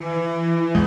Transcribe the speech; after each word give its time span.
Ja, 0.00 0.83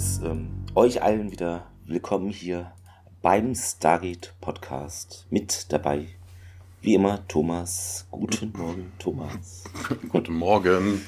Zuhörer, 0.00 0.22
ähm, 0.24 0.48
euch 0.74 1.02
allen 1.02 1.30
wieder 1.30 1.66
willkommen 1.84 2.30
hier 2.30 2.72
beim 3.20 3.54
Stargate 3.54 4.32
Podcast. 4.40 5.26
Mit 5.28 5.70
dabei, 5.70 6.06
wie 6.80 6.94
immer, 6.94 7.28
Thomas. 7.28 8.06
Guten 8.10 8.50
Morgen, 8.56 8.92
Thomas. 8.98 9.64
guten 10.08 10.32
Morgen. 10.32 11.04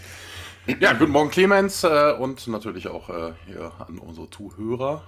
Ja, 0.78 0.92
guten 0.92 1.12
Morgen, 1.12 1.30
Clemens. 1.30 1.84
Äh, 1.84 2.12
und 2.18 2.46
natürlich 2.48 2.88
auch 2.88 3.08
äh, 3.08 3.32
hier 3.46 3.72
an 3.78 3.98
unsere 3.98 4.28
Zuhörer. 4.28 5.02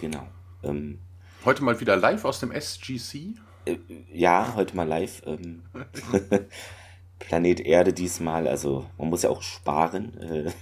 Genau. 0.00 0.26
Ähm, 0.62 1.00
heute 1.44 1.62
mal 1.62 1.78
wieder 1.80 1.94
live 1.94 2.24
aus 2.24 2.40
dem 2.40 2.52
SGC. 2.52 3.34
Äh, 3.66 3.76
ja, 4.10 4.54
heute 4.56 4.74
mal 4.74 4.88
live. 4.88 5.20
Ähm, 5.26 5.62
Planet 7.18 7.60
Erde 7.60 7.92
diesmal, 7.92 8.48
also 8.48 8.86
man 8.96 9.10
muss 9.10 9.24
ja 9.24 9.28
auch 9.28 9.42
sparen. 9.42 10.54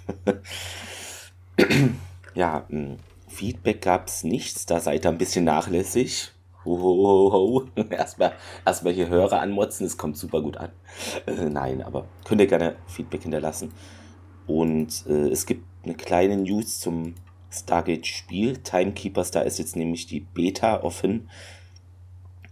Ja, 2.37 2.67
hm, 2.69 2.99
Feedback 3.29 3.81
gab 3.81 4.09
es 4.09 4.23
nichts, 4.23 4.67
da 4.67 4.79
seid 4.79 5.07
ihr 5.07 5.09
ein 5.11 5.17
bisschen 5.17 5.45
nachlässig. 5.45 6.33
Ho, 6.67 7.65
Erstmal, 7.91 8.35
erstmal 8.65 8.93
hier 8.93 9.09
Hörer 9.09 9.41
anmotzen, 9.41 9.87
es 9.87 9.97
kommt 9.97 10.19
super 10.19 10.43
gut 10.43 10.59
an. 10.59 10.71
Äh, 11.27 11.49
nein, 11.49 11.81
aber 11.83 12.07
könnt 12.25 12.43
ihr 12.43 12.47
gerne 12.47 12.77
Feedback 12.89 13.23
hinterlassen. 13.23 13.73
Und 14.47 15.07
äh, 15.09 15.29
es 15.29 15.47
gibt 15.47 15.65
eine 15.85 15.95
kleine 15.95 16.37
News 16.37 16.79
zum 16.79 17.15
Stargate-Spiel. 17.51 18.59
Timekeepers, 18.59 19.31
da 19.31 19.41
ist 19.41 19.59
jetzt 19.59 19.75
nämlich 19.75 20.07
die 20.07 20.21
Beta 20.21 20.83
offen. 20.83 21.31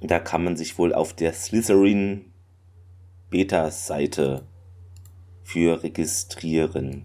Da 0.00 0.18
kann 0.18 0.44
man 0.44 0.56
sich 0.56 0.78
wohl 0.78 0.94
auf 0.94 1.12
der 1.12 1.34
Slytherin 1.34 2.32
Beta-Seite 3.28 4.46
für 5.42 5.82
registrieren. 5.82 7.05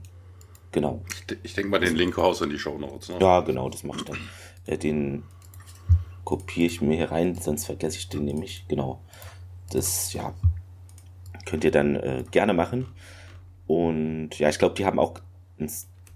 Genau. 0.71 1.01
Ich, 1.09 1.37
ich 1.43 1.53
denke 1.53 1.69
mal, 1.69 1.79
den 1.79 1.95
Link 1.95 2.15
haus 2.17 2.41
in 2.41 2.49
die 2.49 2.59
Show 2.59 2.77
Notes. 2.77 3.09
Ne? 3.09 3.17
Ja, 3.19 3.41
genau, 3.41 3.69
das 3.69 3.83
mache 3.83 3.99
ich 3.99 4.05
dann. 4.05 4.17
Äh, 4.65 4.77
den 4.77 5.23
kopiere 6.23 6.67
ich 6.67 6.81
mir 6.81 6.95
hier 6.95 7.11
rein, 7.11 7.35
sonst 7.35 7.65
vergesse 7.65 7.97
ich 7.97 8.09
den 8.09 8.25
nämlich. 8.25 8.65
Genau. 8.67 9.01
Das, 9.71 10.13
ja, 10.13 10.33
könnt 11.45 11.63
ihr 11.63 11.71
dann 11.71 11.95
äh, 11.95 12.23
gerne 12.29 12.53
machen. 12.53 12.87
Und 13.67 14.37
ja, 14.37 14.49
ich 14.49 14.59
glaube, 14.59 14.75
die 14.75 14.85
haben 14.85 14.99
auch 14.99 15.15
ein 15.59 15.69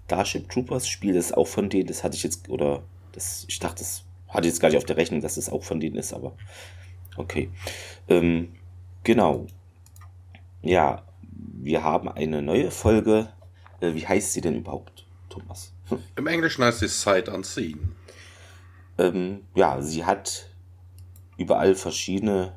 Starship 0.06 0.48
Troopers 0.48 0.88
Spiel, 0.88 1.14
das 1.14 1.26
ist 1.26 1.36
auch 1.36 1.46
von 1.46 1.68
denen, 1.68 1.86
das 1.86 2.04
hatte 2.04 2.16
ich 2.16 2.22
jetzt, 2.22 2.48
oder 2.48 2.82
das, 3.12 3.44
ich 3.48 3.58
dachte, 3.58 3.78
das 3.78 4.04
hatte 4.28 4.46
ich 4.46 4.54
jetzt 4.54 4.60
gar 4.60 4.68
nicht 4.68 4.78
auf 4.78 4.84
der 4.84 4.96
Rechnung, 4.96 5.20
dass 5.20 5.36
es 5.36 5.48
auch 5.48 5.62
von 5.62 5.80
denen 5.80 5.96
ist, 5.96 6.12
aber 6.12 6.36
okay. 7.16 7.50
Ähm, 8.08 8.54
genau. 9.02 9.46
Ja, 10.62 11.04
wir 11.30 11.82
haben 11.82 12.08
eine 12.08 12.42
neue 12.42 12.70
Folge 12.70 13.28
äh, 13.80 13.94
wie 13.94 14.06
heißt 14.06 14.32
sie 14.32 14.40
denn 14.40 14.56
überhaupt, 14.56 15.06
Thomas? 15.28 15.72
Im 16.16 16.26
Englischen 16.26 16.64
heißt 16.64 16.80
sie 16.80 16.88
Sight 16.88 17.28
Unseen. 17.28 17.94
Ähm, 18.98 19.42
ja, 19.54 19.80
sie 19.82 20.04
hat 20.04 20.50
überall 21.36 21.74
verschiedene 21.74 22.54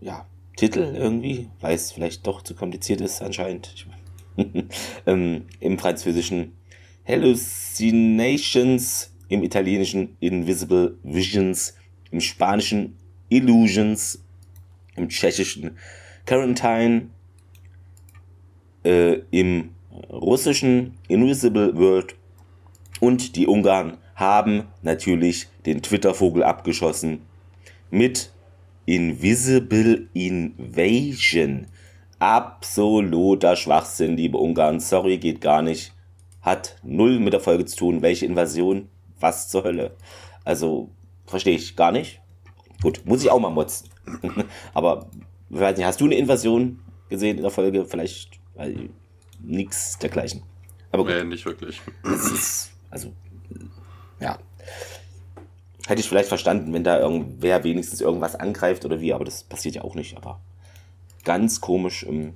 ja, 0.00 0.26
Titel 0.56 0.94
irgendwie, 0.96 1.50
weil 1.60 1.74
es 1.74 1.92
vielleicht 1.92 2.26
doch 2.26 2.42
zu 2.42 2.54
kompliziert 2.54 3.00
ist 3.00 3.22
anscheinend. 3.22 3.86
ähm, 5.06 5.46
Im 5.60 5.78
Französischen 5.78 6.56
Hallucinations, 7.06 9.12
im 9.28 9.42
Italienischen 9.42 10.16
Invisible 10.20 10.98
Visions, 11.02 11.74
im 12.10 12.20
Spanischen 12.20 12.96
Illusions, 13.28 14.22
im 14.94 15.08
Tschechischen 15.08 15.76
Quarantine, 16.26 17.08
äh, 18.84 19.20
im 19.30 19.70
russischen 20.10 20.98
Invisible 21.08 21.76
World 21.76 22.14
und 23.00 23.36
die 23.36 23.46
Ungarn 23.46 23.98
haben 24.14 24.68
natürlich 24.82 25.48
den 25.66 25.82
Twitter-Vogel 25.82 26.42
abgeschossen 26.42 27.22
mit 27.90 28.30
Invisible 28.86 30.08
Invasion. 30.12 31.66
Absoluter 32.18 33.56
Schwachsinn, 33.56 34.16
liebe 34.16 34.38
Ungarn. 34.38 34.80
Sorry, 34.80 35.18
geht 35.18 35.40
gar 35.40 35.62
nicht. 35.62 35.92
Hat 36.40 36.76
null 36.82 37.18
mit 37.18 37.32
der 37.32 37.40
Folge 37.40 37.64
zu 37.64 37.76
tun. 37.76 38.02
Welche 38.02 38.26
Invasion? 38.26 38.88
Was 39.18 39.48
zur 39.48 39.64
Hölle? 39.64 39.96
Also, 40.44 40.90
verstehe 41.26 41.56
ich 41.56 41.76
gar 41.76 41.92
nicht. 41.92 42.20
Gut, 42.82 43.02
muss 43.04 43.22
ich 43.22 43.30
auch 43.30 43.38
mal 43.40 43.50
motzen. 43.50 43.88
Aber, 44.74 45.06
weiß 45.50 45.76
nicht, 45.76 45.86
hast 45.86 46.00
du 46.00 46.06
eine 46.06 46.16
Invasion 46.16 46.80
gesehen 47.08 47.36
in 47.36 47.42
der 47.42 47.50
Folge? 47.50 47.84
Vielleicht, 47.84 48.40
weil 48.54 48.90
nichts 49.42 49.98
dergleichen. 49.98 50.42
Aber 50.90 51.04
gut. 51.04 51.14
Nee, 51.14 51.24
nicht 51.24 51.44
wirklich. 51.44 51.80
Ist, 52.04 52.72
also, 52.90 53.12
ja. 54.20 54.38
Hätte 55.86 56.00
ich 56.00 56.08
vielleicht 56.08 56.28
verstanden, 56.28 56.72
wenn 56.72 56.84
da 56.84 57.00
irgendwer 57.00 57.64
wenigstens 57.64 58.00
irgendwas 58.00 58.36
angreift 58.36 58.84
oder 58.84 59.00
wie, 59.00 59.12
aber 59.12 59.24
das 59.24 59.42
passiert 59.42 59.74
ja 59.74 59.82
auch 59.82 59.94
nicht. 59.94 60.16
Aber 60.16 60.40
ganz 61.24 61.60
komisch. 61.60 62.04
Ähm, 62.08 62.34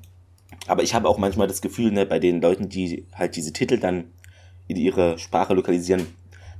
aber 0.66 0.82
ich 0.82 0.94
habe 0.94 1.08
auch 1.08 1.18
manchmal 1.18 1.46
das 1.46 1.60
Gefühl, 1.60 1.92
ne, 1.92 2.06
bei 2.06 2.18
den 2.18 2.40
Leuten, 2.40 2.68
die 2.68 3.06
halt 3.14 3.36
diese 3.36 3.52
Titel 3.52 3.78
dann 3.78 4.04
in 4.66 4.76
ihre 4.76 5.18
Sprache 5.18 5.54
lokalisieren, 5.54 6.06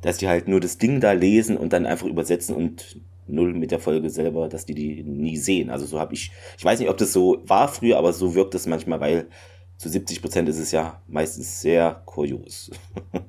dass 0.02 0.18
die 0.18 0.28
halt 0.28 0.46
nur 0.46 0.60
das 0.60 0.78
Ding 0.78 1.00
da 1.00 1.12
lesen 1.12 1.56
und 1.56 1.72
dann 1.72 1.86
einfach 1.86 2.06
übersetzen 2.06 2.54
und 2.54 3.00
null 3.26 3.54
mit 3.54 3.72
der 3.72 3.80
Folge 3.80 4.10
selber, 4.10 4.48
dass 4.48 4.66
die 4.66 4.74
die 4.74 5.02
nie 5.02 5.36
sehen. 5.36 5.70
Also 5.70 5.86
so 5.86 5.98
habe 5.98 6.14
ich, 6.14 6.30
ich 6.56 6.64
weiß 6.64 6.78
nicht, 6.78 6.88
ob 6.88 6.96
das 6.96 7.12
so 7.12 7.42
war 7.44 7.66
früher, 7.66 7.98
aber 7.98 8.12
so 8.12 8.34
wirkt 8.34 8.54
es 8.54 8.66
manchmal, 8.66 9.00
weil 9.00 9.26
zu 9.76 9.88
70 9.88 10.22
Prozent 10.22 10.48
ist 10.48 10.58
es 10.58 10.72
ja 10.72 11.00
meistens 11.06 11.60
sehr 11.60 12.02
kurios. 12.06 12.70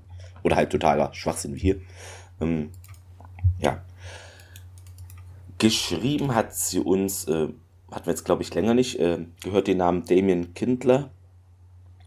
Oder 0.44 0.56
halt 0.56 0.72
totaler 0.72 1.14
Schwachsinn 1.14 1.56
wie 1.56 1.60
hier. 1.60 1.82
Ähm, 2.40 2.72
ja. 3.60 3.84
Geschrieben 5.58 6.36
hat 6.36 6.54
sie 6.54 6.80
uns, 6.80 7.26
äh, 7.26 7.48
hatten 7.92 8.06
wir 8.06 8.12
jetzt 8.12 8.26
glaube 8.26 8.44
ich 8.44 8.54
länger 8.54 8.74
nicht, 8.74 9.00
äh, 9.00 9.26
gehört 9.44 9.68
den 9.68 9.78
Namen 9.78 10.06
Damien 10.06 10.54
Kindler. 10.54 11.10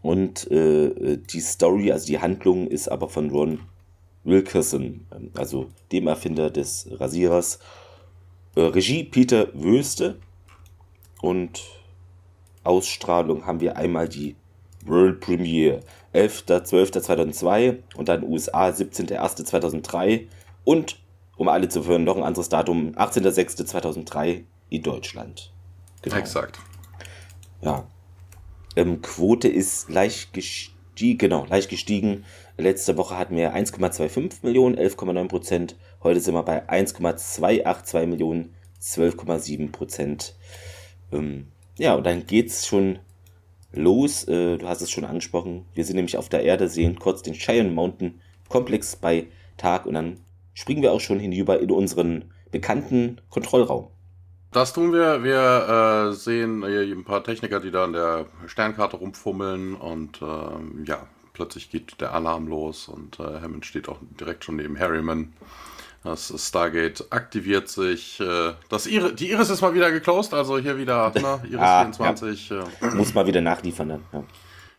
Und 0.01 0.49
äh, 0.49 1.17
die 1.17 1.41
Story, 1.41 1.91
also 1.91 2.07
die 2.07 2.19
Handlung 2.19 2.67
ist 2.67 2.87
aber 2.87 3.07
von 3.09 3.29
Ron 3.29 3.59
Wilkerson, 4.23 5.05
ähm, 5.13 5.31
also 5.35 5.67
dem 5.91 6.07
Erfinder 6.07 6.49
des 6.49 6.87
Rasierers. 6.91 7.59
Äh, 8.55 8.61
Regie 8.61 9.03
Peter 9.03 9.47
Wöste 9.53 10.17
und 11.21 11.61
Ausstrahlung 12.63 13.45
haben 13.45 13.59
wir 13.59 13.77
einmal 13.77 14.07
die 14.07 14.35
World 14.85 15.19
Premiere 15.19 15.81
11.12.2002 16.13 17.79
und 17.95 18.09
dann 18.09 18.23
USA 18.23 18.69
17.01.2003 18.69 20.27
und, 20.63 20.99
um 21.37 21.47
alle 21.47 21.69
zu 21.69 21.85
hören, 21.85 22.03
noch 22.03 22.17
ein 22.17 22.23
anderes 22.23 22.49
Datum, 22.49 22.93
18.06.2003 22.95 24.43
in 24.69 24.83
Deutschland. 24.83 25.51
Genau. 26.01 26.15
Exakt. 26.15 26.59
Ja. 27.61 27.85
Ähm, 28.75 29.01
Quote 29.01 29.47
ist 29.47 29.89
leicht 29.89 30.33
gestiegen, 30.33 31.17
genau, 31.17 31.45
leicht 31.45 31.69
gestiegen. 31.69 32.25
Letzte 32.57 32.97
Woche 32.97 33.17
hatten 33.17 33.35
wir 33.35 33.55
1,25 33.55 34.39
Millionen, 34.43 34.75
11,9 34.75 35.27
Prozent. 35.27 35.75
Heute 36.03 36.19
sind 36.19 36.33
wir 36.33 36.43
bei 36.43 36.67
1,282 36.69 38.07
Millionen, 38.07 38.55
12,7 38.81 39.71
Prozent. 39.71 40.35
Ähm, 41.11 41.50
ja, 41.77 41.95
und 41.95 42.05
dann 42.05 42.25
geht's 42.25 42.67
schon 42.67 42.99
los. 43.73 44.27
Äh, 44.27 44.57
du 44.57 44.67
hast 44.67 44.81
es 44.81 44.91
schon 44.91 45.05
angesprochen. 45.05 45.65
Wir 45.73 45.85
sind 45.85 45.95
nämlich 45.95 46.17
auf 46.17 46.29
der 46.29 46.43
Erde, 46.43 46.67
sehen 46.67 46.99
kurz 46.99 47.21
den 47.21 47.33
Cheyenne 47.33 47.71
Mountain 47.71 48.21
Komplex 48.49 48.95
bei 48.95 49.27
Tag 49.57 49.85
und 49.85 49.93
dann 49.93 50.19
springen 50.53 50.81
wir 50.81 50.91
auch 50.91 50.99
schon 50.99 51.19
hinüber 51.19 51.59
in 51.59 51.71
unseren 51.71 52.25
bekannten 52.51 53.21
Kontrollraum. 53.29 53.87
Das 54.51 54.73
tun 54.73 54.91
wir. 54.91 55.23
Wir 55.23 56.09
äh, 56.09 56.13
sehen 56.13 56.63
ein 56.63 57.05
paar 57.05 57.23
Techniker, 57.23 57.61
die 57.61 57.71
da 57.71 57.85
an 57.85 57.93
der 57.93 58.25
Sternkarte 58.47 58.97
rumfummeln 58.97 59.75
und 59.75 60.21
äh, 60.21 60.85
ja, 60.85 61.07
plötzlich 61.31 61.69
geht 61.69 62.01
der 62.01 62.13
Alarm 62.13 62.47
los 62.47 62.89
und 62.89 63.19
äh, 63.19 63.39
Hammond 63.41 63.65
steht 63.65 63.87
auch 63.87 63.99
direkt 64.19 64.43
schon 64.43 64.57
neben 64.57 64.77
Harriman. 64.77 65.31
Das 66.03 66.33
Stargate 66.35 67.05
aktiviert 67.11 67.69
sich. 67.69 68.19
Äh, 68.19 68.53
das 68.69 68.87
Iris, 68.87 69.15
die 69.15 69.29
Iris 69.29 69.49
ist 69.49 69.61
mal 69.61 69.73
wieder 69.73 69.91
geclosed, 69.91 70.33
also 70.33 70.57
hier 70.57 70.77
wieder 70.77 71.11
ne, 71.13 71.41
Iris 71.49 71.61
ah, 71.61 71.81
24. 71.81 72.49
Ja. 72.49 72.63
Äh. 72.81 72.95
Muss 72.95 73.13
mal 73.13 73.27
wieder 73.27 73.41
nachliefern 73.41 73.89
dann. 73.89 74.03
Ja. 74.11 74.23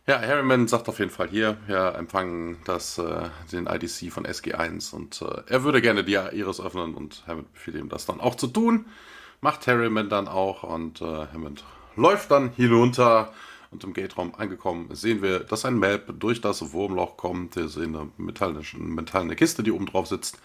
Ja, 0.05 0.19
Harriman 0.19 0.67
sagt 0.67 0.89
auf 0.89 0.99
jeden 0.99 1.11
Fall 1.11 1.29
hier, 1.29 1.55
ja, 1.69 1.91
empfangen 1.91 2.57
das, 2.65 2.97
äh, 2.97 3.29
den 3.53 3.67
IDC 3.67 4.11
von 4.11 4.25
SG1 4.25 4.93
und 4.93 5.21
äh, 5.21 5.43
er 5.47 5.63
würde 5.63 5.81
gerne 5.81 6.03
die 6.03 6.15
Iris 6.15 6.59
öffnen 6.59 6.93
und 6.93 7.23
Hammond 7.25 7.53
befiehlt 7.53 7.77
ihm 7.77 7.87
das 7.87 8.05
dann 8.05 8.19
auch 8.19 8.35
zu 8.35 8.47
tun. 8.47 8.85
Macht 9.39 9.65
Harriman 9.65 10.09
dann 10.09 10.27
auch 10.27 10.63
und 10.63 11.01
äh, 11.01 11.05
Hammond 11.05 11.63
läuft 11.95 12.31
dann 12.31 12.49
hinunter 12.49 13.31
und 13.73 13.83
im 13.83 13.93
Gate-Raum 13.93 14.35
angekommen 14.35 14.93
sehen 14.93 15.21
wir, 15.21 15.39
dass 15.39 15.65
ein 15.65 15.77
Map 15.77 16.13
durch 16.19 16.39
das 16.39 16.71
Wurmloch 16.71 17.17
kommt. 17.17 17.55
Wir 17.55 17.67
sehen 17.67 17.95
eine 17.95 18.11
metallische, 18.17 18.77
metallene 18.77 19.35
Kiste, 19.35 19.63
die 19.63 19.71
oben 19.71 19.87
drauf 19.87 20.07
sitzt. 20.07 20.37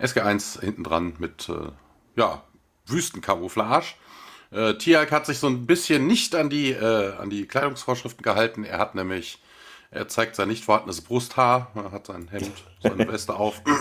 SG1 0.00 0.60
hinten 0.60 0.84
dran 0.84 1.14
mit, 1.18 1.48
äh, 1.48 1.72
ja, 2.14 2.42
Wüstenkamouflage. 2.86 3.86
Äh, 4.52 4.74
Tiag 4.74 5.10
hat 5.10 5.26
sich 5.26 5.38
so 5.38 5.48
ein 5.48 5.66
bisschen 5.66 6.06
nicht 6.06 6.34
an 6.36 6.48
die, 6.48 6.70
äh, 6.70 7.14
an 7.16 7.28
die 7.28 7.46
Kleidungsvorschriften 7.46 8.22
gehalten. 8.22 8.64
Er 8.64 8.78
hat 8.78 8.94
nämlich, 8.94 9.42
er 9.90 10.06
zeigt 10.08 10.36
sein 10.36 10.48
nicht 10.48 10.64
vorhandenes 10.64 11.00
Brusthaar, 11.00 11.72
er 11.74 11.90
hat 11.90 12.06
sein 12.06 12.28
Hemd, 12.28 12.52
seine 12.80 13.08
Weste 13.08 13.34
auf. 13.34 13.62
Das 13.64 13.76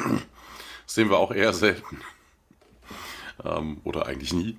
sehen 0.88 1.10
wir 1.10 1.18
auch 1.18 1.32
eher 1.32 1.54
selten. 1.54 2.02
Ähm, 3.44 3.82
oder 3.84 4.08
eigentlich 4.08 4.34
nie. 4.34 4.58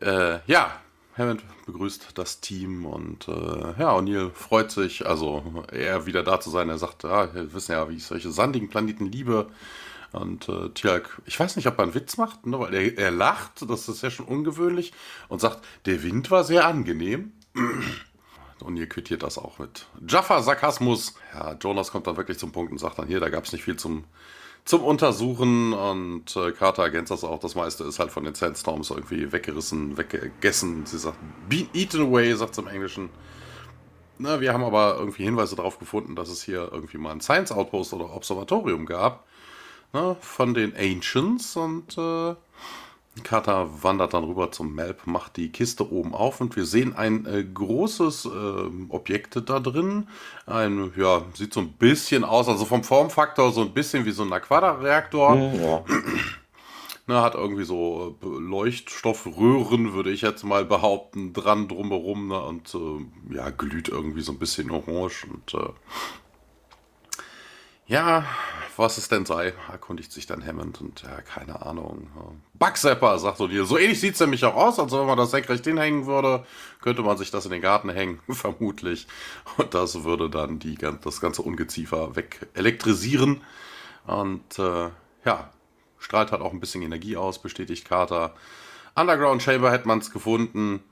Äh, 0.00 0.38
ja, 0.46 0.80
Hammond 1.16 1.44
begrüßt 1.66 2.08
das 2.14 2.40
Team 2.40 2.86
und 2.86 3.28
äh, 3.28 3.32
ja, 3.78 3.94
O'Neill 3.94 4.30
freut 4.30 4.70
sich, 4.70 5.06
also 5.06 5.64
er 5.70 6.06
wieder 6.06 6.24
da 6.24 6.40
zu 6.40 6.50
sein. 6.50 6.68
Er 6.68 6.78
sagt, 6.78 7.04
ja, 7.04 7.32
wir 7.34 7.52
wissen 7.54 7.72
ja, 7.72 7.88
wie 7.88 7.96
ich 7.96 8.04
solche 8.04 8.30
sandigen 8.30 8.68
Planeten 8.68 9.06
liebe. 9.06 9.48
Und 10.12 10.48
äh, 10.48 10.68
Tialk, 10.70 11.20
ich 11.26 11.38
weiß 11.38 11.56
nicht, 11.56 11.66
ob 11.66 11.78
er 11.78 11.84
einen 11.84 11.94
Witz 11.94 12.16
macht, 12.16 12.46
ne, 12.46 12.58
weil 12.58 12.72
er, 12.74 12.98
er 12.98 13.10
lacht, 13.10 13.68
das 13.68 13.88
ist 13.88 14.02
ja 14.02 14.10
schon 14.10 14.26
ungewöhnlich, 14.26 14.92
und 15.28 15.40
sagt, 15.40 15.64
der 15.86 16.02
Wind 16.04 16.30
war 16.30 16.44
sehr 16.44 16.66
angenehm. 16.66 17.32
Und 18.60 18.76
ihr 18.76 18.88
quittiert 18.88 19.22
das 19.22 19.36
auch 19.36 19.58
mit 19.58 19.88
Jaffa-Sarkasmus. 20.08 21.16
Ja, 21.34 21.54
Jonas 21.60 21.90
kommt 21.90 22.06
dann 22.06 22.16
wirklich 22.16 22.38
zum 22.38 22.52
Punkt 22.52 22.72
und 22.72 22.78
sagt 22.78 22.98
dann 22.98 23.08
hier, 23.08 23.20
da 23.20 23.28
gab 23.28 23.44
es 23.44 23.52
nicht 23.52 23.64
viel 23.64 23.76
zum, 23.76 24.04
zum 24.64 24.82
Untersuchen. 24.82 25.72
Und 25.72 26.36
äh, 26.36 26.52
Carter 26.52 26.84
ergänzt 26.84 27.10
das 27.10 27.24
auch. 27.24 27.38
Das 27.38 27.54
meiste 27.54 27.84
ist 27.84 27.98
halt 27.98 28.10
von 28.10 28.24
den 28.24 28.34
Sandstorms 28.34 28.90
irgendwie 28.90 29.32
weggerissen, 29.32 29.96
weggegessen. 29.96 30.86
Sie 30.86 30.98
sagt, 30.98 31.18
eaten 31.50 32.02
away, 32.02 32.34
sagt 32.34 32.52
es 32.52 32.58
im 32.58 32.68
Englischen. 32.68 33.10
Na, 34.18 34.40
wir 34.40 34.52
haben 34.52 34.64
aber 34.64 34.96
irgendwie 34.98 35.24
Hinweise 35.24 35.56
darauf 35.56 35.78
gefunden, 35.78 36.14
dass 36.14 36.28
es 36.28 36.42
hier 36.42 36.68
irgendwie 36.72 36.98
mal 36.98 37.12
ein 37.12 37.20
Science 37.20 37.50
Outpost 37.50 37.92
oder 37.94 38.14
Observatorium 38.14 38.86
gab 38.86 39.24
ne, 39.94 40.16
von 40.20 40.52
den 40.52 40.76
Ancients 40.76 41.56
und 41.56 41.96
äh, 41.96 42.34
Kata 43.22 43.68
wandert 43.82 44.14
dann 44.14 44.24
rüber 44.24 44.50
zum 44.50 44.74
Melp, 44.74 45.06
macht 45.06 45.36
die 45.36 45.50
Kiste 45.50 45.90
oben 45.90 46.14
auf 46.14 46.40
und 46.40 46.56
wir 46.56 46.64
sehen 46.64 46.96
ein 46.96 47.26
äh, 47.26 47.44
großes 47.44 48.26
äh, 48.26 48.28
Objekt 48.88 49.40
da 49.48 49.60
drin. 49.60 50.08
Ein, 50.46 50.92
ja, 50.96 51.22
sieht 51.34 51.54
so 51.54 51.60
ein 51.60 51.72
bisschen 51.72 52.24
aus, 52.24 52.48
also 52.48 52.64
vom 52.64 52.82
Formfaktor 52.82 53.52
so 53.52 53.60
ein 53.60 53.72
bisschen 53.72 54.04
wie 54.04 54.10
so 54.10 54.24
ein 54.24 54.32
Aquada-Reaktor. 54.32 55.36
Ja. 55.36 55.84
Ne, 57.06 57.20
hat 57.20 57.34
irgendwie 57.34 57.64
so 57.64 58.16
äh, 58.22 58.26
Leuchtstoffröhren, 58.26 59.92
würde 59.92 60.10
ich 60.10 60.22
jetzt 60.22 60.42
mal 60.42 60.64
behaupten, 60.64 61.34
dran 61.34 61.68
drumherum 61.68 62.28
ne, 62.28 62.40
und 62.42 62.74
äh, 62.74 63.34
ja, 63.34 63.50
glüht 63.50 63.90
irgendwie 63.90 64.22
so 64.22 64.32
ein 64.32 64.38
bisschen 64.38 64.70
orange 64.70 65.26
und 65.30 65.52
äh, 65.52 65.68
ja, 67.86 68.24
was 68.76 68.98
es 68.98 69.08
denn 69.08 69.26
sei, 69.26 69.54
erkundigt 69.70 70.10
sich 70.10 70.26
dann 70.26 70.44
Hammond 70.44 70.80
und 70.80 71.02
ja, 71.02 71.20
keine 71.20 71.64
Ahnung. 71.64 72.08
Bugzapper, 72.54 73.18
sagt 73.18 73.38
so 73.38 73.46
dir. 73.46 73.64
So 73.64 73.78
ähnlich 73.78 74.00
sieht 74.00 74.14
es 74.14 74.20
nämlich 74.20 74.44
auch 74.44 74.54
aus, 74.54 74.78
also 74.78 75.00
wenn 75.00 75.06
man 75.06 75.18
das 75.18 75.30
senkrecht 75.30 75.64
hinhängen 75.64 76.06
würde, 76.06 76.44
könnte 76.80 77.02
man 77.02 77.16
sich 77.16 77.30
das 77.30 77.44
in 77.44 77.52
den 77.52 77.62
Garten 77.62 77.90
hängen, 77.90 78.20
vermutlich. 78.28 79.06
Und 79.58 79.74
das 79.74 80.04
würde 80.04 80.30
dann 80.30 80.58
die, 80.58 80.76
das 80.76 81.20
ganze 81.20 81.42
Ungeziefer 81.42 82.16
weg 82.16 82.48
elektrisieren. 82.54 83.42
Und 84.06 84.58
äh, 84.58 84.90
ja, 85.24 85.50
strahlt 85.98 86.32
halt 86.32 86.42
auch 86.42 86.52
ein 86.52 86.60
bisschen 86.60 86.82
Energie 86.82 87.16
aus, 87.16 87.40
bestätigt 87.40 87.86
Carter. 87.86 88.34
Underground 88.96 89.42
Chamber 89.42 89.70
hätte 89.72 89.88
man 89.88 89.98
es 89.98 90.10
gefunden. 90.10 90.82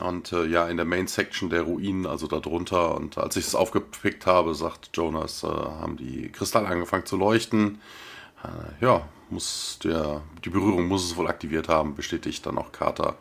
Und 0.00 0.32
äh, 0.32 0.44
ja, 0.46 0.68
in 0.68 0.76
der 0.76 0.86
Main 0.86 1.06
Section 1.06 1.50
der 1.50 1.62
Ruinen, 1.62 2.06
also 2.06 2.26
darunter. 2.26 2.94
Und 2.94 3.18
als 3.18 3.36
ich 3.36 3.46
es 3.46 3.54
aufgepickt 3.54 4.26
habe, 4.26 4.54
sagt 4.54 4.90
Jonas, 4.94 5.42
äh, 5.42 5.48
haben 5.48 5.96
die 5.96 6.30
Kristalle 6.30 6.68
angefangen 6.68 7.06
zu 7.06 7.16
leuchten. 7.16 7.80
Äh, 8.42 8.84
ja, 8.84 9.02
muss 9.30 9.78
der, 9.82 10.22
die 10.44 10.50
Berührung 10.50 10.86
muss 10.86 11.04
es 11.04 11.16
wohl 11.16 11.28
aktiviert 11.28 11.68
haben, 11.68 11.94
bestätigt 11.94 12.44
dann 12.46 12.58
auch 12.58 12.72
Carter. 12.72 13.16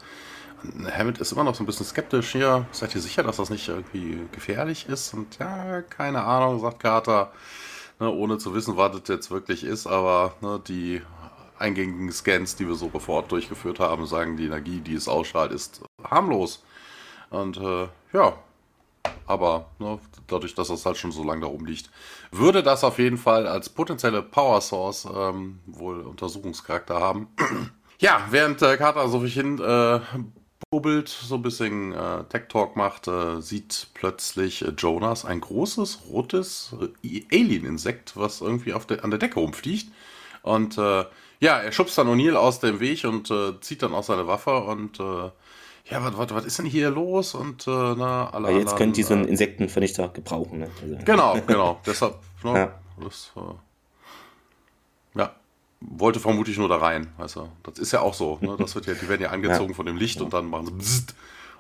Hammond 0.98 1.20
ist 1.20 1.32
immer 1.32 1.44
noch 1.44 1.56
so 1.56 1.64
ein 1.64 1.66
bisschen 1.66 1.86
skeptisch. 1.86 2.36
Ja, 2.36 2.66
seid 2.72 2.96
ihr 2.96 3.02
sicher, 3.02 3.24
dass 3.24 3.38
das 3.38 3.50
nicht 3.50 3.68
irgendwie 3.68 4.20
gefährlich 4.32 4.88
ist? 4.88 5.14
Und 5.14 5.38
ja, 5.40 5.82
keine 5.82 6.24
Ahnung, 6.24 6.60
sagt 6.60 6.80
Carter. 6.80 7.32
Ne, 8.00 8.10
ohne 8.10 8.38
zu 8.38 8.54
wissen, 8.56 8.76
was 8.76 8.92
das 8.92 9.08
jetzt 9.08 9.32
wirklich 9.32 9.64
ist, 9.64 9.86
aber 9.86 10.34
ne, 10.42 10.60
die 10.68 11.02
eingängigen 11.64 12.12
Scans, 12.12 12.56
die 12.56 12.68
wir 12.68 12.76
so 12.76 12.90
sofort 12.92 13.32
durchgeführt 13.32 13.80
haben, 13.80 14.06
sagen, 14.06 14.38
die 14.38 14.46
Energie, 14.46 14.82
die 14.82 14.94
es 14.94 15.08
ausstrahlt, 15.08 15.52
ist 15.52 15.82
harmlos. 16.04 16.64
Und 17.30 17.58
äh, 17.58 17.88
ja, 18.14 18.38
aber 19.26 19.68
ne, 19.80 20.00
dadurch, 20.28 20.54
dass 20.54 20.68
das 20.68 20.86
halt 20.86 20.98
schon 20.98 21.12
so 21.12 21.24
lange 21.24 21.42
da 21.42 21.48
rumliegt, 21.48 21.90
würde 22.32 22.62
das 22.62 22.84
auf 22.84 23.00
jeden 23.00 23.18
Fall 23.18 23.48
als 23.48 23.70
potenzielle 23.70 24.22
Power 24.22 24.62
Source 24.62 25.08
ähm, 25.14 25.60
wohl 25.66 26.02
Untersuchungscharakter 26.02 27.00
haben. 27.00 27.28
ja, 28.00 28.28
während 28.30 28.62
äh, 28.62 28.78
Carter 28.78 29.08
so 29.08 29.20
sich 29.22 29.34
hin 29.34 29.60
äh, 29.60 30.00
bubbelt, 30.70 31.10
so 31.10 31.36
ein 31.36 31.42
bisschen 31.42 31.94
äh, 31.94 32.24
Tech 32.26 32.44
Talk 32.50 32.76
macht, 32.76 33.08
äh, 33.08 33.42
sieht 33.42 33.88
plötzlich 33.94 34.64
äh, 34.64 34.74
Jonas 34.78 35.26
ein 35.26 35.42
großes 35.42 36.02
rotes 36.10 36.76
äh, 37.04 37.24
Alien-Insekt, 37.32 38.18
was 38.18 38.42
irgendwie 38.42 38.74
der, 38.90 39.04
an 39.04 39.10
der 39.10 39.20
Decke 39.20 39.40
rumfliegt. 39.40 39.92
Und 40.42 40.78
äh, 40.78 41.06
ja, 41.44 41.58
er 41.58 41.74
schubst 41.74 41.98
dann 41.98 42.08
O'Neill 42.08 42.36
aus 42.36 42.62
dem 42.62 42.80
Weg 42.80 43.04
und 43.04 43.30
äh, 43.30 43.60
zieht 43.60 43.84
dann 43.84 43.94
auch 43.94 44.04
seine 44.04 44.28
Waffe 44.28 44.58
und 44.62 44.98
äh, 45.00 45.30
ja, 45.92 46.18
was, 46.18 46.46
ist 46.46 46.60
denn 46.60 46.66
hier 46.66 46.90
los? 46.90 47.36
Und 47.36 47.68
äh, 47.68 47.70
na, 47.70 48.30
alle 48.30 48.52
ja, 48.52 48.60
Jetzt 48.60 48.78
könnt 48.78 48.98
ihr 48.98 49.06
so 49.06 49.14
einen 49.14 49.26
äh, 49.26 49.32
Insektenvernichter 49.32 50.08
gebrauchen. 50.08 50.60
Ne? 50.60 50.70
Also. 50.82 50.98
Genau, 51.04 51.38
genau. 51.46 51.82
Deshalb, 51.86 52.16
ne, 52.44 52.58
ja. 52.58 52.80
Das, 53.04 53.34
äh, 53.36 55.20
ja, 55.20 55.36
wollte 55.82 56.22
vermutlich 56.22 56.58
nur 56.58 56.70
da 56.70 56.78
rein. 56.78 57.12
Also, 57.18 57.50
das 57.64 57.78
ist 57.78 57.92
ja 57.92 58.00
auch 58.00 58.14
so. 58.14 58.38
Ne? 58.40 58.56
Das 58.58 58.74
wird 58.76 58.86
ja, 58.86 58.94
die 58.94 59.10
werden 59.10 59.22
ja 59.22 59.30
angezogen 59.32 59.72
ja. 59.72 59.76
von 59.76 59.86
dem 59.86 59.98
Licht 59.98 60.22
und 60.22 60.32
dann 60.32 60.50
machen 60.50 60.68
sie 60.68 60.72
bzzzt, 60.72 61.16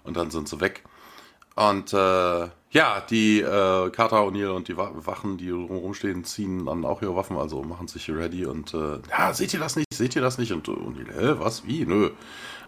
und 0.05 0.15
dann 0.15 0.31
sind 0.31 0.47
sie 0.47 0.61
weg. 0.61 0.83
Und 1.55 1.91
äh, 1.91 2.47
ja, 2.73 3.01
die 3.01 3.39
äh, 3.39 3.89
Carter 3.91 4.17
O'Neill 4.17 4.49
und 4.49 4.67
die 4.67 4.75
Wachen, 4.75 5.37
die 5.37 5.51
rumstehen, 5.51 6.23
ziehen 6.23 6.65
dann 6.65 6.85
auch 6.85 7.03
ihre 7.03 7.15
Waffen, 7.15 7.37
also 7.37 7.61
machen 7.61 7.87
sich 7.87 8.09
ready 8.09 8.47
und 8.47 8.73
äh, 8.73 8.99
ja, 9.09 9.31
seht 9.33 9.53
ihr 9.53 9.59
das 9.59 9.75
nicht? 9.75 9.87
Seht 9.93 10.15
ihr 10.15 10.23
das 10.23 10.39
nicht? 10.39 10.51
Und 10.51 10.67
O'Neill, 10.67 11.13
hä, 11.13 11.35
was? 11.37 11.65
Wie? 11.67 11.85
Nö. 11.85 12.09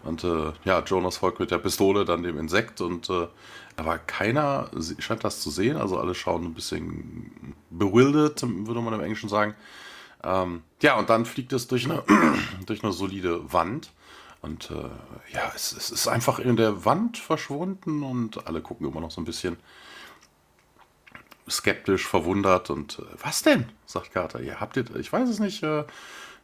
Und 0.04 0.22
äh, 0.22 0.52
ja, 0.64 0.80
Jonas 0.86 1.16
folgt 1.16 1.40
mit 1.40 1.50
der 1.50 1.58
Pistole 1.58 2.04
dann 2.04 2.22
dem 2.22 2.38
Insekt 2.38 2.80
und 2.80 3.10
äh, 3.10 3.26
aber 3.76 3.98
keiner 3.98 4.70
scheint 4.98 5.24
das 5.24 5.40
zu 5.40 5.50
sehen, 5.50 5.76
also 5.76 5.98
alle 5.98 6.14
schauen 6.14 6.44
ein 6.44 6.54
bisschen 6.54 7.54
bewildered, 7.70 8.40
würde 8.42 8.80
man 8.80 8.94
im 8.94 9.00
Englischen 9.00 9.28
sagen. 9.28 9.54
Ähm, 10.22 10.62
ja, 10.82 10.96
und 10.98 11.10
dann 11.10 11.26
fliegt 11.26 11.52
es 11.52 11.66
durch 11.66 11.84
eine, 11.84 12.04
durch 12.66 12.84
eine 12.84 12.92
solide 12.92 13.52
Wand 13.52 13.90
und 14.46 14.70
äh, 14.70 15.34
ja, 15.34 15.52
es, 15.54 15.72
es, 15.72 15.90
ist 15.90 16.06
einfach 16.06 16.38
in 16.38 16.56
der 16.56 16.84
Wand 16.84 17.18
verschwunden 17.18 18.02
und 18.02 18.46
alle 18.46 18.62
gucken 18.62 18.86
immer 18.86 19.00
noch 19.00 19.10
so 19.10 19.20
ein 19.20 19.24
bisschen 19.24 19.56
skeptisch, 21.50 22.06
verwundert 22.06 22.70
und 22.70 23.00
äh, 23.00 23.02
was 23.22 23.42
denn? 23.42 23.68
sagt 23.86 24.12
Carter. 24.12 24.40
Ihr 24.40 24.60
habt 24.60 24.76
ihr, 24.76 24.84
ich 24.96 25.12
weiß 25.12 25.28
es 25.28 25.40
nicht, 25.40 25.62
äh, 25.62 25.84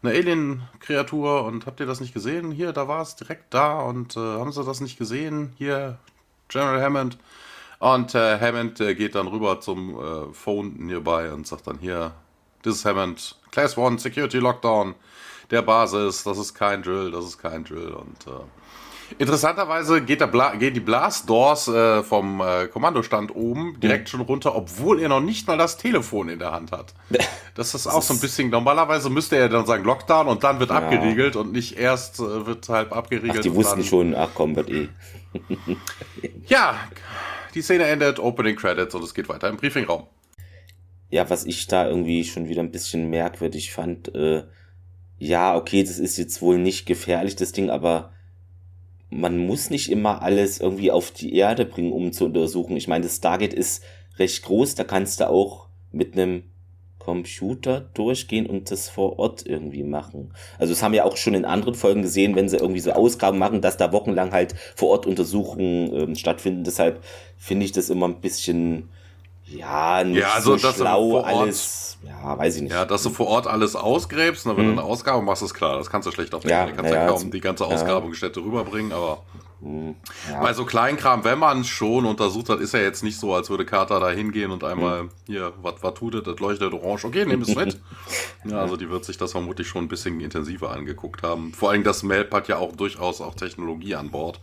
eine 0.02 0.12
Alien-Kreatur 0.12 1.44
und 1.44 1.66
habt 1.66 1.78
ihr 1.78 1.86
das 1.86 2.00
nicht 2.00 2.12
gesehen? 2.12 2.50
Hier, 2.50 2.72
da 2.72 2.88
war 2.88 3.02
es 3.02 3.14
direkt 3.14 3.54
da 3.54 3.80
und 3.80 4.16
äh, 4.16 4.20
haben 4.20 4.50
sie 4.50 4.64
das 4.64 4.80
nicht 4.80 4.98
gesehen? 4.98 5.52
Hier, 5.56 5.98
General 6.48 6.82
Hammond. 6.82 7.18
Und 7.78 8.14
äh, 8.16 8.40
Hammond 8.40 8.80
äh, 8.80 8.96
geht 8.96 9.14
dann 9.14 9.28
rüber 9.28 9.60
zum 9.60 10.34
Phone 10.34 10.74
nearby 10.76 11.32
und 11.32 11.46
sagt 11.46 11.68
dann 11.68 11.78
hier, 11.78 12.14
this 12.62 12.74
is 12.74 12.84
Hammond, 12.84 13.36
Class 13.52 13.78
1, 13.78 14.02
Security 14.02 14.38
Lockdown 14.38 14.96
der 15.52 15.62
Basis, 15.62 16.24
das 16.24 16.38
ist 16.38 16.54
kein 16.54 16.82
Drill, 16.82 17.12
das 17.12 17.24
ist 17.26 17.38
kein 17.38 17.62
Drill. 17.62 17.92
Und 17.92 18.26
äh, 18.26 18.40
Interessanterweise 19.18 20.02
geht 20.02 20.20
der 20.20 20.26
Bla 20.26 20.54
gehen 20.54 20.74
die 20.74 20.80
Blast 20.80 21.28
Doors 21.28 21.68
äh, 21.68 22.02
vom 22.02 22.40
äh, 22.40 22.66
Kommandostand 22.68 23.34
oben 23.34 23.78
direkt 23.80 24.04
mhm. 24.04 24.10
schon 24.10 24.20
runter, 24.22 24.54
obwohl 24.54 25.00
er 25.00 25.08
noch 25.08 25.20
nicht 25.20 25.46
mal 25.46 25.58
das 25.58 25.76
Telefon 25.76 26.28
in 26.28 26.38
der 26.38 26.52
Hand 26.52 26.72
hat. 26.72 26.94
Das 27.54 27.74
ist 27.74 27.84
das 27.84 27.92
auch 27.92 27.98
ist 27.98 28.08
so 28.08 28.14
ein 28.14 28.20
bisschen, 28.20 28.48
normalerweise 28.48 29.10
müsste 29.10 29.36
er 29.36 29.50
dann 29.50 29.66
sagen 29.66 29.84
Lockdown 29.84 30.26
und 30.26 30.42
dann 30.42 30.58
wird 30.58 30.70
ja. 30.70 30.76
abgeriegelt 30.76 31.36
und 31.36 31.52
nicht 31.52 31.76
erst 31.76 32.18
äh, 32.18 32.46
wird 32.46 32.66
halb 32.70 32.96
abgeriegelt. 32.96 33.40
Ach, 33.40 33.42
die 33.42 33.54
wussten 33.54 33.84
schon, 33.84 34.14
ach 34.14 34.30
komm, 34.32 34.56
wird 34.56 34.70
eh. 34.70 34.88
ja, 36.46 36.78
die 37.54 37.60
Szene 37.60 37.84
endet, 37.84 38.18
Opening 38.18 38.56
Credits 38.56 38.94
und 38.94 39.04
es 39.04 39.12
geht 39.12 39.28
weiter 39.28 39.50
im 39.50 39.58
Briefingraum. 39.58 40.06
Ja, 41.10 41.28
was 41.28 41.44
ich 41.44 41.66
da 41.66 41.86
irgendwie 41.86 42.24
schon 42.24 42.48
wieder 42.48 42.62
ein 42.62 42.70
bisschen 42.70 43.10
merkwürdig 43.10 43.70
fand, 43.70 44.14
äh, 44.14 44.44
ja, 45.22 45.54
okay, 45.54 45.84
das 45.84 46.00
ist 46.00 46.16
jetzt 46.18 46.42
wohl 46.42 46.58
nicht 46.58 46.84
gefährlich, 46.84 47.36
das 47.36 47.52
Ding, 47.52 47.70
aber 47.70 48.10
man 49.08 49.38
muss 49.38 49.70
nicht 49.70 49.88
immer 49.88 50.20
alles 50.20 50.58
irgendwie 50.58 50.90
auf 50.90 51.12
die 51.12 51.36
Erde 51.36 51.64
bringen, 51.64 51.92
um 51.92 52.12
zu 52.12 52.24
untersuchen. 52.24 52.76
Ich 52.76 52.88
meine, 52.88 53.04
das 53.04 53.18
Stargate 53.18 53.54
ist 53.54 53.84
recht 54.18 54.42
groß, 54.42 54.74
da 54.74 54.82
kannst 54.82 55.20
du 55.20 55.28
auch 55.28 55.68
mit 55.92 56.14
einem 56.14 56.42
Computer 56.98 57.82
durchgehen 57.94 58.46
und 58.46 58.72
das 58.72 58.88
vor 58.88 59.20
Ort 59.20 59.46
irgendwie 59.46 59.84
machen. 59.84 60.32
Also 60.58 60.72
das 60.72 60.82
haben 60.82 60.92
wir 60.92 61.04
auch 61.04 61.16
schon 61.16 61.34
in 61.34 61.44
anderen 61.44 61.74
Folgen 61.74 62.02
gesehen, 62.02 62.34
wenn 62.34 62.48
sie 62.48 62.56
irgendwie 62.56 62.80
so 62.80 62.90
Ausgaben 62.90 63.38
machen, 63.38 63.60
dass 63.60 63.76
da 63.76 63.92
wochenlang 63.92 64.32
halt 64.32 64.56
vor 64.74 64.88
Ort 64.88 65.06
Untersuchungen 65.06 65.92
äh, 65.92 66.16
stattfinden. 66.16 66.64
Deshalb 66.64 67.04
finde 67.36 67.64
ich 67.64 67.70
das 67.70 67.90
immer 67.90 68.08
ein 68.08 68.20
bisschen 68.20 68.88
ja, 69.52 70.04
nicht 70.04 70.20
ja, 70.20 70.32
also, 70.34 70.56
so 70.56 70.72
schlau 70.72 71.20
alles. 71.20 71.98
Ja, 72.04 72.36
weiß 72.36 72.56
ich 72.56 72.62
nicht. 72.62 72.72
Ja, 72.72 72.84
dass 72.84 73.02
du 73.04 73.10
vor 73.10 73.28
Ort 73.28 73.46
alles 73.46 73.76
ausgräbst, 73.76 74.46
und 74.46 74.56
wenn 74.56 74.66
hm. 74.66 74.76
du 74.76 74.82
eine 74.82 74.90
Ausgabe 74.90 75.22
machst, 75.22 75.42
ist 75.42 75.54
klar. 75.54 75.78
Das 75.78 75.88
kannst 75.88 76.08
du 76.08 76.12
schlecht 76.12 76.34
auf 76.34 76.42
die 76.42 76.48
ja, 76.48 76.66
Du 76.66 76.74
kannst 76.74 76.90
ja, 76.92 77.02
ja 77.02 77.06
kaum 77.06 77.30
die 77.30 77.40
ganze 77.40 77.64
Ausgrabungsstätte 77.64 78.40
rüberbringen, 78.40 78.92
aber 78.92 79.22
hm, 79.62 79.94
ja. 80.30 80.40
bei 80.40 80.52
so 80.52 80.64
Kleinkram, 80.64 81.24
wenn 81.24 81.38
man 81.38 81.64
schon 81.64 82.04
untersucht 82.04 82.48
hat, 82.48 82.60
ist 82.60 82.74
ja 82.74 82.80
jetzt 82.80 83.02
nicht 83.02 83.18
so, 83.18 83.34
als 83.34 83.48
würde 83.50 83.64
Carter 83.64 84.00
da 84.00 84.10
hingehen 84.10 84.50
und 84.50 84.64
einmal, 84.64 85.00
hm. 85.00 85.10
hier, 85.26 85.52
was 85.62 85.94
tut 85.94 86.14
das, 86.14 86.24
das 86.24 86.38
leuchtet 86.40 86.72
orange, 86.72 87.04
okay, 87.04 87.24
nimm 87.24 87.42
es 87.42 87.54
mit. 87.54 87.80
ja, 88.44 88.58
also 88.58 88.76
die 88.76 88.90
wird 88.90 89.04
sich 89.04 89.18
das 89.18 89.32
vermutlich 89.32 89.68
schon 89.68 89.84
ein 89.84 89.88
bisschen 89.88 90.20
intensiver 90.20 90.70
angeguckt 90.70 91.22
haben. 91.22 91.52
Vor 91.52 91.70
allem 91.70 91.84
das 91.84 92.02
Melp 92.02 92.32
hat 92.34 92.48
ja 92.48 92.58
auch 92.58 92.74
durchaus 92.74 93.20
auch 93.20 93.34
Technologie 93.34 93.94
an 93.94 94.10
Bord 94.10 94.40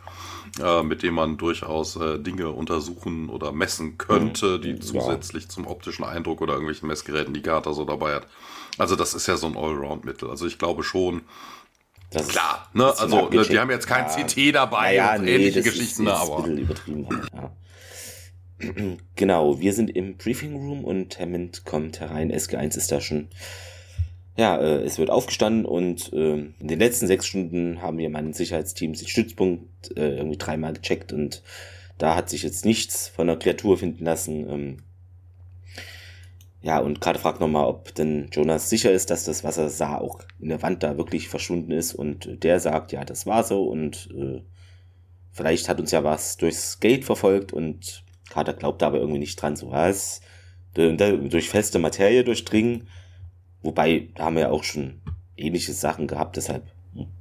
äh, 0.62 0.84
mit 0.84 1.04
dem 1.04 1.14
man 1.14 1.38
durchaus 1.38 1.96
äh, 1.96 2.20
Dinge 2.20 2.50
untersuchen 2.50 3.30
oder 3.30 3.52
messen 3.52 3.98
könnte, 3.98 4.58
mhm. 4.58 4.62
die 4.62 4.80
zusätzlich 4.80 5.44
ja. 5.44 5.50
zum 5.50 5.68
optischen 5.68 6.04
Eindruck 6.04 6.42
oder 6.42 6.54
irgendwelchen 6.54 6.88
Messgeräten, 6.88 7.34
die 7.34 7.42
Garter 7.42 7.74
so 7.74 7.86
dabei 7.86 8.16
hat. 8.16 8.28
Also 8.78 8.96
das 8.96 9.14
ist 9.14 9.28
ja 9.28 9.38
so 9.38 9.48
ein 9.48 9.58
Allround-Mittel. 9.58 10.30
Also 10.30 10.48
ich 10.48 10.58
glaube 10.58 10.84
schon, 10.84 11.22
das 12.12 12.28
Klar, 12.28 12.70
ne? 12.74 12.86
also 12.86 13.30
ne, 13.30 13.44
die 13.48 13.60
haben 13.60 13.70
jetzt 13.70 13.88
kein 13.88 14.06
ja. 14.06 14.26
CT 14.26 14.56
dabei 14.56 14.96
ja, 14.96 15.16
und 15.16 15.26
nee, 15.26 15.36
ähnliche 15.36 15.62
Geschichten, 15.62 16.08
ist, 16.08 16.14
aber. 16.14 16.38
Ein 16.38 16.44
bisschen 16.44 16.58
übertrieben, 16.58 17.08
ja. 17.34 17.52
genau, 19.16 19.60
wir 19.60 19.74
sind 19.74 19.96
im 19.96 20.18
Briefing 20.18 20.56
Room 20.56 20.84
und 20.84 21.20
Hammond 21.20 21.66
kommt 21.66 22.00
herein. 22.00 22.32
SG1 22.32 22.76
ist 22.78 22.92
da 22.92 23.00
schon 23.00 23.30
ja, 24.40 24.58
äh, 24.58 24.84
es 24.84 24.98
wird 24.98 25.10
aufgestanden 25.10 25.66
und 25.66 26.14
äh, 26.14 26.36
in 26.36 26.56
den 26.62 26.80
letzten 26.80 27.08
sechs 27.08 27.28
Stunden 27.28 27.82
haben 27.82 27.98
wir 27.98 28.10
meinen 28.10 28.32
Sicherheitsteam 28.32 28.94
den 28.94 29.08
Stützpunkt 29.08 29.98
äh, 29.98 30.16
irgendwie 30.16 30.38
dreimal 30.38 30.74
gecheckt 30.74 31.12
und 31.12 31.44
da 31.98 32.16
hat 32.16 32.30
sich 32.30 32.44
jetzt 32.44 32.64
nichts 32.64 33.10
von 33.10 33.28
der 33.28 33.36
Kreatur 33.36 33.78
finden 33.78 34.06
lassen. 34.06 34.50
Ähm, 34.50 34.78
ja, 36.62 36.80
und 36.80 37.00
gerade 37.02 37.20
fragt 37.20 37.40
nochmal, 37.40 37.66
ob 37.66 37.96
denn 37.96 38.30
Jonas 38.32 38.70
sicher 38.70 38.92
ist, 38.92 39.10
dass 39.10 39.24
das, 39.24 39.44
was 39.44 39.58
er 39.58 39.70
sah, 39.70 39.98
auch 39.98 40.20
in 40.40 40.50
der 40.50 40.62
Wand 40.62 40.84
da 40.84 40.98
wirklich 40.98 41.30
verschwunden 41.30 41.72
ist. 41.72 41.94
Und 41.94 42.44
der 42.44 42.60
sagt, 42.60 42.92
ja, 42.92 43.06
das 43.06 43.26
war 43.26 43.44
so 43.44 43.64
und 43.64 44.10
äh, 44.14 44.42
vielleicht 45.32 45.70
hat 45.70 45.80
uns 45.80 45.92
ja 45.92 46.04
was 46.04 46.38
durchs 46.38 46.80
Gate 46.80 47.06
verfolgt 47.06 47.54
und 47.54 48.04
Carter 48.30 48.54
glaubt 48.54 48.84
aber 48.84 49.00
irgendwie 49.00 49.20
nicht 49.20 49.42
dran, 49.42 49.56
so 49.56 49.72
was. 49.72 50.22
Durch 50.76 51.50
feste 51.50 51.80
Materie 51.80 52.24
durchdringen 52.24 52.88
Wobei, 53.62 54.10
da 54.16 54.26
haben 54.26 54.36
wir 54.36 54.44
ja 54.44 54.52
auch 54.52 54.64
schon 54.64 55.02
ähnliche 55.36 55.74
Sachen 55.74 56.08
gehabt, 56.08 56.38
deshalb. 56.38 56.64
Hm. 56.94 57.08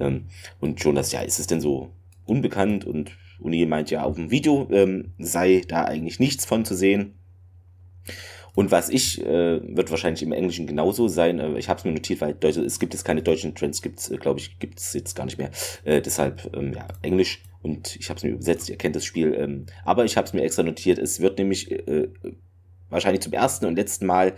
Ähm, 0.00 0.26
und 0.58 0.82
Jonas, 0.82 1.12
ja, 1.12 1.20
ist 1.20 1.38
es 1.38 1.46
denn 1.46 1.60
so 1.60 1.92
unbekannt? 2.24 2.84
Und 2.84 3.12
Uni 3.38 3.64
meint 3.66 3.90
ja, 3.90 4.02
auf 4.02 4.16
dem 4.16 4.32
Video 4.32 4.66
ähm, 4.72 5.12
sei 5.18 5.62
da 5.68 5.84
eigentlich 5.84 6.18
nichts 6.18 6.44
von 6.44 6.64
zu 6.64 6.74
sehen. 6.74 7.14
Und 8.54 8.70
was 8.70 8.88
ich, 8.88 9.20
äh, 9.20 9.60
wird 9.76 9.90
wahrscheinlich 9.90 10.22
im 10.22 10.32
Englischen 10.32 10.66
genauso 10.66 11.08
sein. 11.08 11.40
Äh, 11.40 11.58
ich 11.58 11.68
habe 11.68 11.78
es 11.78 11.84
mir 11.84 11.92
notiert, 11.92 12.20
weil 12.20 12.34
Deutsch, 12.34 12.56
es 12.56 12.78
gibt 12.78 12.94
jetzt 12.94 13.04
keine 13.04 13.22
deutschen 13.22 13.54
Transcripts, 13.54 14.10
äh, 14.10 14.16
glaube 14.16 14.38
ich, 14.40 14.58
gibt 14.58 14.78
es 14.78 14.92
jetzt 14.92 15.14
gar 15.14 15.24
nicht 15.24 15.38
mehr. 15.38 15.50
Äh, 15.84 16.00
deshalb, 16.00 16.50
ähm, 16.54 16.72
ja, 16.72 16.86
Englisch. 17.02 17.42
Und 17.62 17.96
ich 17.96 18.10
habe 18.10 18.18
es 18.18 18.24
mir 18.24 18.30
übersetzt, 18.30 18.68
ihr 18.68 18.76
kennt 18.76 18.94
das 18.94 19.04
Spiel. 19.04 19.34
Ähm, 19.34 19.66
aber 19.84 20.04
ich 20.04 20.16
habe 20.16 20.26
es 20.26 20.32
mir 20.34 20.42
extra 20.42 20.62
notiert. 20.62 20.98
Es 20.98 21.20
wird 21.20 21.38
nämlich 21.38 21.70
äh, 21.70 22.08
wahrscheinlich 22.90 23.22
zum 23.22 23.32
ersten 23.32 23.66
und 23.66 23.76
letzten 23.76 24.06
Mal 24.06 24.34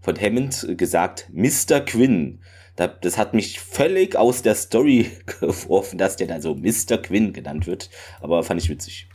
von 0.00 0.20
Hammond 0.20 0.66
gesagt, 0.76 1.30
Mr. 1.32 1.80
Quinn. 1.80 2.40
Das 2.76 3.16
hat 3.16 3.34
mich 3.34 3.60
völlig 3.60 4.16
aus 4.16 4.42
der 4.42 4.56
Story 4.56 5.10
geworfen, 5.40 5.96
dass 5.96 6.16
der 6.16 6.26
da 6.26 6.40
so 6.40 6.56
Mr. 6.56 6.98
Quinn 6.98 7.32
genannt 7.32 7.66
wird. 7.66 7.88
Aber 8.20 8.42
fand 8.42 8.60
ich 8.60 8.68
witzig. 8.68 9.08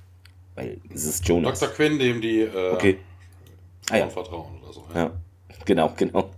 Weil 0.56 0.80
es 0.94 1.04
ist 1.04 1.28
Jonas. 1.28 1.60
Dr. 1.60 1.76
Quinn, 1.76 2.00
dem 2.00 2.22
die 2.22 2.40
äh, 2.40 2.72
okay. 2.74 2.98
Ah, 3.90 3.98
ja. 3.98 4.10
vertrauen 4.10 4.62
oder 4.62 4.74
so. 4.74 4.86
Ja, 4.94 5.04
ja 5.04 5.12
genau, 5.66 5.94
genau. 5.98 6.32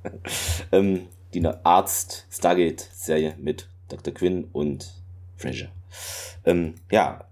ähm, 0.72 1.08
die 1.34 1.46
Arzt 1.46 2.28
Stargate-Serie 2.30 3.36
mit 3.38 3.70
Dr. 3.88 4.14
Quinn 4.14 4.46
und 4.52 4.94
Fraser. 5.38 5.68
Ähm, 6.46 6.76
ja, 6.92 7.26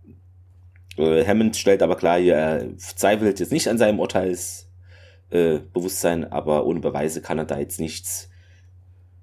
äh, 0.98 1.26
Hammond 1.26 1.56
stellt 1.56 1.82
aber 1.82 1.96
klar, 1.96 2.20
er 2.20 2.78
zweifelt 2.78 3.40
jetzt 3.40 3.52
nicht 3.52 3.68
an 3.68 3.78
seinem 3.78 4.00
Urteils 4.00 4.70
äh, 5.32 5.60
aber 6.30 6.66
ohne 6.66 6.80
Beweise 6.80 7.22
kann 7.22 7.38
er 7.38 7.46
da 7.46 7.60
jetzt 7.60 7.80
nichts, 7.80 8.30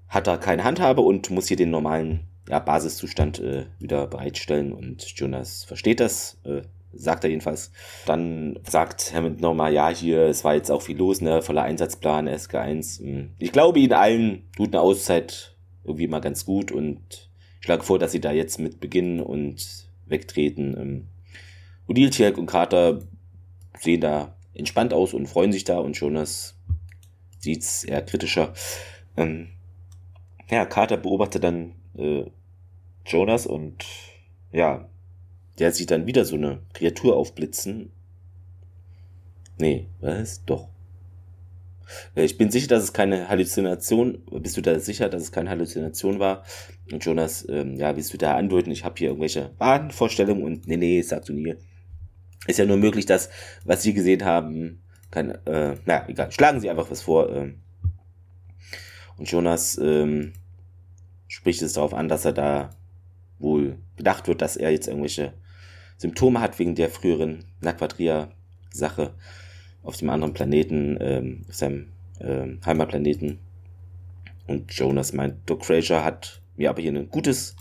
hat 0.09 0.28
er 0.28 0.38
keine 0.38 0.64
Handhabe 0.64 1.00
und 1.00 1.31
muss 1.31 1.49
hier 1.49 1.57
den 1.57 1.71
normalen 1.71 2.28
ja, 2.49 2.61
Basiszustand 2.61 3.40
äh, 3.40 3.66
wieder 3.78 4.07
bereitstellen 4.07 4.73
und 4.73 5.02
Jonas 5.19 5.64
versteht 5.64 6.00
das, 6.00 6.38
äh, 6.45 6.62
sagt 6.96 7.24
er 7.24 7.30
jedenfalls. 7.30 7.70
Dann 8.06 8.58
sagt 8.68 9.12
Hammond 9.14 9.40
nochmal, 9.40 9.72
ja, 9.72 9.88
hier, 9.88 10.22
es 10.22 10.44
war 10.44 10.54
jetzt 10.54 10.70
auch 10.70 10.82
viel 10.82 10.96
los, 10.96 11.20
ne, 11.20 11.42
voller 11.42 11.62
Einsatzplan, 11.62 12.28
SK1. 12.28 13.00
Hm. 13.00 13.30
Ich 13.38 13.52
glaube, 13.52 13.78
ihnen 13.78 13.92
allen 13.92 14.48
tut 14.56 14.68
eine 14.68 14.80
Auszeit 14.80 15.56
irgendwie 15.84 16.08
mal 16.08 16.20
ganz 16.20 16.44
gut 16.44 16.72
und 16.72 17.30
ich 17.60 17.66
schlage 17.66 17.84
vor, 17.84 17.98
dass 17.98 18.12
sie 18.12 18.20
da 18.20 18.32
jetzt 18.32 18.58
mit 18.58 18.80
beginnen 18.80 19.20
und 19.20 19.88
wegtreten. 20.06 20.76
Ähm, 20.76 21.08
Odile, 21.86 22.34
und 22.34 22.46
Carter 22.46 23.02
sehen 23.78 24.00
da 24.00 24.36
entspannt 24.54 24.92
aus 24.92 25.14
und 25.14 25.26
freuen 25.26 25.52
sich 25.52 25.64
da 25.64 25.78
und 25.78 25.96
Jonas 25.96 26.58
sieht's 27.38 27.84
eher 27.84 28.02
kritischer. 28.02 28.52
Ähm, 29.16 29.48
ja, 30.50 30.64
Carter 30.66 30.96
beobachtet 30.96 31.44
dann 31.44 31.74
äh, 31.96 32.24
Jonas 33.04 33.46
und 33.46 33.84
ja, 34.52 34.88
der 35.58 35.72
sieht 35.72 35.90
dann 35.90 36.06
wieder 36.06 36.25
so 36.25 36.36
eine 36.36 36.60
Kreatur 36.72 37.16
aufblitzen. 37.16 37.90
Nee, 39.58 39.88
was? 40.00 40.44
Doch. 40.44 40.68
Äh, 42.14 42.25
ich 42.25 42.36
bin 42.36 42.50
sicher, 42.50 42.68
dass 42.68 42.82
es 42.82 42.92
keine 42.92 43.28
Halluzination, 43.28 44.22
bist 44.30 44.56
du 44.56 44.60
da 44.60 44.78
sicher, 44.78 45.08
dass 45.08 45.22
es 45.22 45.32
keine 45.32 45.50
Halluzination 45.50 46.18
war? 46.18 46.44
Und 46.92 47.04
Jonas, 47.04 47.46
ähm, 47.48 47.76
ja, 47.76 47.96
willst 47.96 48.12
du 48.12 48.18
da 48.18 48.36
andeuten, 48.36 48.70
ich 48.70 48.84
habe 48.84 48.96
hier 48.98 49.08
irgendwelche 49.08 49.50
Wahnvorstellungen 49.58 50.42
und 50.42 50.66
nee, 50.66 50.76
nee, 50.76 51.02
sagst 51.02 51.28
du 51.28 51.32
nie. 51.32 51.54
Ist 52.46 52.58
ja 52.58 52.64
nur 52.64 52.76
möglich, 52.76 53.06
dass, 53.06 53.30
was 53.64 53.82
Sie 53.82 53.92
gesehen 53.92 54.25
haben, 54.25 54.82
kann, 55.10 55.30
äh, 55.46 55.76
na, 55.84 56.08
egal, 56.08 56.30
schlagen 56.30 56.60
Sie 56.60 56.70
einfach 56.70 56.90
was 56.90 57.02
vor. 57.02 57.34
Äh. 57.34 57.54
Und 59.16 59.30
Jonas 59.30 59.78
ähm, 59.78 60.34
spricht 61.26 61.62
es 61.62 61.72
darauf 61.72 61.94
an, 61.94 62.08
dass 62.08 62.25
er 62.25 62.32
da 62.32 62.70
wohl 63.38 63.78
bedacht 63.96 64.28
wird, 64.28 64.42
dass 64.42 64.56
er 64.56 64.70
jetzt 64.70 64.86
irgendwelche 64.86 65.32
Symptome 65.98 66.40
hat 66.40 66.58
wegen 66.58 66.74
der 66.74 66.90
früheren 66.90 67.44
Naquadria-Sache 67.60 69.14
auf 69.82 69.96
dem 69.96 70.10
anderen 70.10 70.34
Planeten, 70.34 70.98
ähm, 71.00 71.44
auf 71.48 71.54
seinem 71.54 71.92
ähm, 72.20 72.60
Heimatplaneten. 72.64 73.38
Und 74.46 74.72
Jonas 74.72 75.12
meint, 75.12 75.36
Doc 75.46 75.64
Fraser 75.64 76.04
hat 76.04 76.40
mir 76.56 76.70
aber 76.70 76.82
hier 76.82 76.92
ein 76.92 77.08
gutes 77.08 77.56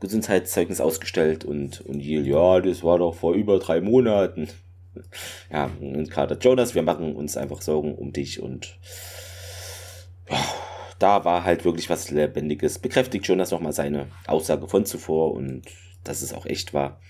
Gesundheitszeugnis 0.00 0.80
ausgestellt 0.80 1.44
und 1.44 1.84
O'Neill, 1.84 2.24
ja, 2.24 2.60
das 2.60 2.82
war 2.82 2.98
doch 2.98 3.14
vor 3.14 3.34
über 3.34 3.58
drei 3.58 3.80
Monaten. 3.80 4.48
Ja, 5.50 5.70
und 5.80 6.10
Carter 6.10 6.36
Jonas, 6.38 6.74
wir 6.74 6.82
machen 6.82 7.16
uns 7.16 7.38
einfach 7.38 7.62
Sorgen 7.62 7.94
um 7.94 8.12
dich 8.12 8.42
und 8.42 8.78
ja, 10.28 10.38
da 10.98 11.24
war 11.24 11.44
halt 11.44 11.64
wirklich 11.64 11.88
was 11.88 12.10
Lebendiges. 12.10 12.78
Bekräftigt 12.78 13.26
Jonas 13.26 13.52
nochmal 13.52 13.72
seine 13.72 14.08
Aussage 14.26 14.68
von 14.68 14.84
zuvor 14.84 15.32
und 15.32 15.62
dass 16.04 16.20
es 16.20 16.34
auch 16.34 16.44
echt 16.44 16.74
war. 16.74 17.00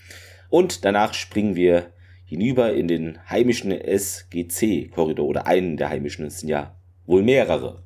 Und 0.53 0.85
danach 0.85 1.15
springen 1.15 1.55
wir 1.55 1.87
hinüber 2.25 2.73
in 2.73 2.87
den 2.87 3.17
heimischen 3.27 3.71
SGC-Korridor 3.71 5.25
oder 5.25 5.47
einen 5.47 5.77
der 5.77 5.89
heimischen, 5.89 6.27
es 6.27 6.41
sind 6.41 6.49
ja 6.49 6.75
wohl 7.07 7.23
mehrere. 7.23 7.81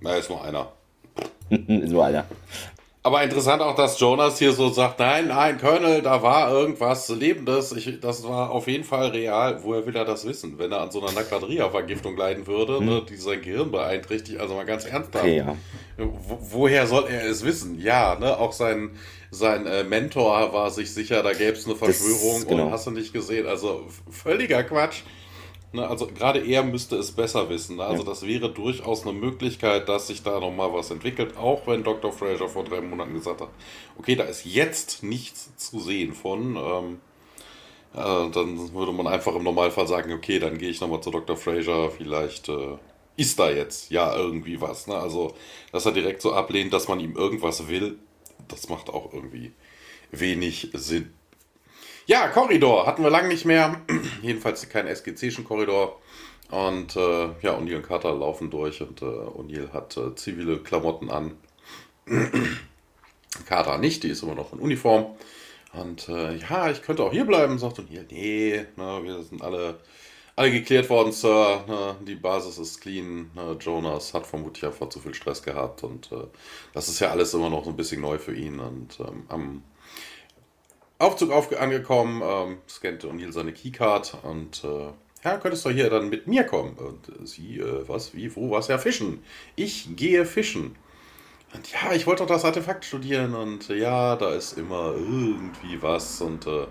Na, 0.00 0.14
ist 0.14 0.30
nur 0.30 0.44
einer. 0.44 0.70
ist 1.50 1.90
nur 1.90 2.06
einer. 2.06 2.26
Aber 3.04 3.24
interessant 3.24 3.60
auch, 3.62 3.74
dass 3.74 3.98
Jonas 3.98 4.38
hier 4.38 4.52
so 4.52 4.68
sagt, 4.68 5.00
nein, 5.00 5.26
nein, 5.26 5.58
Colonel, 5.58 6.02
da 6.02 6.22
war 6.22 6.52
irgendwas 6.52 7.08
Lebendes. 7.08 7.72
Ich, 7.72 7.98
das 7.98 8.22
war 8.22 8.50
auf 8.52 8.68
jeden 8.68 8.84
Fall 8.84 9.08
real. 9.08 9.58
Woher 9.64 9.84
will 9.86 9.96
er 9.96 10.04
das 10.04 10.24
wissen? 10.24 10.56
Wenn 10.56 10.70
er 10.70 10.82
an 10.82 10.92
so 10.92 11.02
einer 11.02 11.10
Nakladria-Vergiftung 11.10 12.16
leiden 12.16 12.46
würde, 12.46 12.78
hm. 12.78 12.86
ne, 12.86 13.02
die 13.08 13.16
sein 13.16 13.42
Gehirn 13.42 13.72
beeinträchtigt, 13.72 14.38
also 14.38 14.54
mal 14.54 14.66
ganz 14.66 14.84
ernsthaft. 14.84 15.24
Okay, 15.24 15.38
ja. 15.38 15.56
Wo, 15.96 16.38
woher 16.40 16.86
soll 16.86 17.06
er 17.08 17.24
es 17.24 17.44
wissen? 17.44 17.80
Ja, 17.80 18.16
ne, 18.20 18.38
auch 18.38 18.52
sein, 18.52 18.90
sein 19.32 19.66
äh, 19.66 19.82
Mentor 19.82 20.52
war 20.52 20.70
sich 20.70 20.94
sicher, 20.94 21.24
da 21.24 21.32
gäbe 21.32 21.56
es 21.56 21.66
eine 21.66 21.74
Verschwörung 21.74 22.40
das, 22.42 22.46
genau. 22.46 22.66
und 22.66 22.70
hast 22.70 22.86
du 22.86 22.92
nicht 22.92 23.12
gesehen. 23.12 23.48
Also 23.48 23.84
völliger 24.10 24.62
Quatsch. 24.62 25.00
Ne, 25.74 25.88
also 25.88 26.06
gerade 26.06 26.44
er 26.46 26.62
müsste 26.62 26.96
es 26.96 27.12
besser 27.12 27.48
wissen. 27.48 27.76
Ne? 27.76 27.84
Also 27.84 28.02
ja. 28.02 28.08
das 28.10 28.26
wäre 28.26 28.50
durchaus 28.50 29.06
eine 29.06 29.14
Möglichkeit, 29.14 29.88
dass 29.88 30.08
sich 30.08 30.22
da 30.22 30.38
nochmal 30.38 30.72
was 30.72 30.90
entwickelt, 30.90 31.36
auch 31.38 31.66
wenn 31.66 31.82
Dr. 31.82 32.12
Fraser 32.12 32.48
vor 32.48 32.64
drei 32.64 32.82
Monaten 32.82 33.14
gesagt 33.14 33.40
hat, 33.40 33.48
okay, 33.98 34.14
da 34.14 34.24
ist 34.24 34.44
jetzt 34.44 35.02
nichts 35.02 35.56
zu 35.56 35.80
sehen 35.80 36.12
von. 36.12 36.56
Ähm, 36.56 37.00
äh, 37.94 38.30
dann 38.30 38.72
würde 38.74 38.92
man 38.92 39.06
einfach 39.06 39.34
im 39.34 39.44
Normalfall 39.44 39.86
sagen, 39.86 40.12
okay, 40.12 40.38
dann 40.38 40.58
gehe 40.58 40.70
ich 40.70 40.80
nochmal 40.80 41.02
zu 41.02 41.10
Dr. 41.10 41.36
Fraser, 41.36 41.90
vielleicht 41.90 42.50
äh, 42.50 42.76
ist 43.16 43.38
da 43.38 43.50
jetzt 43.50 43.90
ja 43.90 44.14
irgendwie 44.14 44.60
was. 44.60 44.86
Ne? 44.86 44.94
Also, 44.94 45.34
dass 45.72 45.86
er 45.86 45.92
direkt 45.92 46.20
so 46.20 46.32
ablehnt, 46.32 46.72
dass 46.72 46.88
man 46.88 47.00
ihm 47.00 47.16
irgendwas 47.16 47.68
will, 47.68 47.98
das 48.48 48.68
macht 48.68 48.90
auch 48.90 49.12
irgendwie 49.12 49.52
wenig 50.10 50.70
Sinn. 50.74 51.14
Ja, 52.06 52.26
Korridor 52.28 52.86
hatten 52.86 53.04
wir 53.04 53.10
lange 53.10 53.28
nicht 53.28 53.44
mehr. 53.44 53.80
Jedenfalls 54.22 54.68
kein 54.68 54.88
SGC'schen 54.88 55.44
Korridor. 55.44 56.00
Und 56.50 56.96
äh, 56.96 57.28
ja, 57.40 57.56
O'Neill 57.56 57.76
und 57.76 57.86
Carter 57.86 58.12
laufen 58.12 58.50
durch 58.50 58.82
und 58.82 59.00
äh, 59.02 59.04
O'Neill 59.04 59.72
hat 59.72 59.96
äh, 59.96 60.14
zivile 60.16 60.58
Klamotten 60.58 61.10
an. 61.10 61.36
Carter 63.46 63.78
nicht, 63.78 64.02
die 64.02 64.08
ist 64.08 64.22
immer 64.22 64.34
noch 64.34 64.52
in 64.52 64.58
Uniform. 64.58 65.14
Und 65.72 66.08
äh, 66.08 66.36
ja, 66.36 66.70
ich 66.70 66.82
könnte 66.82 67.04
auch 67.04 67.12
hier 67.12 67.24
bleiben, 67.24 67.58
sagt 67.58 67.78
O'Neill. 67.78 68.04
Nee, 68.10 68.66
na, 68.76 69.02
wir 69.04 69.22
sind 69.22 69.40
alle, 69.40 69.78
alle 70.34 70.50
geklärt 70.50 70.90
worden, 70.90 71.12
Sir. 71.12 71.64
Na, 71.68 71.96
die 72.04 72.16
Basis 72.16 72.58
ist 72.58 72.80
clean. 72.80 73.30
Na, 73.34 73.52
Jonas 73.52 74.12
hat 74.12 74.26
vermutlich 74.26 74.66
einfach 74.66 74.88
zu 74.88 74.98
viel 74.98 75.14
Stress 75.14 75.42
gehabt. 75.42 75.84
Und 75.84 76.10
äh, 76.10 76.26
das 76.74 76.88
ist 76.88 76.98
ja 76.98 77.10
alles 77.10 77.32
immer 77.32 77.48
noch 77.48 77.64
so 77.64 77.70
ein 77.70 77.76
bisschen 77.76 78.00
neu 78.00 78.18
für 78.18 78.34
ihn. 78.34 78.58
Und 78.58 78.98
ähm, 79.00 79.24
am 79.28 79.62
Aufzug 81.02 81.30
auf, 81.30 81.58
angekommen, 81.58 82.22
ähm, 82.24 82.58
scannte 82.68 83.08
O'Neill 83.08 83.32
seine 83.32 83.52
Keycard 83.52 84.16
und 84.22 84.62
äh, 84.64 84.92
ja, 85.24 85.36
könntest 85.38 85.64
du 85.64 85.70
hier 85.70 85.88
dann 85.88 86.08
mit 86.08 86.26
mir 86.26 86.44
kommen? 86.44 86.76
Und 86.76 87.08
äh, 87.08 87.26
sie, 87.26 87.58
äh, 87.58 87.88
was, 87.88 88.14
wie, 88.14 88.34
wo, 88.34 88.50
was? 88.50 88.68
Ja, 88.68 88.78
fischen. 88.78 89.22
Ich 89.56 89.94
gehe 89.96 90.24
fischen. 90.24 90.76
Und 91.54 91.70
ja, 91.70 91.92
ich 91.92 92.06
wollte 92.06 92.22
doch 92.22 92.28
das 92.28 92.44
Artefakt 92.44 92.84
studieren 92.84 93.34
und 93.34 93.68
äh, 93.68 93.76
ja, 93.76 94.16
da 94.16 94.34
ist 94.34 94.56
immer 94.56 94.94
irgendwie 94.94 95.82
was 95.82 96.20
und 96.20 96.46
äh, 96.46 96.66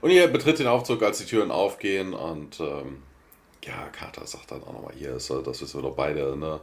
und 0.00 0.10
ihr 0.10 0.26
betritt 0.26 0.58
den 0.58 0.66
Aufzug, 0.66 1.00
als 1.04 1.18
die 1.18 1.26
Türen 1.26 1.52
aufgehen 1.52 2.12
und 2.12 2.58
ähm, 2.58 3.02
ja, 3.64 3.88
Carter 3.92 4.26
sagt 4.26 4.50
dann 4.50 4.62
auch 4.64 4.72
nochmal, 4.72 4.94
hier 4.98 5.14
ist 5.14 5.30
das 5.30 5.62
wissen 5.62 5.78
wir 5.80 5.88
doch 5.88 5.96
beide, 5.96 6.36
ne? 6.36 6.60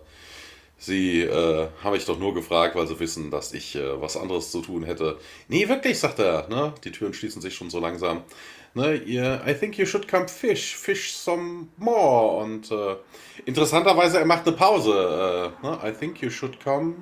Sie 0.81 1.21
äh, 1.21 1.67
habe 1.83 1.97
ich 1.97 2.05
doch 2.05 2.17
nur 2.17 2.33
gefragt, 2.33 2.75
weil 2.75 2.87
sie 2.87 2.99
wissen, 3.01 3.29
dass 3.29 3.53
ich 3.53 3.75
äh, 3.75 4.01
was 4.01 4.15
anderes 4.15 4.49
zu 4.49 4.61
tun 4.61 4.83
hätte. 4.83 5.19
Nee, 5.49 5.67
wirklich, 5.67 5.99
sagt 5.99 6.19
er. 6.19 6.47
Ne? 6.47 6.73
Die 6.85 6.91
Türen 6.91 7.13
schließen 7.13 7.41
sich 7.41 7.53
schon 7.53 7.69
so 7.69 7.79
langsam. 7.79 8.23
Ne, 8.75 8.95
ihr, 8.95 9.41
I 9.45 9.53
think 9.53 9.77
you 9.77 9.85
should 9.85 10.07
come 10.07 10.29
fish, 10.29 10.77
fish 10.77 11.11
some 11.11 11.67
more. 11.75 12.37
Und 12.43 12.71
äh, 12.71 12.95
interessanterweise, 13.45 14.19
er 14.19 14.25
macht 14.25 14.47
eine 14.47 14.55
Pause. 14.55 15.53
Äh, 15.61 15.67
ne? 15.67 15.79
I 15.83 15.91
think 15.91 16.21
you 16.21 16.29
should 16.29 16.63
come 16.63 16.95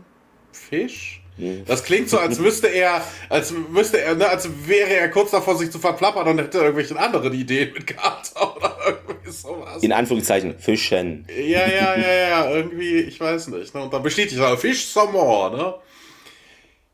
fish. 0.52 1.22
Das 1.66 1.84
klingt 1.84 2.10
so, 2.10 2.18
als 2.18 2.40
müsste 2.40 2.68
er, 2.68 3.04
als 3.30 3.52
müsste 3.52 4.02
er, 4.02 4.16
ne, 4.16 4.28
als 4.28 4.50
wäre 4.66 4.90
er 4.90 5.10
kurz 5.10 5.32
davor, 5.32 5.56
sich 5.58 5.72
zu 5.72 5.78
verplappern 5.78 6.28
und 6.28 6.40
hätte 6.40 6.58
irgendwelche 6.60 6.98
anderen 6.98 7.32
Ideen 7.34 7.74
mit 7.74 7.86
Carter 7.86 8.56
oder 8.58 8.78
irgendwie 8.86 9.32
sowas. 9.32 9.84
In 9.84 9.92
Anführungszeichen, 9.92 10.58
Fischen. 10.58 11.28
Ja, 11.30 11.68
ja, 11.68 11.96
ja, 11.96 12.14
ja, 12.30 12.50
irgendwie, 12.50 13.02
ich 13.02 13.20
weiß 13.20 13.50
nicht. 13.50 13.74
Ne? 13.76 13.84
Und 13.84 13.94
dann 13.94 14.02
bestätigt 14.02 14.40
er, 14.40 14.58
Fish 14.58 14.88
some 14.88 15.12
more, 15.12 15.56
ne? 15.56 15.76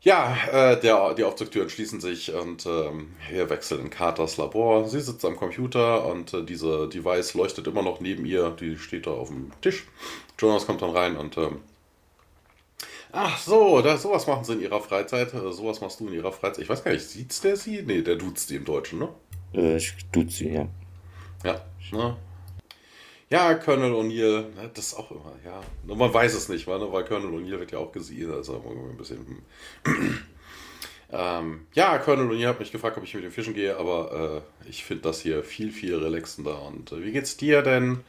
Ja, 0.04 0.36
äh, 0.52 0.78
der, 0.78 1.14
die 1.14 1.24
Aufzugtüren 1.24 1.70
schließen 1.70 1.98
sich 1.98 2.34
und 2.34 2.66
ähm, 2.66 3.14
wir 3.30 3.48
wechseln 3.48 3.80
in 3.80 3.88
Carters 3.88 4.36
Labor. 4.36 4.86
Sie 4.86 5.00
sitzt 5.00 5.24
am 5.24 5.36
Computer 5.36 6.04
und 6.04 6.34
äh, 6.34 6.44
diese 6.44 6.90
Device 6.90 7.32
leuchtet 7.32 7.66
immer 7.66 7.82
noch 7.82 8.00
neben 8.00 8.26
ihr. 8.26 8.50
Die 8.50 8.76
steht 8.76 9.06
da 9.06 9.12
auf 9.12 9.28
dem 9.28 9.50
Tisch. 9.62 9.86
Jonas 10.38 10.66
kommt 10.66 10.82
dann 10.82 10.90
rein 10.90 11.16
und 11.16 11.38
ähm, 11.38 11.60
Ach 13.16 13.38
so, 13.38 13.80
das, 13.80 14.02
sowas 14.02 14.26
machen 14.26 14.42
sie 14.42 14.54
in 14.54 14.60
ihrer 14.62 14.80
Freizeit. 14.80 15.32
Äh, 15.32 15.52
sowas 15.52 15.80
machst 15.80 16.00
du 16.00 16.08
in 16.08 16.14
ihrer 16.14 16.32
Freizeit. 16.32 16.64
Ich 16.64 16.68
weiß 16.68 16.82
gar 16.82 16.90
nicht, 16.90 17.06
sieht's 17.08 17.40
der 17.40 17.56
sie? 17.56 17.80
Nee, 17.82 18.02
der 18.02 18.16
duzt 18.16 18.48
sie 18.48 18.56
im 18.56 18.64
Deutschen, 18.64 18.98
ne? 18.98 19.08
Äh, 19.54 19.76
ich 19.76 19.94
duzt 20.10 20.38
sie, 20.38 20.50
ja. 20.50 20.66
Ja, 21.44 21.64
ne? 21.92 22.16
Ja, 23.30 23.54
Colonel 23.54 23.92
O'Neill, 23.92 24.42
ne, 24.54 24.70
das 24.74 24.88
ist 24.88 24.94
auch 24.94 25.12
immer, 25.12 25.32
ja. 25.44 25.60
Man 25.94 26.12
weiß 26.12 26.34
es 26.34 26.48
nicht, 26.48 26.66
ne? 26.66 26.92
weil 26.92 27.04
Colonel 27.04 27.30
O'Neill 27.30 27.60
wird 27.60 27.70
ja 27.70 27.78
auch 27.78 27.92
gesehen, 27.92 28.32
also 28.32 28.54
ein 28.54 28.96
bisschen. 28.96 29.42
ähm, 31.12 31.66
ja, 31.72 31.98
Colonel 31.98 32.34
O'Neill 32.34 32.48
hat 32.48 32.58
mich 32.58 32.72
gefragt, 32.72 32.96
ob 32.98 33.04
ich 33.04 33.14
mit 33.14 33.22
dem 33.22 33.30
Fischen 33.30 33.54
gehe, 33.54 33.76
aber 33.76 34.42
äh, 34.64 34.68
ich 34.68 34.84
finde 34.84 35.04
das 35.04 35.20
hier 35.20 35.44
viel, 35.44 35.70
viel 35.70 35.96
relaxender. 35.96 36.62
Und 36.62 36.90
äh, 36.90 37.04
wie 37.04 37.12
geht's 37.12 37.36
dir 37.36 37.62
denn? 37.62 38.00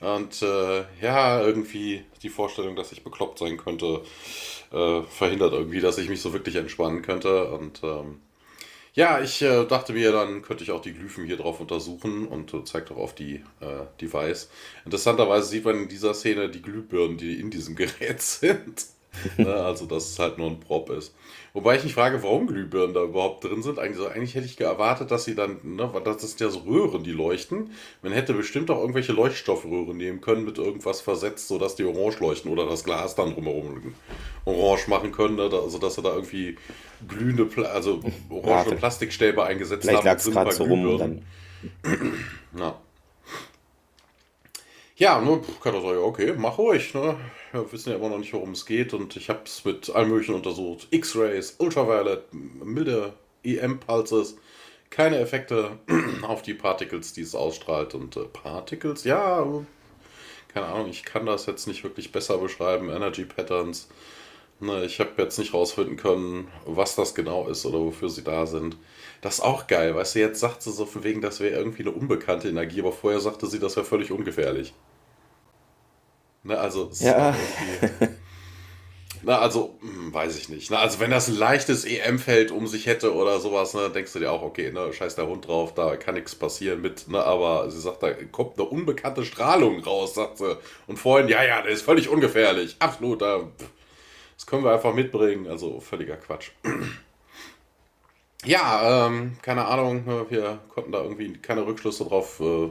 Und 0.00 0.42
äh, 0.42 0.84
ja, 1.00 1.40
irgendwie 1.40 2.04
die 2.22 2.28
Vorstellung, 2.28 2.76
dass 2.76 2.92
ich 2.92 3.04
bekloppt 3.04 3.38
sein 3.38 3.56
könnte, 3.56 4.02
äh, 4.72 5.02
verhindert 5.02 5.52
irgendwie, 5.52 5.80
dass 5.80 5.98
ich 5.98 6.08
mich 6.08 6.20
so 6.20 6.32
wirklich 6.32 6.56
entspannen 6.56 7.02
könnte. 7.02 7.50
Und 7.50 7.82
ähm, 7.84 8.20
ja, 8.94 9.20
ich 9.20 9.42
äh, 9.42 9.64
dachte 9.64 9.92
mir, 9.92 10.12
dann 10.12 10.42
könnte 10.42 10.62
ich 10.62 10.70
auch 10.70 10.80
die 10.80 10.92
Glyphen 10.92 11.26
hier 11.26 11.36
drauf 11.36 11.60
untersuchen 11.60 12.28
und 12.28 12.54
äh, 12.54 12.64
zeigt 12.64 12.92
auch 12.92 12.96
auf 12.96 13.14
die 13.14 13.42
äh, 13.60 13.86
Device. 14.00 14.50
Interessanterweise 14.84 15.48
sieht 15.48 15.64
man 15.64 15.82
in 15.82 15.88
dieser 15.88 16.14
Szene 16.14 16.48
die 16.48 16.62
Glühbirnen, 16.62 17.18
die 17.18 17.40
in 17.40 17.50
diesem 17.50 17.74
Gerät 17.74 18.20
sind. 18.22 18.86
ne, 19.36 19.54
also, 19.54 19.86
dass 19.86 20.10
es 20.10 20.18
halt 20.18 20.38
nur 20.38 20.48
ein 20.48 20.60
Prop 20.60 20.90
ist. 20.90 21.14
Wobei 21.52 21.76
ich 21.76 21.84
mich 21.84 21.94
frage, 21.94 22.22
warum 22.22 22.48
Glühbirnen 22.48 22.94
da 22.94 23.02
überhaupt 23.04 23.44
drin 23.44 23.62
sind. 23.62 23.78
Eigentlich, 23.78 23.98
also 23.98 24.10
eigentlich 24.10 24.34
hätte 24.34 24.46
ich 24.46 24.60
erwartet, 24.60 25.10
dass 25.10 25.24
sie 25.24 25.36
dann, 25.36 25.58
ne, 25.62 25.88
das 26.04 26.20
sind 26.20 26.40
ja 26.40 26.48
so 26.48 26.60
Röhren, 26.60 27.04
die 27.04 27.12
leuchten. 27.12 27.70
Man 28.02 28.12
hätte 28.12 28.34
bestimmt 28.34 28.70
auch 28.70 28.80
irgendwelche 28.80 29.12
Leuchtstoffröhren 29.12 29.96
nehmen 29.96 30.20
können, 30.20 30.44
mit 30.44 30.58
irgendwas 30.58 31.00
versetzt, 31.00 31.46
sodass 31.46 31.76
die 31.76 31.84
orange 31.84 32.18
leuchten 32.18 32.50
oder 32.50 32.66
das 32.66 32.82
Glas 32.82 33.14
dann 33.14 33.34
drumherum 33.34 33.94
orange 34.44 34.88
machen 34.88 35.12
können. 35.12 35.36
Ne, 35.36 35.42
also, 35.42 35.78
dass 35.78 35.94
sie 35.94 36.02
da 36.02 36.14
irgendwie 36.14 36.56
glühende, 37.06 37.44
Pla 37.44 37.68
also 37.68 38.00
orange 38.30 38.70
ja, 38.70 38.76
Plastikstäbe 38.76 39.44
eingesetzt 39.44 39.86
haben. 39.86 40.02
Vielleicht 40.02 40.04
lag 40.04 40.18
es 40.18 40.30
gerade 40.30 40.52
so 40.52 40.64
rum. 40.64 40.98
Dann. 40.98 41.22
Ja. 42.58 42.78
Ja, 44.96 45.20
ne, 45.20 45.40
kann 45.60 45.74
er 45.74 45.82
sagen, 45.82 45.98
okay, 45.98 46.34
mach 46.36 46.56
ruhig. 46.56 46.94
Ne? 46.94 47.16
Wir 47.50 47.72
wissen 47.72 47.90
ja 47.90 47.96
immer 47.96 48.10
noch 48.10 48.18
nicht, 48.18 48.32
worum 48.32 48.52
es 48.52 48.64
geht. 48.64 48.94
Und 48.94 49.16
ich 49.16 49.28
habe 49.28 49.40
es 49.44 49.64
mit 49.64 49.90
allem 49.90 50.10
möglichen 50.10 50.36
untersucht. 50.36 50.86
X-Rays, 50.90 51.56
Ultraviolet, 51.58 52.22
milde 52.32 53.14
EM-Pulses. 53.42 54.36
Keine 54.90 55.18
Effekte 55.18 55.78
auf 56.22 56.42
die 56.42 56.54
Particles, 56.54 57.12
die 57.12 57.22
es 57.22 57.34
ausstrahlt. 57.34 57.94
Und 57.94 58.16
äh, 58.16 58.24
Particles, 58.24 59.02
ja, 59.02 59.44
keine 60.54 60.66
Ahnung, 60.66 60.88
ich 60.88 61.02
kann 61.02 61.26
das 61.26 61.46
jetzt 61.46 61.66
nicht 61.66 61.82
wirklich 61.82 62.12
besser 62.12 62.38
beschreiben. 62.38 62.88
Energy 62.88 63.24
Patterns. 63.24 63.88
Ne, 64.60 64.84
ich 64.84 65.00
habe 65.00 65.10
jetzt 65.18 65.38
nicht 65.38 65.52
rausfinden 65.52 65.96
können, 65.96 66.48
was 66.64 66.94
das 66.96 67.14
genau 67.14 67.48
ist 67.48 67.66
oder 67.66 67.80
wofür 67.80 68.08
sie 68.08 68.22
da 68.22 68.46
sind. 68.46 68.76
Das 69.20 69.34
ist 69.34 69.40
auch 69.40 69.66
geil, 69.66 69.94
weißt 69.94 70.14
du, 70.14 70.20
jetzt 70.20 70.40
sagt 70.40 70.62
sie 70.62 70.72
so 70.72 70.86
von 70.86 71.04
wegen, 71.04 71.20
das 71.20 71.40
wäre 71.40 71.56
irgendwie 71.56 71.82
eine 71.82 71.90
unbekannte 71.92 72.48
Energie, 72.48 72.80
aber 72.80 72.92
vorher 72.92 73.20
sagte 73.20 73.46
sie, 73.46 73.58
das 73.58 73.76
wäre 73.76 73.86
völlig 73.86 74.12
ungefährlich. 74.12 74.74
Ne, 76.42 76.58
also, 76.58 76.90
ja. 77.00 77.34
Na, 79.22 79.38
also, 79.38 79.78
hm, 79.80 80.12
weiß 80.12 80.36
ich 80.36 80.48
nicht. 80.50 80.70
Na, 80.70 80.78
also, 80.78 81.00
wenn 81.00 81.10
das 81.10 81.28
ein 81.28 81.36
leichtes 81.36 81.84
EM-Feld 81.86 82.50
um 82.50 82.66
sich 82.66 82.86
hätte 82.86 83.14
oder 83.14 83.40
sowas, 83.40 83.72
ne, 83.72 83.88
denkst 83.88 84.12
du 84.12 84.18
dir 84.18 84.30
auch, 84.30 84.42
okay, 84.42 84.70
ne, 84.70 84.92
scheiß 84.92 85.14
der 85.14 85.26
Hund 85.26 85.46
drauf, 85.48 85.72
da 85.74 85.96
kann 85.96 86.14
nichts 86.14 86.34
passieren 86.34 86.82
mit, 86.82 87.08
ne, 87.08 87.24
aber 87.24 87.70
sie 87.70 87.80
sagt, 87.80 88.02
da 88.02 88.12
kommt 88.12 88.58
eine 88.58 88.68
unbekannte 88.68 89.24
Strahlung 89.24 89.80
raus, 89.82 90.14
sagt 90.14 90.38
sie. 90.38 90.58
Und 90.86 90.98
vorhin, 90.98 91.28
ja, 91.28 91.42
ja, 91.42 91.62
der 91.62 91.72
ist 91.72 91.82
völlig 91.82 92.08
ungefährlich. 92.10 92.76
Absolut, 92.80 93.22
da, 93.22 93.48
das 94.36 94.46
können 94.46 94.64
wir 94.64 94.72
einfach 94.72 94.94
mitbringen. 94.94 95.46
Also, 95.46 95.80
völliger 95.80 96.16
Quatsch. 96.16 96.50
Ja, 98.44 99.06
ähm, 99.06 99.38
keine 99.40 99.64
Ahnung, 99.66 100.04
ne, 100.04 100.26
wir 100.28 100.58
konnten 100.68 100.92
da 100.92 101.02
irgendwie 101.02 101.32
keine 101.32 101.66
Rückschlüsse 101.66 102.04
drauf 102.04 102.40
äh, 102.40 102.68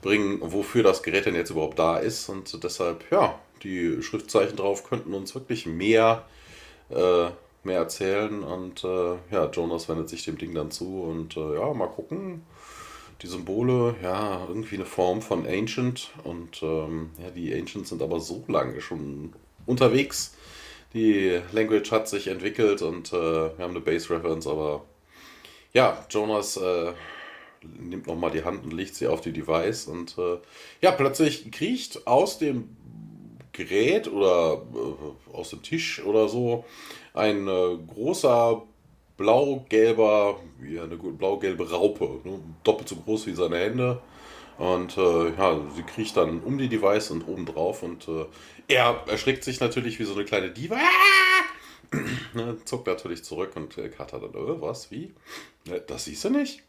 bringen, 0.00 0.38
wofür 0.40 0.84
das 0.84 1.02
Gerät 1.02 1.26
denn 1.26 1.34
jetzt 1.34 1.50
überhaupt 1.50 1.78
da 1.78 1.96
ist. 1.96 2.28
Und 2.28 2.62
deshalb, 2.62 3.10
ja, 3.10 3.38
die 3.64 4.00
Schriftzeichen 4.02 4.56
drauf 4.56 4.88
könnten 4.88 5.12
uns 5.12 5.34
wirklich 5.34 5.66
mehr, 5.66 6.24
äh, 6.90 7.30
mehr 7.64 7.78
erzählen. 7.78 8.44
Und 8.44 8.84
äh, 8.84 9.16
ja, 9.32 9.50
Jonas 9.50 9.88
wendet 9.88 10.08
sich 10.08 10.24
dem 10.24 10.38
Ding 10.38 10.54
dann 10.54 10.70
zu 10.70 11.02
und 11.02 11.36
äh, 11.36 11.54
ja, 11.56 11.72
mal 11.74 11.88
gucken. 11.88 12.44
Die 13.22 13.26
Symbole, 13.26 13.96
ja, 14.02 14.44
irgendwie 14.46 14.76
eine 14.76 14.84
Form 14.84 15.20
von 15.20 15.46
Ancient. 15.46 16.12
Und 16.22 16.62
ähm, 16.62 17.10
ja, 17.20 17.30
die 17.30 17.52
Ancients 17.54 17.88
sind 17.88 18.02
aber 18.02 18.20
so 18.20 18.44
lange 18.46 18.80
schon 18.80 19.32
unterwegs 19.66 20.34
die 20.94 21.40
Language 21.52 21.90
hat 21.90 22.08
sich 22.08 22.28
entwickelt 22.28 22.80
und 22.80 23.12
äh, 23.12 23.16
wir 23.16 23.58
haben 23.58 23.72
eine 23.72 23.80
Base-Reference, 23.80 24.46
aber 24.46 24.84
ja, 25.72 26.06
Jonas 26.08 26.56
äh, 26.56 26.92
nimmt 27.78 28.06
nochmal 28.06 28.30
die 28.30 28.44
Hand 28.44 28.64
und 28.64 28.72
legt 28.72 28.94
sie 28.94 29.08
auf 29.08 29.20
die 29.20 29.32
Device 29.32 29.86
und 29.88 30.16
äh, 30.18 30.38
ja, 30.80 30.92
plötzlich 30.92 31.50
kriecht 31.50 32.06
aus 32.06 32.38
dem 32.38 32.76
Gerät 33.52 34.06
oder 34.06 34.62
äh, 34.72 35.36
aus 35.36 35.50
dem 35.50 35.62
Tisch 35.62 36.02
oder 36.04 36.28
so 36.28 36.64
ein 37.12 37.48
äh, 37.48 37.76
großer 37.92 38.62
blau-gelber, 39.16 40.38
ja, 40.64 40.84
eine 40.84 40.96
blau-gelbe 40.96 41.70
Raupe, 41.70 42.20
ne? 42.22 42.38
doppelt 42.62 42.88
so 42.88 42.96
groß 42.96 43.26
wie 43.26 43.34
seine 43.34 43.58
Hände. 43.58 44.00
Und 44.58 44.96
äh, 44.96 45.30
ja, 45.36 45.60
sie 45.74 45.82
kriecht 45.82 46.16
dann 46.16 46.40
um 46.40 46.58
die 46.58 46.68
Device 46.68 47.10
und 47.10 47.26
oben 47.26 47.46
drauf 47.46 47.82
und 47.82 48.06
äh, 48.08 48.26
er 48.68 49.02
erschrickt 49.08 49.44
sich 49.44 49.60
natürlich 49.60 49.98
wie 49.98 50.04
so 50.04 50.14
eine 50.14 50.24
kleine 50.24 50.50
Diva. 50.50 50.78
ne, 52.34 52.56
zuckt 52.64 52.86
natürlich 52.86 53.24
zurück 53.24 53.52
und 53.56 53.76
äh, 53.78 53.88
Carter 53.88 54.20
dann, 54.20 54.34
äh, 54.34 54.60
was, 54.60 54.90
wie? 54.90 55.12
Das 55.86 56.04
siehst 56.04 56.24
du 56.24 56.30
nicht? 56.30 56.62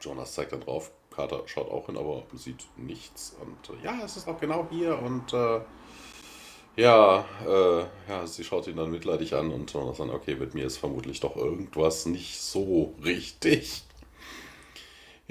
Jonas 0.00 0.34
zeigt 0.34 0.52
dann 0.52 0.60
drauf. 0.60 0.90
Carter 1.10 1.42
schaut 1.46 1.70
auch 1.70 1.86
hin, 1.86 1.98
aber 1.98 2.24
sieht 2.32 2.66
nichts. 2.76 3.36
Und 3.40 3.76
äh, 3.76 3.84
ja, 3.84 4.00
es 4.04 4.16
ist 4.16 4.28
auch 4.28 4.40
genau 4.40 4.66
hier. 4.70 4.98
Und 4.98 5.32
äh, 5.32 5.60
ja, 6.76 7.26
äh, 7.46 7.84
ja, 8.08 8.26
sie 8.26 8.44
schaut 8.44 8.66
ihn 8.66 8.76
dann 8.76 8.90
mitleidig 8.90 9.34
an 9.34 9.50
und 9.50 9.70
Jonas 9.72 9.98
dann, 9.98 10.10
okay, 10.10 10.36
mit 10.36 10.54
mir 10.54 10.64
ist 10.64 10.78
vermutlich 10.78 11.20
doch 11.20 11.36
irgendwas 11.36 12.06
nicht 12.06 12.40
so 12.40 12.94
richtig. 13.04 13.82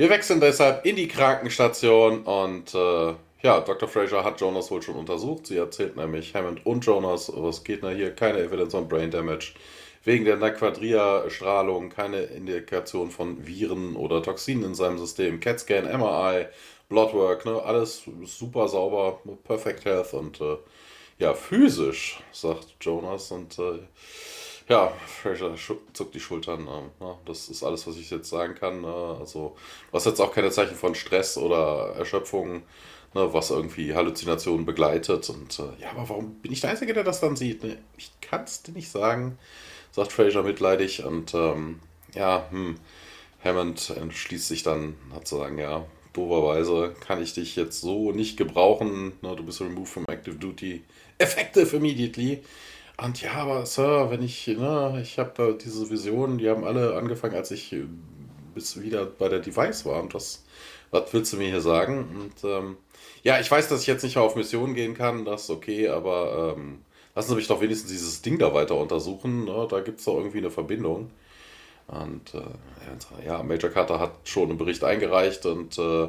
Wir 0.01 0.09
wechseln 0.09 0.39
deshalb 0.39 0.83
in 0.83 0.95
die 0.95 1.07
Krankenstation 1.07 2.23
und 2.23 2.73
äh, 2.73 3.13
ja, 3.43 3.59
Dr. 3.59 3.87
Fraser 3.87 4.23
hat 4.23 4.41
Jonas 4.41 4.71
wohl 4.71 4.81
schon 4.81 4.95
untersucht. 4.95 5.45
Sie 5.45 5.57
erzählt 5.57 5.95
nämlich 5.95 6.33
Hammond 6.33 6.65
und 6.65 6.83
Jonas, 6.83 7.31
was 7.35 7.63
geht 7.63 7.83
denn 7.83 7.95
hier? 7.95 8.09
Keine 8.15 8.39
Evidence 8.39 8.73
on 8.73 8.87
Brain 8.87 9.11
Damage 9.11 9.53
wegen 10.03 10.25
der 10.25 10.37
Naquadria-Strahlung 10.37 11.89
keine 11.89 12.21
Indikation 12.21 13.11
von 13.11 13.45
Viren 13.45 13.95
oder 13.95 14.23
Toxinen 14.23 14.63
in 14.63 14.73
seinem 14.73 14.97
System. 14.97 15.39
CAT-Scan, 15.39 15.83
MRI, 15.83 16.47
Bloodwork, 16.89 17.45
ne, 17.45 17.61
alles 17.61 18.01
super 18.25 18.69
sauber, 18.69 19.19
Perfect 19.43 19.85
Health 19.85 20.15
und 20.15 20.41
äh, 20.41 20.57
ja, 21.19 21.35
physisch, 21.35 22.23
sagt 22.31 22.75
Jonas 22.81 23.29
und 23.29 23.59
äh, 23.59 23.77
ja, 24.71 24.91
Fraser 25.21 25.55
zuckt 25.93 26.15
die 26.15 26.19
Schultern. 26.19 26.67
Äh, 26.67 26.81
na, 26.99 27.17
das 27.25 27.49
ist 27.49 27.63
alles, 27.63 27.86
was 27.88 27.97
ich 27.97 28.10
jetzt 28.10 28.29
sagen 28.29 28.55
kann. 28.55 28.84
Äh, 28.84 28.88
also, 28.88 29.55
was 29.91 30.05
jetzt 30.05 30.19
auch 30.19 30.34
keine 30.34 30.51
Zeichen 30.51 30.75
von 30.75 30.95
Stress 30.95 31.38
oder 31.38 31.93
Erschöpfung, 31.97 32.63
ne, 33.13 33.34
was 33.34 33.51
irgendwie 33.51 33.93
Halluzinationen 33.93 34.65
begleitet. 34.65 35.29
Und 35.29 35.60
äh, 35.60 35.81
ja, 35.81 35.91
aber 35.91 36.10
warum 36.10 36.36
bin 36.36 36.51
ich 36.51 36.62
der 36.62 36.71
Einzige, 36.71 36.93
der 36.93 37.03
das 37.03 37.19
dann 37.19 37.36
sieht? 37.36 37.63
Ne? 37.63 37.77
Ich 37.97 38.12
kann 38.21 38.43
es 38.43 38.63
dir 38.63 38.71
nicht 38.71 38.89
sagen 38.89 39.38
sagt 39.91 40.12
Fraser 40.12 40.43
mitleidig. 40.43 41.03
Und 41.03 41.34
ähm, 41.34 41.79
ja, 42.15 42.47
hm, 42.49 42.75
Hammond 43.43 43.89
entschließt 43.89 44.47
sich 44.47 44.63
dann, 44.63 44.95
hat 45.13 45.27
zu 45.27 45.38
sagen, 45.38 45.57
ja, 45.57 45.86
doverweise 46.13 46.93
kann 47.05 47.21
ich 47.21 47.34
dich 47.34 47.55
jetzt 47.55 47.81
so 47.81 48.12
nicht 48.12 48.38
gebrauchen. 48.38 49.13
Du 49.21 49.43
bist 49.43 49.62
removed 49.62 49.89
from 49.89 50.05
active 50.10 50.36
duty. 50.36 50.84
Effective 51.17 51.75
immediately. 51.75 52.43
Und 53.03 53.21
ja, 53.21 53.33
aber 53.33 53.65
Sir, 53.65 54.11
wenn 54.11 54.21
ich, 54.21 54.47
ne, 54.47 54.99
ich 55.01 55.17
habe 55.17 55.57
diese 55.59 55.89
Visionen, 55.89 56.37
die 56.37 56.49
haben 56.49 56.63
alle 56.63 56.95
angefangen, 56.95 57.35
als 57.35 57.49
ich 57.49 57.73
äh, 57.73 57.85
bis 58.53 58.79
wieder 58.79 59.05
bei 59.05 59.27
der 59.27 59.39
Device 59.39 59.85
war. 59.85 60.01
Und 60.01 60.13
was, 60.13 60.43
was 60.91 61.11
willst 61.11 61.33
du 61.33 61.37
mir 61.37 61.49
hier 61.49 61.61
sagen? 61.61 62.05
Und 62.21 62.43
ähm, 62.49 62.77
ja, 63.23 63.39
ich 63.39 63.49
weiß, 63.49 63.69
dass 63.69 63.81
ich 63.81 63.87
jetzt 63.87 64.03
nicht 64.03 64.17
auf 64.17 64.35
Mission 64.35 64.75
gehen 64.75 64.93
kann, 64.93 65.25
das 65.25 65.43
ist 65.43 65.49
okay, 65.49 65.87
aber 65.89 66.55
ähm, 66.57 66.79
lassen 67.15 67.29
Sie 67.29 67.35
mich 67.35 67.47
doch 67.47 67.61
wenigstens 67.61 67.91
dieses 67.91 68.21
Ding 68.21 68.37
da 68.37 68.53
weiter 68.53 68.75
untersuchen. 68.75 69.45
Ne? 69.45 69.67
Da 69.69 69.79
gibt 69.79 69.99
es 69.99 70.05
doch 70.05 70.17
irgendwie 70.17 70.39
eine 70.39 70.51
Verbindung. 70.51 71.09
Und 71.87 72.35
äh, 72.35 73.25
ja, 73.25 73.41
Major 73.41 73.71
Carter 73.71 73.99
hat 73.99 74.11
schon 74.25 74.49
einen 74.49 74.57
Bericht 74.57 74.83
eingereicht 74.83 75.45
und 75.45 75.77
äh, 75.79 76.07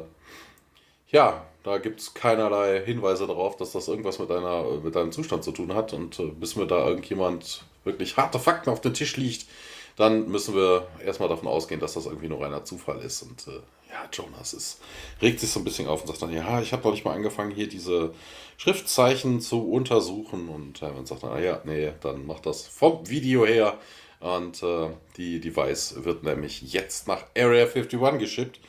ja, 1.13 1.45
da 1.63 1.77
gibt 1.77 2.01
es 2.01 2.13
keinerlei 2.13 2.83
Hinweise 2.83 3.25
darauf, 3.25 3.55
dass 3.55 3.71
das 3.71 3.87
irgendwas 3.87 4.19
mit, 4.19 4.29
einer, 4.31 4.63
mit 4.83 4.95
deinem 4.95 5.13
Zustand 5.13 5.43
zu 5.43 5.53
tun 5.53 5.73
hat. 5.73 5.93
Und 5.93 6.19
äh, 6.19 6.25
bis 6.25 6.57
mir 6.57 6.67
da 6.67 6.85
irgendjemand 6.85 7.63
wirklich 7.85 8.17
harte 8.17 8.39
Fakten 8.39 8.69
auf 8.69 8.81
den 8.81 8.93
Tisch 8.93 9.15
liegt, 9.15 9.45
dann 9.95 10.27
müssen 10.27 10.55
wir 10.55 10.87
erstmal 11.05 11.29
davon 11.29 11.47
ausgehen, 11.47 11.79
dass 11.79 11.93
das 11.93 12.07
irgendwie 12.07 12.27
nur 12.27 12.41
reiner 12.41 12.65
Zufall 12.65 12.99
ist. 12.99 13.21
Und 13.21 13.47
äh, 13.47 13.59
ja, 13.91 14.09
Jonas 14.11 14.53
ist, 14.53 14.81
regt 15.21 15.39
sich 15.39 15.51
so 15.51 15.59
ein 15.59 15.63
bisschen 15.63 15.87
auf 15.87 16.01
und 16.01 16.07
sagt 16.07 16.23
dann, 16.23 16.33
ja, 16.33 16.59
ich 16.59 16.73
habe 16.73 16.83
noch 16.83 16.91
nicht 16.91 17.05
mal 17.05 17.13
angefangen, 17.13 17.51
hier 17.51 17.69
diese 17.69 18.11
Schriftzeichen 18.57 19.39
zu 19.39 19.71
untersuchen. 19.71 20.49
Und 20.49 20.81
Hermann 20.81 21.05
sagt 21.05 21.23
dann, 21.23 21.41
ja, 21.41 21.61
nee, 21.63 21.93
dann 22.01 22.25
mach 22.25 22.39
das 22.39 22.67
vom 22.67 23.07
Video 23.07 23.45
her. 23.45 23.77
Und 24.19 24.63
äh, 24.63 24.89
die 25.17 25.39
Device 25.39 26.03
wird 26.03 26.23
nämlich 26.23 26.73
jetzt 26.73 27.07
nach 27.07 27.23
Area 27.37 27.65
51 27.65 28.17
geschippt. 28.17 28.59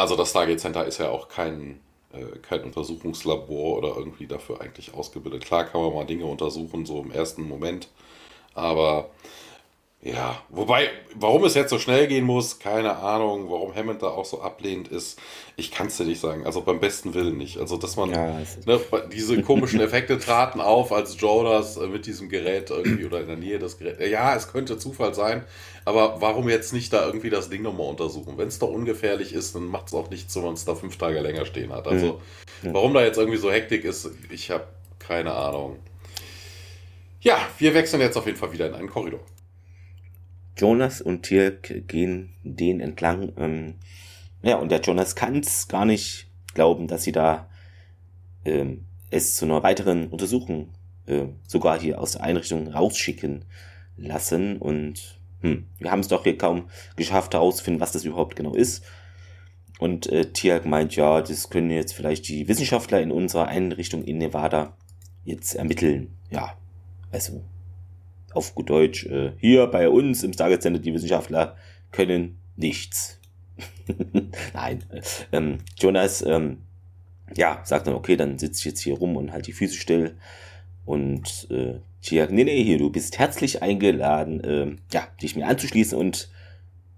Also 0.00 0.16
das 0.16 0.30
Stargate 0.30 0.60
Center 0.60 0.84
ist 0.86 0.98
ja 0.98 1.10
auch 1.10 1.28
kein, 1.28 1.80
äh, 2.12 2.38
kein 2.40 2.64
Untersuchungslabor 2.64 3.78
oder 3.78 3.96
irgendwie 3.96 4.26
dafür 4.26 4.60
eigentlich 4.60 4.94
ausgebildet. 4.94 5.44
Klar 5.44 5.64
kann 5.64 5.82
man 5.82 5.94
mal 5.94 6.06
Dinge 6.06 6.26
untersuchen, 6.26 6.86
so 6.86 7.00
im 7.02 7.10
ersten 7.10 7.42
Moment. 7.46 7.88
Aber 8.54 9.10
ja, 10.04 10.42
wobei, 10.48 10.90
warum 11.14 11.44
es 11.44 11.54
jetzt 11.54 11.70
so 11.70 11.78
schnell 11.78 12.08
gehen 12.08 12.24
muss, 12.24 12.58
keine 12.58 12.96
Ahnung, 12.96 13.48
warum 13.48 13.72
Hammond 13.72 14.02
da 14.02 14.08
auch 14.08 14.24
so 14.24 14.40
ablehnend 14.40 14.88
ist, 14.88 15.16
ich 15.56 15.70
kann 15.70 15.86
es 15.86 15.96
dir 15.96 16.04
nicht 16.04 16.20
sagen. 16.20 16.44
Also 16.44 16.62
beim 16.62 16.80
besten 16.80 17.14
Willen 17.14 17.38
nicht. 17.38 17.58
Also, 17.58 17.76
dass 17.76 17.94
man, 17.94 18.10
ja, 18.10 18.40
ne, 18.66 18.80
diese 19.12 19.40
komischen 19.42 19.80
Effekte 19.80 20.18
traten 20.18 20.60
auf, 20.60 20.90
als 20.90 21.20
Jonas 21.20 21.76
äh, 21.76 21.86
mit 21.86 22.06
diesem 22.06 22.28
Gerät 22.28 22.70
irgendwie 22.70 23.04
oder 23.06 23.20
in 23.20 23.28
der 23.28 23.36
Nähe 23.36 23.60
des 23.60 23.78
Geräts. 23.78 24.00
Ja, 24.10 24.34
es 24.34 24.50
könnte 24.50 24.76
Zufall 24.76 25.14
sein, 25.14 25.44
aber 25.84 26.20
warum 26.20 26.48
jetzt 26.48 26.72
nicht 26.72 26.92
da 26.92 27.06
irgendwie 27.06 27.30
das 27.30 27.48
Ding 27.48 27.62
nochmal 27.62 27.86
untersuchen? 27.86 28.36
Wenn 28.36 28.48
es 28.48 28.58
doch 28.58 28.70
ungefährlich 28.70 29.32
ist, 29.32 29.54
dann 29.54 29.66
macht 29.66 29.86
es 29.86 29.94
auch 29.94 30.10
nichts, 30.10 30.34
wenn 30.34 30.42
man 30.42 30.54
es 30.54 30.64
da 30.64 30.74
fünf 30.74 30.96
Tage 30.96 31.20
länger 31.20 31.46
stehen 31.46 31.72
hat. 31.72 31.86
Also, 31.86 32.20
mhm. 32.62 32.74
warum 32.74 32.92
da 32.92 33.04
jetzt 33.04 33.18
irgendwie 33.18 33.38
so 33.38 33.52
Hektik 33.52 33.84
ist, 33.84 34.10
ich 34.30 34.50
habe 34.50 34.64
keine 34.98 35.32
Ahnung. 35.32 35.78
Ja, 37.20 37.38
wir 37.58 37.72
wechseln 37.74 38.00
jetzt 38.00 38.16
auf 38.16 38.26
jeden 38.26 38.38
Fall 38.38 38.52
wieder 38.52 38.66
in 38.66 38.74
einen 38.74 38.90
Korridor. 38.90 39.20
Jonas 40.56 41.00
und 41.00 41.22
Tirk 41.22 41.86
gehen 41.88 42.34
den 42.42 42.80
entlang. 42.80 43.32
Ähm, 43.36 43.74
ja, 44.42 44.56
und 44.56 44.70
der 44.70 44.80
Jonas 44.80 45.14
kann 45.14 45.38
es 45.38 45.68
gar 45.68 45.84
nicht 45.84 46.26
glauben, 46.54 46.88
dass 46.88 47.04
sie 47.04 47.12
da 47.12 47.48
ähm, 48.44 48.84
es 49.10 49.36
zu 49.36 49.44
einer 49.44 49.62
weiteren 49.62 50.08
Untersuchung 50.08 50.68
äh, 51.06 51.26
sogar 51.46 51.80
hier 51.80 52.00
aus 52.00 52.12
der 52.12 52.22
Einrichtung 52.22 52.68
rausschicken 52.68 53.44
lassen. 53.96 54.56
Und 54.58 55.20
hm, 55.40 55.66
wir 55.78 55.90
haben 55.90 56.00
es 56.00 56.08
doch 56.08 56.24
hier 56.24 56.38
kaum 56.38 56.68
geschafft 56.96 57.34
herauszufinden, 57.34 57.80
was 57.80 57.92
das 57.92 58.04
überhaupt 58.04 58.36
genau 58.36 58.54
ist. 58.54 58.84
Und 59.78 60.06
äh, 60.08 60.32
Tiag 60.32 60.64
meint, 60.64 60.94
ja, 60.94 61.20
das 61.22 61.50
können 61.50 61.70
jetzt 61.70 61.94
vielleicht 61.94 62.28
die 62.28 62.46
Wissenschaftler 62.46 63.00
in 63.00 63.10
unserer 63.10 63.48
Einrichtung 63.48 64.04
in 64.04 64.18
Nevada 64.18 64.76
jetzt 65.24 65.54
ermitteln. 65.54 66.16
Ja, 66.30 66.56
also 67.10 67.42
auf 68.34 68.54
gut 68.54 68.70
Deutsch, 68.70 69.06
äh, 69.06 69.32
hier 69.38 69.66
bei 69.66 69.88
uns 69.88 70.22
im 70.22 70.32
Stargate 70.32 70.62
Center, 70.62 70.80
die 70.80 70.94
Wissenschaftler 70.94 71.56
können 71.90 72.38
nichts. 72.56 73.20
Nein, 74.54 74.84
ähm, 75.32 75.58
Jonas, 75.78 76.22
ähm, 76.22 76.58
ja, 77.36 77.60
sagt 77.64 77.86
dann, 77.86 77.94
okay, 77.94 78.16
dann 78.16 78.38
sitze 78.38 78.60
ich 78.60 78.64
jetzt 78.64 78.80
hier 78.80 78.94
rum 78.94 79.16
und 79.16 79.32
halt 79.32 79.46
die 79.46 79.52
Füße 79.52 79.76
still. 79.76 80.16
Und 80.84 81.48
äh, 81.50 81.80
Chiak, 82.00 82.32
nee, 82.32 82.44
nee, 82.44 82.64
hier, 82.64 82.78
du 82.78 82.90
bist 82.90 83.18
herzlich 83.18 83.62
eingeladen, 83.62 84.42
äh, 84.42 84.76
ja, 84.92 85.06
dich 85.20 85.36
mir 85.36 85.46
anzuschließen 85.46 85.96
und 85.96 86.30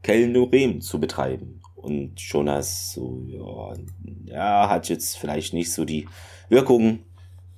Kellnorem 0.02 0.80
zu 0.80 0.98
betreiben. 0.98 1.60
Und 1.74 2.18
Jonas 2.20 2.92
so, 2.92 3.22
ja, 3.26 3.74
ja, 4.24 4.68
hat 4.70 4.88
jetzt 4.88 5.18
vielleicht 5.18 5.52
nicht 5.52 5.72
so 5.72 5.84
die 5.84 6.08
Wirkung 6.48 7.00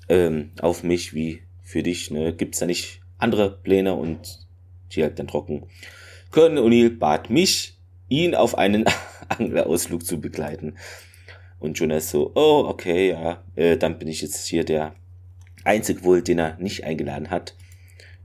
ähm, 0.09 0.51
auf 0.61 0.83
mich 0.83 1.15
wie 1.15 1.43
für 1.63 1.83
dich. 1.83 2.11
Ne? 2.11 2.35
Gibt's 2.35 2.59
da 2.59 2.67
nicht 2.67 3.01
andere 3.19 3.51
Pläne 3.51 3.95
und 3.95 4.47
die 4.93 5.03
halt 5.03 5.19
dann 5.19 5.29
trocken. 5.29 5.67
Colonel 6.31 6.63
O'Neill 6.63 6.99
bat 6.99 7.31
mich, 7.31 7.79
ihn 8.09 8.35
auf 8.35 8.57
einen 8.57 8.85
Anglerausflug 9.29 10.05
zu 10.05 10.21
begleiten. 10.21 10.77
Und 11.59 11.79
Jonas 11.79 12.11
so, 12.11 12.33
oh, 12.35 12.65
okay, 12.69 13.11
ja, 13.11 13.43
äh, 13.55 13.77
dann 13.77 13.99
bin 13.99 14.09
ich 14.09 14.21
jetzt 14.21 14.47
hier 14.47 14.65
der 14.65 14.95
Einzige 15.65 16.05
wohl, 16.05 16.23
den 16.23 16.39
er 16.39 16.57
nicht 16.59 16.85
eingeladen 16.85 17.31
hat. 17.31 17.57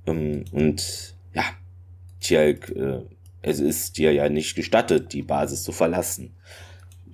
Ähm, 0.06 0.46
und 0.52 1.16
ja, 1.34 1.44
Tjalk, 2.20 2.70
äh, 2.76 3.02
es 3.42 3.60
ist 3.60 3.98
dir 3.98 4.12
ja 4.12 4.30
nicht 4.30 4.56
gestattet, 4.56 5.14
die 5.14 5.24
Basis 5.24 5.64
zu 5.64 5.72
verlassen. 5.72 6.36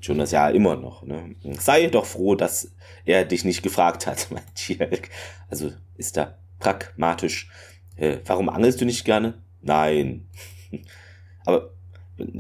Jonas 0.02 0.32
ja 0.32 0.50
immer 0.50 0.76
noch. 0.76 1.04
Ne? 1.04 1.36
Sei 1.60 1.88
doch 1.88 2.06
froh, 2.06 2.36
dass 2.36 2.72
er 3.06 3.26
dich 3.26 3.46
nicht 3.46 3.64
gefragt 3.64 4.08
hat, 4.08 4.28
mein 4.32 4.44
Tjalk. 4.56 5.10
Also 5.50 5.72
ist 5.96 6.18
da 6.18 6.38
pragmatisch. 6.60 7.50
Äh, 7.96 8.18
warum 8.26 8.50
angelst 8.50 8.82
du 8.82 8.86
nicht 8.86 9.06
gerne? 9.06 9.36
Nein. 9.62 10.28
Aber 11.46 11.72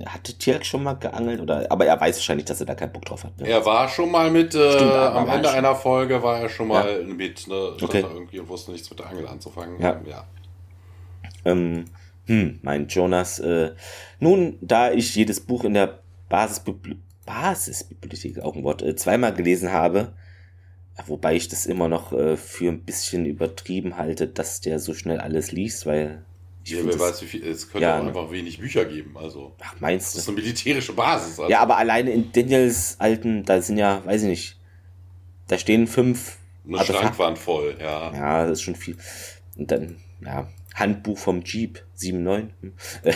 hatte 0.05 0.33
Tierk 0.33 0.65
schon 0.65 0.83
mal 0.83 0.93
geangelt 0.93 1.39
oder, 1.39 1.71
aber 1.71 1.85
er 1.85 1.99
weiß 1.99 2.17
wahrscheinlich, 2.17 2.45
dass 2.45 2.59
er 2.59 2.65
da 2.65 2.73
keinen 2.73 2.91
Bock 2.91 3.05
drauf 3.05 3.23
hat. 3.23 3.37
Ne? 3.39 3.47
Er 3.47 3.63
war 3.63 3.87
schon 3.87 4.09
mal 4.09 4.31
mit, 4.31 4.55
äh, 4.55 4.71
Stimmt, 4.71 4.91
am 4.91 5.29
Ende 5.29 5.51
einer 5.51 5.75
Folge 5.75 6.23
war 6.23 6.39
er 6.39 6.49
schon 6.49 6.69
mal 6.69 7.01
ja. 7.01 7.13
mit, 7.13 7.47
ne, 7.47 7.75
okay. 7.79 8.01
irgendwie 8.01 8.39
und 8.39 8.49
wusste 8.49 8.71
nichts 8.71 8.89
mit 8.89 8.97
der 8.97 9.07
Angel 9.07 9.27
anzufangen. 9.27 9.79
Ja. 9.79 10.01
ja. 10.03 10.25
Ähm, 11.45 11.85
hm, 12.25 12.59
mein 12.63 12.87
Jonas, 12.87 13.37
äh, 13.39 13.73
nun, 14.19 14.57
da 14.61 14.91
ich 14.91 15.15
jedes 15.15 15.41
Buch 15.41 15.63
in 15.63 15.75
der 15.75 15.99
Basisbibli 16.29 16.97
Basisbibliothek, 17.25 18.39
auch 18.39 18.55
ein 18.55 18.63
Wort, 18.63 18.81
äh, 18.81 18.95
zweimal 18.95 19.33
gelesen 19.33 19.71
habe, 19.71 20.13
wobei 21.05 21.35
ich 21.35 21.47
das 21.47 21.65
immer 21.65 21.87
noch 21.87 22.11
äh, 22.11 22.37
für 22.37 22.69
ein 22.69 22.81
bisschen 22.81 23.25
übertrieben 23.25 23.97
halte, 23.97 24.27
dass 24.27 24.61
der 24.61 24.79
so 24.79 24.93
schnell 24.93 25.19
alles 25.19 25.51
liest, 25.51 25.85
weil 25.85 26.25
ich 26.63 26.73
ja, 26.73 26.79
wer 26.85 26.99
weiß, 26.99 27.21
wie 27.21 27.25
viel, 27.27 27.47
es 27.47 27.69
könnte 27.69 27.87
ja, 27.87 27.99
auch 27.99 28.05
einfach 28.05 28.29
wenig 28.29 28.59
Bücher 28.59 28.83
geben, 28.83 29.17
also. 29.17 29.55
Ach, 29.61 29.75
meinst 29.79 30.13
du? 30.13 30.17
Das 30.17 30.23
ist 30.23 30.29
eine 30.29 30.37
militärische 30.37 30.93
Basis. 30.93 31.39
Also. 31.39 31.49
Ja, 31.49 31.61
aber 31.61 31.77
alleine 31.77 32.11
in 32.11 32.31
Daniels 32.33 32.97
alten, 32.99 33.43
da 33.45 33.61
sind 33.61 33.77
ja, 33.77 34.05
weiß 34.05 34.23
ich 34.23 34.27
nicht, 34.27 34.59
da 35.47 35.57
stehen 35.57 35.87
fünf. 35.87 36.37
Eine 36.67 36.83
Schrankwand 36.83 37.37
voll, 37.37 37.77
ja. 37.79 38.13
Ja, 38.13 38.43
das 38.43 38.59
ist 38.59 38.63
schon 38.63 38.75
viel. 38.75 38.97
Und 39.55 39.71
dann, 39.71 39.95
ja, 40.19 40.49
Handbuch 40.75 41.17
vom 41.17 41.41
Jeep 41.43 41.81
7.9. 41.97 42.49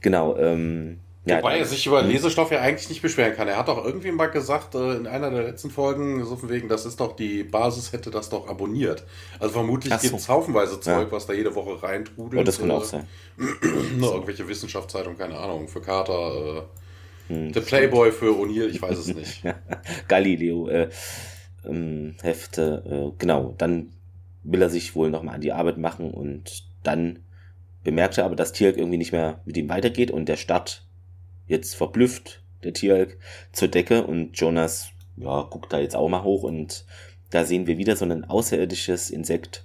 genau, 0.00 0.36
ähm, 0.38 1.00
ja, 1.28 1.38
Wobei 1.38 1.58
er 1.58 1.64
sich 1.66 1.86
über 1.86 2.02
hm. 2.02 2.08
Lesestoff 2.08 2.50
ja 2.50 2.60
eigentlich 2.60 2.88
nicht 2.88 3.02
beschweren 3.02 3.34
kann. 3.34 3.48
Er 3.48 3.58
hat 3.58 3.68
doch 3.68 3.84
irgendwie 3.84 4.10
mal 4.10 4.26
gesagt, 4.26 4.74
äh, 4.74 4.94
in 4.94 5.06
einer 5.06 5.30
der 5.30 5.42
letzten 5.42 5.70
Folgen, 5.70 6.24
so 6.24 6.36
von 6.36 6.48
wegen, 6.48 6.68
das 6.68 6.86
ist 6.86 7.00
doch 7.00 7.16
die 7.16 7.44
Basis, 7.44 7.92
hätte 7.92 8.10
das 8.10 8.30
doch 8.30 8.48
abonniert. 8.48 9.04
Also 9.38 9.54
vermutlich 9.54 9.92
so. 9.92 10.00
gibt 10.00 10.14
es 10.14 10.28
haufenweise 10.28 10.80
Zeug, 10.80 11.08
ja. 11.08 11.12
was 11.12 11.26
da 11.26 11.34
jede 11.34 11.54
Woche 11.54 11.82
reintrudelt. 11.82 12.40
Oh, 12.40 12.44
das 12.44 12.58
kann 12.58 12.70
auch 12.70 12.84
sein. 12.84 13.06
Nur 13.96 14.12
irgendwelche 14.14 14.48
Wissenschaftszeitung, 14.48 15.18
keine 15.18 15.36
Ahnung, 15.36 15.68
für 15.68 15.82
Carter, 15.82 16.66
äh, 17.28 17.32
hm, 17.32 17.52
der 17.52 17.60
Playboy 17.60 18.10
für 18.10 18.30
O'Neill, 18.30 18.68
ich 18.68 18.80
weiß 18.80 18.98
es 18.98 19.14
nicht. 19.14 19.42
Galileo, 20.08 20.68
äh, 20.68 20.88
ähm, 21.66 22.14
Hefte, 22.22 22.82
äh, 22.86 23.16
genau. 23.18 23.54
Dann 23.58 23.92
will 24.44 24.62
er 24.62 24.70
sich 24.70 24.94
wohl 24.94 25.10
nochmal 25.10 25.34
an 25.34 25.40
die 25.42 25.52
Arbeit 25.52 25.76
machen 25.76 26.10
und 26.10 26.64
dann 26.82 27.18
bemerkt 27.84 28.18
er 28.18 28.24
aber, 28.24 28.36
dass 28.36 28.52
Tierk 28.52 28.76
irgendwie 28.76 28.98
nicht 28.98 29.12
mehr 29.12 29.40
mit 29.44 29.56
ihm 29.56 29.68
weitergeht 29.68 30.10
und 30.10 30.26
der 30.26 30.36
Start 30.36 30.87
jetzt 31.48 31.74
verblüfft, 31.74 32.42
der 32.62 32.72
Tierelk, 32.72 33.18
zur 33.52 33.68
Decke 33.68 34.06
und 34.06 34.38
Jonas, 34.38 34.90
ja, 35.16 35.42
guckt 35.42 35.72
da 35.72 35.80
jetzt 35.80 35.96
auch 35.96 36.08
mal 36.08 36.22
hoch 36.22 36.44
und 36.44 36.84
da 37.30 37.44
sehen 37.44 37.66
wir 37.66 37.78
wieder 37.78 37.96
so 37.96 38.04
ein 38.04 38.24
außerirdisches 38.24 39.10
Insekt 39.10 39.64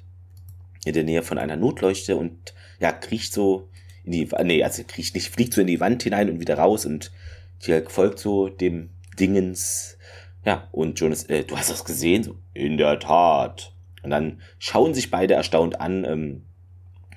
in 0.85 0.93
der 0.93 1.03
Nähe 1.03 1.23
von 1.23 1.37
einer 1.37 1.55
Notleuchte 1.55 2.17
und 2.17 2.53
ja, 2.79 2.91
kriecht 2.91 3.33
so 3.33 3.69
in 4.03 4.11
die, 4.11 4.29
nee, 4.43 4.63
also 4.63 4.83
kriecht 4.85 5.15
nicht, 5.15 5.29
fliegt 5.29 5.53
so 5.53 5.61
in 5.61 5.67
die 5.67 5.79
Wand 5.79 6.03
hinein 6.03 6.29
und 6.29 6.39
wieder 6.39 6.57
raus 6.57 6.85
und 6.85 7.11
Tierelk 7.59 7.91
folgt 7.91 8.19
so 8.19 8.49
dem 8.49 8.89
Dingens, 9.19 9.97
ja, 10.45 10.67
und 10.71 10.99
Jonas, 10.99 11.23
äh, 11.25 11.43
du 11.43 11.57
hast 11.57 11.69
das 11.69 11.85
gesehen? 11.85 12.23
So, 12.23 12.37
in 12.53 12.77
der 12.77 12.99
Tat. 12.99 13.73
Und 14.01 14.09
dann 14.09 14.41
schauen 14.59 14.93
sich 14.93 15.09
beide 15.09 15.35
erstaunt 15.35 15.79
an, 15.79 16.03
ähm, 16.03 16.43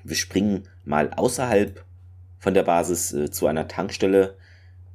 wir 0.03 0.15
springen 0.15 0.69
mal 0.85 1.11
außerhalb 1.13 1.83
von 2.39 2.53
der 2.53 2.63
Basis 2.63 3.11
äh, 3.11 3.29
zu 3.29 3.47
einer 3.47 3.67
Tankstelle, 3.67 4.37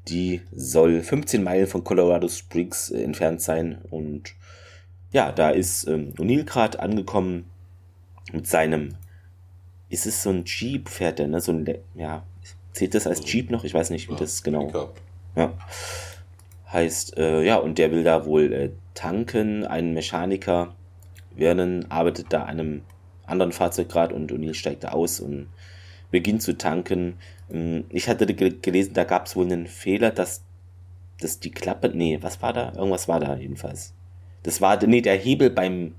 die 0.08 0.42
soll 0.52 1.02
15 1.02 1.42
Meilen 1.42 1.66
von 1.66 1.84
Colorado 1.84 2.28
Springs 2.28 2.90
äh, 2.90 3.02
entfernt 3.02 3.40
sein. 3.40 3.78
Und 3.90 4.34
ja, 5.12 5.32
da 5.32 5.50
ist 5.50 5.86
ähm, 5.86 6.12
O'Neill 6.18 6.44
gerade 6.44 6.80
angekommen 6.80 7.50
mit 8.32 8.46
seinem. 8.46 8.96
Ist 9.88 10.06
es 10.06 10.22
so 10.22 10.30
ein 10.30 10.44
Jeep, 10.46 10.88
fährt 10.88 11.18
der, 11.18 11.28
ne? 11.28 11.40
So 11.40 11.52
ein, 11.52 11.66
ja, 11.94 12.22
zählt 12.72 12.94
das 12.94 13.06
als 13.06 13.30
Jeep 13.30 13.50
noch? 13.50 13.64
Ich 13.64 13.74
weiß 13.74 13.90
nicht, 13.90 14.08
wie 14.08 14.14
ja, 14.14 14.18
das 14.18 14.42
genau. 14.42 14.92
Ja. 15.36 15.52
Heißt, 16.72 17.18
äh, 17.18 17.44
ja, 17.44 17.56
und 17.56 17.76
der 17.76 17.90
will 17.90 18.02
da 18.02 18.24
wohl 18.24 18.52
äh, 18.52 18.70
tanken. 18.94 19.66
Ein 19.66 19.92
Mechaniker, 19.92 20.74
Vernon, 21.36 21.86
arbeitet 21.90 22.26
da 22.30 22.44
an 22.44 22.60
einem 22.60 22.82
anderen 23.26 23.52
Fahrzeug 23.52 23.88
gerade 23.88 24.14
und 24.14 24.32
O'Neill 24.32 24.54
steigt 24.54 24.84
da 24.84 24.88
aus 24.88 25.20
und 25.20 25.48
beginnt 26.10 26.42
zu 26.42 26.56
tanken. 26.56 27.18
Ähm, 27.52 27.84
ich 27.90 28.08
hatte 28.08 28.26
gelesen, 28.26 28.94
da 28.94 29.04
gab 29.04 29.26
es 29.26 29.36
wohl 29.36 29.46
einen 29.46 29.66
Fehler, 29.66 30.10
dass, 30.10 30.44
dass 31.20 31.40
die 31.40 31.50
Klappe, 31.50 31.90
nee, 31.94 32.18
was 32.20 32.42
war 32.42 32.52
da? 32.52 32.72
Irgendwas 32.74 33.08
war 33.08 33.20
da 33.20 33.36
jedenfalls. 33.36 33.94
Das 34.42 34.60
war, 34.60 34.84
nee, 34.86 35.00
der 35.02 35.16
Hebel 35.16 35.50
beim, 35.50 35.94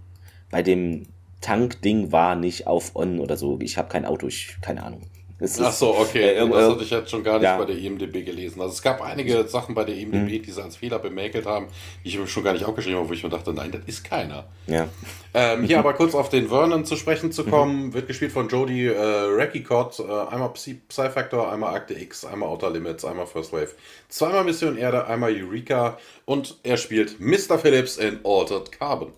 bei 0.49 0.63
dem 0.63 1.07
Tankding 1.41 2.11
war 2.11 2.35
nicht 2.35 2.67
auf 2.67 2.95
On 2.95 3.19
oder 3.19 3.37
so. 3.37 3.59
Ich 3.61 3.77
habe 3.77 3.89
kein 3.89 4.05
Auto, 4.05 4.27
ich, 4.27 4.57
keine 4.61 4.83
Ahnung. 4.83 5.01
Es 5.39 5.59
Ach 5.59 5.71
so, 5.73 5.97
okay. 5.97 6.35
Äh, 6.35 6.49
das 6.49 6.71
hatte 6.71 6.83
ich 6.83 6.89
jetzt 6.89 7.09
schon 7.09 7.23
gar 7.23 7.33
nicht 7.33 7.43
ja. 7.43 7.57
bei 7.57 7.65
der 7.65 7.77
IMDB 7.77 8.23
gelesen. 8.23 8.61
Also 8.61 8.73
es 8.73 8.81
gab 8.81 9.01
einige 9.01 9.45
Sachen 9.47 9.75
bei 9.75 9.83
der 9.83 9.95
IMDB, 9.95 10.39
mhm. 10.39 10.43
die 10.43 10.51
sie 10.51 10.63
als 10.63 10.77
Fehler 10.77 10.99
bemäkelt 10.99 11.45
haben, 11.45 11.67
die 12.03 12.09
ich 12.09 12.29
schon 12.29 12.43
gar 12.43 12.53
nicht 12.53 12.65
aufgeschrieben 12.65 12.99
habe, 12.99 13.09
wo 13.09 13.13
ich 13.13 13.23
mir 13.23 13.29
dachte, 13.29 13.53
nein, 13.53 13.71
das 13.71 13.81
ist 13.85 14.03
keiner. 14.03 14.45
Ja. 14.67 14.87
Ähm, 15.33 15.63
hier 15.63 15.79
aber 15.83 15.93
kurz 15.95 16.15
auf 16.15 16.29
den 16.29 16.47
Vernon 16.49 16.85
zu 16.85 16.95
sprechen 16.95 17.31
zu 17.31 17.43
kommen, 17.45 17.87
mhm. 17.87 17.93
wird 17.93 18.07
gespielt 18.07 18.31
von 18.31 18.47
Jodie 18.47 18.85
äh, 18.85 18.95
Rackicott, 18.97 19.99
äh, 19.99 20.03
einmal 20.03 20.53
Psy-Factor, 20.53 21.51
einmal 21.51 21.75
Akte 21.75 21.93
X, 21.93 22.25
einmal 22.25 22.49
Outer 22.49 22.69
Limits, 22.69 23.03
einmal 23.03 23.25
First 23.25 23.51
Wave, 23.51 23.71
zweimal 24.09 24.43
Mission 24.43 24.77
Erde, 24.77 25.07
einmal 25.07 25.33
Eureka 25.33 25.97
und 26.25 26.59
er 26.63 26.77
spielt 26.77 27.19
Mr. 27.19 27.57
Phillips 27.57 27.97
in 27.97 28.19
Altered 28.23 28.71
Carbon. 28.71 29.11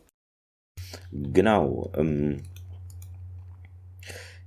Genau. 1.11 1.91
Ähm, 1.95 2.41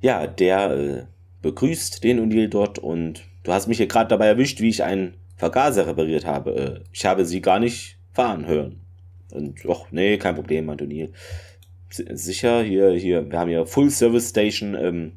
ja, 0.00 0.26
der 0.26 0.70
äh, 0.70 1.17
begrüßt 1.42 2.02
den 2.04 2.20
O'Neill 2.20 2.48
dort 2.48 2.78
und 2.78 3.24
du 3.44 3.52
hast 3.52 3.68
mich 3.68 3.78
hier 3.78 3.86
gerade 3.86 4.08
dabei 4.08 4.26
erwischt, 4.26 4.60
wie 4.60 4.68
ich 4.68 4.82
einen 4.82 5.14
Vergaser 5.36 5.86
repariert 5.86 6.26
habe. 6.26 6.54
Äh, 6.56 6.80
ich 6.92 7.04
habe 7.04 7.24
sie 7.24 7.40
gar 7.40 7.60
nicht 7.60 7.98
fahren 8.12 8.46
hören. 8.46 8.80
Und 9.30 9.60
ach, 9.68 9.86
nee, 9.90 10.18
kein 10.18 10.34
Problem, 10.34 10.66
meint 10.66 10.82
O'Neill. 10.82 11.12
Sicher, 11.90 12.62
hier, 12.62 12.90
hier, 12.90 13.30
wir 13.30 13.38
haben 13.38 13.48
hier 13.48 13.66
Full 13.66 13.90
Service 13.90 14.30
Station. 14.30 14.74
Ähm, 14.74 15.12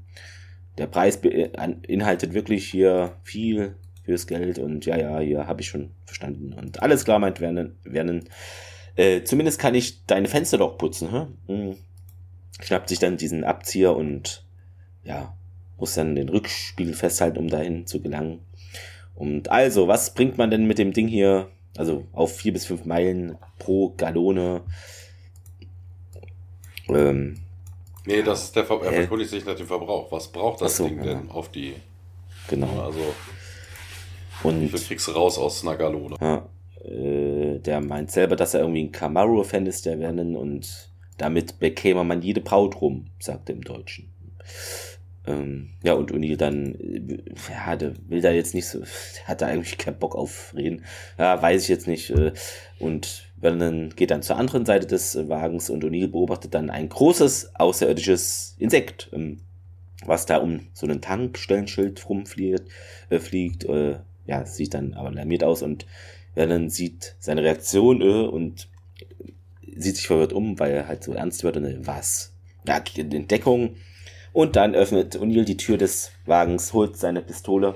der 0.78 0.88
Preis 0.88 1.20
beinhaltet 1.20 2.34
wirklich 2.34 2.70
hier 2.70 3.18
viel 3.24 3.76
fürs 4.04 4.26
Geld 4.26 4.58
und 4.58 4.86
ja, 4.86 4.98
ja, 4.98 5.20
hier 5.20 5.48
habe 5.48 5.62
ich 5.62 5.68
schon 5.68 5.92
verstanden. 6.06 6.54
Und 6.54 6.82
alles 6.82 7.06
klar, 7.06 7.20
meint 7.20 7.40
Vernon. 7.40 7.76
Vernon. 7.84 8.24
Äh, 8.96 9.24
zumindest 9.24 9.60
kann 9.60 9.76
ich 9.76 10.06
deine 10.06 10.28
Fenster 10.28 10.58
doch 10.58 10.78
putzen, 10.78 11.12
hä? 11.12 11.28
Hm. 11.48 11.76
Schnappt 12.62 12.90
sich 12.90 13.00
dann 13.00 13.18
diesen 13.18 13.44
Abzieher 13.44 13.96
und 13.96 14.46
ja, 15.04 15.36
muss 15.82 15.96
dann 15.96 16.16
den 16.16 16.30
Rückspiegel 16.30 16.94
festhalten, 16.94 17.40
um 17.40 17.50
dahin 17.50 17.88
zu 17.88 18.02
gelangen. 18.02 18.40
Und 19.16 19.50
also, 19.50 19.88
was 19.88 20.14
bringt 20.14 20.38
man 20.38 20.52
denn 20.52 20.66
mit 20.66 20.78
dem 20.78 20.94
Ding 20.94 21.08
hier, 21.08 21.50
also 21.76 22.06
auf 22.14 22.38
vier 22.38 22.54
bis 22.54 22.66
fünf 22.66 22.86
Meilen 22.86 23.38
pro 23.58 23.90
Gallone? 23.98 24.62
Ähm, 26.88 27.38
nee, 28.06 28.22
das 28.22 28.44
ist 28.44 28.56
der 28.56 28.66
Ver 28.66 28.80
er 28.84 28.94
verkundigt 28.94 29.32
sich 29.32 29.44
nach 29.46 29.56
dem 29.56 29.68
Verbrauch. 29.68 30.12
Was 30.12 30.32
braucht 30.32 30.62
das 30.62 30.78
so, 30.78 30.88
Ding 30.88 31.00
ja. 31.00 31.16
denn 31.16 31.32
auf 31.32 31.50
die? 31.50 31.74
Genau. 32.48 32.82
Also, 32.82 33.14
und, 34.44 34.62
wie 34.62 34.68
viel 34.68 34.80
kriegst 34.80 35.08
du 35.08 35.12
raus 35.12 35.38
aus 35.38 35.66
einer 35.66 35.76
Gallone? 35.78 36.16
Ja, 36.22 36.48
äh, 36.86 37.60
der 37.60 37.82
meint 37.82 38.12
selber, 38.12 38.36
dass 38.36 38.54
er 38.54 38.62
irgendwie 38.62 38.84
ein 38.84 38.92
Camaro-Fan 38.92 39.66
ist, 39.66 39.86
der 39.88 39.98
Vernon, 39.98 40.36
und 40.36 40.90
damit 41.18 41.60
bekäme 41.60 42.04
man 42.04 42.22
jede 42.22 42.42
Braut 42.42 42.82
rum, 42.82 43.08
sagt 43.20 43.50
er 43.50 43.56
im 43.56 43.64
Deutschen. 43.64 44.12
Ähm, 45.28 45.70
ja, 45.84 45.94
und 45.94 46.12
O'Neill 46.12 46.36
dann, 46.36 46.74
äh, 46.76 47.18
ja, 47.52 47.76
der 47.76 47.94
will 48.10 48.22
da 48.22 48.32
jetzt 48.32 48.56
nicht 48.56 48.68
so, 48.68 48.82
hat 49.26 49.42
da 49.42 49.48
eigentlich 49.48 49.78
keinen 49.78 50.00
Bock 50.00 50.16
auf 50.16 50.54
reden. 50.56 50.84
Ja, 51.18 51.42
weiß 51.42 51.64
ich 51.64 51.70
jetzt 51.70 51.88
nicht. 51.88 52.10
Äh, 52.10 52.34
und 52.80 53.32
Vernon 53.40 53.94
geht 53.96 54.12
dann 54.12 54.24
zur 54.24 54.38
anderen 54.38 54.66
Seite 54.66 54.88
des 54.88 55.16
Wagens 55.28 55.70
und 55.70 55.84
O'Neill 55.84 56.08
beobachtet 56.08 56.54
dann 56.54 56.70
ein 56.70 56.90
großes 56.90 57.56
außerirdisches 57.56 58.56
Insekt, 58.58 59.10
ähm, 59.14 59.42
was 60.06 60.26
da 60.26 60.38
um 60.38 60.68
so 60.74 60.88
einen 60.88 61.02
Tankstellenschild 61.02 62.08
rumfliegt, 62.10 62.64
äh, 63.10 63.20
fliegt, 63.20 63.66
äh, 63.66 64.00
ja, 64.26 64.46
sieht 64.46 64.74
dann 64.74 64.94
aber 64.94 65.10
alarmiert 65.10 65.44
aus 65.44 65.62
und 65.62 65.86
Vernon 66.34 66.70
sieht 66.70 67.16
seine 67.20 67.44
Reaktion 67.44 68.02
äh, 68.02 68.28
und 68.28 68.70
sieht 69.76 69.98
sich 69.98 70.08
verwirrt 70.08 70.34
um, 70.34 70.60
weil 70.60 70.72
er 70.72 70.88
halt 70.88 71.04
so 71.04 71.14
ernst 71.14 71.44
wird 71.44 71.58
und 71.58 71.86
was? 71.86 72.34
Ja, 72.68 72.84
Entdeckung 72.98 73.76
und 74.34 74.56
dann 74.56 74.76
öffnet 74.76 75.16
O'Neill 75.18 75.46
die 75.46 75.58
Tür 75.58 75.78
des 75.78 76.12
Wagens, 76.26 76.74
holt 76.74 76.98
seine 76.98 77.22
Pistole 77.22 77.76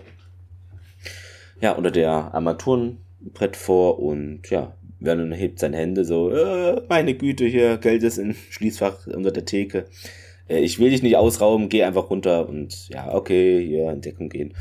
ja, 1.61 1.71
unter 1.71 1.91
der 1.91 2.33
Armaturenbrett 2.33 3.55
vor 3.55 3.99
und 3.99 4.49
ja, 4.49 4.75
Vernon 5.01 5.31
hebt 5.31 5.59
seine 5.59 5.77
Hände 5.77 6.05
so, 6.05 6.31
äh, 6.31 6.81
meine 6.89 7.15
Güte, 7.15 7.45
hier, 7.45 7.77
Geld 7.77 8.03
ist 8.03 8.17
im 8.17 8.35
Schließfach 8.49 9.07
unter 9.07 9.31
der 9.31 9.45
Theke. 9.45 9.85
Äh, 10.47 10.59
ich 10.59 10.79
will 10.79 10.89
dich 10.89 11.03
nicht 11.03 11.15
ausrauben, 11.15 11.69
geh 11.69 11.83
einfach 11.83 12.09
runter 12.09 12.47
und 12.47 12.89
ja, 12.89 13.13
okay, 13.13 13.65
hier 13.65 13.91
in 13.91 14.01
Deckung 14.01 14.29
gehen, 14.29 14.53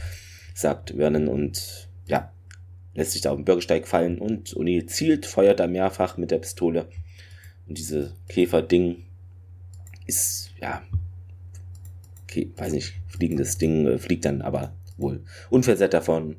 sagt 0.54 0.94
Vernon 0.96 1.28
und 1.28 1.88
ja, 2.06 2.32
lässt 2.94 3.12
sich 3.12 3.22
da 3.22 3.30
auf 3.30 3.36
den 3.36 3.44
Bürgersteig 3.44 3.88
fallen 3.88 4.18
und 4.18 4.50
O'Neill 4.54 4.86
zielt, 4.86 5.26
feuert 5.26 5.60
da 5.60 5.66
mehrfach 5.66 6.16
mit 6.16 6.30
der 6.30 6.38
Pistole. 6.38 6.86
Und 7.66 7.78
diese 7.78 8.14
Käfer-Ding 8.28 9.04
ist, 10.06 10.50
ja, 10.60 10.82
okay, 12.34 12.52
weiß 12.56 12.72
nicht, 12.72 12.94
fliegendes 13.06 13.58
Ding 13.58 13.86
äh, 13.86 13.98
fliegt 13.98 14.24
dann 14.24 14.42
aber 14.42 14.74
wohl 14.96 15.24
unversehrt 15.50 15.94
davon. 15.94 16.36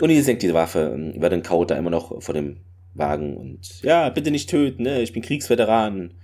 Und 0.00 0.08
die 0.08 0.20
senkt 0.20 0.42
die 0.42 0.54
Waffe, 0.54 0.92
ähm, 0.94 1.20
wird 1.20 1.32
dann 1.32 1.42
kaut 1.42 1.70
da 1.70 1.76
immer 1.76 1.90
noch 1.90 2.22
vor 2.22 2.34
dem 2.34 2.58
Wagen 2.94 3.36
und 3.36 3.82
ja, 3.82 4.10
bitte 4.10 4.30
nicht 4.30 4.50
töten, 4.50 4.82
ne? 4.82 5.00
ich 5.00 5.12
bin 5.12 5.22
Kriegsveteran. 5.22 6.14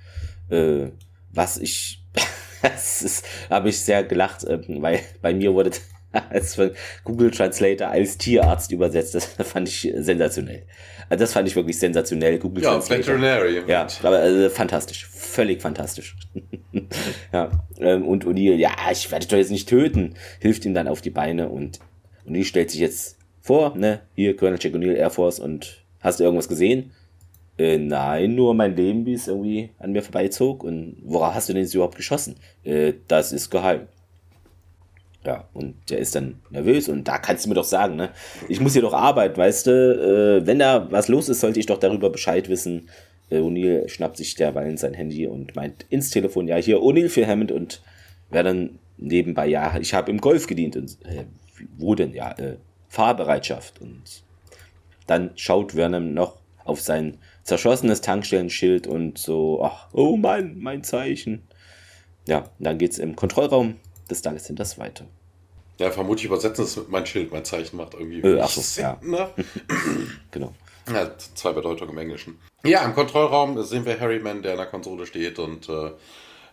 Äh, 0.51 0.91
was 1.31 1.59
ich, 1.59 2.05
das 2.63 3.23
habe 3.49 3.69
ich 3.69 3.81
sehr 3.81 4.05
gelacht, 4.05 4.45
äh, 4.45 4.61
weil 4.83 5.01
bei 5.23 5.33
mir 5.35 5.55
wurde 5.55 5.71
als 6.31 6.55
von 6.55 6.71
Google 7.05 7.31
Translator 7.31 7.89
als 7.89 8.19
Tierarzt 8.19 8.73
übersetzt. 8.73 9.15
Das 9.15 9.25
fand 9.45 9.69
ich 9.69 9.93
sensationell. 9.97 10.65
Also 11.09 11.25
das 11.25 11.33
fand 11.33 11.49
ich 11.49 11.57
wirklich 11.57 11.79
sensationell. 11.79 12.39
Google 12.39 12.63
ja, 12.63 12.73
Translator. 12.73 13.15
Veterinary. 13.15 13.63
Ja, 13.67 13.87
aber 14.03 14.19
also, 14.19 14.49
fantastisch. 14.51 15.07
Völlig 15.07 15.61
fantastisch. 15.61 16.17
ja, 17.33 17.51
ähm, 17.81 18.07
und 18.07 18.25
O'Neill, 18.25 18.55
ja, 18.55 18.71
ich 18.91 19.11
werde 19.11 19.25
dich 19.25 19.29
doch 19.29 19.39
jetzt 19.39 19.51
nicht 19.51 19.69
töten, 19.69 20.15
hilft 20.41 20.65
ihm 20.65 20.75
dann 20.75 20.89
auf 20.89 21.01
die 21.01 21.11
Beine 21.11 21.49
und 21.49 21.81
O'Neill 22.27 22.45
stellt 22.45 22.71
sich 22.71 22.81
jetzt 22.81 23.17
vor, 23.41 23.77
ne, 23.77 24.01
hier 24.15 24.37
Colonel 24.37 24.59
Jack 24.61 24.75
O'Neill, 24.75 24.95
Air 24.95 25.11
Force 25.11 25.41
und 25.41 25.85
hast 26.01 26.21
du 26.21 26.25
irgendwas 26.25 26.49
gesehen? 26.49 26.93
Äh, 27.59 27.79
nein, 27.79 28.37
nur 28.37 28.55
mein 28.55 28.77
Leben, 28.77 29.05
wie 29.05 29.15
es 29.15 29.27
irgendwie 29.27 29.71
an 29.79 29.91
mir 29.93 30.03
vorbeizog. 30.03 30.63
Und 30.63 30.97
worauf 31.03 31.35
hast 31.35 31.49
du 31.49 31.53
denn 31.53 31.63
jetzt 31.63 31.75
überhaupt 31.75 31.97
geschossen? 31.97 32.37
Äh, 32.63 32.95
das 33.09 33.33
ist 33.33 33.51
geheim. 33.51 33.89
Ja, 35.29 35.45
und 35.53 35.75
der 35.91 35.99
ist 35.99 36.15
dann 36.15 36.41
nervös 36.49 36.89
und 36.89 37.07
da 37.07 37.19
kannst 37.19 37.45
du 37.45 37.51
mir 37.51 37.55
doch 37.55 37.65
sagen, 37.65 37.97
ne? 37.97 38.09
Ich 38.49 38.61
muss 38.61 38.73
hier 38.73 38.81
doch 38.81 38.95
arbeiten, 38.95 39.37
weißt 39.37 39.67
du? 39.67 39.71
Äh, 40.41 40.47
wenn 40.47 40.59
da 40.59 40.91
was 40.91 41.09
los 41.09 41.29
ist, 41.29 41.41
sollte 41.41 41.61
ich 41.61 41.67
doch 41.67 41.77
darüber 41.77 42.09
Bescheid 42.09 42.49
wissen. 42.49 42.89
Äh, 43.29 43.41
O'Neill 43.41 43.91
schnappt 43.91 44.17
sich 44.17 44.37
derweil 44.37 44.79
sein 44.79 44.95
Handy 44.95 45.27
und 45.27 45.55
meint 45.55 45.85
ins 45.91 46.09
Telefon, 46.09 46.49
ja, 46.49 46.57
hier 46.57 46.79
O'Neill 46.79 47.11
für 47.11 47.27
Hammond 47.27 47.53
und 47.53 47.83
wer 48.31 48.43
dann 48.43 48.79
nebenbei, 48.97 49.47
ja, 49.49 49.77
ich 49.79 49.93
habe 49.93 50.11
im 50.11 50.19
Golf 50.19 50.47
gedient 50.47 50.77
und 50.77 50.97
äh, 51.05 51.25
wo 51.77 51.95
denn? 51.95 52.15
Ja, 52.15 52.33
äh, 52.39 52.57
Fahrbereitschaft. 52.89 53.83
Und 53.83 54.23
dann 55.07 55.33
schaut 55.35 55.75
Werner 55.75 56.01
noch 56.01 56.39
auf 56.65 56.81
sein 56.81 57.19
zerschossenes 57.43 58.01
Tankstellenschild 58.01 58.87
und 58.87 59.19
so, 59.19 59.63
ach, 59.63 59.89
oh 59.93 60.17
Mann, 60.17 60.57
mein 60.59 60.85
Zeichen. 60.85 61.43
Ja, 62.27 62.49
dann 62.59 62.79
geht's 62.79 62.97
im 62.97 63.15
Kontrollraum 63.15 63.75
des 64.09 64.23
Dagestinters 64.23 64.79
weiter. 64.79 65.05
Ja, 65.79 65.91
vermutlich 65.91 66.27
übersetzen 66.27 66.65
es 66.65 66.77
mit 66.77 66.89
mein 66.89 67.07
Schild, 67.07 67.33
mein 67.33 67.45
Zeichen 67.45 67.77
macht 67.77 67.95
irgendwie. 67.95 68.21
Äh, 68.21 68.41
ach 68.41 68.49
so, 68.49 68.81
ja. 68.81 68.99
Ne? 69.01 69.29
genau. 70.31 70.53
Ja, 70.93 71.11
zwei 71.35 71.53
Bedeutungen 71.53 71.93
im 71.93 71.99
Englischen. 71.99 72.39
Ja, 72.65 72.85
im 72.85 72.95
Kontrollraum 72.95 73.63
sehen 73.63 73.85
wir 73.85 74.01
Harryman, 74.01 74.43
der 74.43 74.53
an 74.53 74.59
der 74.59 74.67
Konsole 74.67 75.07
steht 75.07 75.39
und 75.39 75.69
äh, 75.69 75.91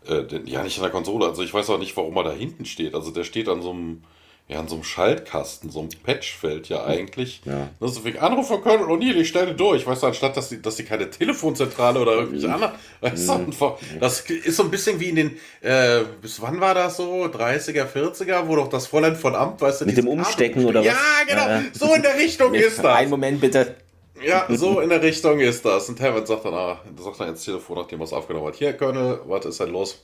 äh, 0.07 0.27
den, 0.27 0.45
ja, 0.45 0.61
nicht 0.63 0.77
an 0.77 0.83
der 0.83 0.91
Konsole, 0.91 1.25
also 1.25 1.41
ich 1.41 1.53
weiß 1.53 1.69
auch 1.71 1.79
nicht, 1.79 1.95
warum 1.97 2.15
er 2.17 2.25
da 2.25 2.31
hinten 2.31 2.65
steht. 2.65 2.93
Also 2.93 3.11
der 3.11 3.23
steht 3.23 3.49
an 3.49 3.61
so 3.61 3.71
einem 3.71 4.03
ja, 4.47 4.59
an 4.59 4.67
so 4.67 4.75
einem 4.75 4.83
Schaltkasten, 4.83 5.71
so 5.71 5.79
einem 5.79 5.89
Patchfeld 6.03 6.69
ja 6.69 6.85
eigentlich. 6.85 7.41
Ja. 7.45 7.69
Das 7.79 7.93
ist 7.93 8.05
wegen 8.05 8.19
Anruf 8.19 8.47
von 8.47 8.61
Colonel 8.61 8.85
O'Neill, 8.85 9.15
ich 9.15 9.29
stelle 9.29 9.55
durch. 9.55 9.87
Weißt 9.87 10.03
du, 10.03 10.07
anstatt 10.07 10.37
dass 10.37 10.49
sie, 10.49 10.61
dass 10.61 10.77
sie 10.77 10.83
keine 10.83 11.09
Telefonzentrale 11.09 11.99
oder 11.99 12.11
irgendwelche 12.13 12.53
anderen. 12.53 12.73
Weißt 13.01 13.27
du, 13.27 13.77
das 13.99 14.21
ist 14.21 14.55
so 14.55 14.63
ein 14.63 14.69
bisschen 14.69 14.99
wie 14.99 15.09
in 15.09 15.15
den, 15.15 15.37
äh, 15.61 16.01
bis 16.21 16.39
wann 16.43 16.61
war 16.61 16.75
das 16.75 16.97
so? 16.97 17.25
30er, 17.25 17.87
40er, 17.91 18.47
wo 18.47 18.55
doch 18.55 18.67
das 18.67 18.85
Fräulein 18.85 19.15
von 19.15 19.33
Amt, 19.33 19.61
weißt 19.61 19.81
du, 19.81 19.85
Mit 19.85 19.97
dem 19.97 20.07
Umstecken 20.07 20.61
Amt, 20.61 20.69
oder 20.69 20.79
was? 20.81 20.87
Ja, 20.87 20.95
genau, 21.27 21.47
ja. 21.47 21.63
so 21.73 21.95
in 21.95 22.03
der 22.03 22.15
Richtung 22.15 22.53
ist 22.53 22.77
das. 22.77 22.85
Einen 22.85 23.09
Moment 23.09 23.41
bitte. 23.41 23.75
Ja, 24.23 24.45
so 24.49 24.79
in 24.79 24.89
der 24.89 25.01
Richtung 25.01 25.39
ist 25.39 25.65
das. 25.65 25.89
Und 25.89 25.99
Hammond 25.99 26.27
sagt 26.27 26.45
dann, 26.45 26.53
ah, 26.53 26.79
sagt 26.97 27.19
dann 27.19 27.29
ins 27.29 27.43
Telefon, 27.43 27.79
nachdem 27.79 27.99
er 27.99 28.05
es 28.05 28.13
aufgenommen 28.13 28.47
hat. 28.47 28.55
Hier, 28.55 28.73
Colonel, 28.73 29.21
was 29.25 29.45
ist 29.45 29.59
denn 29.59 29.71
los? 29.71 30.03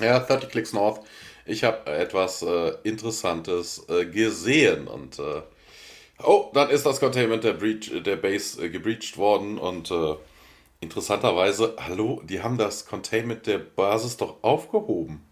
Ja, 0.00 0.18
30 0.20 0.50
Clicks 0.50 0.72
North 0.72 1.00
ich 1.46 1.64
habe 1.64 1.90
etwas 1.90 2.42
äh, 2.42 2.72
Interessantes 2.82 3.86
äh, 3.88 4.06
gesehen 4.06 4.88
und 4.88 5.18
äh, 5.18 5.42
oh, 6.22 6.50
dann 6.54 6.70
ist 6.70 6.86
das 6.86 7.00
Containment 7.00 7.44
der, 7.44 7.54
Breach, 7.54 7.90
der 8.02 8.16
Base 8.16 8.64
äh, 8.64 8.70
gebreached 8.70 9.16
worden 9.18 9.58
und 9.58 9.90
äh, 9.90 10.16
interessanterweise, 10.80 11.76
hallo, 11.78 12.22
die 12.24 12.42
haben 12.42 12.58
das 12.58 12.86
Containment 12.86 13.46
der 13.46 13.58
Basis 13.58 14.16
doch 14.16 14.42
aufgehoben. 14.42 15.22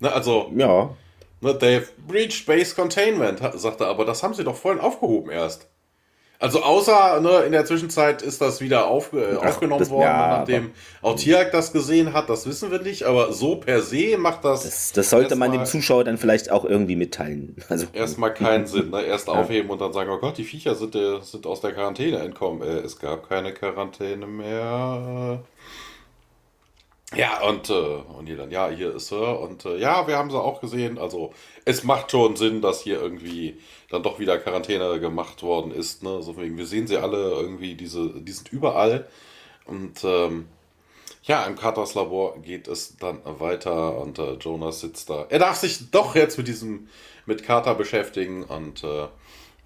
Ne, 0.00 0.12
also, 0.12 0.52
ja. 0.56 0.94
Ne, 1.40 1.50
they've 1.52 1.88
breached 2.06 2.46
Base 2.46 2.74
Containment, 2.74 3.40
sagt 3.54 3.80
er, 3.80 3.88
aber 3.88 4.04
das 4.04 4.22
haben 4.22 4.34
sie 4.34 4.44
doch 4.44 4.56
vorhin 4.56 4.80
aufgehoben 4.80 5.30
erst. 5.30 5.68
Also 6.40 6.62
außer 6.62 7.20
ne, 7.20 7.40
in 7.46 7.52
der 7.52 7.64
Zwischenzeit 7.64 8.22
ist 8.22 8.40
das 8.40 8.60
wieder 8.60 8.86
aufge 8.86 9.40
Ach, 9.42 9.48
aufgenommen 9.48 9.80
das, 9.80 9.90
worden, 9.90 10.04
ja, 10.04 10.38
nachdem 10.38 10.70
auch 11.02 11.16
Tiak 11.16 11.50
das 11.50 11.72
gesehen 11.72 12.12
hat, 12.12 12.30
das 12.30 12.46
wissen 12.46 12.70
wir 12.70 12.80
nicht, 12.80 13.02
aber 13.02 13.32
so 13.32 13.56
per 13.56 13.82
se 13.82 14.16
macht 14.16 14.44
das. 14.44 14.62
Das, 14.62 14.92
das 14.92 15.10
sollte 15.10 15.34
man 15.34 15.50
dem 15.50 15.64
Zuschauer 15.64 16.04
dann 16.04 16.16
vielleicht 16.16 16.52
auch 16.52 16.64
irgendwie 16.64 16.94
mitteilen. 16.94 17.56
Also 17.68 17.86
erstmal 17.92 18.32
keinen 18.34 18.66
Sinn, 18.68 18.90
ne? 18.90 19.02
Erst 19.02 19.26
ja. 19.26 19.34
aufheben 19.34 19.68
und 19.68 19.80
dann 19.80 19.92
sagen, 19.92 20.10
oh 20.10 20.18
Gott, 20.18 20.38
die 20.38 20.44
Viecher 20.44 20.76
sind, 20.76 20.94
äh, 20.94 21.20
sind 21.22 21.44
aus 21.44 21.60
der 21.60 21.72
Quarantäne 21.72 22.18
entkommen. 22.18 22.62
Äh, 22.62 22.78
es 22.78 23.00
gab 23.00 23.28
keine 23.28 23.52
Quarantäne 23.52 24.26
mehr. 24.26 25.42
Ja, 27.16 27.40
und, 27.48 27.70
äh, 27.70 27.72
und 27.72 28.26
hier 28.26 28.36
dann, 28.36 28.50
ja, 28.50 28.68
hier 28.68 28.94
ist 28.94 29.10
er. 29.12 29.40
Und 29.40 29.64
äh, 29.64 29.78
ja, 29.78 30.06
wir 30.06 30.18
haben 30.18 30.30
sie 30.30 30.38
auch 30.38 30.60
gesehen. 30.60 30.98
Also 30.98 31.32
es 31.68 31.84
macht 31.84 32.10
schon 32.10 32.34
Sinn, 32.34 32.62
dass 32.62 32.80
hier 32.80 32.98
irgendwie 32.98 33.58
dann 33.90 34.02
doch 34.02 34.18
wieder 34.18 34.38
Quarantäne 34.38 35.00
gemacht 35.00 35.42
worden 35.42 35.70
ist. 35.70 36.02
Ne? 36.02 36.08
Also 36.08 36.34
wir 36.38 36.66
sehen 36.66 36.86
sie 36.86 36.96
alle 36.96 37.30
irgendwie, 37.32 37.74
diese, 37.74 38.08
die 38.08 38.32
sind 38.32 38.50
überall. 38.50 39.06
Und 39.66 40.02
ähm, 40.02 40.48
ja, 41.24 41.44
im 41.44 41.56
Carters 41.56 41.94
Labor 41.94 42.40
geht 42.40 42.68
es 42.68 42.96
dann 42.96 43.20
weiter 43.24 43.98
und 43.98 44.18
äh, 44.18 44.32
Jonas 44.36 44.80
sitzt 44.80 45.10
da. 45.10 45.26
Er 45.28 45.40
darf 45.40 45.56
sich 45.56 45.90
doch 45.90 46.14
jetzt 46.14 46.38
mit 46.38 46.48
diesem, 46.48 46.88
mit 47.26 47.42
Carter 47.42 47.74
beschäftigen 47.74 48.44
und 48.44 48.82
äh, 48.82 49.08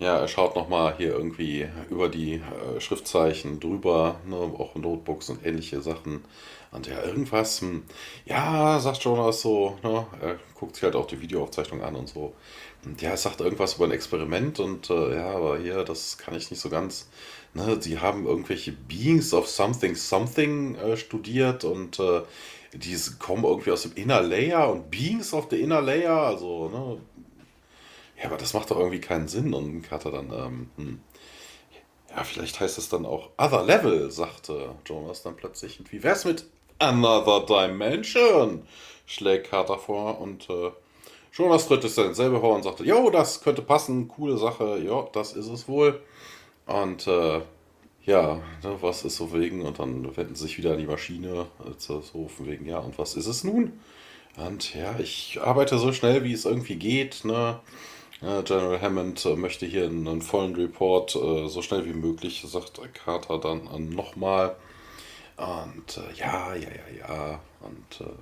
ja, 0.00 0.18
er 0.18 0.26
schaut 0.26 0.56
nochmal 0.56 0.96
hier 0.96 1.12
irgendwie 1.12 1.68
über 1.88 2.08
die 2.08 2.34
äh, 2.34 2.80
Schriftzeichen 2.80 3.60
drüber, 3.60 4.16
ne, 4.26 4.36
auch 4.36 4.74
Notebooks 4.74 5.30
und 5.30 5.46
ähnliche 5.46 5.80
Sachen. 5.82 6.24
Und 6.72 6.86
ja, 6.86 7.02
irgendwas, 7.04 7.60
hm, 7.60 7.84
ja, 8.24 8.80
sagt 8.80 9.04
Jonas 9.04 9.42
so, 9.42 9.78
ne, 9.82 10.06
er 10.20 10.38
guckt 10.54 10.74
sich 10.74 10.84
halt 10.84 10.96
auch 10.96 11.06
die 11.06 11.20
Videoaufzeichnung 11.20 11.82
an 11.82 11.94
und 11.94 12.08
so. 12.08 12.34
Und 12.84 13.00
ja, 13.02 13.10
er 13.10 13.16
sagt 13.18 13.40
irgendwas 13.42 13.74
über 13.74 13.84
ein 13.84 13.92
Experiment 13.92 14.58
und 14.58 14.88
äh, 14.90 15.16
ja, 15.16 15.30
aber 15.30 15.58
hier, 15.58 15.84
das 15.84 16.16
kann 16.18 16.34
ich 16.34 16.50
nicht 16.50 16.60
so 16.60 16.70
ganz. 16.70 17.08
Ne, 17.52 17.76
sie 17.80 17.98
haben 17.98 18.26
irgendwelche 18.26 18.72
Beings 18.72 19.34
of 19.34 19.48
Something 19.48 19.94
Something 19.94 20.76
äh, 20.76 20.96
studiert 20.96 21.64
und 21.64 22.00
äh, 22.00 22.22
die 22.72 22.96
kommen 23.18 23.44
irgendwie 23.44 23.70
aus 23.70 23.82
dem 23.82 23.92
Inner 23.94 24.22
Layer 24.22 24.70
und 24.72 24.90
Beings 24.90 25.34
of 25.34 25.48
the 25.50 25.60
Inner 25.60 25.82
Layer, 25.82 26.16
also, 26.16 26.70
ne, 26.70 26.98
ja, 28.22 28.28
aber 28.28 28.38
das 28.38 28.54
macht 28.54 28.70
doch 28.70 28.78
irgendwie 28.78 29.00
keinen 29.00 29.28
Sinn. 29.28 29.52
Und 29.52 29.82
Carter 29.82 30.10
dann, 30.10 30.32
ähm, 30.32 30.70
hm, 30.76 31.00
ja, 32.10 32.24
vielleicht 32.24 32.60
heißt 32.60 32.78
es 32.78 32.88
dann 32.88 33.04
auch 33.04 33.30
Other 33.36 33.64
Level, 33.64 34.10
sagte 34.10 34.74
Jonas 34.86 35.22
dann 35.22 35.36
plötzlich. 35.36 35.78
Und 35.80 35.92
wie 35.92 36.02
wär's 36.02 36.24
mit 36.24 36.46
Another 36.82 37.46
Dimension? 37.46 38.62
schlägt 39.06 39.50
Carter 39.50 39.78
vor 39.78 40.20
und 40.20 40.50
äh, 40.50 40.70
Jonas 41.32 41.68
tritt 41.68 41.84
es 41.84 41.94
dann 41.94 42.06
ins 42.06 42.16
selbe 42.16 42.42
Horn 42.42 42.56
und 42.56 42.62
sagte, 42.64 42.84
jo, 42.84 43.08
das 43.08 43.40
könnte 43.40 43.62
passen, 43.62 44.08
coole 44.08 44.36
Sache, 44.36 44.82
ja, 44.84 45.06
das 45.12 45.34
ist 45.34 45.46
es 45.46 45.68
wohl. 45.68 46.02
Und 46.66 47.06
äh, 47.06 47.40
ja, 48.04 48.40
ne, 48.64 48.76
was 48.80 49.04
ist 49.04 49.16
so 49.16 49.32
wegen? 49.32 49.62
Und 49.62 49.78
dann 49.78 50.16
wenden 50.16 50.34
sie 50.34 50.42
sich 50.42 50.58
wieder 50.58 50.72
an 50.72 50.78
die 50.78 50.86
Maschine, 50.86 51.46
äh, 51.64 51.78
so 51.78 52.02
von 52.02 52.46
wegen, 52.46 52.66
ja, 52.66 52.78
und 52.78 52.98
was 52.98 53.14
ist 53.14 53.26
es 53.26 53.44
nun? 53.44 53.78
Und 54.36 54.74
ja, 54.74 54.98
ich 54.98 55.38
arbeite 55.40 55.78
so 55.78 55.92
schnell, 55.92 56.24
wie 56.24 56.32
es 56.32 56.44
irgendwie 56.44 56.76
geht, 56.76 57.24
ne? 57.24 57.60
General 58.20 58.80
Hammond 58.80 59.24
äh, 59.24 59.34
möchte 59.34 59.66
hier 59.66 59.84
einen, 59.84 60.22
vollen 60.22 60.54
Report 60.54 61.14
äh, 61.16 61.48
so 61.48 61.60
schnell 61.60 61.84
wie 61.86 61.92
möglich, 61.92 62.44
sagt 62.46 62.80
Carter 62.94 63.38
dann 63.38 63.68
äh, 63.68 63.78
nochmal. 63.78 64.56
Und 65.42 65.98
äh, 65.98 66.18
ja, 66.18 66.54
ja, 66.54 66.68
ja, 66.68 67.08
ja. 67.08 67.40
Und 67.60 68.00
äh, 68.06 68.14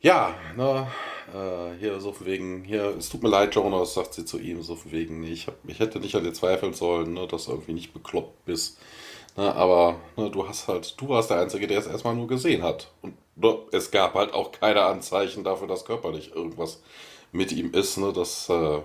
ja, 0.00 0.34
ne, 0.56 0.88
äh, 1.32 1.78
hier 1.78 2.00
so 2.00 2.12
von 2.12 2.26
wegen, 2.26 2.64
hier, 2.64 2.96
es 2.98 3.08
tut 3.08 3.22
mir 3.22 3.28
leid, 3.28 3.54
Jonas, 3.54 3.94
sagt 3.94 4.14
sie 4.14 4.24
zu 4.24 4.38
ihm, 4.38 4.62
so 4.62 4.74
von 4.74 4.90
wegen, 4.90 5.22
ich, 5.22 5.46
hab, 5.46 5.54
ich 5.66 5.78
hätte 5.78 6.00
nicht 6.00 6.16
an 6.16 6.24
dir 6.24 6.32
zweifeln 6.32 6.74
sollen, 6.74 7.12
ne, 7.14 7.28
dass 7.28 7.44
du 7.44 7.52
irgendwie 7.52 7.74
nicht 7.74 7.92
bekloppt 7.92 8.44
bist. 8.46 8.78
Ne, 9.36 9.54
aber 9.54 10.00
ne, 10.16 10.30
du 10.30 10.48
hast 10.48 10.66
halt, 10.66 11.00
du 11.00 11.08
warst 11.08 11.30
der 11.30 11.40
Einzige, 11.40 11.68
der 11.68 11.78
es 11.78 11.86
erstmal 11.86 12.16
nur 12.16 12.26
gesehen 12.26 12.62
hat. 12.62 12.90
Und 13.02 13.14
ne, 13.36 13.58
es 13.70 13.92
gab 13.92 14.14
halt 14.14 14.32
auch 14.34 14.50
keine 14.50 14.82
Anzeichen 14.82 15.44
dafür, 15.44 15.68
dass 15.68 15.84
körperlich 15.84 16.34
irgendwas 16.34 16.82
mit 17.30 17.52
ihm 17.52 17.72
ist. 17.72 17.96
Ne? 17.96 18.12
Das, 18.12 18.48
äh, 18.48 18.80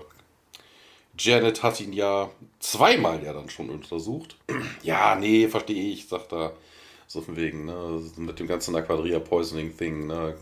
Janet 1.18 1.62
hat 1.62 1.80
ihn 1.80 1.92
ja 1.92 2.30
zweimal 2.60 3.24
ja 3.24 3.32
dann 3.32 3.48
schon 3.48 3.70
untersucht. 3.70 4.36
ja, 4.82 5.16
nee, 5.16 5.48
verstehe 5.48 5.92
ich, 5.92 6.06
sagt 6.06 6.32
er. 6.32 6.52
So 7.06 7.20
von 7.20 7.36
wegen, 7.36 7.66
ne? 7.66 8.02
Mit 8.16 8.38
dem 8.38 8.46
ganzen 8.46 8.74
Aquadria 8.74 9.18
Poisoning 9.18 9.76
Thing, 9.76 10.06
ne? 10.06 10.34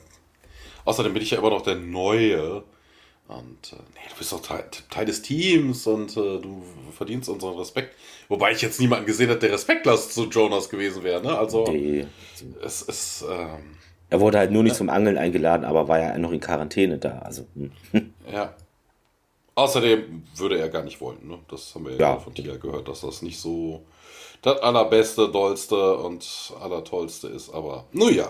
Außerdem 0.84 1.12
bin 1.12 1.22
ich 1.22 1.30
ja 1.30 1.38
immer 1.38 1.50
noch 1.50 1.62
der 1.62 1.76
Neue. 1.76 2.64
Und 3.26 3.72
äh, 3.72 3.76
nee, 3.94 4.00
du 4.10 4.18
bist 4.18 4.32
doch 4.32 4.42
Teil, 4.42 4.64
Teil 4.90 5.06
des 5.06 5.22
Teams 5.22 5.86
und 5.86 6.10
äh, 6.12 6.40
du 6.40 6.62
verdienst 6.92 7.28
unseren 7.30 7.56
Respekt. 7.56 7.96
Wobei 8.28 8.52
ich 8.52 8.60
jetzt 8.60 8.80
niemanden 8.80 9.06
gesehen 9.06 9.30
habe, 9.30 9.40
der 9.40 9.52
respektlos 9.52 10.10
zu 10.10 10.28
Jonas 10.28 10.68
gewesen 10.68 11.02
wäre. 11.04 11.22
Ne? 11.22 11.36
Also 11.36 11.64
nee. 11.70 12.06
es 12.62 12.82
ist. 12.82 13.24
Ähm, 13.28 13.76
er 14.10 14.20
wurde 14.20 14.38
halt 14.38 14.50
nur 14.50 14.62
nicht 14.62 14.72
ja. 14.72 14.78
zum 14.78 14.90
Angeln 14.90 15.16
eingeladen, 15.16 15.64
aber 15.64 15.88
war 15.88 15.98
ja 15.98 16.18
noch 16.18 16.32
in 16.32 16.40
Quarantäne 16.40 16.98
da. 16.98 17.20
Also. 17.20 17.46
Hm. 17.54 17.72
Ja. 18.30 18.54
Außerdem 19.56 20.24
würde 20.34 20.58
er 20.58 20.68
gar 20.68 20.82
nicht 20.82 21.00
wollen. 21.00 21.28
Ne? 21.28 21.38
Das 21.48 21.74
haben 21.74 21.84
wir 21.84 21.92
ja, 21.92 21.98
ja. 21.98 22.18
von 22.18 22.34
Tia 22.34 22.56
gehört, 22.56 22.88
dass 22.88 23.02
das 23.02 23.22
nicht 23.22 23.38
so 23.38 23.84
das 24.44 24.60
allerbeste, 24.60 25.30
dollste 25.30 25.96
und 25.96 26.52
allertollste 26.60 27.28
ist. 27.28 27.52
Aber 27.52 27.86
nun 27.92 28.14
ja. 28.14 28.28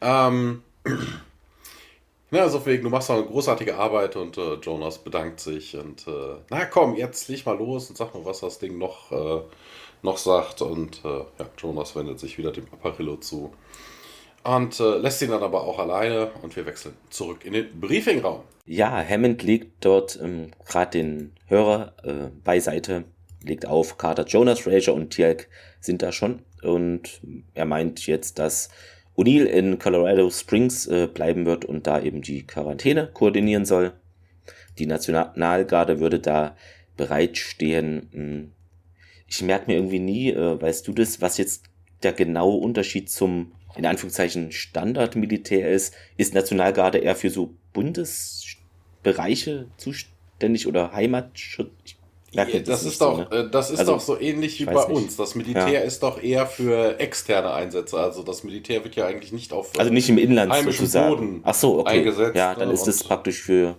Ähm, 0.00 0.62
ja, 2.30 2.42
also 2.42 2.64
wegen, 2.64 2.84
du 2.84 2.90
machst 2.90 3.08
noch 3.08 3.16
eine 3.16 3.26
großartige 3.26 3.76
Arbeit 3.76 4.16
und 4.16 4.38
äh, 4.38 4.54
Jonas 4.54 4.98
bedankt 4.98 5.40
sich 5.40 5.76
und 5.76 6.06
äh, 6.06 6.36
na 6.48 6.64
komm, 6.66 6.94
jetzt 6.94 7.28
leg 7.28 7.44
mal 7.44 7.58
los 7.58 7.90
und 7.90 7.96
sag 7.96 8.14
mal, 8.14 8.24
was 8.24 8.40
das 8.40 8.60
Ding 8.60 8.78
noch, 8.78 9.10
äh, 9.10 9.42
noch 10.02 10.16
sagt. 10.16 10.62
Und 10.62 11.04
äh, 11.04 11.08
ja, 11.38 11.46
Jonas 11.58 11.96
wendet 11.96 12.20
sich 12.20 12.38
wieder 12.38 12.52
dem 12.52 12.66
Apparillo 12.72 13.16
zu 13.16 13.52
und 14.44 14.78
äh, 14.78 14.98
lässt 14.98 15.22
ihn 15.22 15.30
dann 15.30 15.42
aber 15.42 15.62
auch 15.62 15.80
alleine 15.80 16.30
und 16.42 16.54
wir 16.54 16.66
wechseln 16.66 16.96
zurück 17.10 17.44
in 17.44 17.54
den 17.54 17.80
Briefingraum. 17.80 18.42
Ja, 18.66 19.04
Hammond 19.06 19.42
legt 19.42 19.84
dort 19.84 20.18
ähm, 20.22 20.52
gerade 20.64 20.90
den 20.92 21.34
Hörer 21.48 21.94
äh, 22.04 22.30
beiseite, 22.44 23.04
legt 23.44 23.66
auf, 23.66 23.98
Carter, 23.98 24.24
Jonas, 24.26 24.60
Fraser 24.60 24.94
und 24.94 25.10
Tielk 25.10 25.48
sind 25.80 26.02
da 26.02 26.12
schon 26.12 26.42
und 26.62 27.20
er 27.54 27.66
meint 27.66 28.06
jetzt, 28.06 28.38
dass 28.38 28.70
O'Neill 29.16 29.44
in 29.44 29.78
Colorado 29.78 30.28
Springs 30.30 30.86
äh, 30.86 31.06
bleiben 31.06 31.46
wird 31.46 31.64
und 31.64 31.86
da 31.86 32.00
eben 32.00 32.22
die 32.22 32.46
Quarantäne 32.46 33.08
koordinieren 33.12 33.64
soll. 33.64 33.92
Die 34.78 34.86
Nationalgarde 34.86 36.00
würde 36.00 36.18
da 36.18 36.56
bereitstehen. 36.96 38.08
Hm, 38.12 38.52
ich 39.28 39.42
merke 39.42 39.70
mir 39.70 39.76
irgendwie 39.76 40.00
nie, 40.00 40.30
äh, 40.30 40.60
weißt 40.60 40.86
du 40.88 40.92
das, 40.92 41.20
was 41.20 41.38
jetzt 41.38 41.64
der 42.02 42.12
genaue 42.12 42.58
Unterschied 42.58 43.08
zum 43.08 43.52
in 43.76 43.86
Anführungszeichen 43.86 44.52
Standardmilitär 44.52 45.70
ist, 45.70 45.94
ist 46.16 46.34
Nationalgarde 46.34 46.98
eher 46.98 47.16
für 47.16 47.30
so 47.30 47.56
Bundesbereiche 47.72 49.66
zuständig 49.76 50.66
oder 50.66 50.92
Heimatschutz? 50.92 51.96
Ja, 52.34 52.44
das, 52.44 52.84
ist 52.84 53.00
doch, 53.00 53.30
so, 53.30 53.36
ne? 53.36 53.48
das 53.50 53.70
ist 53.70 53.78
also, 53.78 53.92
doch 53.92 54.00
so 54.00 54.20
ähnlich 54.20 54.60
wie 54.60 54.64
bei 54.64 54.82
uns. 54.82 55.16
Das 55.16 55.34
Militär 55.34 55.68
ja. 55.68 55.80
ist 55.80 56.02
doch 56.02 56.22
eher 56.22 56.46
für 56.46 56.98
externe 56.98 57.52
Einsätze. 57.52 57.98
Also 57.98 58.22
das 58.22 58.42
Militär 58.44 58.82
wird 58.82 58.96
ja 58.96 59.06
eigentlich 59.06 59.32
nicht 59.32 59.52
auf 59.52 59.70
also 59.78 59.92
nicht 59.92 60.08
im 60.08 60.18
Inland 60.18 60.52
sozusagen. 60.54 61.10
Boden 61.10 61.40
Ach 61.44 61.54
so, 61.54 61.78
okay. 61.78 61.98
eingesetzt. 61.98 62.36
Ja, 62.36 62.54
dann 62.54 62.70
ist 62.70 62.88
es 62.88 63.04
praktisch 63.04 63.40
für 63.40 63.76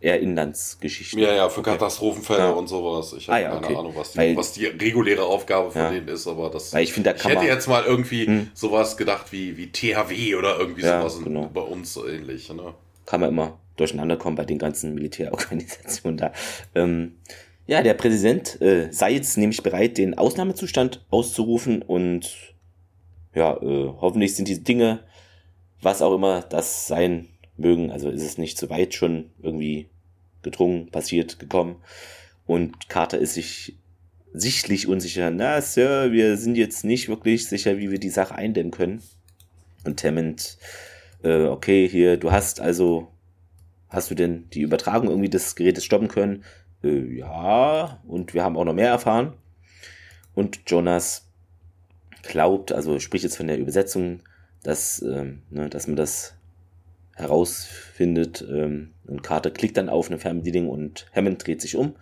eher 0.00 0.20
Inlandsgeschichten. 0.20 1.18
Ja, 1.18 1.34
ja, 1.34 1.48
für 1.48 1.60
okay. 1.60 1.72
Katastrophenfälle 1.72 2.38
ja. 2.38 2.50
und 2.50 2.68
sowas. 2.68 3.14
Ich 3.16 3.28
habe 3.28 3.38
ah, 3.38 3.40
ja, 3.40 3.50
keine 3.54 3.66
okay. 3.66 3.76
Ahnung, 3.76 3.92
was 3.96 4.12
die, 4.12 4.18
weil, 4.18 4.36
was 4.36 4.52
die 4.52 4.66
reguläre 4.66 5.24
Aufgabe 5.24 5.70
von 5.70 5.92
denen 5.92 6.08
ist, 6.08 6.26
aber 6.26 6.50
das. 6.50 6.72
Weil 6.72 6.84
ich 6.84 6.92
finde, 6.92 7.10
da 7.10 7.18
kann 7.18 7.32
ich 7.32 7.38
hätte 7.38 7.48
jetzt 7.48 7.66
mal 7.66 7.84
irgendwie 7.84 8.26
hm. 8.26 8.50
sowas 8.54 8.96
gedacht 8.96 9.32
wie, 9.32 9.56
wie 9.56 9.72
THW 9.72 10.36
oder 10.36 10.58
irgendwie 10.58 10.82
sowas 10.82 11.18
genau. 11.22 11.50
bei 11.52 11.62
uns 11.62 11.92
so 11.92 12.06
ähnlich. 12.06 12.52
Ne? 12.52 12.74
Kann 13.04 13.20
man 13.20 13.30
immer 13.30 13.58
durcheinander 13.76 14.16
kommen 14.16 14.36
bei 14.36 14.44
den 14.44 14.58
ganzen 14.58 14.94
Militärorganisationen 14.94 16.16
da. 16.16 16.32
Ähm, 16.74 17.16
ja, 17.66 17.82
der 17.82 17.94
Präsident 17.94 18.60
äh, 18.60 18.92
sei 18.92 19.12
jetzt 19.12 19.36
nämlich 19.36 19.62
bereit, 19.62 19.98
den 19.98 20.16
Ausnahmezustand 20.16 21.04
auszurufen 21.10 21.82
und 21.82 22.54
ja, 23.34 23.56
äh, 23.60 23.92
hoffentlich 24.00 24.34
sind 24.34 24.48
diese 24.48 24.62
Dinge, 24.62 25.00
was 25.80 26.00
auch 26.00 26.14
immer 26.14 26.42
das 26.42 26.86
sein 26.86 27.28
mögen. 27.56 27.90
Also 27.90 28.08
ist 28.08 28.22
es 28.22 28.38
nicht 28.38 28.56
zu 28.56 28.70
weit 28.70 28.94
schon 28.94 29.30
irgendwie 29.42 29.88
gedrungen, 30.42 30.90
passiert, 30.90 31.38
gekommen. 31.38 31.76
Und 32.46 32.88
Carter 32.88 33.18
ist 33.18 33.34
sich 33.34 33.76
sichtlich 34.32 34.86
unsicher. 34.86 35.30
Na, 35.30 35.60
Sir, 35.60 36.12
wir 36.12 36.36
sind 36.36 36.56
jetzt 36.56 36.84
nicht 36.84 37.08
wirklich 37.08 37.46
sicher, 37.46 37.78
wie 37.78 37.90
wir 37.90 37.98
die 37.98 38.10
Sache 38.10 38.34
eindämmen 38.34 38.70
können. 38.70 39.02
Und 39.84 40.02
Hammond, 40.04 40.58
äh, 41.22 41.44
okay, 41.44 41.88
hier, 41.88 42.16
du 42.16 42.32
hast 42.32 42.60
also, 42.60 43.08
hast 43.88 44.10
du 44.10 44.14
denn 44.14 44.48
die 44.50 44.60
Übertragung 44.60 45.08
irgendwie 45.08 45.30
des 45.30 45.56
Gerätes 45.56 45.84
stoppen 45.84 46.08
können? 46.08 46.44
Äh, 46.86 47.18
ja, 47.18 48.00
und 48.06 48.34
wir 48.34 48.44
haben 48.44 48.56
auch 48.56 48.64
noch 48.64 48.74
mehr 48.74 48.90
erfahren. 48.90 49.34
Und 50.34 50.60
Jonas 50.66 51.26
glaubt, 52.22 52.72
also 52.72 52.98
spricht 52.98 53.24
jetzt 53.24 53.36
von 53.36 53.46
der 53.46 53.58
Übersetzung, 53.58 54.20
dass, 54.62 55.00
ähm, 55.02 55.42
ne, 55.50 55.68
dass 55.68 55.86
man 55.86 55.96
das 55.96 56.34
herausfindet. 57.14 58.44
Ähm, 58.48 58.92
und 59.06 59.22
Carter 59.22 59.50
klickt 59.50 59.76
dann 59.76 59.88
auf 59.88 60.08
eine 60.08 60.18
Fernbedienung 60.18 60.68
und 60.68 61.06
Hammond 61.14 61.46
dreht 61.46 61.60
sich 61.60 61.76
um. 61.76 61.96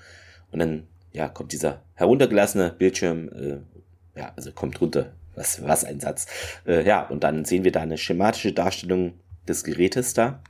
Und 0.51 0.59
dann 0.59 0.87
ja, 1.12 1.28
kommt 1.28 1.53
dieser 1.53 1.82
heruntergelassene 1.95 2.70
Bildschirm, 2.70 3.28
äh, 3.28 4.18
ja, 4.18 4.32
also 4.37 4.53
kommt 4.53 4.80
runter. 4.80 5.12
Was, 5.37 5.64
was 5.64 5.85
ein 5.85 5.99
Satz. 5.99 6.26
Äh, 6.64 6.87
ja, 6.87 7.03
und 7.09 7.24
dann 7.24 7.45
sehen 7.45 7.64
wir 7.64 7.72
da 7.72 7.80
eine 7.80 7.99
schematische 7.99 8.53
Darstellung 8.53 9.14
des 9.49 9.64
Gerätes 9.64 10.14
da 10.14 10.41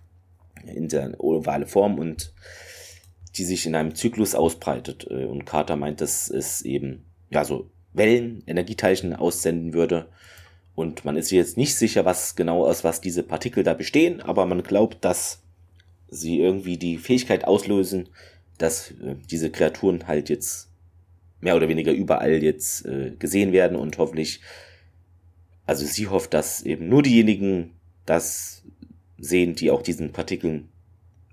in 0.67 0.89
der 0.89 1.19
ovale 1.23 1.67
Form 1.67 1.99
und 1.99 2.35
die 3.37 3.45
sich 3.45 3.67
in 3.67 3.75
einem 3.75 3.95
Zyklus 3.95 4.35
ausbreitet. 4.35 5.07
Äh, 5.11 5.25
und 5.25 5.45
Carter 5.45 5.77
meint, 5.77 6.01
dass 6.01 6.31
es 6.31 6.63
eben 6.63 7.05
ja 7.31 7.45
so 7.45 7.71
Wellen, 7.93 8.43
Energieteilchen 8.47 9.15
aussenden 9.15 9.73
würde 9.73 10.09
und 10.75 11.05
man 11.05 11.17
ist 11.17 11.31
jetzt 11.31 11.57
nicht 11.57 11.77
sicher, 11.77 12.05
was 12.05 12.35
genau 12.35 12.67
aus 12.67 12.85
was 12.85 13.01
diese 13.01 13.23
Partikel 13.23 13.63
da 13.63 13.75
bestehen, 13.75 14.21
aber 14.21 14.45
man 14.47 14.63
glaubt, 14.63 15.05
dass 15.05 15.43
sie 16.09 16.41
irgendwie 16.41 16.77
die 16.77 16.99
Fähigkeit 16.99 17.45
auslösen, 17.45 18.09
dass 18.59 18.91
äh, 18.91 19.17
diese 19.31 19.51
Kreaturen 19.51 20.07
halt 20.07 20.29
jetzt 20.29 20.71
mehr 21.41 21.57
oder 21.57 21.69
weniger 21.69 21.93
überall 21.93 22.43
jetzt 22.43 22.87
äh, 22.87 23.13
gesehen 23.19 23.53
werden 23.53 23.77
und 23.77 23.99
hoffentlich, 23.99 24.41
also 25.67 25.85
sie 25.85 26.09
hofft, 26.09 26.35
dass 26.35 26.63
eben 26.63 26.89
nur 26.89 27.03
diejenigen 27.03 27.73
das 28.07 28.65
sehen, 29.19 29.55
die 29.55 29.71
auch 29.71 29.83
diesen 29.83 30.13
Partikeln 30.13 30.69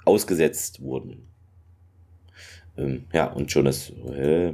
ausgesetzt 0.06 0.82
wurden. 0.82 1.30
Ähm, 2.78 3.05
ja, 3.13 3.26
und 3.26 3.51
schon 3.51 3.65
das, 3.65 3.91
äh, 4.13 4.53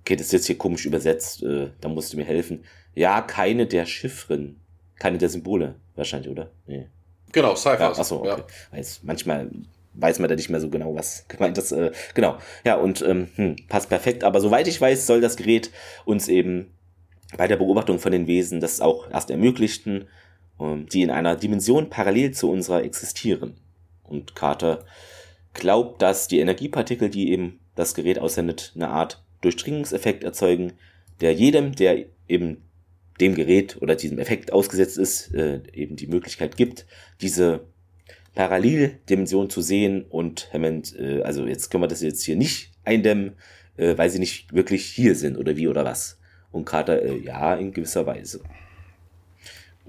okay, 0.00 0.16
das 0.16 0.26
ist 0.26 0.32
jetzt 0.32 0.46
hier 0.46 0.58
komisch 0.58 0.86
übersetzt, 0.86 1.42
äh, 1.42 1.70
da 1.80 1.88
musst 1.88 2.12
du 2.12 2.16
mir 2.16 2.24
helfen. 2.24 2.64
Ja, 2.94 3.20
keine 3.20 3.66
der 3.66 3.86
Chiffren. 3.86 4.56
Keine 4.98 5.18
der 5.18 5.28
Symbole, 5.28 5.74
wahrscheinlich, 5.94 6.30
oder? 6.30 6.50
Nee. 6.66 6.86
Genau, 7.32 7.54
Cyphers. 7.54 7.96
Ja, 7.96 8.00
achso, 8.00 8.16
okay. 8.20 8.28
Ja. 8.28 8.78
Weiß, 8.78 9.00
manchmal 9.02 9.50
weiß 9.96 10.18
man 10.18 10.28
da 10.28 10.36
nicht 10.36 10.48
mehr 10.48 10.60
so 10.60 10.70
genau, 10.70 10.94
was 10.94 11.24
gemeint 11.28 11.58
ist. 11.58 11.72
Äh, 11.72 11.92
genau. 12.14 12.38
Ja, 12.64 12.76
und 12.76 13.02
ähm, 13.02 13.28
hm, 13.36 13.56
passt 13.68 13.88
perfekt. 13.88 14.24
Aber 14.24 14.40
soweit 14.40 14.68
ich 14.68 14.80
weiß, 14.80 15.06
soll 15.06 15.20
das 15.20 15.36
Gerät 15.36 15.70
uns 16.04 16.28
eben 16.28 16.72
bei 17.36 17.48
der 17.48 17.56
Beobachtung 17.56 17.98
von 17.98 18.12
den 18.12 18.26
Wesen 18.26 18.60
das 18.60 18.80
auch 18.80 19.10
erst 19.10 19.30
ermöglichten, 19.30 20.06
ähm, 20.60 20.86
die 20.86 21.02
in 21.02 21.10
einer 21.10 21.36
Dimension 21.36 21.90
parallel 21.90 22.32
zu 22.32 22.50
unserer 22.50 22.84
existieren. 22.84 23.54
Und 24.04 24.34
Carter 24.34 24.84
glaubt, 25.56 26.02
dass 26.02 26.28
die 26.28 26.38
Energiepartikel, 26.38 27.10
die 27.10 27.32
eben 27.32 27.60
das 27.74 27.94
Gerät 27.94 28.18
aussendet, 28.18 28.72
eine 28.74 28.88
Art 28.88 29.24
Durchdringungseffekt 29.40 30.24
erzeugen, 30.24 30.72
der 31.20 31.34
jedem, 31.34 31.74
der 31.74 32.06
eben 32.28 32.62
dem 33.20 33.34
Gerät 33.34 33.80
oder 33.80 33.96
diesem 33.96 34.18
Effekt 34.18 34.52
ausgesetzt 34.52 34.98
ist, 34.98 35.34
äh, 35.34 35.60
eben 35.72 35.96
die 35.96 36.06
Möglichkeit 36.06 36.56
gibt, 36.56 36.86
diese 37.20 37.66
Paralleldimension 38.34 39.48
zu 39.48 39.62
sehen 39.62 40.04
und 40.04 40.52
Hammond, 40.52 40.94
äh, 40.98 41.22
also 41.22 41.46
jetzt 41.46 41.70
können 41.70 41.82
wir 41.82 41.88
das 41.88 42.02
jetzt 42.02 42.22
hier 42.22 42.36
nicht 42.36 42.72
eindämmen, 42.84 43.32
äh, 43.76 43.96
weil 43.96 44.10
sie 44.10 44.18
nicht 44.18 44.52
wirklich 44.52 44.84
hier 44.84 45.14
sind 45.14 45.38
oder 45.38 45.56
wie 45.56 45.68
oder 45.68 45.84
was. 45.84 46.18
Und 46.52 46.66
Carter, 46.66 47.02
äh, 47.02 47.18
ja, 47.18 47.54
in 47.54 47.72
gewisser 47.72 48.06
Weise. 48.06 48.40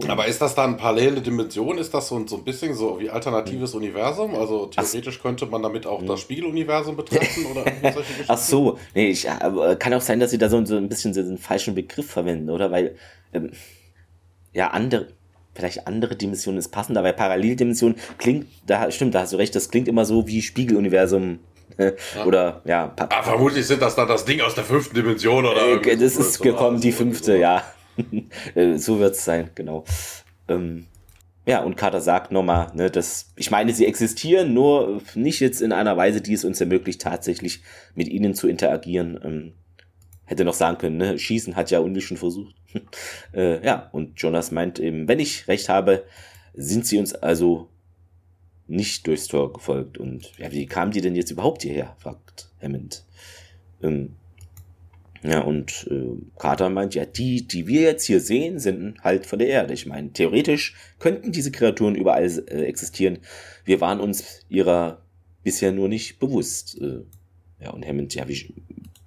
Aber 0.08 0.28
ist 0.28 0.42
das 0.42 0.54
dann 0.54 0.78
parallele 0.78 1.22
Dimension? 1.22 1.78
Ist 1.78 1.94
das 1.94 2.08
so, 2.08 2.28
so 2.28 2.38
ein 2.38 2.44
bisschen 2.44 2.76
so 2.76 3.00
wie 3.00 3.10
alternatives 3.10 3.74
mhm. 3.74 3.82
Universum? 3.82 4.36
Also 4.36 4.68
theoretisch 4.68 5.22
könnte 5.22 5.48
man 5.48 5.64
damit 5.64 5.88
auch 5.88 6.02
mhm. 6.02 6.08
das 6.08 6.22
Spiegeluniversum 6.22 6.96
betrachten 6.96 7.46
oder 7.46 7.64
solche 7.82 8.02
Geschichten? 8.02 8.26
Ach 8.28 8.38
so, 8.38 8.78
nee, 8.94 9.10
ich, 9.10 9.28
äh, 9.28 9.76
kann 9.80 9.94
auch 9.94 10.02
sein, 10.02 10.20
dass 10.20 10.32
sie 10.32 10.38
da 10.38 10.50
so, 10.50 10.64
so 10.66 10.78
ein 10.78 10.88
bisschen 10.88 11.14
so 11.14 11.22
einen 11.22 11.40
falschen 11.40 11.74
Begriff 11.74 12.10
verwenden, 12.10 12.50
oder? 12.52 12.70
Weil, 12.70 12.96
ähm, 13.34 13.52
ja, 14.54 14.68
andere, 14.70 15.08
vielleicht 15.56 15.88
andere 15.88 16.16
Dimensionen 16.16 16.60
ist 16.60 16.70
passender, 16.70 17.04
weil 17.04 17.14
Paralleldimension 17.14 17.96
klingt, 18.20 18.48
da 18.68 18.92
stimmt, 18.92 19.16
da 19.16 19.22
hast 19.22 19.34
du 19.34 19.38
recht, 19.38 19.56
das 19.56 19.72
klingt 19.72 19.88
immer 19.88 20.06
so 20.06 20.28
wie 20.28 20.44
Spiegeluniversum. 20.44 21.40
Ja. 21.78 21.92
Oder 22.26 22.62
ja. 22.66 22.94
Ah, 22.98 23.24
vermutlich 23.24 23.66
sind 23.66 23.82
das 23.82 23.96
dann 23.96 24.08
das 24.08 24.26
Ding 24.26 24.42
aus 24.42 24.56
der 24.56 24.64
fünften 24.64 24.96
Dimension 24.96 25.46
oder. 25.46 25.86
Äh, 25.86 25.98
das 25.98 26.16
ist 26.16 26.42
gekommen, 26.42 26.80
die 26.82 26.92
fünfte, 26.92 27.38
ja. 27.38 27.62
Äh, 28.56 28.78
so 28.78 29.00
wird 29.00 29.16
es 29.16 29.26
sein, 29.26 29.50
genau. 29.56 29.84
Ähm, 30.48 30.86
ja, 31.46 31.64
und 31.64 31.78
Carter 31.78 32.02
sagt 32.02 32.32
nochmal, 32.32 32.72
ne, 32.76 32.92
dass, 32.92 33.32
ich 33.38 33.52
meine, 33.52 33.74
sie 33.74 33.86
existieren, 33.86 34.54
nur 34.54 35.02
nicht 35.16 35.40
jetzt 35.40 35.62
in 35.62 35.72
einer 35.72 35.96
Weise, 35.96 36.22
die 36.22 36.34
es 36.34 36.44
uns 36.44 36.60
ermöglicht, 36.60 37.02
tatsächlich 37.02 37.62
mit 37.96 38.10
ihnen 38.10 38.36
zu 38.36 38.48
interagieren. 38.48 39.20
Ähm, 39.24 39.54
hätte 40.26 40.44
noch 40.44 40.54
sagen 40.54 40.78
können, 40.78 40.98
ne, 40.98 41.18
Schießen 41.18 41.56
hat 41.56 41.72
ja 41.72 41.80
Uni 41.80 42.02
schon 42.02 42.18
versucht. 42.18 42.54
äh, 43.34 43.66
ja, 43.66 43.90
und 43.94 44.22
Jonas 44.22 44.52
meint 44.52 44.78
eben, 44.80 45.08
wenn 45.08 45.20
ich 45.20 45.48
recht 45.48 45.70
habe, 45.70 46.04
sind 46.54 46.86
sie 46.86 47.00
uns 47.00 47.16
also 47.16 47.70
nicht 48.68 49.08
durchs 49.08 49.28
Tor 49.28 49.54
gefolgt. 49.54 49.98
Und 49.98 50.38
ja, 50.38 50.52
wie 50.52 50.66
kamen 50.66 50.92
die 50.92 51.02
denn 51.02 51.16
jetzt 51.16 51.32
überhaupt 51.32 51.62
hierher? 51.62 51.96
fragt 52.00 52.50
Hammond. 52.62 53.06
Ähm, 53.82 54.16
ja, 55.24 55.42
und 55.42 55.88
äh, 55.90 56.38
Carter 56.38 56.70
meint, 56.70 56.96
ja, 56.96 57.06
die, 57.06 57.48
die 57.48 57.68
wir 57.68 57.82
jetzt 57.82 58.06
hier 58.06 58.20
sehen, 58.20 58.60
sind 58.60 59.04
halt 59.04 59.26
von 59.26 59.40
der 59.40 59.48
Erde. 59.48 59.74
Ich 59.74 59.86
meine, 59.86 60.12
theoretisch 60.12 60.76
könnten 61.00 61.32
diese 61.32 61.52
Kreaturen 61.52 61.96
überall 61.96 62.26
äh, 62.26 62.64
existieren. 62.64 63.20
Wir 63.66 63.82
waren 63.82 64.00
uns 64.00 64.42
ihrer 64.50 65.02
bisher 65.44 65.72
nur 65.72 65.88
nicht 65.88 66.20
bewusst. 66.20 66.80
Äh, 66.82 67.02
ja, 67.64 67.72
und 67.72 67.86
Hammond, 67.86 68.14
ja, 68.16 68.28
wie 68.28 68.54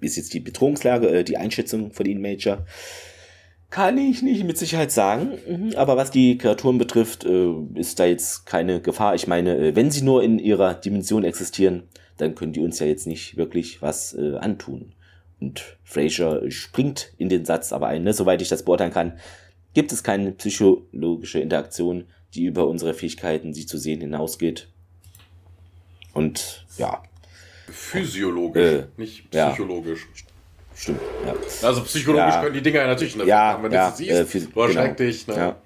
ist 0.01 0.17
jetzt 0.17 0.33
die 0.33 0.39
Bedrohungslage, 0.39 1.07
äh, 1.07 1.23
die 1.23 1.37
Einschätzung 1.37 1.91
von 1.91 2.05
Ihnen, 2.05 2.21
Major? 2.21 2.65
Kann 3.69 3.97
ich 3.97 4.21
nicht 4.21 4.43
mit 4.43 4.57
Sicherheit 4.57 4.91
sagen. 4.91 5.31
Mhm, 5.47 5.73
aber 5.75 5.95
was 5.95 6.11
die 6.11 6.37
Kreaturen 6.37 6.77
betrifft, 6.77 7.23
äh, 7.23 7.53
ist 7.75 7.99
da 7.99 8.05
jetzt 8.05 8.45
keine 8.45 8.81
Gefahr. 8.81 9.15
Ich 9.15 9.27
meine, 9.27 9.57
äh, 9.57 9.75
wenn 9.75 9.91
sie 9.91 10.03
nur 10.03 10.23
in 10.23 10.39
ihrer 10.39 10.73
Dimension 10.73 11.23
existieren, 11.23 11.83
dann 12.17 12.35
können 12.35 12.51
die 12.51 12.59
uns 12.59 12.79
ja 12.79 12.85
jetzt 12.85 13.07
nicht 13.07 13.37
wirklich 13.37 13.81
was 13.81 14.13
äh, 14.13 14.35
antun. 14.35 14.93
Und 15.41 15.77
Fraser 15.83 16.49
springt 16.51 17.13
in 17.17 17.27
den 17.27 17.45
Satz 17.45 17.73
aber 17.73 17.87
ein, 17.87 18.03
ne? 18.03 18.13
soweit 18.13 18.41
ich 18.41 18.49
das 18.49 18.63
beurteilen 18.63 18.93
kann, 18.93 19.19
gibt 19.73 19.91
es 19.91 20.03
keine 20.03 20.31
psychologische 20.31 21.39
Interaktion, 21.39 22.05
die 22.35 22.45
über 22.45 22.67
unsere 22.67 22.93
Fähigkeiten, 22.93 23.53
sie 23.53 23.65
zu 23.65 23.77
sehen, 23.77 24.01
hinausgeht. 24.01 24.67
Und 26.13 26.65
ja. 26.77 27.01
Physiologisch, 27.69 28.63
äh, 28.63 28.87
nicht 28.97 29.31
psychologisch. 29.31 30.07
Ja. 30.13 30.21
Stimmt, 30.75 31.01
ja. 31.25 31.35
Also 31.67 31.83
psychologisch 31.83 32.33
ja. 32.33 32.41
können 32.41 32.53
die 32.53 32.61
Dinger 32.61 32.87
natürlich 32.87 33.15
nicht 33.15 33.27
ja, 33.27 33.53
haben, 33.53 33.63
wenn 33.63 33.71
ja, 33.71 33.89
du 33.89 33.97
sie 33.97 34.05
siehst. 34.05 34.35
Äh, 34.35 34.67
genau, 34.67 34.93
dich. 34.93 35.27
Ne? 35.27 35.35
Ja. 35.35 35.61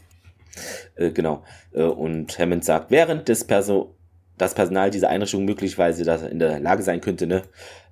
Äh, 0.96 1.12
genau. 1.12 1.44
Äh, 1.74 1.84
und 1.84 2.38
Hammond 2.40 2.64
sagt, 2.64 2.92
während 2.92 3.28
des 3.28 3.44
Perso 3.44 3.95
das 4.38 4.54
Personal 4.54 4.92
dieser 4.92 5.10
Einrichtung 5.10 5.46
möglicherweise 5.46 6.04
in 6.30 6.40
der 6.40 6.60
Lage 6.60 6.84
sein 6.84 7.02
könnte, 7.02 7.28
ne, 7.28 7.44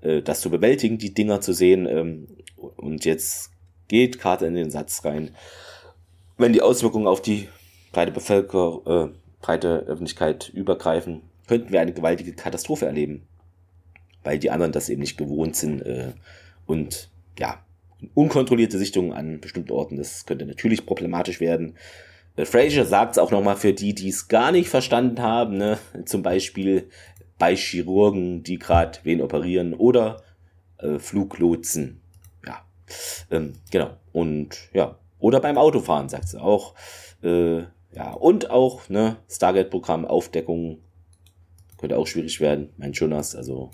äh, 0.01 0.21
das 0.21 0.41
zu 0.41 0.49
bewältigen, 0.49 0.97
die 0.97 1.13
Dinger 1.13 1.41
zu 1.41 1.53
sehen. 1.53 1.87
Ähm, 1.87 2.27
und 2.57 3.05
jetzt 3.05 3.51
geht 3.87 4.19
Carter 4.19 4.47
in 4.47 4.55
den 4.55 4.71
Satz 4.71 5.03
rein. 5.05 5.31
Wenn 6.37 6.53
die 6.53 6.61
Auswirkungen 6.61 7.07
auf 7.07 7.21
die 7.21 7.47
breite 7.91 8.11
Bevölkerung, 8.11 8.85
äh, 8.85 9.13
breite 9.41 9.85
Öffentlichkeit 9.87 10.49
übergreifen, 10.49 11.21
könnten 11.47 11.71
wir 11.71 11.81
eine 11.81 11.93
gewaltige 11.93 12.33
Katastrophe 12.33 12.85
erleben. 12.85 13.27
Weil 14.23 14.39
die 14.39 14.51
anderen 14.51 14.71
das 14.71 14.89
eben 14.89 15.01
nicht 15.01 15.17
gewohnt 15.17 15.55
sind. 15.55 15.81
Äh, 15.81 16.13
und 16.65 17.09
ja, 17.37 17.63
unkontrollierte 18.13 18.77
Sichtungen 18.77 19.13
an 19.13 19.39
bestimmten 19.39 19.71
Orten, 19.71 19.97
das 19.97 20.25
könnte 20.25 20.45
natürlich 20.45 20.85
problematisch 20.85 21.39
werden. 21.39 21.75
Äh, 22.35 22.45
Fraser 22.45 22.85
sagt 22.85 23.13
es 23.13 23.17
auch 23.17 23.31
nochmal 23.31 23.55
für 23.55 23.73
die, 23.73 23.93
die 23.93 24.09
es 24.09 24.27
gar 24.27 24.51
nicht 24.51 24.69
verstanden 24.69 25.21
haben, 25.21 25.57
ne? 25.57 25.77
zum 26.05 26.23
Beispiel 26.23 26.89
bei 27.37 27.55
Chirurgen, 27.55 28.43
die 28.43 28.59
gerade 28.59 28.99
wen 29.03 29.21
operieren 29.21 29.73
oder 29.73 30.23
äh, 30.77 30.99
Fluglotsen. 30.99 32.01
Ja, 32.45 32.65
ähm, 33.31 33.53
genau. 33.71 33.91
Und 34.11 34.69
ja, 34.73 34.97
oder 35.19 35.39
beim 35.39 35.57
Autofahren, 35.57 36.09
sagt 36.09 36.29
sie 36.29 36.41
auch. 36.41 36.75
Äh, 37.23 37.63
ja, 37.95 38.11
und 38.11 38.49
auch 38.49 38.89
ne, 38.89 39.17
Stargate-Programm, 39.29 40.05
Aufdeckung 40.05 40.79
könnte 41.77 41.97
auch 41.97 42.07
schwierig 42.07 42.39
werden. 42.39 42.69
Mein 42.77 42.93
Jonas, 42.93 43.35
also 43.35 43.71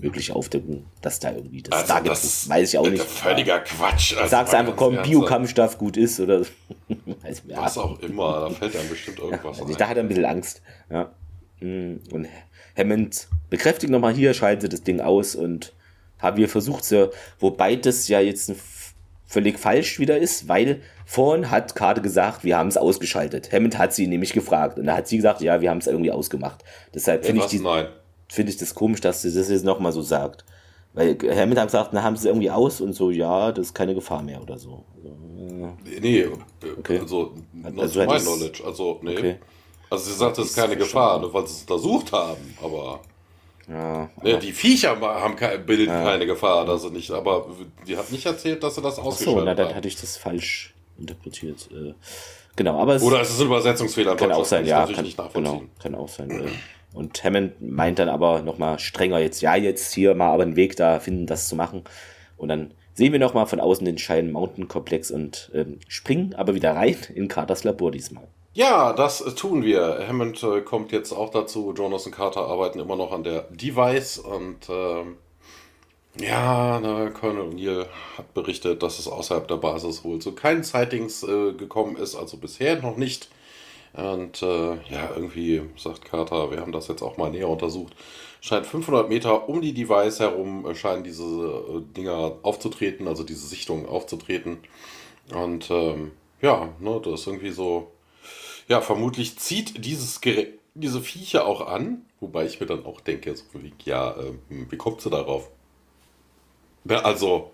mögliche 0.00 0.34
Aufdeckung, 0.34 0.86
dass 1.02 1.20
da 1.20 1.32
irgendwie 1.32 1.62
das 1.62 1.72
also 1.72 1.94
da 1.94 2.00
gibt. 2.00 2.10
Das 2.10 2.48
weiß 2.48 2.72
ich 2.72 2.78
auch 2.78 2.88
nicht. 2.88 3.02
Völliger 3.02 3.60
Quatsch. 3.60 4.16
Also 4.16 4.28
sagst 4.28 4.54
einfach, 4.54 4.76
komm, 4.76 5.00
Biokampfstoff 5.02 5.78
gut 5.78 5.96
ist 5.96 6.20
oder 6.20 6.40
ja. 7.46 7.62
was 7.62 7.78
auch 7.78 7.98
immer. 8.00 8.48
Da 8.48 8.50
fällt 8.50 8.76
einem 8.76 8.88
bestimmt 8.88 9.18
irgendwas 9.18 9.58
ja, 9.58 9.64
also 9.64 9.78
Da 9.78 9.88
hat 9.88 9.96
er 9.96 10.02
ein 10.02 10.08
bisschen 10.08 10.24
Angst. 10.24 10.62
Ja. 10.90 11.12
Hm, 11.58 12.00
und 12.12 12.26
Hammond 12.76 13.28
bekräftigt 13.50 13.92
nochmal 13.92 14.14
hier, 14.14 14.34
schaltet 14.34 14.62
sie 14.62 14.68
das 14.68 14.82
Ding 14.82 15.00
aus 15.00 15.34
und 15.34 15.72
haben 16.18 16.36
wir 16.36 16.48
versucht, 16.48 16.84
so, 16.84 17.10
wobei 17.38 17.76
das 17.76 18.08
ja 18.08 18.20
jetzt 18.20 18.52
völlig 19.26 19.58
falsch 19.58 19.98
wieder 19.98 20.18
ist, 20.18 20.48
weil 20.48 20.82
vorhin 21.06 21.50
hat 21.50 21.74
Karte 21.74 22.00
gesagt, 22.00 22.44
wir 22.44 22.56
haben 22.58 22.68
es 22.68 22.76
ausgeschaltet. 22.76 23.52
Hammond 23.52 23.78
hat 23.78 23.94
sie 23.94 24.06
nämlich 24.06 24.32
gefragt 24.32 24.78
und 24.78 24.86
da 24.86 24.96
hat 24.96 25.08
sie 25.08 25.16
gesagt, 25.16 25.40
ja, 25.40 25.60
wir 25.60 25.70
haben 25.70 25.78
es 25.78 25.86
irgendwie 25.86 26.10
ausgemacht. 26.10 26.64
Deshalb 26.94 27.24
finde 27.24 27.42
ich 27.42 27.50
die. 27.50 27.60
Nein 27.60 27.86
finde 28.30 28.52
ich 28.52 28.58
das 28.58 28.74
komisch, 28.74 29.00
dass 29.00 29.22
sie 29.22 29.32
das 29.32 29.48
jetzt 29.48 29.64
nochmal 29.64 29.92
so 29.92 30.02
sagt. 30.02 30.44
Weil 30.92 31.16
Herr 31.22 31.46
Mittag 31.46 31.70
sagt, 31.70 31.92
na, 31.92 32.02
haben 32.02 32.16
sie 32.16 32.22
es 32.22 32.26
irgendwie 32.26 32.50
aus 32.50 32.80
und 32.80 32.94
so, 32.94 33.10
ja, 33.10 33.52
das 33.52 33.66
ist 33.66 33.74
keine 33.74 33.94
Gefahr 33.94 34.22
mehr 34.22 34.42
oder 34.42 34.58
so. 34.58 34.84
Also, 34.96 35.76
nee, 36.00 36.28
okay. 36.78 36.98
also, 36.98 37.32
also 37.76 38.04
mein 38.04 38.20
Knowledge, 38.20 38.64
also, 38.64 38.98
nee. 39.02 39.16
Okay. 39.16 39.36
Also 39.88 40.10
sie 40.10 40.16
sagt, 40.16 40.38
es 40.38 40.50
ist 40.50 40.56
keine 40.56 40.76
Gefahr, 40.76 41.20
nur 41.20 41.32
weil 41.32 41.46
sie 41.46 41.54
es 41.54 41.60
untersucht 41.62 42.12
haben, 42.12 42.56
aber. 42.62 43.00
Ja, 43.68 44.10
ja, 44.24 44.36
die 44.36 44.52
Viecher 44.52 45.00
haben 45.00 45.36
kein, 45.36 45.64
bilden 45.64 45.92
ja. 45.92 46.02
keine 46.02 46.26
Gefahr, 46.26 46.64
dass 46.64 46.82
sie 46.82 46.90
nicht, 46.90 47.10
aber 47.12 47.46
die 47.86 47.96
hat 47.96 48.10
nicht 48.10 48.26
erzählt, 48.26 48.62
dass 48.64 48.74
sie 48.74 48.82
das 48.82 48.98
ausgeschaltet 48.98 49.28
Ach 49.28 49.38
so, 49.38 49.44
na, 49.44 49.54
dann 49.54 49.74
hatte 49.74 49.86
ich 49.86 49.94
das 49.94 50.16
falsch 50.16 50.74
interpretiert. 50.98 51.68
Äh, 51.72 51.94
genau, 52.56 52.80
aber 52.80 52.96
es 52.96 53.02
Oder 53.02 53.20
es 53.20 53.30
ist 53.30 53.40
ein 53.40 53.46
Übersetzungsfehler. 53.46 54.16
Kann 54.16 54.32
auch 54.32 54.44
sein, 54.44 54.66
ja, 54.66 54.86
kann, 54.86 55.06
genau, 55.32 55.62
kann 55.80 55.94
auch 55.94 56.08
sein. 56.08 56.50
Äh, 56.92 56.96
und 56.96 57.22
Hammond 57.22 57.60
meint 57.60 57.98
dann 57.98 58.08
aber 58.08 58.42
nochmal 58.42 58.78
strenger 58.78 59.18
jetzt, 59.18 59.40
ja, 59.40 59.56
jetzt 59.56 59.92
hier 59.92 60.14
mal 60.14 60.32
aber 60.32 60.42
einen 60.42 60.56
Weg 60.56 60.76
da 60.76 61.00
finden, 61.00 61.26
das 61.26 61.48
zu 61.48 61.56
machen. 61.56 61.84
Und 62.36 62.48
dann 62.48 62.72
sehen 62.94 63.12
wir 63.12 63.18
nochmal 63.18 63.46
von 63.46 63.60
außen 63.60 63.84
den 63.84 63.98
Shine 63.98 64.32
Mountain 64.32 64.68
Komplex 64.68 65.10
und 65.10 65.50
ähm, 65.54 65.78
springen 65.88 66.34
aber 66.34 66.54
wieder 66.54 66.74
rein 66.74 66.96
in 67.14 67.28
Carters 67.28 67.64
Labor 67.64 67.90
diesmal. 67.90 68.24
Ja, 68.52 68.92
das 68.92 69.24
tun 69.36 69.62
wir. 69.62 70.04
Hammond 70.06 70.42
äh, 70.42 70.60
kommt 70.60 70.90
jetzt 70.90 71.12
auch 71.12 71.30
dazu. 71.30 71.72
Jonas 71.76 72.06
und 72.06 72.12
Carter 72.12 72.46
arbeiten 72.46 72.80
immer 72.80 72.96
noch 72.96 73.12
an 73.12 73.22
der 73.22 73.42
Device 73.50 74.18
und 74.18 74.68
ähm, 74.68 75.16
ja, 76.18 76.80
na, 76.80 77.10
Colonel 77.10 77.44
O'Neill 77.44 77.86
hat 78.18 78.34
berichtet, 78.34 78.82
dass 78.82 78.98
es 78.98 79.06
außerhalb 79.06 79.46
der 79.46 79.56
Basis 79.56 80.02
wohl 80.04 80.18
zu 80.18 80.32
keinen 80.32 80.64
Sightings 80.64 81.22
äh, 81.22 81.52
gekommen 81.52 81.96
ist, 81.96 82.16
also 82.16 82.36
bisher 82.36 82.82
noch 82.82 82.96
nicht. 82.96 83.30
Und 83.92 84.42
äh, 84.42 84.74
ja, 84.88 85.10
irgendwie 85.14 85.62
sagt 85.76 86.04
Carter, 86.04 86.50
wir 86.50 86.60
haben 86.60 86.72
das 86.72 86.88
jetzt 86.88 87.02
auch 87.02 87.16
mal 87.16 87.30
näher 87.30 87.48
untersucht. 87.48 87.94
Scheint 88.40 88.66
500 88.66 89.08
Meter 89.08 89.48
um 89.48 89.60
die 89.60 89.74
Device 89.74 90.20
herum 90.20 90.64
äh, 90.66 90.74
scheinen 90.74 91.02
diese 91.02 91.24
äh, 91.24 91.80
Dinger 91.96 92.36
aufzutreten, 92.42 93.08
also 93.08 93.24
diese 93.24 93.46
Sichtungen 93.46 93.86
aufzutreten. 93.86 94.58
Und 95.34 95.70
ähm, 95.70 96.12
ja, 96.40 96.68
ne, 96.78 97.00
das 97.04 97.20
ist 97.20 97.26
irgendwie 97.26 97.50
so. 97.50 97.90
Ja, 98.68 98.80
vermutlich 98.80 99.38
zieht 99.38 99.84
dieses 99.84 100.20
Gerät, 100.20 100.58
diese 100.74 101.00
Viecher 101.00 101.46
auch 101.46 101.66
an. 101.66 102.06
Wobei 102.20 102.44
ich 102.46 102.60
mir 102.60 102.66
dann 102.66 102.84
auch 102.84 103.00
denke, 103.00 103.34
so 103.34 103.44
wie, 103.54 103.72
ja, 103.84 104.12
äh, 104.12 104.32
wie 104.48 104.76
kommt 104.76 105.00
sie 105.00 105.10
darauf? 105.10 105.50
Also, 106.88 107.50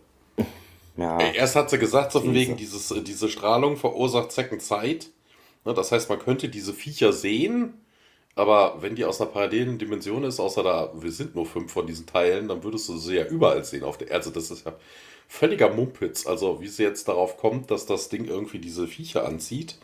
ja. 0.96 1.18
erst 1.18 1.56
hat 1.56 1.70
sie 1.70 1.78
gesagt, 1.78 2.12
so 2.12 2.20
von 2.20 2.34
wegen, 2.34 2.56
dieses, 2.56 2.90
äh, 2.90 3.02
diese 3.02 3.28
Strahlung 3.28 3.76
verursacht 3.76 4.32
Second 4.32 4.62
Sight. 4.62 5.10
Ne, 5.66 5.74
das 5.74 5.92
heißt, 5.92 6.08
man 6.08 6.18
könnte 6.20 6.48
diese 6.48 6.72
Viecher 6.74 7.12
sehen, 7.12 7.74
aber 8.36 8.82
wenn 8.82 8.94
die 8.96 9.04
aus 9.04 9.20
einer 9.20 9.30
parallelen 9.30 9.78
Dimension 9.78 10.24
ist, 10.24 10.40
außer 10.40 10.62
da, 10.62 10.92
wir 10.94 11.12
sind 11.12 11.34
nur 11.34 11.46
fünf 11.46 11.72
von 11.72 11.86
diesen 11.86 12.06
Teilen, 12.06 12.48
dann 12.48 12.62
würdest 12.64 12.88
du 12.88 12.98
sie 12.98 13.16
ja 13.16 13.26
überall 13.26 13.64
sehen 13.64 13.84
auf 13.84 13.98
der 13.98 14.10
Erde. 14.10 14.30
Das 14.32 14.50
ist 14.50 14.66
ja 14.66 14.74
völliger 15.28 15.70
Mumpitz. 15.70 16.26
Also, 16.26 16.60
wie 16.60 16.68
sie 16.68 16.84
jetzt 16.84 17.08
darauf 17.08 17.36
kommt, 17.38 17.70
dass 17.70 17.86
das 17.86 18.08
Ding 18.10 18.26
irgendwie 18.26 18.58
diese 18.60 18.86
Viecher 18.88 19.26
anzieht, 19.26 19.78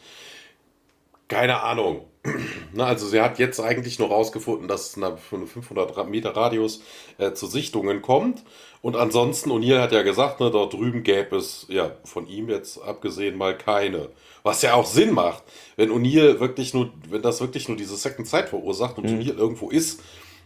keine 1.32 1.62
Ahnung. 1.62 2.04
Na, 2.72 2.84
also 2.84 3.06
sie 3.06 3.20
hat 3.20 3.38
jetzt 3.38 3.58
eigentlich 3.58 3.98
nur 3.98 4.08
rausgefunden, 4.08 4.68
dass 4.68 4.96
es 4.96 5.20
für 5.28 5.36
eine 5.36 5.46
500 5.46 6.08
Meter 6.08 6.36
Radius 6.36 6.82
äh, 7.18 7.32
zu 7.32 7.46
Sichtungen 7.46 8.02
kommt. 8.02 8.44
Und 8.80 8.96
ansonsten, 8.96 9.50
O'Neill 9.50 9.80
hat 9.80 9.92
ja 9.92 10.02
gesagt, 10.02 10.40
ne, 10.40 10.50
dort 10.50 10.72
drüben 10.72 11.02
gäbe 11.02 11.36
es, 11.36 11.66
ja, 11.68 11.92
von 12.04 12.26
ihm 12.26 12.48
jetzt 12.48 12.82
abgesehen 12.82 13.36
mal 13.36 13.56
keine. 13.56 14.10
Was 14.42 14.62
ja 14.62 14.74
auch 14.74 14.86
Sinn 14.86 15.14
macht, 15.14 15.42
wenn 15.76 15.90
O'Neill 15.90 16.38
wirklich 16.38 16.74
nur, 16.74 16.92
wenn 17.08 17.22
das 17.22 17.40
wirklich 17.40 17.68
nur 17.68 17.76
diese 17.76 17.96
Second 17.96 18.28
Zeit 18.28 18.50
verursacht 18.50 18.98
und 18.98 19.10
mhm. 19.10 19.18
O'Neill 19.20 19.36
irgendwo 19.36 19.70
ist 19.70 20.00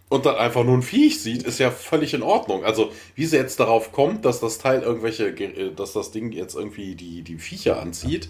und 0.09 0.24
dann 0.24 0.37
einfach 0.37 0.64
nur 0.64 0.74
ein 0.74 0.82
Viech 0.82 1.20
sieht, 1.20 1.43
ist 1.43 1.59
ja 1.59 1.70
völlig 1.70 2.14
in 2.14 2.22
Ordnung. 2.22 2.64
Also, 2.64 2.93
wie 3.16 3.26
sie 3.26 3.37
jetzt 3.37 3.59
darauf 3.59 3.91
kommt, 3.93 4.24
dass 4.24 4.39
das 4.41 4.59
Teil 4.59 4.82
irgendwelche, 4.82 5.28
äh, 5.28 5.72
dass 5.74 5.93
das 5.93 6.11
Ding 6.11 6.32
jetzt 6.32 6.55
irgendwie 6.55 6.95
die, 6.95 7.22
die 7.22 7.39
Viecher 7.39 7.80
anzieht, 7.80 8.28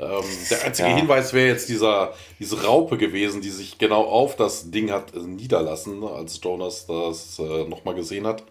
ähm, 0.00 0.24
der 0.50 0.64
einzige 0.64 0.88
ja. 0.88 0.96
Hinweis 0.96 1.32
wäre 1.32 1.48
jetzt 1.48 1.68
dieser, 1.68 2.14
diese 2.38 2.64
Raupe 2.64 2.96
gewesen, 2.96 3.40
die 3.40 3.50
sich 3.50 3.78
genau 3.78 4.02
auf 4.04 4.36
das 4.36 4.70
Ding 4.70 4.90
hat 4.90 5.14
äh, 5.14 5.18
niederlassen, 5.20 6.04
als 6.04 6.40
Jonas 6.42 6.86
das 6.86 7.38
äh, 7.38 7.64
nochmal 7.64 7.94
gesehen 7.94 8.26
hat. 8.26 8.44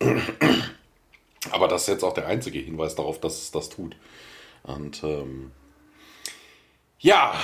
Aber 1.50 1.68
das 1.68 1.82
ist 1.82 1.88
jetzt 1.88 2.04
auch 2.04 2.14
der 2.14 2.26
einzige 2.26 2.58
Hinweis 2.58 2.94
darauf, 2.94 3.20
dass 3.20 3.38
es 3.42 3.50
das 3.50 3.68
tut. 3.68 3.96
Und 4.62 5.02
ähm, 5.02 5.50
ja, 6.98 7.34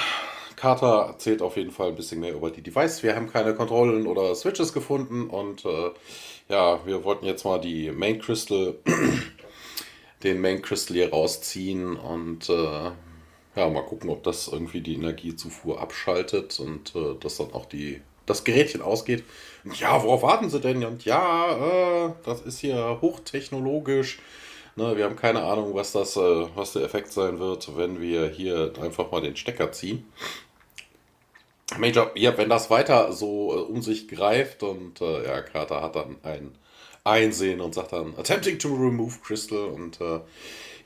Carter 0.55 1.07
erzählt 1.09 1.43
auf 1.43 1.57
jeden 1.57 1.71
Fall 1.71 1.89
ein 1.89 1.97
bisschen 1.97 2.21
mehr 2.21 2.35
über 2.35 2.51
die 2.51 2.63
Device. 2.63 3.03
Wir 3.03 3.17
haben 3.17 3.31
keine 3.31 3.55
Kontrollen 3.55 4.07
oder 4.07 4.35
Switches 4.35 4.73
gefunden 4.73 5.29
und 5.31 5.65
äh, 5.65 5.91
ja, 6.49 6.85
wir 6.87 7.05
wollten 7.05 7.27
jetzt 7.27 7.45
mal 7.45 7.61
die 7.61 7.91
Main 7.91 8.21
Crystal, 8.21 8.75
den 10.23 10.41
Main 10.41 10.63
Crystal 10.63 10.97
hier 10.97 11.11
rausziehen 11.11 11.97
und 11.97 12.49
äh, 12.49 12.91
ja, 13.59 13.69
mal 13.69 13.83
gucken, 13.83 14.09
ob 14.11 14.23
das 14.23 14.49
irgendwie 14.49 14.81
die 14.81 14.95
Energiezufuhr 14.95 15.81
abschaltet 15.81 16.61
und 16.61 16.95
äh, 16.95 17.15
dass 17.21 17.39
dann 17.39 17.53
auch 17.53 17.67
die, 17.67 18.01
das 18.25 18.45
Gerätchen 18.45 18.83
ausgeht. 18.83 19.25
Und 19.65 19.79
ja, 19.81 20.03
worauf 20.03 20.23
warten 20.23 20.49
Sie 20.49 20.61
denn? 20.61 20.85
Und 20.85 21.05
ja, 21.05 22.07
äh, 22.07 22.13
das 22.25 22.43
ist 22.43 22.61
hier 22.61 22.99
hochtechnologisch. 23.01 24.21
Ne, 24.77 24.97
wir 24.97 25.05
haben 25.05 25.17
keine 25.17 25.43
Ahnung, 25.43 25.75
was, 25.75 25.91
das, 25.91 26.17
äh, 26.17 26.47
was 26.55 26.75
der 26.75 26.83
Effekt 26.83 27.13
sein 27.13 27.41
wird, 27.41 27.77
wenn 27.77 28.01
wir 28.01 28.29
hier 28.29 28.73
einfach 28.81 29.11
mal 29.11 29.21
den 29.21 29.35
Stecker 29.35 29.73
ziehen. 29.73 30.07
Major, 31.77 32.13
ja, 32.15 32.39
wenn 32.39 32.49
das 32.49 32.71
weiter 32.71 33.13
so 33.13 33.53
äh, 33.53 33.61
um 33.61 33.83
sich 33.83 34.07
greift 34.07 34.63
und 34.63 35.01
äh, 35.01 35.27
ja, 35.27 35.43
Carter 35.43 35.83
hat 35.83 35.97
dann 35.97 36.17
ein 36.23 36.55
Einsehen 37.03 37.61
und 37.61 37.75
sagt 37.75 37.93
dann, 37.93 38.15
attempting 38.17 38.59
to 38.59 38.69
remove 38.69 39.19
Crystal 39.21 39.67
und 39.67 40.01
äh, 40.01 40.21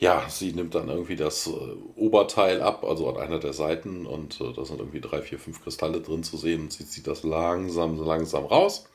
ja, 0.03 0.29
sie 0.29 0.53
nimmt 0.53 0.75
dann 0.75 0.89
irgendwie 0.89 1.15
das 1.15 1.47
äh, 1.47 1.51
Oberteil 1.95 2.61
ab, 2.61 2.83
also 2.83 3.09
an 3.09 3.19
einer 3.19 3.39
der 3.39 3.53
Seiten 3.53 4.05
und 4.05 4.41
äh, 4.41 4.53
da 4.53 4.65
sind 4.65 4.81
irgendwie 4.81 5.01
drei, 5.01 5.23
vier, 5.23 5.39
fünf 5.39 5.63
Kristalle 5.63 6.01
drin 6.01 6.25
zu 6.25 6.37
sehen 6.37 6.63
und 6.63 6.73
sie 6.73 6.89
zieht 6.89 7.07
das 7.07 7.23
langsam, 7.23 7.97
langsam 8.05 8.45
raus. 8.45 8.89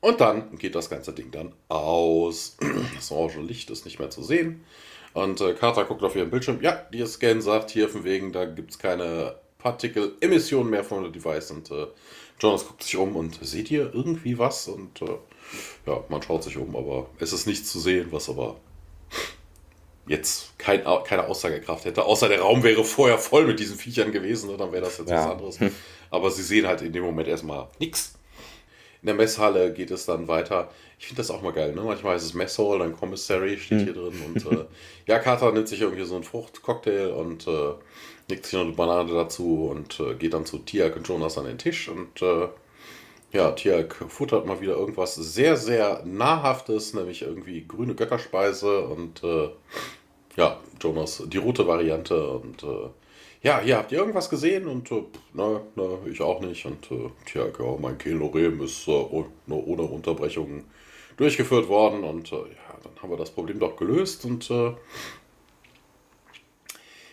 Und 0.00 0.20
dann 0.20 0.58
geht 0.58 0.74
das 0.74 0.90
ganze 0.90 1.12
Ding 1.12 1.30
dann 1.30 1.52
aus. 1.68 2.56
Das 2.96 3.12
orange 3.12 3.38
Licht 3.42 3.70
ist 3.70 3.84
nicht 3.84 4.00
mehr 4.00 4.10
zu 4.10 4.24
sehen. 4.24 4.64
Und 5.14 5.40
äh, 5.40 5.54
Carter 5.54 5.84
guckt 5.84 6.02
auf 6.02 6.16
ihren 6.16 6.30
Bildschirm. 6.30 6.60
Ja, 6.62 6.84
die 6.92 7.06
Scan 7.06 7.40
sagt 7.40 7.70
hier 7.70 7.88
von 7.88 8.02
wegen, 8.02 8.32
da 8.32 8.44
gibt 8.44 8.72
es 8.72 8.78
keine 8.80 9.36
Partikelemissionen 9.58 10.68
mehr 10.68 10.82
von 10.82 11.04
der 11.04 11.12
Device. 11.12 11.52
Und 11.52 11.70
äh, 11.70 11.86
Jonas 12.40 12.66
guckt 12.66 12.82
sich 12.82 12.96
um 12.96 13.14
und 13.14 13.38
seht 13.40 13.70
ihr 13.70 13.94
irgendwie 13.94 14.36
was? 14.36 14.66
Und 14.66 15.00
äh, 15.02 15.16
ja, 15.86 16.02
man 16.08 16.20
schaut 16.22 16.42
sich 16.42 16.56
um, 16.56 16.74
aber 16.74 17.08
es 17.20 17.32
ist 17.32 17.46
nichts 17.46 17.70
zu 17.70 17.78
sehen, 17.78 18.08
was 18.10 18.28
aber 18.28 18.56
jetzt 20.10 20.58
kein, 20.58 20.82
keine 21.04 21.28
Aussagekraft 21.28 21.84
hätte. 21.84 22.04
Außer 22.04 22.28
der 22.28 22.40
Raum 22.40 22.64
wäre 22.64 22.84
vorher 22.84 23.16
voll 23.16 23.46
mit 23.46 23.60
diesen 23.60 23.78
Viechern 23.78 24.10
gewesen, 24.10 24.50
dann 24.58 24.72
wäre 24.72 24.82
das 24.82 24.98
jetzt 24.98 25.08
ja. 25.08 25.18
was 25.18 25.30
anderes. 25.30 25.58
Aber 26.10 26.30
sie 26.32 26.42
sehen 26.42 26.66
halt 26.66 26.82
in 26.82 26.92
dem 26.92 27.04
Moment 27.04 27.28
erstmal 27.28 27.68
nichts. 27.78 28.14
In 29.02 29.06
der 29.06 29.14
Messhalle 29.14 29.72
geht 29.72 29.92
es 29.92 30.06
dann 30.06 30.26
weiter. 30.26 30.68
Ich 30.98 31.06
finde 31.06 31.20
das 31.20 31.30
auch 31.30 31.42
mal 31.42 31.52
geil, 31.52 31.74
ne? 31.74 31.82
Manchmal 31.82 32.16
ist 32.16 32.24
es 32.24 32.34
Messhall, 32.34 32.80
dann 32.80 32.94
Commissary 32.94 33.56
steht 33.56 33.78
hm. 33.78 33.84
hier 33.84 33.94
drin 33.94 34.20
und 34.26 34.52
äh, 34.52 34.64
ja, 35.06 35.20
Carter 35.20 35.52
nimmt 35.52 35.68
sich 35.68 35.80
irgendwie 35.80 36.04
so 36.04 36.16
einen 36.16 36.24
Fruchtcocktail 36.24 37.12
und 37.12 37.46
äh, 37.46 37.74
nickt 38.28 38.44
sich 38.44 38.54
noch 38.54 38.62
eine 38.62 38.72
Banane 38.72 39.12
dazu 39.12 39.68
und 39.70 40.00
äh, 40.00 40.14
geht 40.14 40.34
dann 40.34 40.44
zu 40.44 40.58
Tiak 40.58 40.96
und 40.96 41.06
Jonas 41.06 41.38
an 41.38 41.46
den 41.46 41.56
Tisch 41.56 41.88
und 41.88 42.20
äh, 42.20 42.48
ja, 43.32 43.52
Tiak 43.52 43.94
futtert 44.08 44.44
mal 44.44 44.60
wieder 44.60 44.74
irgendwas 44.74 45.14
sehr, 45.14 45.56
sehr 45.56 46.02
nahrhaftes, 46.04 46.94
nämlich 46.94 47.22
irgendwie 47.22 47.64
grüne 47.66 47.94
Götterspeise 47.94 48.80
und 48.80 49.22
äh, 49.22 49.50
ja, 50.36 50.60
Jonas 50.80 51.22
die 51.26 51.38
rote 51.38 51.66
Variante 51.66 52.30
und 52.30 52.62
äh, 52.62 52.88
ja, 53.42 53.60
hier 53.60 53.78
habt 53.78 53.90
ihr 53.90 53.98
irgendwas 53.98 54.28
gesehen? 54.28 54.66
Und 54.66 54.90
äh, 54.92 55.02
na, 55.32 55.62
na, 55.74 55.98
ich 56.10 56.20
auch 56.20 56.40
nicht. 56.40 56.66
Und 56.66 56.90
äh, 56.90 57.10
tja, 57.24 57.46
ja, 57.46 57.76
mein 57.78 57.96
Kehlorem 57.96 58.60
ist 58.60 58.86
äh, 58.86 58.90
ohne 58.90 59.82
Unterbrechung 59.82 60.64
durchgeführt 61.16 61.68
worden. 61.68 62.04
Und 62.04 62.32
äh, 62.32 62.36
ja, 62.36 62.78
dann 62.82 62.92
haben 63.02 63.10
wir 63.10 63.16
das 63.16 63.30
Problem 63.30 63.58
doch 63.58 63.76
gelöst. 63.76 64.26
Und 64.26 64.50
äh, 64.50 64.74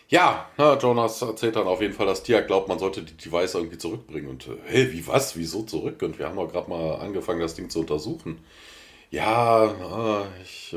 ja, 0.10 0.50
na, 0.58 0.78
Jonas 0.78 1.22
erzählt 1.22 1.56
dann 1.56 1.68
auf 1.68 1.82
jeden 1.82 1.94
Fall, 1.94 2.08
dass 2.08 2.24
Tia 2.24 2.42
glaubt, 2.42 2.68
man 2.68 2.80
sollte 2.80 3.04
die 3.04 3.16
Device 3.16 3.56
irgendwie 3.56 3.78
zurückbringen. 3.78 4.30
Und 4.30 4.48
äh, 4.48 4.58
hey, 4.66 4.92
wie 4.92 5.08
was? 5.08 5.38
Wieso 5.38 5.64
zurück? 5.64 6.02
Und 6.02 6.20
wir 6.20 6.28
haben 6.28 6.36
doch 6.36 6.52
gerade 6.52 6.70
mal 6.70 6.96
angefangen, 6.96 7.40
das 7.40 7.56
Ding 7.56 7.70
zu 7.70 7.80
untersuchen. 7.80 8.40
Ja, 9.12 9.74
na, 9.80 10.28
ich 10.44 10.76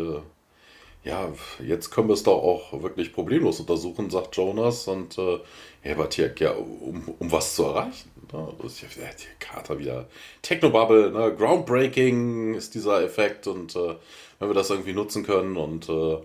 ja, 1.03 1.33
jetzt 1.67 1.91
können 1.91 2.09
wir 2.09 2.15
es 2.15 2.23
doch 2.23 2.43
auch 2.43 2.83
wirklich 2.83 3.13
problemlos 3.13 3.59
untersuchen, 3.61 4.11
sagt 4.11 4.37
Jonas. 4.37 4.87
Und 4.87 5.17
äh, 5.17 5.41
ja, 5.83 5.95
aber 5.95 6.11
Tja, 6.11 6.29
ja, 6.39 6.53
um, 6.53 7.15
um 7.19 7.33
was 7.33 7.55
zu 7.55 7.65
erreichen. 7.65 8.11
Ne? 8.33 8.49
Das 8.61 8.73
ist 8.75 8.83
ja, 8.83 8.89
die 8.89 9.39
Kater 9.39 9.79
wieder. 9.79 10.09
Technobubble, 10.43 11.11
ne? 11.11 11.35
Groundbreaking 11.35 12.55
ist 12.55 12.75
dieser 12.75 13.03
Effekt. 13.03 13.47
Und 13.47 13.75
äh, 13.77 13.97
wenn 14.39 14.49
wir 14.49 14.55
das 14.55 14.69
irgendwie 14.69 14.93
nutzen 14.93 15.25
können 15.25 15.57
und 15.57 15.89
äh, 15.89 16.19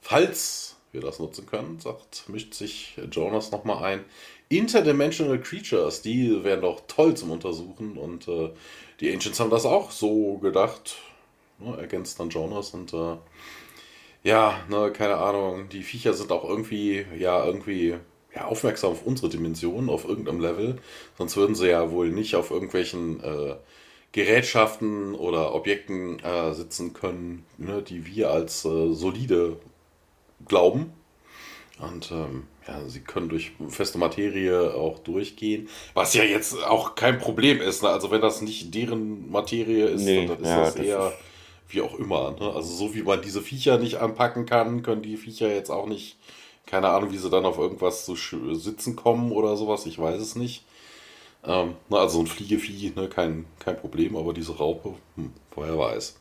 falls 0.00 0.76
wir 0.92 1.00
das 1.00 1.18
nutzen 1.18 1.46
können, 1.46 1.80
sagt, 1.80 2.28
mischt 2.28 2.54
sich 2.54 2.96
Jonas 3.10 3.50
nochmal 3.50 3.82
ein. 3.84 4.04
Interdimensional 4.50 5.40
Creatures, 5.40 6.02
die 6.02 6.44
wären 6.44 6.60
doch 6.60 6.82
toll 6.86 7.14
zum 7.14 7.32
Untersuchen. 7.32 7.96
Und 7.96 8.28
äh, 8.28 8.50
die 9.00 9.12
Ancients 9.12 9.40
haben 9.40 9.50
das 9.50 9.66
auch 9.66 9.90
so 9.90 10.38
gedacht. 10.38 10.96
Ne? 11.58 11.76
Ergänzt 11.76 12.20
dann 12.20 12.30
Jonas 12.30 12.70
und 12.70 12.92
äh, 12.92 13.16
ja, 14.24 14.58
ne, 14.68 14.92
keine 14.92 15.16
Ahnung. 15.16 15.68
Die 15.68 15.82
Viecher 15.82 16.14
sind 16.14 16.30
auch 16.32 16.48
irgendwie, 16.48 17.04
ja, 17.18 17.44
irgendwie 17.44 17.96
ja, 18.34 18.44
aufmerksam 18.44 18.92
auf 18.92 19.04
unsere 19.04 19.28
Dimension, 19.28 19.88
auf 19.88 20.04
irgendeinem 20.04 20.40
Level. 20.40 20.78
Sonst 21.18 21.36
würden 21.36 21.54
sie 21.54 21.68
ja 21.68 21.90
wohl 21.90 22.10
nicht 22.10 22.36
auf 22.36 22.50
irgendwelchen 22.50 23.22
äh, 23.22 23.56
Gerätschaften 24.12 25.14
oder 25.14 25.54
Objekten 25.54 26.18
äh, 26.20 26.52
sitzen 26.54 26.92
können, 26.92 27.44
ne, 27.58 27.82
die 27.82 28.06
wir 28.06 28.30
als 28.30 28.64
äh, 28.64 28.92
solide 28.92 29.56
glauben. 30.46 30.92
Und 31.80 32.12
ähm, 32.12 32.44
ja, 32.68 32.88
sie 32.88 33.00
können 33.00 33.28
durch 33.28 33.52
feste 33.68 33.98
Materie 33.98 34.74
auch 34.74 35.00
durchgehen, 35.00 35.68
was 35.94 36.14
ja 36.14 36.22
jetzt 36.22 36.62
auch 36.62 36.94
kein 36.94 37.18
Problem 37.18 37.60
ist. 37.60 37.82
Ne? 37.82 37.88
Also 37.88 38.10
wenn 38.12 38.20
das 38.20 38.40
nicht 38.40 38.72
deren 38.72 39.30
Materie 39.32 39.86
ist, 39.86 40.04
nee, 40.04 40.26
dann 40.26 40.40
ist 40.40 40.48
ja, 40.48 40.64
das 40.64 40.76
eher... 40.76 40.98
Das 40.98 41.14
wie 41.68 41.82
auch 41.82 41.98
immer. 41.98 42.34
Ne? 42.38 42.52
Also 42.54 42.74
so 42.74 42.94
wie 42.94 43.02
man 43.02 43.22
diese 43.22 43.42
Viecher 43.42 43.78
nicht 43.78 43.96
anpacken 43.96 44.46
kann, 44.46 44.82
können 44.82 45.02
die 45.02 45.16
Viecher 45.16 45.52
jetzt 45.52 45.70
auch 45.70 45.86
nicht, 45.86 46.16
keine 46.66 46.88
Ahnung, 46.88 47.12
wie 47.12 47.18
sie 47.18 47.30
dann 47.30 47.44
auf 47.44 47.58
irgendwas 47.58 48.04
zu 48.04 48.14
sitzen 48.54 48.96
kommen 48.96 49.32
oder 49.32 49.56
sowas, 49.56 49.86
ich 49.86 49.98
weiß 49.98 50.20
es 50.20 50.36
nicht. 50.36 50.64
Ähm, 51.44 51.74
na, 51.88 51.98
also 51.98 52.20
ein 52.20 52.26
Fliegevieh, 52.26 52.92
ne, 52.94 53.08
kein, 53.08 53.46
kein 53.58 53.76
Problem, 53.76 54.16
aber 54.16 54.32
diese 54.32 54.56
Raupe, 54.56 54.94
hm, 55.16 55.32
woher 55.54 55.76
weiß. 55.76 56.16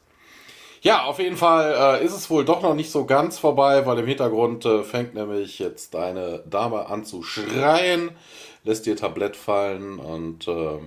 Ja, 0.83 1.03
auf 1.03 1.19
jeden 1.19 1.37
Fall 1.37 1.99
äh, 2.01 2.05
ist 2.05 2.13
es 2.13 2.31
wohl 2.31 2.43
doch 2.43 2.63
noch 2.63 2.73
nicht 2.73 2.89
so 2.91 3.05
ganz 3.05 3.37
vorbei, 3.37 3.85
weil 3.85 3.99
im 3.99 4.07
Hintergrund 4.07 4.65
äh, 4.65 4.81
fängt 4.83 5.13
nämlich 5.13 5.59
jetzt 5.59 5.95
eine 5.95 6.39
Dame 6.49 6.87
an 6.87 7.05
zu 7.05 7.21
schreien, 7.21 8.09
lässt 8.63 8.87
ihr 8.87 8.95
Tablett 8.95 9.35
fallen 9.35 9.99
und 9.99 10.47
äh, 10.47 10.79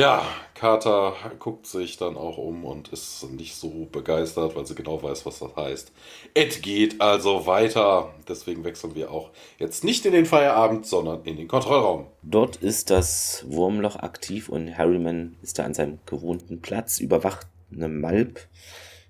ja, 0.00 0.22
Carter 0.54 1.14
guckt 1.38 1.66
sich 1.66 1.98
dann 1.98 2.16
auch 2.16 2.38
um 2.38 2.64
und 2.64 2.88
ist 2.88 3.30
nicht 3.30 3.54
so 3.54 3.86
begeistert, 3.92 4.56
weil 4.56 4.64
sie 4.64 4.74
genau 4.74 5.02
weiß, 5.02 5.26
was 5.26 5.40
das 5.40 5.54
heißt. 5.54 5.92
Es 6.32 6.62
geht 6.62 7.00
also 7.02 7.46
weiter. 7.46 8.14
Deswegen 8.26 8.64
wechseln 8.64 8.94
wir 8.94 9.10
auch 9.10 9.30
jetzt 9.58 9.84
nicht 9.84 10.06
in 10.06 10.12
den 10.12 10.24
Feierabend, 10.24 10.86
sondern 10.86 11.22
in 11.24 11.36
den 11.36 11.48
Kontrollraum. 11.48 12.06
Dort 12.22 12.56
ist 12.56 12.88
das 12.88 13.44
Wurmloch 13.46 13.96
aktiv 13.96 14.48
und 14.48 14.76
Harriman 14.76 15.36
ist 15.42 15.58
da 15.58 15.64
an 15.64 15.74
seinem 15.74 15.98
gewohnten 16.06 16.62
Platz, 16.62 16.98
überwacht 16.98 17.46
eine 17.70 17.88
Malp. 17.88 18.40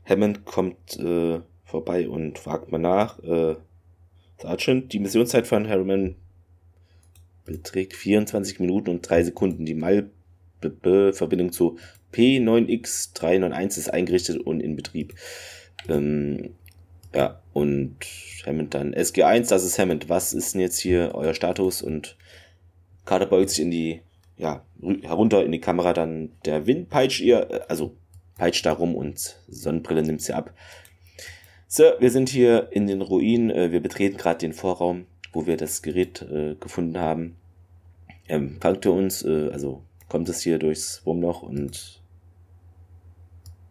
Hammond 0.05 0.45
kommt 0.45 0.99
äh, 0.99 1.41
vorbei 1.65 2.09
und 2.09 2.41
fragt 2.41 2.73
mal 2.73 2.79
nach. 2.79 3.21
Äh, 3.21 3.55
Sergeant, 4.39 4.93
die 4.93 4.99
Missionszeit 4.99 5.47
von 5.47 5.69
Harriman 5.69 6.17
beträgt 7.45 7.95
24 7.95 8.59
Minuten 8.59 8.91
und 8.91 9.09
3 9.09 9.25
Sekunden. 9.25 9.67
Die 9.67 9.75
Malp 9.75 10.11
Verbindung 11.13 11.53
zu 11.53 11.79
P9X391 12.13 13.79
ist 13.79 13.93
eingerichtet 13.93 14.39
und 14.39 14.61
in 14.61 14.77
Betrieb. 14.77 15.15
Ähm, 15.89 16.55
ja, 17.15 17.41
und 17.53 17.97
Hammond 18.47 18.75
dann 18.75 18.95
SG1, 18.95 19.49
das 19.49 19.65
ist 19.65 19.79
Hammond. 19.79 20.09
Was 20.09 20.33
ist 20.33 20.55
denn 20.55 20.61
jetzt 20.61 20.79
hier 20.79 21.13
euer 21.15 21.35
Status? 21.35 21.83
Und 21.83 22.17
Carter 23.05 23.27
beugt 23.27 23.51
sich 23.51 23.61
in 23.61 23.71
die, 23.71 24.03
ja, 24.37 24.65
herunter 25.03 25.45
in 25.45 25.53
die 25.53 25.61
Kamera, 25.61 25.93
dann 25.93 26.31
der 26.45 26.67
Wind 26.67 26.89
peitscht 26.89 27.21
ihr, 27.21 27.51
äh, 27.51 27.61
also 27.69 27.97
peitscht 28.37 28.65
da 28.65 28.73
rum 28.73 28.95
und 28.95 29.37
Sonnenbrille 29.49 30.03
nimmt 30.03 30.23
sie 30.23 30.33
ab. 30.33 30.55
So, 31.67 31.85
wir 32.01 32.11
sind 32.11 32.29
hier 32.29 32.69
in 32.73 32.87
den 32.87 33.03
Ruinen, 33.03 33.51
äh, 33.51 33.71
wir 33.73 33.81
betreten 33.81 34.17
gerade 34.17 34.39
den 34.39 34.53
Vorraum, 34.53 35.07
wo 35.33 35.47
wir 35.47 35.57
das 35.57 35.83
Gerät 35.83 36.23
äh, 36.23 36.55
gefunden 36.55 36.99
haben. 36.99 37.37
Empfangt 38.27 38.85
ihr 38.87 38.93
uns, 38.93 39.25
äh, 39.25 39.51
also 39.53 39.83
kommt 40.11 40.29
es 40.29 40.43
hier 40.43 40.59
durchs 40.59 41.07
Wurmloch 41.07 41.43
und 41.43 42.03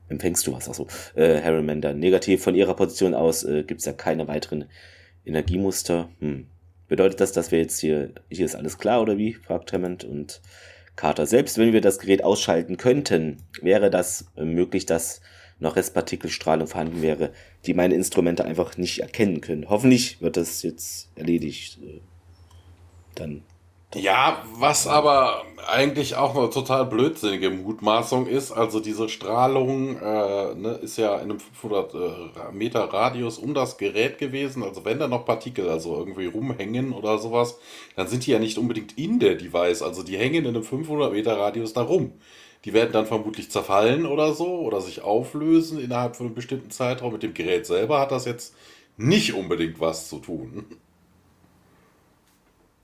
empfängst 0.08 0.48
du 0.48 0.54
was. 0.54 0.68
Achso, 0.68 0.88
äh, 1.14 1.40
Harriman 1.42 1.82
dann 1.82 2.00
negativ. 2.00 2.44
Von 2.44 2.56
ihrer 2.56 2.76
Position 2.76 3.14
aus 3.14 3.44
äh, 3.44 3.64
gibt 3.64 3.82
es 3.82 3.86
ja 3.86 3.94
keine 3.94 4.28
weiteren 4.28 4.66
Energiemuster. 5.26 6.10
Hm. 6.20 6.48
Bedeutet 6.88 7.20
das, 7.20 7.34
dass 7.34 7.52
wir 7.52 7.60
jetzt 7.60 7.80
hier, 7.80 8.14
hier 8.32 8.46
ist 8.46 8.56
alles 8.56 8.80
klar 8.80 9.02
oder 9.02 9.18
wie? 9.20 9.34
fragt 9.34 9.72
Hammond 9.74 10.04
und 10.06 10.42
Carter. 10.96 11.28
Selbst 11.28 11.60
wenn 11.60 11.74
wir 11.74 11.82
das 11.82 12.00
Gerät 12.00 12.24
ausschalten 12.24 12.78
könnten, 12.78 13.38
wäre 13.62 13.92
das 13.92 14.26
äh, 14.36 14.44
möglich, 14.44 14.88
dass 14.88 15.22
noch 15.60 15.76
Restpartikelstrahlung 15.76 16.68
vorhanden 16.68 17.02
wäre, 17.02 17.32
die 17.66 17.74
meine 17.74 17.94
Instrumente 17.96 18.46
einfach 18.46 18.78
nicht 18.78 19.00
erkennen 19.00 19.42
können. 19.42 19.70
Hoffentlich 19.70 20.22
wird 20.22 20.38
das 20.38 20.64
jetzt 20.64 21.10
erledigt. 21.16 21.80
Äh, 21.84 22.00
dann 23.16 23.44
ja, 23.96 24.44
was 24.60 24.86
aber 24.86 25.46
eigentlich 25.68 26.16
auch 26.16 26.36
eine 26.36 26.50
total 26.50 26.86
blödsinnige 26.86 27.50
Mutmaßung 27.50 28.28
ist, 28.28 28.52
also 28.52 28.80
diese 28.80 29.10
Strahlung 29.10 29.98
äh, 29.98 30.56
ne, 30.56 30.80
ist 30.82 30.98
ja 30.98 31.16
in 31.16 31.32
einem 31.32 31.40
500 31.40 31.94
äh, 31.96 31.98
Meter 32.52 32.82
Radius 32.82 33.40
um 33.40 33.54
das 33.54 33.78
Gerät 33.78 34.20
gewesen, 34.20 34.64
also 34.64 34.86
wenn 34.86 35.00
da 35.00 35.08
noch 35.08 35.26
Partikel 35.26 35.70
also 35.70 35.98
irgendwie 35.98 36.28
rumhängen 36.28 36.94
oder 36.94 37.18
sowas, 37.18 37.58
dann 37.96 38.08
sind 38.08 38.26
die 38.28 38.32
ja 38.32 38.40
nicht 38.40 38.58
unbedingt 38.60 38.98
in 38.98 39.20
der 39.20 39.36
Device, 39.36 39.82
also 39.82 40.04
die 40.04 40.18
hängen 40.18 40.46
in 40.46 40.56
einem 40.56 40.64
500 40.64 41.12
Meter 41.12 41.38
Radius 41.38 41.74
da 41.74 41.82
rum. 41.82 42.14
Die 42.66 42.74
werden 42.74 42.92
dann 42.92 43.06
vermutlich 43.06 43.50
zerfallen 43.52 44.06
oder 44.06 44.34
so 44.34 44.60
oder 44.60 44.82
sich 44.82 45.02
auflösen 45.02 45.80
innerhalb 45.80 46.16
von 46.16 46.28
einem 46.28 46.36
bestimmten 46.36 46.72
Zeitraum. 46.72 47.14
Mit 47.14 47.24
dem 47.24 47.34
Gerät 47.34 47.66
selber 47.66 48.00
hat 48.00 48.12
das 48.12 48.26
jetzt 48.26 48.54
nicht 48.98 49.34
unbedingt 49.34 49.80
was 49.80 50.10
zu 50.10 50.20
tun. 50.20 50.66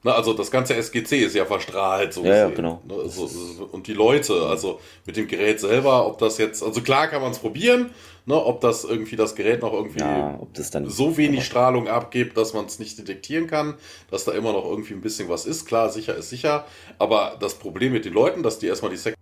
Na, 0.05 0.11
also 0.11 0.33
das 0.35 0.51
ganze 0.51 0.75
SGC 0.75 1.25
ist 1.25 1.33
ja 1.33 1.45
verstrahlt, 1.45 2.13
so 2.13 2.23
ja, 2.23 2.35
ja, 2.35 2.49
genau. 2.49 2.79
Ne, 2.87 3.09
so, 3.09 3.27
und 3.71 3.87
die 3.87 3.93
Leute, 3.93 4.45
also 4.45 4.79
mit 5.03 5.17
dem 5.17 5.27
Gerät 5.27 5.59
selber, 5.59 6.05
ob 6.05 6.19
das 6.19 6.37
jetzt, 6.37 6.61
also 6.61 6.79
klar 6.81 7.07
kann 7.07 7.23
man 7.23 7.31
es 7.31 7.39
probieren, 7.39 7.89
ne, 8.27 8.35
ob 8.35 8.61
das 8.61 8.83
irgendwie 8.83 9.15
das 9.15 9.33
Gerät 9.33 9.63
noch 9.63 9.73
irgendwie 9.73 10.01
ja, 10.01 10.37
ob 10.39 10.53
das 10.53 10.69
dann 10.69 10.87
so 10.87 11.17
wenig 11.17 11.43
Strahlung 11.43 11.87
abgibt, 11.87 12.37
dass 12.37 12.53
man 12.53 12.65
es 12.65 12.77
nicht 12.77 12.99
detektieren 12.99 13.47
kann, 13.47 13.73
dass 14.11 14.25
da 14.25 14.33
immer 14.33 14.53
noch 14.53 14.65
irgendwie 14.65 14.93
ein 14.93 15.01
bisschen 15.01 15.27
was 15.27 15.47
ist. 15.47 15.65
Klar, 15.65 15.89
sicher 15.89 16.15
ist 16.15 16.29
sicher, 16.29 16.67
aber 16.99 17.37
das 17.39 17.55
Problem 17.55 17.91
mit 17.91 18.05
den 18.05 18.13
Leuten, 18.13 18.43
dass 18.43 18.59
die 18.59 18.67
erstmal 18.67 18.91
die 18.91 18.97
Second, 18.97 19.17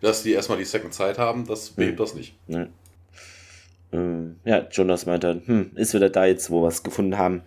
dass 0.00 0.24
die 0.24 0.32
erstmal 0.32 0.58
die 0.58 0.64
Second 0.64 0.92
Zeit 0.92 1.18
haben, 1.18 1.46
das 1.46 1.70
behebt 1.70 2.00
mhm. 2.00 2.02
das 2.02 2.14
nicht. 2.16 2.34
Ja. 2.48 2.66
Ähm, 3.92 4.40
ja, 4.44 4.66
Jonas 4.72 5.06
meinte, 5.06 5.40
hm, 5.44 5.70
ist 5.76 5.94
wieder 5.94 6.10
da 6.10 6.24
jetzt, 6.24 6.50
wo 6.50 6.62
wir 6.62 6.68
es 6.68 6.82
gefunden 6.82 7.16
haben. 7.16 7.42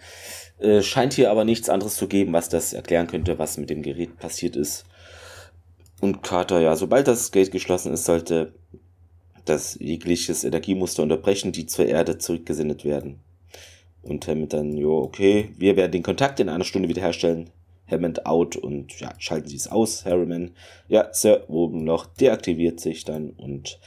Äh, 0.60 0.82
scheint 0.82 1.14
hier 1.14 1.32
aber 1.32 1.44
nichts 1.44 1.70
anderes 1.70 1.96
zu 1.96 2.08
geben, 2.08 2.34
was 2.34 2.50
das 2.50 2.74
erklären 2.74 3.08
könnte, 3.08 3.38
was 3.38 3.58
mit 3.58 3.70
dem 3.70 3.82
Gerät 3.82 4.18
passiert 4.18 4.56
ist. 4.56 4.86
Und 6.02 6.24
Carter, 6.24 6.60
ja, 6.60 6.76
sobald 6.76 7.08
das 7.08 7.32
Gate 7.32 7.52
geschlossen 7.52 7.94
ist, 7.94 8.06
sollte 8.06 8.54
das 9.46 9.78
jegliches 9.80 10.44
Energiemuster 10.44 11.04
unterbrechen, 11.04 11.52
die 11.52 11.66
zur 11.66 11.86
Erde 11.86 12.18
zurückgesendet 12.18 12.84
werden. 12.84 13.20
Und 14.02 14.28
Hammond 14.28 14.54
dann, 14.54 14.78
jo, 14.78 15.00
okay, 15.00 15.52
wir 15.58 15.76
werden 15.76 15.92
den 15.92 16.04
Kontakt 16.04 16.40
in 16.40 16.50
einer 16.50 16.64
Stunde 16.64 16.90
wiederherstellen. 16.90 17.50
Hammond 17.90 18.26
out 18.26 18.56
und 18.56 19.00
ja, 19.00 19.14
schalten 19.20 19.48
Sie 19.48 19.56
es 19.56 19.68
aus, 19.68 20.06
Harriman. 20.06 20.52
Ja, 20.88 21.10
Sir, 21.14 21.50
oben 21.50 21.84
noch 21.84 22.06
deaktiviert 22.06 22.80
sich 22.80 23.06
dann 23.06 23.32
und 23.32 23.80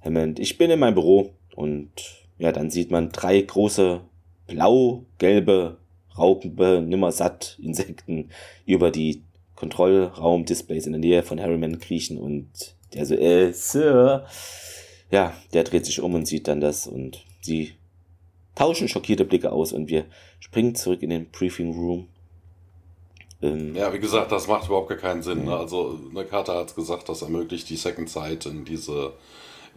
Hammond, 0.00 0.38
ich 0.38 0.58
bin 0.58 0.70
in 0.70 0.80
meinem 0.80 0.94
Büro 0.94 1.34
und 1.54 1.90
ja, 2.38 2.52
dann 2.52 2.70
sieht 2.70 2.90
man 2.90 3.10
drei 3.10 3.40
große 3.40 4.00
blau-gelbe 4.46 5.78
Raupe, 6.18 6.80
nimmersatt 6.80 7.58
Insekten 7.62 8.30
über 8.66 8.90
die 8.90 9.22
Kontrollraumdisplays 9.56 10.86
in 10.86 10.92
der 10.92 11.00
Nähe 11.00 11.22
von 11.22 11.40
Harriman 11.40 11.78
kriechen 11.78 12.18
und 12.18 12.48
der 12.94 13.06
so, 13.06 13.14
äh, 13.14 13.52
Sir, 13.52 14.26
ja, 15.10 15.34
der 15.52 15.64
dreht 15.64 15.86
sich 15.86 16.00
um 16.00 16.14
und 16.14 16.26
sieht 16.26 16.48
dann 16.48 16.60
das 16.60 16.86
und 16.86 17.24
sie 17.40 17.72
tauschen 18.54 18.88
schockierte 18.88 19.24
Blicke 19.24 19.52
aus 19.52 19.72
und 19.72 19.88
wir 19.88 20.04
springen 20.40 20.74
zurück 20.74 21.02
in 21.02 21.10
den 21.10 21.30
Briefing 21.30 21.72
Room. 21.72 22.08
Ähm, 23.40 23.74
ja, 23.74 23.92
wie 23.92 24.00
gesagt, 24.00 24.32
das 24.32 24.48
macht 24.48 24.66
überhaupt 24.66 24.88
gar 24.88 24.98
keinen 24.98 25.22
Sinn. 25.22 25.44
Ne? 25.44 25.56
Also, 25.56 25.98
eine 26.10 26.24
Karte 26.24 26.52
hat 26.54 26.74
gesagt, 26.74 27.08
das 27.08 27.22
ermöglicht 27.22 27.70
die 27.70 27.76
Second 27.76 28.10
Sight 28.10 28.46
in 28.46 28.64
diese, 28.64 29.12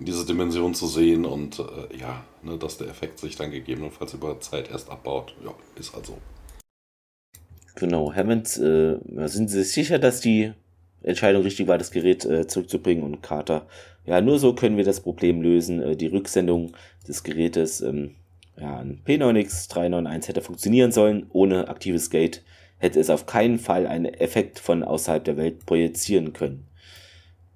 in 0.01 0.05
diese 0.05 0.25
Dimension 0.25 0.73
zu 0.73 0.87
sehen 0.87 1.25
und 1.25 1.59
äh, 1.59 1.95
ja, 1.95 2.25
ne, 2.41 2.57
dass 2.57 2.79
der 2.79 2.87
Effekt 2.87 3.19
sich 3.19 3.35
dann 3.35 3.51
gegebenenfalls 3.51 4.15
über 4.15 4.39
Zeit 4.39 4.71
erst 4.71 4.89
abbaut. 4.89 5.35
Ja, 5.45 5.53
ist 5.79 5.93
also. 5.93 6.17
Genau, 7.75 8.11
Hammond, 8.11 8.47
äh, 8.57 8.97
sind 9.27 9.51
Sie 9.51 9.61
sich 9.61 9.71
sicher, 9.71 9.99
dass 9.99 10.19
die 10.19 10.53
Entscheidung 11.03 11.43
richtig 11.43 11.67
war, 11.67 11.77
das 11.77 11.91
Gerät 11.91 12.25
äh, 12.25 12.47
zurückzubringen 12.47 13.03
und 13.03 13.21
Carter, 13.21 13.67
ja, 14.03 14.21
nur 14.21 14.39
so 14.39 14.55
können 14.55 14.75
wir 14.75 14.83
das 14.83 15.01
Problem 15.01 15.39
lösen. 15.43 15.79
Äh, 15.79 15.95
die 15.95 16.07
Rücksendung 16.07 16.71
des 17.07 17.21
Gerätes 17.21 17.81
ähm, 17.81 18.15
ja, 18.59 18.77
an 18.77 19.01
P9X 19.05 19.69
391 19.69 20.29
hätte 20.29 20.41
funktionieren 20.41 20.91
sollen. 20.91 21.27
Ohne 21.29 21.67
aktives 21.67 22.09
Gate 22.09 22.41
hätte 22.79 22.99
es 22.99 23.11
auf 23.11 23.27
keinen 23.27 23.59
Fall 23.59 23.85
einen 23.85 24.05
Effekt 24.05 24.57
von 24.57 24.81
außerhalb 24.81 25.23
der 25.23 25.37
Welt 25.37 25.67
projizieren 25.67 26.33
können. 26.33 26.65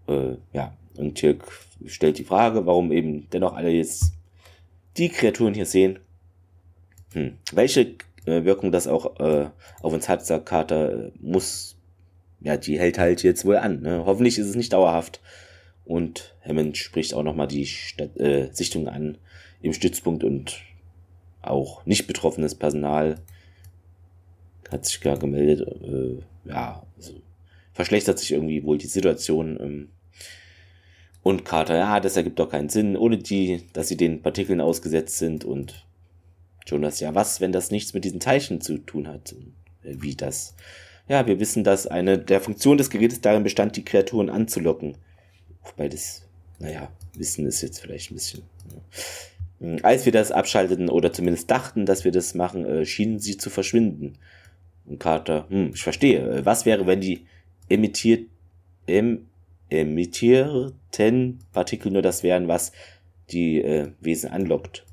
Äh, 0.08 0.36
ja, 0.54 0.76
und 0.96 1.16
Tirk 1.16 1.44
stellt 1.86 2.18
die 2.18 2.24
Frage, 2.24 2.66
warum 2.66 2.92
eben 2.92 3.30
dennoch 3.30 3.54
alle 3.54 3.70
jetzt 3.70 4.14
die 4.98 5.10
Kreaturen 5.10 5.54
hier 5.54 5.66
sehen. 5.66 6.00
Hm. 7.14 7.38
Welche 7.54 7.96
äh, 8.26 8.44
Wirkung 8.44 8.72
das 8.72 8.88
auch 8.88 9.20
äh, 9.20 9.50
auf 9.82 9.94
uns 9.94 10.10
hat, 10.10 10.26
sagt 10.26 10.46
Carter, 10.46 11.12
muss, 11.20 11.78
ja, 12.42 12.58
die 12.58 12.80
hält 12.80 12.98
halt 12.98 13.24
jetzt 13.24 13.46
wohl 13.46 13.58
an. 13.58 13.82
Ne? 13.82 14.04
Hoffentlich 14.06 14.38
ist 14.38 14.48
es 14.48 14.56
nicht 14.56 14.74
dauerhaft. 14.74 15.22
Und 15.86 16.36
Hammond 16.48 16.78
spricht 16.78 17.14
auch 17.14 17.24
nochmal 17.24 17.48
die 17.48 17.66
Stadt, 17.66 18.18
äh, 18.18 18.50
Sichtung 18.52 18.88
an 18.88 19.18
im 19.62 19.74
Stützpunkt 19.74 20.24
und 20.24 20.62
auch 21.42 21.86
nicht 21.86 22.08
betroffenes 22.08 22.56
Personal 22.56 23.20
hat 24.72 24.86
sich 24.86 25.00
gar 25.02 25.18
gemeldet. 25.18 25.68
Äh, 25.84 26.50
ja, 26.50 26.84
also 26.98 27.14
verschlechtert 27.74 28.18
sich 28.18 28.32
irgendwie 28.32 28.64
wohl 28.64 28.78
die 28.78 28.88
Situation. 28.88 29.60
Ähm, 29.60 29.90
und 31.26 31.44
Carter, 31.44 31.76
ja, 31.76 32.00
das 32.00 32.18
ergibt 32.18 32.38
doch 32.38 32.52
keinen 32.52 32.70
Sinn, 32.70 32.96
ohne 32.96 33.18
die, 33.18 33.64
dass 33.74 33.88
sie 33.88 33.98
den 33.98 34.22
Partikeln 34.22 34.62
ausgesetzt 34.62 35.18
sind. 35.18 35.44
Und 35.44 35.84
Jonas, 36.68 37.00
ja, 37.00 37.16
was, 37.16 37.42
wenn 37.42 37.52
das 37.52 37.72
nichts 37.72 37.96
mit 37.96 38.06
diesen 38.06 38.20
Teilchen 38.20 38.62
zu 38.62 38.78
tun 38.78 39.08
hat? 39.08 39.34
Äh, 39.84 39.96
wie 40.02 40.14
das? 40.14 40.54
Ja, 41.08 41.26
wir 41.26 41.40
wissen, 41.40 41.64
dass 41.64 41.88
eine 41.88 42.20
der 42.20 42.42
Funktionen 42.42 42.78
des 42.78 42.92
Gerätes 42.92 43.22
darin 43.22 43.42
bestand, 43.42 43.76
die 43.76 43.84
Kreaturen 43.84 44.30
anzulocken. 44.30 44.98
Wobei 45.64 45.90
das, 45.90 46.28
naja, 46.60 46.92
Wissen 47.16 47.48
ist 47.48 47.64
jetzt 47.64 47.80
vielleicht 47.80 48.12
ein 48.12 48.16
bisschen. 48.16 48.44
Ja. 49.62 49.78
Als 49.82 50.06
wir 50.06 50.12
das 50.12 50.32
abschalteten 50.32 50.90
oder 50.90 51.12
zumindest 51.12 51.50
dachten, 51.50 51.88
dass 51.88 52.04
wir 52.04 52.12
das 52.12 52.36
machen, 52.36 52.66
äh, 52.66 52.86
schienen 52.86 53.18
sie 53.18 53.38
zu 53.38 53.50
verschwinden. 53.50 54.20
Und 54.86 55.00
Carter, 55.00 55.48
hm, 55.50 55.72
ich 55.74 55.82
verstehe. 55.82 56.20
Äh, 56.20 56.46
was 56.46 56.68
wäre, 56.68 56.86
wenn 56.86 57.02
die 57.02 57.26
emittiert, 57.68 58.30
em, 58.86 59.26
emittierten 59.70 61.40
Partikel 61.52 61.92
nur 61.92 62.02
das 62.02 62.24
wären, 62.24 62.48
was 62.48 62.72
die 63.32 63.62
äh, 63.62 63.92
Wesen 64.00 64.32
anlockt. 64.32 64.86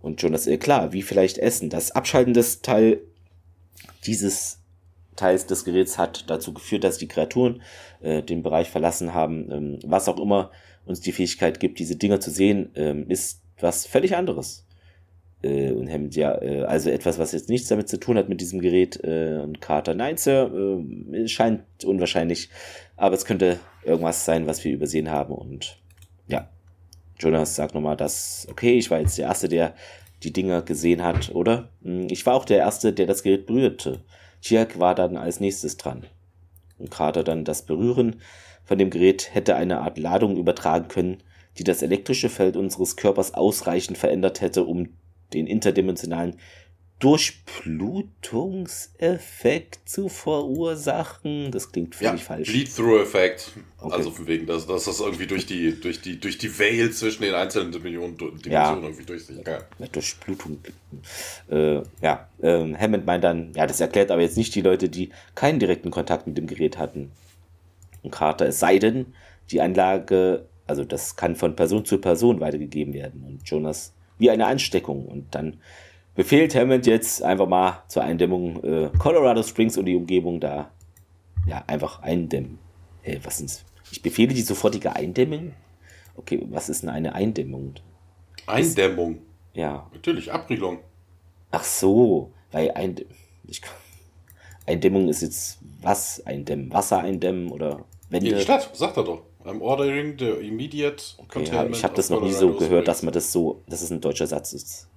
Und 0.00 0.20
schon 0.20 0.32
das, 0.32 0.46
äh, 0.46 0.58
klar, 0.58 0.92
wie 0.92 1.02
vielleicht 1.02 1.38
Essen. 1.38 1.70
Das 1.70 1.92
Abschalten 1.92 2.34
des 2.34 2.62
Teil 2.62 3.00
dieses 4.04 4.58
Teils 5.16 5.46
des 5.46 5.64
Geräts 5.64 5.98
hat 5.98 6.28
dazu 6.28 6.52
geführt, 6.52 6.84
dass 6.84 6.98
die 6.98 7.08
Kreaturen 7.08 7.62
äh, 8.00 8.22
den 8.22 8.42
Bereich 8.42 8.70
verlassen 8.70 9.14
haben. 9.14 9.50
Ähm, 9.50 9.78
was 9.84 10.08
auch 10.08 10.18
immer 10.18 10.50
uns 10.84 11.00
die 11.00 11.12
Fähigkeit 11.12 11.60
gibt, 11.60 11.78
diese 11.78 11.96
Dinger 11.96 12.20
zu 12.20 12.30
sehen, 12.30 12.70
ähm, 12.74 13.08
ist 13.08 13.42
was 13.60 13.86
völlig 13.86 14.16
anderes. 14.16 14.66
Äh, 15.42 15.72
und 15.72 15.90
Hammond, 15.90 16.16
ja, 16.16 16.40
äh, 16.40 16.62
also 16.62 16.90
etwas, 16.90 17.18
was 17.18 17.32
jetzt 17.32 17.48
nichts 17.48 17.68
damit 17.68 17.88
zu 17.88 17.98
tun 17.98 18.16
hat 18.16 18.28
mit 18.28 18.40
diesem 18.40 18.60
Gerät. 18.60 19.02
Äh, 19.04 19.40
und 19.42 19.60
Carter, 19.60 19.94
nein, 19.94 20.16
Sir, 20.16 20.50
äh, 21.12 21.28
scheint 21.28 21.62
unwahrscheinlich, 21.84 22.48
aber 23.02 23.16
es 23.16 23.24
könnte 23.24 23.58
irgendwas 23.82 24.24
sein, 24.24 24.46
was 24.46 24.62
wir 24.62 24.72
übersehen 24.72 25.10
haben. 25.10 25.34
Und 25.34 25.76
ja, 26.28 26.48
Jonas 27.18 27.56
sagt 27.56 27.74
nochmal, 27.74 27.96
dass, 27.96 28.46
okay, 28.48 28.78
ich 28.78 28.92
war 28.92 29.00
jetzt 29.00 29.18
der 29.18 29.26
Erste, 29.26 29.48
der 29.48 29.74
die 30.22 30.32
Dinger 30.32 30.62
gesehen 30.62 31.02
hat, 31.02 31.34
oder? 31.34 31.70
Hm, 31.82 32.06
ich 32.08 32.24
war 32.26 32.34
auch 32.34 32.44
der 32.44 32.58
Erste, 32.58 32.92
der 32.92 33.06
das 33.06 33.24
Gerät 33.24 33.46
berührte. 33.46 34.04
Tjerk 34.40 34.78
war 34.78 34.94
dann 34.94 35.16
als 35.16 35.40
nächstes 35.40 35.78
dran. 35.78 36.06
Und 36.78 36.92
Carter 36.92 37.24
dann 37.24 37.44
das 37.44 37.62
Berühren 37.62 38.20
von 38.62 38.78
dem 38.78 38.90
Gerät 38.90 39.34
hätte 39.34 39.56
eine 39.56 39.80
Art 39.80 39.98
Ladung 39.98 40.36
übertragen 40.36 40.86
können, 40.86 41.24
die 41.58 41.64
das 41.64 41.82
elektrische 41.82 42.28
Feld 42.28 42.56
unseres 42.56 42.94
Körpers 42.94 43.34
ausreichend 43.34 43.98
verändert 43.98 44.40
hätte, 44.40 44.62
um 44.62 44.90
den 45.32 45.48
interdimensionalen 45.48 46.36
Durchblutungseffekt 47.02 49.80
zu 49.86 50.08
verursachen. 50.08 51.50
Das 51.50 51.72
klingt 51.72 51.96
völlig 51.96 52.20
ja, 52.20 52.26
falsch. 52.26 52.48
Bleed-Through-Effekt. 52.48 53.50
Okay. 53.80 53.92
Also 53.92 54.12
von 54.12 54.28
wegen, 54.28 54.46
dass, 54.46 54.68
dass 54.68 54.84
das 54.84 55.00
irgendwie 55.00 55.26
durch 55.26 55.44
die, 55.44 55.80
durch 55.80 56.00
die, 56.00 56.20
durch 56.20 56.38
die 56.38 56.56
Veil 56.56 56.92
zwischen 56.92 57.22
den 57.22 57.34
einzelnen 57.34 57.72
Dimensionen, 57.72 58.16
Dimensionen 58.16 58.52
ja. 58.52 58.78
irgendwie 58.80 59.04
durchsickert. 59.04 59.66
Ja. 59.80 59.86
Durchblutung. 59.88 60.58
Äh, 61.50 61.82
ja, 62.00 62.28
ähm, 62.40 62.78
Hammond 62.78 63.04
meint 63.04 63.24
dann, 63.24 63.52
ja, 63.54 63.66
das 63.66 63.80
erklärt 63.80 64.12
aber 64.12 64.22
jetzt 64.22 64.36
nicht 64.36 64.54
die 64.54 64.60
Leute, 64.60 64.88
die 64.88 65.10
keinen 65.34 65.58
direkten 65.58 65.90
Kontakt 65.90 66.28
mit 66.28 66.38
dem 66.38 66.46
Gerät 66.46 66.78
hatten. 66.78 67.10
Und 68.04 68.12
Carter, 68.12 68.46
es 68.46 68.60
sei 68.60 68.78
denn, 68.78 69.06
die 69.50 69.60
Anlage, 69.60 70.46
also 70.68 70.84
das 70.84 71.16
kann 71.16 71.34
von 71.34 71.56
Person 71.56 71.84
zu 71.84 71.98
Person 71.98 72.38
weitergegeben 72.38 72.94
werden. 72.94 73.24
Und 73.24 73.50
Jonas 73.50 73.92
wie 74.18 74.30
eine 74.30 74.46
Ansteckung. 74.46 75.06
Und 75.06 75.34
dann 75.34 75.58
befehlt 76.14 76.54
Hammond 76.54 76.86
jetzt 76.86 77.22
einfach 77.22 77.46
mal 77.46 77.82
zur 77.88 78.02
Eindämmung 78.02 78.62
äh, 78.62 78.90
Colorado 78.98 79.42
Springs 79.42 79.76
und 79.78 79.86
die 79.86 79.96
Umgebung 79.96 80.40
da 80.40 80.70
ja 81.46 81.64
einfach 81.66 82.02
eindämmen. 82.02 82.58
Hey, 83.02 83.18
was 83.22 83.40
ist? 83.40 83.64
Ich 83.90 84.02
befehle 84.02 84.32
die 84.32 84.42
sofortige 84.42 84.94
Eindämmung. 84.94 85.52
Okay, 86.16 86.46
was 86.50 86.68
ist 86.68 86.82
denn 86.82 86.90
eine 86.90 87.14
Eindämmung? 87.14 87.74
Eindämmung? 88.46 89.14
Das, 89.54 89.60
ja. 89.60 89.90
Natürlich, 89.92 90.32
Abriegelung. 90.32 90.78
Ach 91.50 91.64
so, 91.64 92.30
weil 92.50 92.70
Eindämmung. 92.72 93.12
Eindämmung 94.66 95.08
ist 95.08 95.22
jetzt 95.22 95.58
was? 95.80 96.24
Eindämmen? 96.24 96.72
Wasser 96.72 97.00
eindämmen 97.00 97.50
oder 97.50 97.84
Wände? 98.10 98.34
Die 98.34 98.40
Stadt, 98.40 98.70
sagt 98.74 98.96
er 98.96 99.04
doch. 99.04 99.22
I'm 99.44 99.60
ordering 99.60 100.16
the 100.18 100.30
immediate 100.46 101.02
okay, 101.18 101.40
containment. 101.40 101.76
Ich 101.76 101.82
habe 101.82 101.94
das 101.94 102.10
noch 102.10 102.22
nie 102.22 102.30
so 102.30 102.52
gehört, 102.54 102.86
dass 102.86 103.02
man 103.02 103.12
das 103.12 103.32
so, 103.32 103.62
dass 103.66 103.82
es 103.82 103.90
ein 103.90 104.00
deutscher 104.00 104.28
Satz 104.28 104.52
ist. 104.52 104.88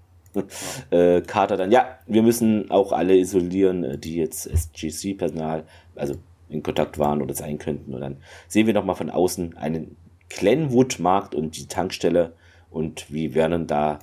Äh, 0.91 1.21
Carter 1.21 1.57
dann, 1.57 1.71
ja, 1.71 1.99
wir 2.07 2.23
müssen 2.23 2.71
auch 2.71 2.91
alle 2.91 3.17
isolieren, 3.17 3.83
äh, 3.83 3.97
die 3.97 4.15
jetzt 4.15 4.47
SGC-Personal, 4.47 5.63
also 5.95 6.15
in 6.49 6.63
Kontakt 6.63 6.99
waren 6.99 7.21
oder 7.21 7.33
sein 7.33 7.57
könnten. 7.57 7.93
Und 7.93 8.01
dann 8.01 8.17
sehen 8.47 8.67
wir 8.67 8.73
nochmal 8.73 8.95
von 8.95 9.09
außen 9.09 9.57
einen 9.57 9.97
Glenwood-Markt 10.29 11.35
und 11.35 11.57
die 11.57 11.67
Tankstelle 11.67 12.33
und 12.69 13.11
wie 13.11 13.35
werden 13.35 13.67
da 13.67 13.99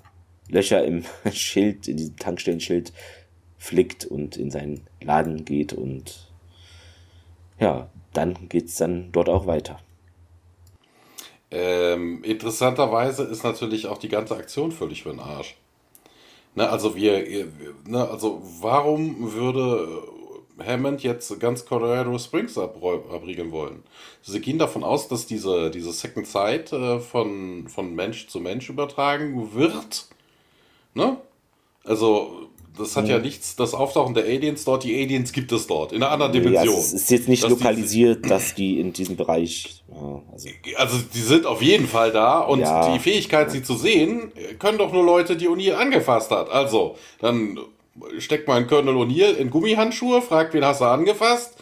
Löcher 0.48 0.84
im 0.84 1.04
Schild, 1.32 1.88
in 1.88 1.96
diesem 1.96 2.16
Tankstellenschild 2.16 2.92
flickt 3.58 4.04
und 4.04 4.36
in 4.36 4.50
seinen 4.50 4.82
Laden 5.00 5.44
geht 5.44 5.72
und 5.72 6.32
ja, 7.60 7.88
dann 8.12 8.48
geht 8.48 8.66
es 8.66 8.74
dann 8.76 9.12
dort 9.12 9.28
auch 9.28 9.46
weiter. 9.46 9.78
Ähm, 11.50 12.24
interessanterweise 12.24 13.24
ist 13.24 13.44
natürlich 13.44 13.86
auch 13.86 13.98
die 13.98 14.08
ganze 14.08 14.34
Aktion 14.36 14.72
völlig 14.72 15.02
für 15.02 15.10
den 15.10 15.20
Arsch. 15.20 15.56
Ne, 16.54 16.68
also 16.68 16.94
wir, 16.94 17.48
ne, 17.86 18.08
also 18.08 18.42
warum 18.60 19.32
würde 19.32 20.02
Hammond 20.58 21.02
jetzt 21.02 21.40
ganz 21.40 21.64
Colorado 21.64 22.18
Springs 22.18 22.58
abriegeln 22.58 23.52
wollen? 23.52 23.82
Sie 24.20 24.40
gehen 24.40 24.58
davon 24.58 24.84
aus, 24.84 25.08
dass 25.08 25.26
diese, 25.26 25.70
diese 25.70 25.92
Second 25.92 26.26
Sight 26.26 26.72
äh, 26.72 27.00
von, 27.00 27.68
von 27.68 27.94
Mensch 27.94 28.28
zu 28.28 28.40
Mensch 28.40 28.68
übertragen 28.68 29.54
wird. 29.54 30.08
Ne? 30.94 31.16
Also 31.84 32.50
das 32.76 32.96
hat 32.96 33.08
ja 33.08 33.18
nichts, 33.18 33.56
das 33.56 33.74
Auftauchen 33.74 34.14
der 34.14 34.24
Aliens 34.24 34.64
dort, 34.64 34.84
die 34.84 34.94
Aliens 34.94 35.32
gibt 35.32 35.52
es 35.52 35.66
dort, 35.66 35.92
in 35.92 36.02
einer 36.02 36.12
anderen 36.12 36.32
Dimension. 36.32 36.74
Ja, 36.74 36.80
es 36.80 36.92
ist 36.92 37.10
jetzt 37.10 37.28
nicht 37.28 37.42
dass 37.42 37.50
lokalisiert, 37.50 38.24
die, 38.24 38.28
dass 38.28 38.54
die 38.54 38.80
in 38.80 38.92
diesem 38.92 39.16
Bereich. 39.16 39.82
Ja, 39.90 40.22
also, 40.32 40.48
also, 40.76 40.96
die 41.12 41.20
sind 41.20 41.46
auf 41.46 41.60
jeden 41.60 41.86
Fall 41.86 42.12
da 42.12 42.40
und 42.40 42.60
ja, 42.60 42.92
die 42.92 42.98
Fähigkeit, 42.98 43.50
sie 43.50 43.62
zu 43.62 43.74
sehen, 43.74 44.32
können 44.58 44.78
doch 44.78 44.92
nur 44.92 45.04
Leute, 45.04 45.36
die 45.36 45.48
O'Neill 45.48 45.74
angefasst 45.74 46.30
hat. 46.30 46.50
Also, 46.50 46.96
dann 47.20 47.58
steckt 48.18 48.48
man 48.48 48.66
Colonel 48.66 48.94
O'Neill 48.94 49.36
in 49.36 49.50
Gummihandschuhe, 49.50 50.22
fragt, 50.22 50.54
wen 50.54 50.64
hast 50.64 50.80
du 50.80 50.86
angefasst? 50.86 51.54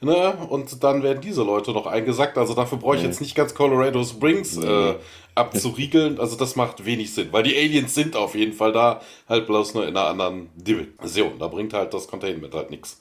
Ne? 0.00 0.36
Und 0.48 0.84
dann 0.84 1.02
werden 1.02 1.20
diese 1.20 1.42
Leute 1.42 1.72
noch 1.72 1.86
eingesackt. 1.86 2.38
Also 2.38 2.54
dafür 2.54 2.78
brauche 2.78 2.96
ich 2.96 3.02
jetzt 3.02 3.20
nicht 3.20 3.34
ganz 3.34 3.54
Colorado 3.54 4.04
Springs 4.04 4.56
äh, 4.56 4.94
abzuriegeln. 5.34 6.20
Also 6.20 6.36
das 6.36 6.54
macht 6.54 6.84
wenig 6.84 7.12
Sinn, 7.12 7.28
weil 7.32 7.42
die 7.42 7.56
Aliens 7.56 7.94
sind 7.94 8.14
auf 8.14 8.34
jeden 8.34 8.52
Fall 8.52 8.72
da, 8.72 9.00
halt 9.28 9.46
bloß 9.46 9.74
nur 9.74 9.86
in 9.88 9.96
einer 9.96 10.06
anderen 10.06 10.50
Dimension. 10.54 11.38
Da 11.38 11.48
bringt 11.48 11.72
halt 11.72 11.92
das 11.94 12.06
Containment 12.06 12.54
halt 12.54 12.70
nichts. 12.70 13.00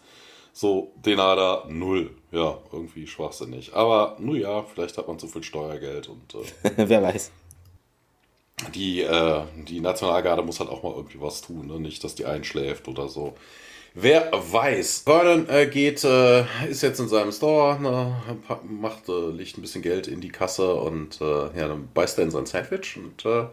So, 0.54 0.92
Denada 0.96 1.66
null. 1.70 2.10
Ja, 2.32 2.58
irgendwie 2.72 3.06
schwachsinnig. 3.06 3.76
Aber, 3.76 4.16
nun 4.20 4.38
ja, 4.38 4.64
vielleicht 4.64 4.98
hat 4.98 5.08
man 5.08 5.20
zu 5.20 5.28
viel 5.28 5.44
Steuergeld 5.44 6.10
und. 6.10 6.34
Äh, 6.34 6.72
Wer 6.88 7.04
weiß. 7.04 7.32
Die, 8.74 9.02
äh, 9.02 9.44
die 9.68 9.82
Nationalgarde 9.82 10.42
muss 10.42 10.60
halt 10.60 10.70
auch 10.70 10.82
mal 10.82 10.94
irgendwie 10.94 11.22
was 11.22 11.42
tun, 11.42 11.68
ne? 11.68 11.80
Nicht, 11.80 12.04
dass 12.04 12.16
die 12.16 12.26
einschläft 12.26 12.88
oder 12.88 13.08
so. 13.08 13.36
Wer 13.94 14.32
weiß. 14.32 15.04
Vernon 15.06 15.50
äh, 15.50 15.68
geht, 15.68 16.04
äh, 16.04 16.44
ist 16.70 16.84
jetzt 16.84 17.00
in 17.00 17.08
seinem 17.08 17.32
Store, 17.32 17.80
ne, 17.80 18.16
macht, 18.64 19.10
äh, 19.10 19.30
legt 19.32 19.58
ein 19.58 19.62
bisschen 19.62 19.82
Geld 19.82 20.08
in 20.08 20.22
die 20.22 20.30
Kasse 20.30 20.76
und 20.76 21.20
äh, 21.22 21.26
ja, 21.26 21.68
dann 21.68 21.90
beißt 21.94 22.20
er 22.20 22.26
in 22.26 22.32
sein 22.32 22.46
Sandwich 22.46 22.96
und 22.98 23.26
äh, 23.26 23.48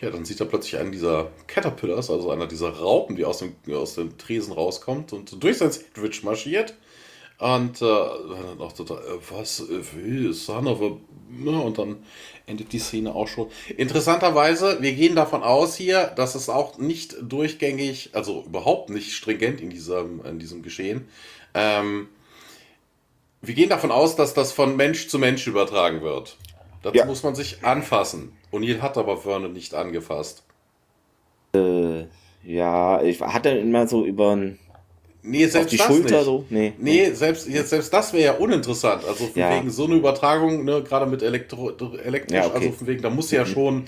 ja, 0.00 0.10
dann 0.10 0.24
sieht 0.24 0.38
er 0.38 0.46
plötzlich 0.46 0.78
einen 0.78 0.92
dieser 0.92 1.30
Caterpillars, 1.48 2.10
also 2.10 2.30
einer 2.30 2.46
dieser 2.46 2.70
Raupen, 2.70 3.16
die 3.16 3.24
aus 3.24 3.38
dem, 3.38 3.54
aus 3.74 3.94
dem 3.94 4.16
Tresen 4.16 4.52
rauskommt 4.52 5.12
und 5.12 5.42
durch 5.42 5.58
sein 5.58 5.72
Sandwich 5.72 6.22
marschiert. 6.22 6.74
Und 7.40 7.80
äh, 7.80 7.86
dann 7.86 8.60
auch 8.60 8.72
total, 8.72 8.98
äh, 8.98 9.18
was 9.30 9.64
will 9.68 10.34
Son 10.34 10.66
of 10.66 10.82
a. 10.82 10.96
Ne? 11.30 11.58
Und 11.58 11.78
dann 11.78 12.04
endet 12.50 12.72
die 12.72 12.78
Szene 12.78 13.14
auch 13.14 13.28
schon. 13.28 13.48
Interessanterweise, 13.76 14.78
wir 14.80 14.92
gehen 14.92 15.14
davon 15.14 15.42
aus 15.42 15.76
hier, 15.76 16.12
dass 16.16 16.34
es 16.34 16.48
auch 16.48 16.78
nicht 16.78 17.16
durchgängig, 17.22 18.10
also 18.12 18.44
überhaupt 18.44 18.90
nicht 18.90 19.12
stringent 19.12 19.60
in 19.60 19.70
diesem, 19.70 20.24
in 20.24 20.38
diesem 20.38 20.62
Geschehen. 20.62 21.08
Ähm, 21.54 22.08
wir 23.40 23.54
gehen 23.54 23.70
davon 23.70 23.90
aus, 23.90 24.16
dass 24.16 24.34
das 24.34 24.52
von 24.52 24.76
Mensch 24.76 25.08
zu 25.08 25.18
Mensch 25.18 25.46
übertragen 25.46 26.02
wird. 26.02 26.36
Dazu 26.82 26.98
ja. 26.98 27.06
muss 27.06 27.22
man 27.22 27.34
sich 27.34 27.64
anfassen. 27.64 28.32
O'Neill 28.52 28.80
hat 28.80 28.98
aber 28.98 29.16
Vernon 29.16 29.52
nicht 29.52 29.74
angefasst. 29.74 30.42
Äh, 31.54 32.04
ja, 32.44 33.02
ich 33.02 33.20
hatte 33.20 33.50
immer 33.50 33.86
so 33.86 34.04
über 34.04 34.34
ein 34.34 34.58
Nee, 35.22 35.46
selbst 35.46 35.78
das 35.78 35.86
Schulter 35.86 36.16
nicht. 36.16 36.24
so? 36.24 36.44
Nee. 36.48 36.72
Nee, 36.78 37.10
selbst, 37.12 37.46
jetzt, 37.46 37.70
selbst 37.70 37.92
das 37.92 38.12
wäre 38.12 38.24
ja 38.24 38.32
uninteressant. 38.32 39.04
Also 39.04 39.26
von 39.26 39.40
ja. 39.40 39.54
wegen 39.54 39.70
so 39.70 39.84
eine 39.84 39.96
Übertragung, 39.96 40.64
ne, 40.64 40.82
gerade 40.82 41.06
mit 41.06 41.22
Elektro, 41.22 41.70
elektrisch, 42.02 42.36
ja, 42.36 42.46
okay. 42.46 42.54
also 42.56 42.72
von 42.72 42.86
wegen, 42.86 43.02
da 43.02 43.10
muss 43.10 43.30
ja 43.30 43.44
mhm. 43.44 43.48
schon 43.48 43.84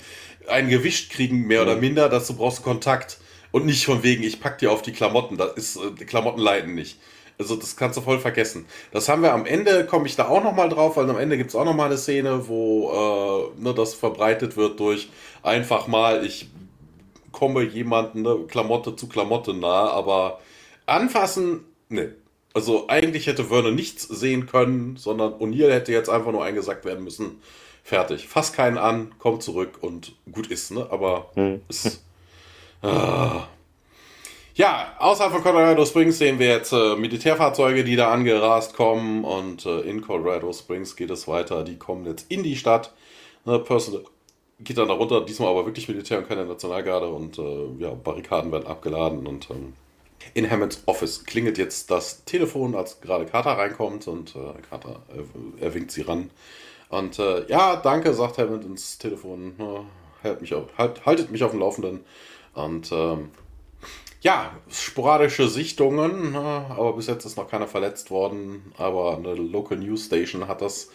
ein 0.47 0.69
Gewicht 0.69 1.09
kriegen, 1.11 1.47
mehr 1.47 1.63
mhm. 1.63 1.67
oder 1.67 1.79
minder, 1.79 2.09
dass 2.09 2.27
du 2.27 2.35
brauchst 2.35 2.63
Kontakt. 2.63 3.17
Und 3.51 3.65
nicht 3.65 3.85
von 3.85 4.01
wegen, 4.01 4.23
ich 4.23 4.39
pack 4.39 4.57
dir 4.57 4.71
auf 4.71 4.81
die 4.81 4.91
Klamotten. 4.91 5.37
Das 5.37 5.53
ist, 5.53 5.75
äh, 5.77 5.91
die 5.99 6.05
Klamotten 6.05 6.41
leiden 6.41 6.75
nicht. 6.75 6.97
Also 7.39 7.55
das 7.55 7.75
kannst 7.75 7.97
du 7.97 8.01
voll 8.01 8.19
vergessen. 8.19 8.65
Das 8.91 9.09
haben 9.09 9.23
wir 9.23 9.33
am 9.33 9.45
Ende, 9.45 9.85
komme 9.85 10.05
ich 10.05 10.15
da 10.15 10.27
auch 10.27 10.43
nochmal 10.43 10.69
drauf, 10.69 10.97
weil 10.97 11.09
am 11.09 11.17
Ende 11.17 11.37
gibt 11.37 11.49
es 11.49 11.55
auch 11.55 11.65
nochmal 11.65 11.87
eine 11.87 11.97
Szene, 11.97 12.47
wo 12.47 13.51
äh, 13.57 13.61
ne, 13.61 13.73
das 13.73 13.95
verbreitet 13.95 14.55
wird 14.55 14.79
durch 14.79 15.09
einfach 15.41 15.87
mal, 15.87 16.25
ich 16.25 16.47
komme 17.31 17.63
jemanden 17.63 18.21
ne, 18.21 18.37
Klamotte 18.47 18.95
zu 18.95 19.07
Klamotte 19.07 19.53
nah, 19.53 19.89
aber 19.89 20.39
Anfassen, 20.85 21.65
ne. 21.89 22.15
Also 22.53 22.87
eigentlich 22.87 23.25
hätte 23.25 23.45
Vernon 23.45 23.73
nichts 23.73 24.03
sehen 24.03 24.45
können, 24.45 24.95
sondern 24.95 25.33
O'Neill 25.33 25.71
hätte 25.71 25.91
jetzt 25.91 26.09
einfach 26.09 26.31
nur 26.31 26.43
eingesackt 26.43 26.85
werden 26.85 27.03
müssen. 27.03 27.41
Fertig. 27.83 28.27
Fass 28.27 28.53
keinen 28.53 28.77
an, 28.77 29.11
komm 29.17 29.41
zurück 29.41 29.79
und 29.81 30.15
gut 30.31 30.47
ist, 30.47 30.71
ne? 30.71 30.87
Aber 30.91 31.31
hm. 31.33 31.61
ist. 31.67 32.03
Ah. 32.83 33.47
Ja, 34.55 34.93
außerhalb 34.99 35.33
von 35.33 35.41
Colorado 35.41 35.83
Springs 35.85 36.19
sehen 36.19 36.37
wir 36.37 36.47
jetzt 36.47 36.73
äh, 36.73 36.95
Militärfahrzeuge, 36.95 37.83
die 37.83 37.95
da 37.95 38.11
angerast 38.11 38.75
kommen 38.75 39.23
und 39.23 39.65
äh, 39.65 39.79
in 39.81 40.01
Colorado 40.01 40.53
Springs 40.53 40.95
geht 40.95 41.09
es 41.09 41.27
weiter. 41.27 41.63
Die 41.63 41.77
kommen 41.77 42.05
jetzt 42.05 42.29
in 42.29 42.43
die 42.43 42.55
Stadt. 42.55 42.93
Ne, 43.45 43.57
Personal 43.57 44.03
geht 44.59 44.77
dann 44.77 44.87
darunter, 44.87 45.21
diesmal 45.21 45.49
aber 45.49 45.65
wirklich 45.65 45.87
Militär 45.87 46.19
und 46.19 46.27
keine 46.27 46.45
Nationalgarde 46.45 47.07
und 47.07 47.39
äh, 47.39 47.67
ja, 47.79 47.91
Barrikaden 47.91 48.51
werden 48.51 48.67
abgeladen 48.67 49.25
und 49.25 49.49
ähm, 49.49 49.73
in 50.33 50.49
Hammonds 50.49 50.83
Office 50.85 51.25
klingelt 51.25 51.57
jetzt 51.57 51.91
das 51.91 52.23
Telefon, 52.25 52.75
als 52.75 53.01
gerade 53.01 53.25
Carter 53.25 53.51
reinkommt 53.51 54.07
und 54.07 54.35
äh, 54.35 54.61
Carter 54.69 55.01
äh, 55.09 55.63
er 55.63 55.73
winkt 55.73 55.91
sie 55.91 56.01
ran. 56.01 56.29
Und 56.89 57.17
äh, 57.19 57.47
ja, 57.47 57.75
danke, 57.75 58.13
sagt 58.13 58.37
Hammond 58.37 58.65
ins 58.65 58.97
Telefon. 58.97 59.55
Halt 60.23 60.41
mich 60.41 60.53
auf, 60.53 60.67
halt, 60.77 61.05
haltet 61.05 61.31
mich 61.31 61.43
auf 61.43 61.51
dem 61.51 61.59
Laufenden. 61.59 62.01
Und 62.53 62.91
ähm, 62.91 63.31
ja, 64.23 64.55
sporadische 64.69 65.49
Sichtungen, 65.49 66.35
aber 66.35 66.93
bis 66.93 67.07
jetzt 67.07 67.25
ist 67.25 67.35
noch 67.35 67.49
keiner 67.49 67.67
verletzt 67.67 68.09
worden. 68.09 68.71
Aber 68.77 69.17
eine 69.17 69.33
Local 69.33 69.77
News 69.77 70.05
Station 70.05 70.47
hat 70.47 70.61
das, 70.61 70.89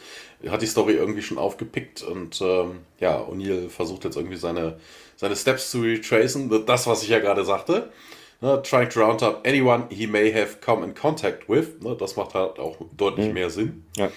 hat 0.49 0.63
die 0.63 0.67
Story 0.67 0.95
irgendwie 0.95 1.21
schon 1.21 1.37
aufgepickt 1.37 2.03
und 2.03 2.41
ähm, 2.41 2.79
ja, 3.01 3.21
O'Neill 3.21 3.69
versucht 3.69 4.05
jetzt 4.05 4.17
irgendwie 4.17 4.39
seine, 4.39 4.81
seine 5.17 5.37
Steps 5.37 5.71
zu 5.71 5.83
retracen. 5.83 6.65
Das, 6.65 6.87
was 6.87 7.03
ich 7.03 7.11
ja 7.11 7.19
gerade 7.19 7.45
sagte. 7.45 7.93
Ne, 8.41 8.63
trying 8.63 8.89
to 8.89 9.01
round 9.01 9.23
up 9.23 9.45
anyone 9.45 9.89
he 9.91 10.07
may 10.07 10.31
have 10.31 10.61
come 10.61 10.85
in 10.85 10.95
contact 10.95 11.49
with. 11.49 11.81
Ne, 11.83 11.97
das 11.97 12.17
macht 12.17 12.35
halt 12.35 12.59
auch 12.59 12.77
deutlich 12.97 13.29
mhm. 13.29 13.35
mehr 13.35 13.51
Sinn. 13.51 13.85
Ja. 13.97 14.11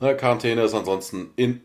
Ne, 0.00 0.16
Quarantäne 0.16 0.62
ist 0.62 0.74
ansonsten 0.74 1.30
in 1.36 1.60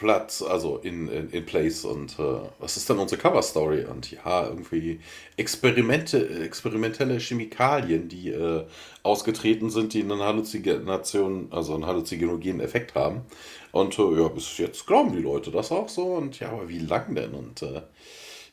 Platz, 0.00 0.40
also 0.40 0.78
in, 0.78 1.08
in, 1.08 1.28
in 1.28 1.44
place. 1.44 1.84
Und 1.84 2.18
äh, 2.18 2.40
was 2.58 2.78
ist 2.78 2.88
dann 2.88 2.98
unsere 2.98 3.20
Cover 3.20 3.42
Story? 3.42 3.84
Und 3.84 4.10
ja, 4.10 4.46
irgendwie 4.46 5.00
Experimente, 5.36 6.26
experimentelle 6.42 7.18
Chemikalien, 7.18 8.08
die 8.08 8.30
äh, 8.30 8.64
ausgetreten 9.02 9.68
sind, 9.68 9.92
die 9.92 10.00
einen 10.00 10.20
Halluzination, 10.20 11.48
also 11.50 11.74
einen 11.74 11.84
halluzinogenen 11.84 12.60
Effekt 12.60 12.94
haben. 12.94 13.26
Und 13.72 13.98
äh, 13.98 14.22
ja, 14.22 14.28
bis 14.28 14.56
jetzt 14.56 14.86
glauben 14.86 15.12
die 15.12 15.20
Leute 15.20 15.50
das 15.50 15.70
auch 15.70 15.90
so. 15.90 16.14
Und 16.14 16.40
ja, 16.40 16.48
aber 16.48 16.70
wie 16.70 16.78
lang 16.78 17.14
denn? 17.14 17.34
Und 17.34 17.60
äh, 17.60 17.82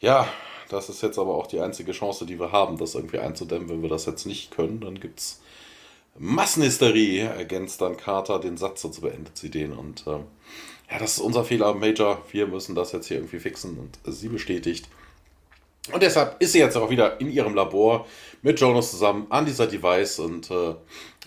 ja, 0.02 0.28
das 0.70 0.90
ist 0.90 1.02
jetzt 1.02 1.18
aber 1.20 1.36
auch 1.36 1.48
die 1.48 1.60
einzige 1.60 1.92
Chance, 1.92 2.26
die 2.26 2.40
wir 2.40 2.52
haben, 2.52 2.78
das 2.78 2.96
irgendwie 2.96 3.20
einzudämmen. 3.20 3.70
Wenn 3.70 3.82
wir 3.82 3.90
das 3.90 4.06
jetzt 4.06 4.26
nicht 4.26 4.52
können, 4.52 4.80
dann 4.82 5.00
gibt 5.00 5.20
es 5.20 5.42
Massenhysterie, 6.18 7.22
ergänzt 7.22 7.82
dann 7.82 7.98
Carter 7.98 8.40
den 8.40 8.58
Satz 8.58 8.84
und 8.84 8.94
so 8.94 9.02
beendet 9.02 9.38
sie 9.38 9.50
den. 9.50 9.74
Und 9.74 10.06
äh, 10.08 10.20
ja, 10.92 11.00
das 11.00 11.18
ist 11.18 11.20
unser 11.20 11.44
Fehler, 11.44 11.74
Major. 11.74 12.24
Wir 12.32 12.48
müssen 12.48 12.76
das 12.76 12.92
jetzt 12.92 13.08
hier 13.08 13.18
irgendwie 13.18 13.40
fixen 13.40 13.78
und 13.78 14.00
sie 14.14 14.30
bestätigt. 14.30 14.88
Und 15.92 16.04
deshalb 16.04 16.42
ist 16.42 16.52
sie 16.52 16.60
jetzt 16.60 16.76
auch 16.76 16.90
wieder 16.90 17.22
in 17.22 17.32
ihrem 17.32 17.56
Labor 17.56 18.06
mit 18.42 18.60
Jonas 18.60 18.92
zusammen 18.92 19.28
an 19.30 19.46
dieser 19.46 19.68
Device 19.68 20.20
und 20.20 20.52
äh, 20.52 20.76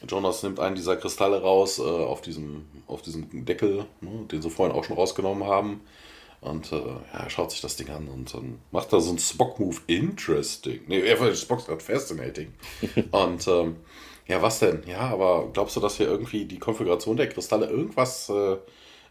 Jonas 0.07 0.43
nimmt 0.43 0.61
einen 0.61 0.77
dieser 0.77 0.97
Kristalle 0.97 1.41
raus 1.41 1.79
äh, 1.79 1.83
auf, 1.83 2.21
diesem, 2.21 2.67
auf 2.87 3.01
diesem 3.03 3.45
Deckel, 3.45 3.87
ne, 4.01 4.27
den 4.31 4.43
sie 4.43 4.51
vorhin 4.51 4.75
auch 4.75 4.85
schon 4.85 4.97
rausgenommen 4.97 5.45
haben. 5.45 5.81
Und 6.41 6.73
äh, 6.73 6.77
ja, 6.77 7.21
er 7.25 7.31
schaut 7.31 7.51
sich 7.51 7.61
das 7.61 7.77
Ding 7.77 7.91
an 7.91 8.09
und 8.09 8.33
dann 8.33 8.61
macht 8.71 8.93
er 8.93 9.01
so 9.01 9.11
einen 9.11 9.19
Spock-Move. 9.19 9.77
Interesting. 9.87 10.81
Nee, 10.87 11.01
er 11.01 11.35
Spock 11.35 11.67
gerade 11.67 11.81
fascinating. 11.81 12.53
und 13.11 13.47
ähm, 13.47 13.77
ja, 14.27 14.41
was 14.41 14.61
denn? 14.61 14.83
Ja, 14.87 15.01
aber 15.01 15.51
glaubst 15.53 15.77
du, 15.77 15.81
dass 15.81 15.97
hier 15.97 16.07
irgendwie 16.07 16.45
die 16.47 16.59
Konfiguration 16.59 17.17
der 17.17 17.29
Kristalle 17.29 17.67
irgendwas 17.67 18.31
äh, 18.31 18.57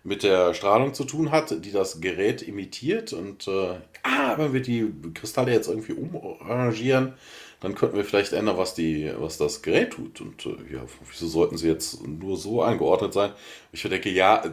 mit 0.04 0.24
der 0.24 0.54
Strahlung 0.54 0.94
zu 0.94 1.04
tun 1.04 1.30
hat, 1.30 1.64
die 1.66 1.72
das 1.72 2.02
Gerät 2.02 2.42
imitiert? 2.42 3.14
Und 3.14 3.48
äh, 3.48 3.76
ah, 4.04 4.38
wenn 4.38 4.54
wir 4.54 4.62
die 4.62 4.92
Kristalle 5.14 5.52
jetzt 5.52 5.68
irgendwie 5.68 5.94
umarrangieren, 5.94 7.14
dann 7.60 7.76
könnten 7.76 7.98
wir 7.98 8.06
vielleicht 8.06 8.32
ändern, 8.32 8.58
was, 8.58 8.74
die, 8.74 9.12
was 9.18 9.38
das 9.38 9.62
Gerät 9.62 9.92
tut. 9.92 10.22
Und 10.22 10.46
äh, 10.46 10.74
ja, 10.74 10.86
wieso 11.12 11.28
sollten 11.28 11.58
sie 11.58 11.68
jetzt 11.68 12.08
nur 12.08 12.38
so 12.38 12.64
angeordnet 12.64 13.14
sein? 13.14 13.34
Ich 13.72 13.84
denke, 13.84 14.10
ja, 14.10 14.44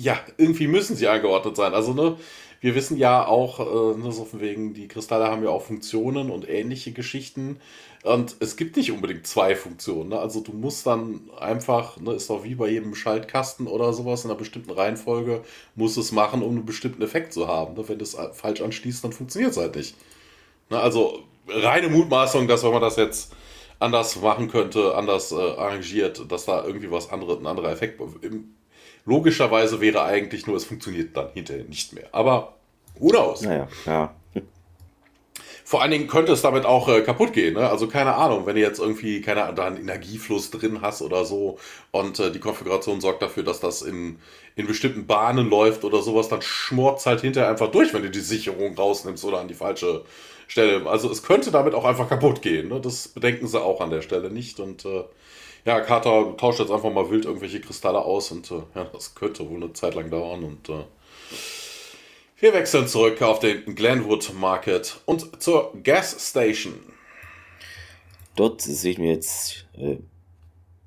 ja, 0.00 0.18
irgendwie 0.38 0.66
müssen 0.66 0.96
sie 0.96 1.08
eingeordnet 1.08 1.56
sein. 1.56 1.74
Also, 1.74 1.92
ne, 1.92 2.16
wir 2.60 2.74
wissen 2.74 2.96
ja 2.96 3.26
auch, 3.26 3.60
äh, 3.60 3.98
nur 3.98 4.12
so 4.12 4.24
von 4.24 4.40
wegen, 4.40 4.72
die 4.72 4.88
Kristalle 4.88 5.26
haben 5.26 5.42
ja 5.42 5.50
auch 5.50 5.62
Funktionen 5.62 6.30
und 6.30 6.48
ähnliche 6.48 6.92
Geschichten. 6.92 7.60
Und 8.02 8.36
es 8.40 8.56
gibt 8.56 8.76
nicht 8.76 8.92
unbedingt 8.92 9.26
zwei 9.26 9.54
Funktionen. 9.54 10.10
Ne? 10.10 10.18
Also 10.18 10.40
du 10.40 10.52
musst 10.52 10.86
dann 10.86 11.28
einfach, 11.38 11.98
ne, 11.98 12.12
ist 12.14 12.30
doch 12.30 12.44
wie 12.44 12.54
bei 12.54 12.68
jedem 12.68 12.94
Schaltkasten 12.94 13.66
oder 13.66 13.92
sowas 13.92 14.24
in 14.24 14.30
einer 14.30 14.38
bestimmten 14.38 14.70
Reihenfolge, 14.70 15.42
musst 15.74 15.98
es 15.98 16.12
machen, 16.12 16.42
um 16.42 16.56
einen 16.56 16.66
bestimmten 16.66 17.02
Effekt 17.02 17.34
zu 17.34 17.46
haben. 17.46 17.74
Ne? 17.74 17.86
Wenn 17.88 17.98
du 17.98 18.04
es 18.04 18.16
falsch 18.32 18.62
anschließt, 18.62 19.04
dann 19.04 19.12
funktioniert 19.12 19.52
es 19.52 19.58
halt 19.58 19.76
nicht. 19.76 19.96
Ne? 20.70 20.78
Also 20.78 21.24
reine 21.46 21.88
Mutmaßung, 21.88 22.48
dass 22.48 22.62
wenn 22.64 22.72
man 22.72 22.82
das 22.82 22.96
jetzt 22.96 23.34
anders 23.78 24.16
machen 24.20 24.48
könnte, 24.48 24.94
anders 24.94 25.32
äh, 25.32 25.36
arrangiert, 25.36 26.30
dass 26.30 26.46
da 26.46 26.64
irgendwie 26.64 26.90
was 26.90 27.10
anderes, 27.10 27.38
ein 27.38 27.46
anderer 27.46 27.70
Effekt. 27.70 28.00
Im, 28.22 28.54
logischerweise 29.04 29.80
wäre 29.80 30.02
eigentlich 30.02 30.46
nur, 30.46 30.56
es 30.56 30.64
funktioniert 30.64 31.16
dann 31.16 31.30
hinterher 31.34 31.64
nicht 31.64 31.92
mehr. 31.92 32.08
Aber 32.12 32.54
who 32.98 33.08
knows? 33.08 33.42
Naja, 33.42 33.68
ja. 33.86 34.14
Vor 35.70 35.82
allen 35.82 35.92
Dingen 35.92 36.08
könnte 36.08 36.32
es 36.32 36.42
damit 36.42 36.66
auch 36.66 36.88
äh, 36.88 37.00
kaputt 37.02 37.32
gehen. 37.32 37.54
Ne? 37.54 37.70
Also 37.70 37.86
keine 37.86 38.16
Ahnung, 38.16 38.44
wenn 38.44 38.56
du 38.56 38.60
jetzt 38.60 38.80
irgendwie 38.80 39.20
keine, 39.20 39.54
da 39.54 39.66
einen 39.66 39.76
Energiefluss 39.76 40.50
drin 40.50 40.80
hast 40.82 41.00
oder 41.00 41.24
so 41.24 41.60
und 41.92 42.18
äh, 42.18 42.32
die 42.32 42.40
Konfiguration 42.40 43.00
sorgt 43.00 43.22
dafür, 43.22 43.44
dass 43.44 43.60
das 43.60 43.82
in, 43.82 44.18
in 44.56 44.66
bestimmten 44.66 45.06
Bahnen 45.06 45.48
läuft 45.48 45.84
oder 45.84 46.02
sowas, 46.02 46.28
dann 46.28 46.42
schmort 46.42 46.98
es 46.98 47.06
halt 47.06 47.20
hinterher 47.20 47.48
einfach 47.48 47.70
durch, 47.70 47.94
wenn 47.94 48.02
du 48.02 48.10
die 48.10 48.18
Sicherung 48.18 48.74
rausnimmst 48.74 49.24
oder 49.24 49.38
an 49.38 49.46
die 49.46 49.54
falsche 49.54 50.04
Stelle. 50.48 50.90
Also 50.90 51.08
es 51.08 51.22
könnte 51.22 51.52
damit 51.52 51.74
auch 51.74 51.84
einfach 51.84 52.08
kaputt 52.08 52.42
gehen. 52.42 52.66
Ne? 52.66 52.80
Das 52.80 53.06
bedenken 53.06 53.46
sie 53.46 53.62
auch 53.62 53.80
an 53.80 53.90
der 53.90 54.02
Stelle 54.02 54.28
nicht. 54.28 54.58
Und 54.58 54.84
äh, 54.84 55.04
ja, 55.64 55.80
Carter 55.80 56.36
tauscht 56.36 56.60
jetzt 56.60 56.70
einfach 56.70 56.92
mal 56.92 57.10
wild 57.10 57.24
irgendwelche 57.24 57.60
Kristalle 57.60 58.00
aus 58.00 58.30
und 58.30 58.50
äh, 58.50 58.62
ja, 58.74 58.84
das 58.84 59.14
könnte 59.14 59.48
wohl 59.48 59.62
eine 59.62 59.72
Zeit 59.72 59.94
lang 59.94 60.10
dauern 60.10 60.44
und 60.44 60.68
äh, 60.68 60.84
wir 62.38 62.54
wechseln 62.54 62.88
zurück 62.88 63.20
auf 63.22 63.38
den 63.38 63.74
Glenwood 63.74 64.32
Market 64.34 65.00
und 65.04 65.42
zur 65.42 65.74
Gas 65.82 66.16
Station. 66.30 66.74
Dort 68.34 68.62
sehe 68.62 68.92
ich 68.92 68.98
mir 68.98 69.12
jetzt 69.12 69.66
äh, 69.76 69.98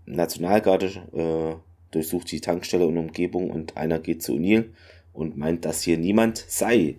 Nationalgarde 0.06 0.88
äh, 1.14 1.56
durchsucht 1.92 2.32
die 2.32 2.42
Tankstelle 2.42 2.88
und 2.88 2.98
Umgebung 2.98 3.52
und 3.52 3.78
einer 3.78 4.00
geht 4.00 4.24
zu 4.24 4.34
O'Neill 4.34 4.66
und 5.14 5.38
meint, 5.38 5.64
dass 5.66 5.84
hier 5.84 5.98
niemand 5.98 6.44
sei. 6.48 6.96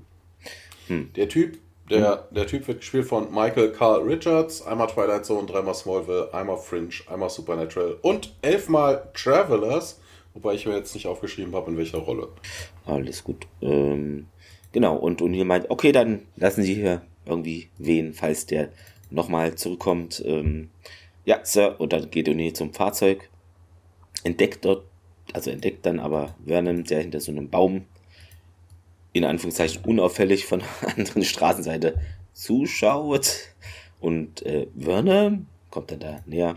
Hm. 0.86 1.12
Der 1.14 1.28
Typ, 1.28 1.58
der, 1.90 2.28
der 2.30 2.46
Typ 2.46 2.66
wird 2.68 2.80
gespielt 2.80 3.06
von 3.06 3.32
Michael 3.32 3.72
Carl 3.72 4.02
Richards, 4.02 4.66
einmal 4.66 4.88
Twilight 4.88 5.24
Zone, 5.24 5.46
dreimal 5.46 5.74
Smallville, 5.74 6.32
einmal 6.32 6.56
Fringe, 6.56 6.94
einmal 7.06 7.30
Supernatural 7.30 7.98
und 8.02 8.34
elfmal 8.42 9.10
Travelers, 9.14 10.00
wobei 10.32 10.54
ich 10.54 10.66
mir 10.66 10.76
jetzt 10.76 10.94
nicht 10.94 11.06
aufgeschrieben 11.06 11.54
habe, 11.54 11.70
in 11.70 11.76
welcher 11.76 11.98
Rolle. 11.98 12.28
Alles 12.86 13.22
gut. 13.22 13.46
Ähm, 13.60 14.26
Genau, 14.74 14.96
und 14.96 15.22
O'Neill 15.22 15.44
meint, 15.44 15.70
okay, 15.70 15.92
dann 15.92 16.22
lassen 16.34 16.64
Sie 16.64 16.74
hier 16.74 17.02
irgendwie 17.26 17.68
wen, 17.78 18.12
falls 18.12 18.44
der 18.46 18.70
nochmal 19.08 19.54
zurückkommt. 19.54 20.20
Ähm, 20.26 20.70
ja, 21.24 21.38
Sir, 21.44 21.76
und 21.78 21.92
dann 21.92 22.10
geht 22.10 22.28
O'Neill 22.28 22.54
zum 22.54 22.74
Fahrzeug, 22.74 23.30
entdeckt 24.24 24.64
dort, 24.64 24.84
also 25.32 25.52
entdeckt 25.52 25.86
dann 25.86 26.00
aber 26.00 26.34
Vernon, 26.44 26.82
der 26.82 27.02
hinter 27.02 27.20
so 27.20 27.30
einem 27.30 27.50
Baum 27.50 27.84
in 29.14 29.24
Anführungszeichen 29.24 29.82
unauffällig 29.84 30.44
von 30.44 30.62
der 30.82 30.98
anderen 30.98 31.24
Straßenseite 31.24 31.98
zuschaut. 32.34 33.32
Und 34.00 34.44
äh, 34.44 34.66
Vernon 34.78 35.46
kommt 35.70 35.90
dann 35.90 36.00
da 36.00 36.20
näher, 36.26 36.56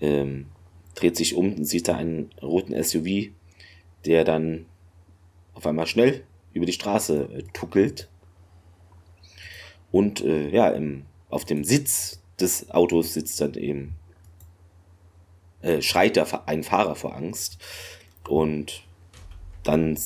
ähm, 0.00 0.46
dreht 0.94 1.16
sich 1.16 1.34
um 1.34 1.52
und 1.54 1.64
sieht 1.66 1.88
da 1.88 1.96
einen 1.96 2.30
roten 2.40 2.80
SUV, 2.82 3.30
der 4.06 4.24
dann 4.24 4.64
auf 5.52 5.66
einmal 5.66 5.86
schnell 5.86 6.24
über 6.54 6.64
die 6.64 6.72
Straße 6.72 7.28
äh, 7.30 7.42
tuckelt. 7.52 8.08
Und 9.90 10.22
äh, 10.22 10.48
ja, 10.48 10.68
im, 10.68 11.04
auf 11.28 11.44
dem 11.44 11.64
Sitz 11.64 12.22
des 12.40 12.70
Autos 12.70 13.14
sitzt 13.14 13.40
dann 13.40 13.54
eben, 13.54 13.96
äh, 15.62 15.82
schreit 15.82 16.16
der, 16.16 16.48
ein 16.48 16.62
Fahrer 16.62 16.94
vor 16.94 17.14
Angst. 17.14 17.58
Und 18.28 18.84
dann 19.62 19.96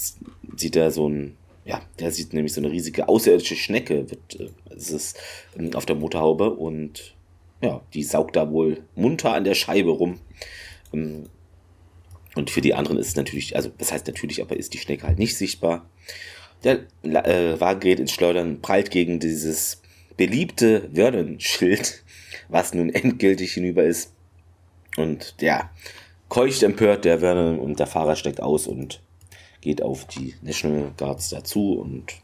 sieht 0.57 0.77
er 0.77 0.91
so 0.91 1.09
ein, 1.09 1.37
ja, 1.67 1.83
der 1.99 2.13
sieht 2.13 2.33
nämlich 2.33 2.53
so 2.53 2.61
eine 2.61 2.71
riesige 2.71 3.09
außerirdische 3.09 3.57
Schnecke, 3.57 4.09
wird, 4.09 4.41
äh, 4.41 4.75
ist 4.75 4.91
es 4.91 5.15
ähm, 5.59 5.75
auf 5.75 5.85
der 5.85 5.97
Motorhaube 5.97 6.51
und 6.51 7.15
ja, 7.61 7.83
die 7.93 8.05
saugt 8.05 8.37
da 8.37 8.51
wohl 8.51 8.83
munter 8.95 9.35
an 9.35 9.45
der 9.45 9.55
Scheibe 9.55 9.91
rum. 9.91 10.21
Ähm, 10.93 11.25
und 12.37 12.51
für 12.51 12.61
die 12.61 12.75
anderen 12.75 12.99
ist 12.99 13.09
es 13.09 13.17
natürlich, 13.17 13.57
also 13.57 13.71
das 13.79 13.93
heißt 13.93 14.07
natürlich, 14.07 14.43
aber 14.43 14.57
ist 14.57 14.75
die 14.75 14.79
Schnecke 14.79 15.07
halt 15.07 15.19
nicht 15.19 15.37
sichtbar. 15.37 15.89
Der 16.65 16.87
äh, 17.03 17.61
Wagen 17.61 17.81
gerät 17.81 18.01
ins 18.01 18.13
Schleudern, 18.13 18.61
prallt 18.61 18.91
gegen 18.91 19.19
dieses 19.19 19.83
beliebte 20.17 20.89
Vernon-Schild, 20.93 22.05
was 22.49 22.75
nun 22.75 22.91
endgültig 22.91 23.55
hinüber 23.55 23.85
ist. 23.85 24.13
Und 24.97 25.35
ja, 25.41 25.71
keucht 26.29 26.63
empört 26.63 27.05
der 27.05 27.19
Vernon 27.21 27.59
und 27.59 27.81
der 27.81 27.87
Fahrer 27.87 28.17
steckt 28.17 28.41
aus 28.41 28.67
und 28.67 29.01
geht 29.67 29.83
auf 29.83 30.05
die 30.05 30.37
National 30.43 30.93
Guards 30.97 31.31
dazu 31.31 31.81
und 31.81 32.15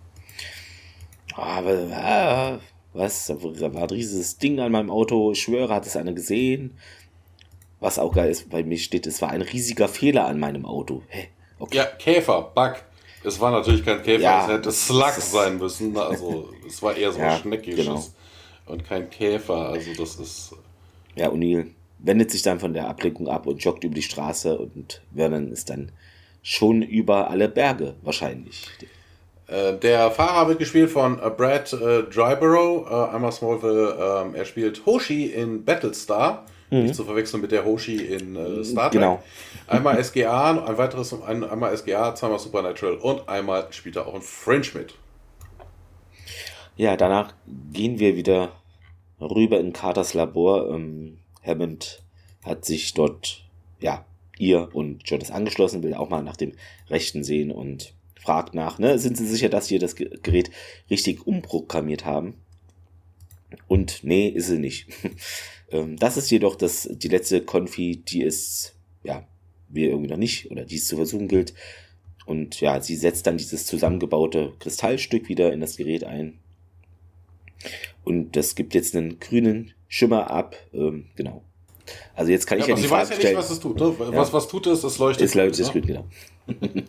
aber 1.34 1.90
ah, 1.92 2.60
was, 2.92 3.26
da 3.26 3.74
war 3.74 3.82
ein 3.82 3.90
riesiges 3.90 4.38
Ding 4.38 4.60
an 4.60 4.70
meinem 4.70 4.90
Auto, 4.90 5.32
ich 5.32 5.42
schwöre, 5.42 5.74
hat 5.74 5.84
es 5.86 5.96
einer 5.96 6.12
gesehen. 6.12 6.78
Was 7.80 7.98
auch 7.98 8.14
geil 8.14 8.30
ist, 8.30 8.48
bei 8.48 8.62
mir 8.62 8.78
steht, 8.78 9.08
es 9.08 9.20
war 9.22 9.30
ein 9.30 9.42
riesiger 9.42 9.88
Fehler 9.88 10.26
an 10.26 10.38
meinem 10.38 10.64
Auto. 10.64 11.02
Hä? 11.08 11.28
Okay. 11.58 11.78
Ja, 11.78 11.86
Käfer, 11.86 12.52
Bug. 12.54 12.74
Es 13.24 13.40
war 13.40 13.50
natürlich 13.50 13.84
kein 13.84 14.02
Käfer, 14.02 14.22
ja, 14.22 14.44
es 14.44 14.52
hätte 14.52 14.70
Slug 14.70 15.12
sein 15.18 15.58
müssen. 15.58 15.96
Also 15.96 16.50
es 16.66 16.80
war 16.80 16.94
eher 16.94 17.10
so 17.10 17.18
ja, 17.20 17.38
Schneckisches 17.38 17.86
genau. 17.86 18.04
und 18.66 18.84
kein 18.86 19.10
Käfer. 19.10 19.70
Also 19.70 19.90
das 19.96 20.16
ist. 20.16 20.54
Ja, 21.16 21.30
O'Neill 21.30 21.70
wendet 21.98 22.30
sich 22.30 22.42
dann 22.42 22.60
von 22.60 22.72
der 22.72 22.88
Ablenkung 22.88 23.26
ab 23.26 23.46
und 23.46 23.64
joggt 23.64 23.82
über 23.82 23.94
die 23.94 24.02
Straße 24.02 24.56
und 24.56 25.02
Vernon 25.12 25.50
ist 25.50 25.70
dann 25.70 25.90
schon 26.42 26.82
über 26.82 27.30
alle 27.30 27.48
Berge 27.48 27.94
wahrscheinlich. 28.02 28.66
Äh, 29.46 29.74
der 29.78 30.10
Fahrer 30.10 30.48
wird 30.48 30.58
gespielt 30.58 30.90
von 30.90 31.18
äh, 31.18 31.30
Brad 31.30 31.72
äh, 31.72 32.02
Dryborough, 32.04 32.86
äh, 32.90 33.14
einmal 33.14 33.32
Smallville. 33.32 34.24
Ähm, 34.24 34.34
er 34.34 34.44
spielt 34.44 34.84
Hoshi 34.86 35.26
in 35.26 35.64
Battlestar. 35.64 36.46
Mhm. 36.70 36.84
Nicht 36.84 36.94
zu 36.94 37.04
verwechseln 37.04 37.42
mit 37.42 37.52
der 37.52 37.64
Hoshi 37.64 37.96
in 37.96 38.34
äh, 38.34 38.64
Star 38.64 38.90
Trek. 38.90 39.00
Genau. 39.00 39.22
Einmal 39.66 40.02
SGA, 40.02 40.64
ein 40.64 40.78
weiteres, 40.78 41.14
ein, 41.22 41.44
einmal 41.44 41.76
SGA, 41.76 42.14
zweimal 42.14 42.38
Supernatural 42.38 42.96
und 42.96 43.28
einmal 43.28 43.66
spielt 43.70 43.96
er 43.96 44.06
auch 44.06 44.14
in 44.14 44.22
French 44.22 44.74
mit. 44.74 44.94
Ja, 46.76 46.96
danach 46.96 47.34
gehen 47.72 47.98
wir 47.98 48.16
wieder 48.16 48.52
rüber 49.20 49.60
in 49.60 49.74
Carters 49.74 50.14
Labor. 50.14 50.70
Ähm, 50.70 51.18
Hammond 51.46 52.02
hat 52.44 52.64
sich 52.64 52.94
dort, 52.94 53.44
ja, 53.80 54.04
ihr 54.38 54.68
und 54.72 55.08
Jonas 55.08 55.30
angeschlossen, 55.30 55.82
will 55.82 55.94
auch 55.94 56.10
mal 56.10 56.22
nach 56.22 56.36
dem 56.36 56.52
Rechten 56.88 57.24
sehen 57.24 57.50
und 57.50 57.94
fragt 58.20 58.54
nach, 58.54 58.78
ne, 58.78 58.98
sind 58.98 59.16
Sie 59.16 59.26
sicher, 59.26 59.48
dass 59.48 59.66
Sie 59.66 59.78
das 59.78 59.96
Gerät 59.96 60.50
richtig 60.90 61.26
umprogrammiert 61.26 62.04
haben? 62.04 62.34
Und 63.68 64.00
nee, 64.02 64.28
ist 64.28 64.48
sie 64.48 64.58
nicht. 64.58 64.88
Ähm, 65.72 65.96
das 65.96 66.18
ist 66.18 66.30
jedoch 66.30 66.54
das, 66.54 66.86
die 66.92 67.08
letzte 67.08 67.40
Konfi, 67.40 67.96
die 67.96 68.22
es, 68.22 68.74
ja, 69.04 69.26
wir 69.70 69.88
irgendwie 69.88 70.10
noch 70.10 70.18
nicht 70.18 70.50
oder 70.50 70.66
die 70.66 70.76
es 70.76 70.86
zu 70.86 70.96
versuchen 70.96 71.28
gilt. 71.28 71.54
Und 72.26 72.60
ja, 72.60 72.82
sie 72.82 72.94
setzt 72.94 73.26
dann 73.26 73.38
dieses 73.38 73.64
zusammengebaute 73.64 74.52
Kristallstück 74.58 75.30
wieder 75.30 75.50
in 75.50 75.62
das 75.62 75.78
Gerät 75.78 76.04
ein. 76.04 76.40
Und 78.04 78.36
das 78.36 78.54
gibt 78.54 78.74
jetzt 78.74 78.94
einen 78.94 79.18
grünen 79.18 79.72
Schimmer 79.88 80.30
ab. 80.30 80.56
Ähm, 80.74 81.06
genau. 81.16 81.42
Also 82.14 82.30
jetzt 82.30 82.46
kann 82.46 82.58
ich 82.58 82.66
ja, 82.66 82.74
ja 82.74 82.80
die 82.80 82.88
Frage 82.88 83.10
weiß 83.10 83.22
ja 83.22 83.28
nicht, 83.30 83.38
was 83.38 83.50
es 83.50 83.60
tut. 83.60 83.78
Ne? 83.78 83.94
Was, 83.98 84.28
ja. 84.28 84.32
was 84.32 84.48
tut 84.48 84.66
es? 84.66 84.84
Es 84.84 84.98
leuchtet. 84.98 85.26
Es 85.26 85.34
leuchtet 85.34 85.72
grün, 85.72 85.84
ne? 85.84 86.04
genau. 86.46 86.82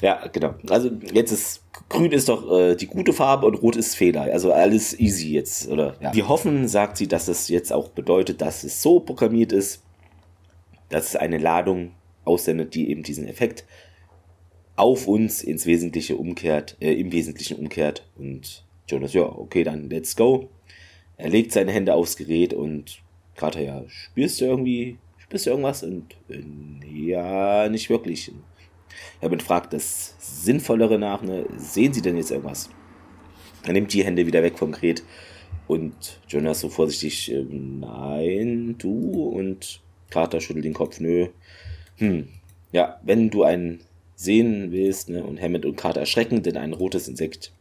ja, 0.00 0.26
genau. 0.28 0.54
Also 0.68 0.90
jetzt 1.12 1.32
ist 1.32 1.62
grün 1.88 2.12
ist 2.12 2.28
doch 2.28 2.50
äh, 2.58 2.76
die 2.76 2.86
gute 2.86 3.12
Farbe 3.12 3.46
und 3.46 3.54
rot 3.54 3.76
ist 3.76 3.94
Fehler. 3.94 4.22
Also 4.22 4.52
alles 4.52 4.98
easy 4.98 5.32
jetzt, 5.32 5.68
oder? 5.68 5.96
Ja. 6.00 6.14
Wir 6.14 6.28
hoffen, 6.28 6.68
sagt 6.68 6.96
sie, 6.96 7.06
dass 7.08 7.28
es 7.28 7.48
jetzt 7.48 7.72
auch 7.72 7.88
bedeutet, 7.88 8.40
dass 8.40 8.64
es 8.64 8.82
so 8.82 9.00
programmiert 9.00 9.52
ist, 9.52 9.82
dass 10.88 11.10
es 11.10 11.16
eine 11.16 11.38
Ladung 11.38 11.92
aussendet, 12.24 12.74
die 12.74 12.90
eben 12.90 13.02
diesen 13.02 13.26
Effekt 13.26 13.64
auf 14.76 15.06
uns 15.06 15.42
ins 15.42 15.66
Wesentliche 15.66 16.16
umkehrt, 16.16 16.76
äh, 16.80 16.92
im 16.92 17.12
Wesentlichen 17.12 17.58
umkehrt. 17.58 18.06
Und 18.16 18.64
Jonas, 18.88 19.14
ja, 19.14 19.22
okay, 19.22 19.64
dann 19.64 19.88
let's 19.88 20.16
go. 20.16 20.50
Er 21.16 21.30
legt 21.30 21.52
seine 21.52 21.72
Hände 21.72 21.94
aufs 21.94 22.16
Gerät 22.16 22.52
und 22.52 22.98
Carter, 23.36 23.60
ja, 23.60 23.82
spürst 23.88 24.40
du 24.40 24.46
irgendwie, 24.46 24.98
spürst 25.18 25.46
du 25.46 25.50
irgendwas? 25.50 25.82
Und 25.82 26.16
äh, 26.28 26.42
ja, 26.90 27.68
nicht 27.68 27.90
wirklich. 27.90 28.32
Herbert 29.20 29.42
fragt 29.42 29.72
das 29.72 30.14
Sinnvollere 30.18 30.98
nach, 30.98 31.22
ne? 31.22 31.46
sehen 31.56 31.92
Sie 31.92 32.02
denn 32.02 32.16
jetzt 32.16 32.30
irgendwas? 32.30 32.70
Er 33.64 33.72
nimmt 33.72 33.92
die 33.92 34.04
Hände 34.04 34.26
wieder 34.26 34.42
weg 34.42 34.58
vom 34.58 34.72
Gerät 34.72 35.02
und 35.66 36.20
Jonas 36.28 36.60
so 36.60 36.68
vorsichtig, 36.68 37.32
äh, 37.32 37.44
nein, 37.50 38.76
du? 38.78 39.28
Und 39.28 39.80
Carter 40.10 40.40
schüttelt 40.40 40.64
den 40.64 40.74
Kopf, 40.74 41.00
nö. 41.00 41.28
Hm, 41.96 42.28
ja, 42.72 43.00
wenn 43.02 43.30
du 43.30 43.42
ein 43.42 43.80
sehen 44.16 44.72
willst. 44.72 45.10
Ne? 45.10 45.22
Und 45.22 45.40
Hammond 45.40 45.64
und 45.64 45.76
Carter 45.76 46.00
erschrecken, 46.00 46.42
denn 46.42 46.56
ein 46.56 46.72
rotes 46.72 47.06
Insekt 47.06 47.52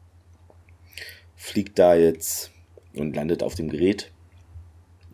fliegt 1.36 1.78
da 1.78 1.96
jetzt 1.96 2.52
und 2.96 3.16
landet 3.16 3.44
auf 3.44 3.56
dem 3.56 3.70
Gerät. 3.70 4.12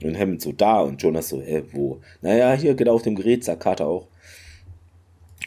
Und 0.04 0.18
Hammond 0.18 0.41
so 0.41 0.52
da 0.52 0.82
und 0.82 1.02
Jonas 1.02 1.30
so, 1.30 1.41
hä, 1.41 1.64
wo? 1.72 2.02
Naja, 2.22 2.54
hier 2.54 2.74
genau 2.74 2.95
auf 2.95 3.04
dem 3.04 3.16
Gerät, 3.16 3.43
sagt 3.43 3.62
Carter 3.62 3.88
auch. 3.88 4.08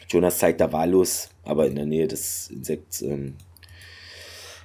Jonas 0.08 0.38
zeigt 0.38 0.60
da 0.60 0.72
wahllos, 0.72 1.30
aber 1.42 1.66
in 1.66 1.74
der 1.74 1.86
Nähe 1.86 2.06
des 2.06 2.48
Insekts. 2.50 3.02
Ähm, 3.02 3.36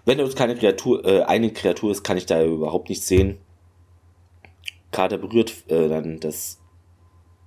wenn 0.06 0.20
uns 0.20 0.36
keine 0.36 0.56
Kreatur, 0.56 1.04
äh, 1.06 1.24
eine 1.24 1.52
Kreatur 1.52 1.92
ist, 1.92 2.04
kann 2.04 2.18
ich 2.18 2.26
da 2.26 2.44
überhaupt 2.44 2.90
nichts 2.90 3.08
sehen. 3.08 3.38
Carter 4.92 5.18
berührt 5.18 5.54
äh, 5.70 5.88
dann 5.88 6.20
das 6.20 6.60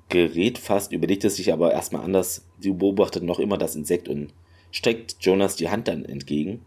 Gerät 0.08 0.58
fast, 0.58 0.92
überlegt 0.92 1.24
es 1.24 1.36
sich 1.36 1.52
aber 1.52 1.72
erstmal 1.72 2.04
anders. 2.04 2.46
Sie 2.58 2.72
beobachtet 2.72 3.22
noch 3.22 3.38
immer 3.38 3.58
das 3.58 3.76
Insekt 3.76 4.08
und 4.08 4.32
streckt 4.70 5.16
Jonas 5.20 5.56
die 5.56 5.70
Hand 5.70 5.88
dann 5.88 6.04
entgegen. 6.04 6.64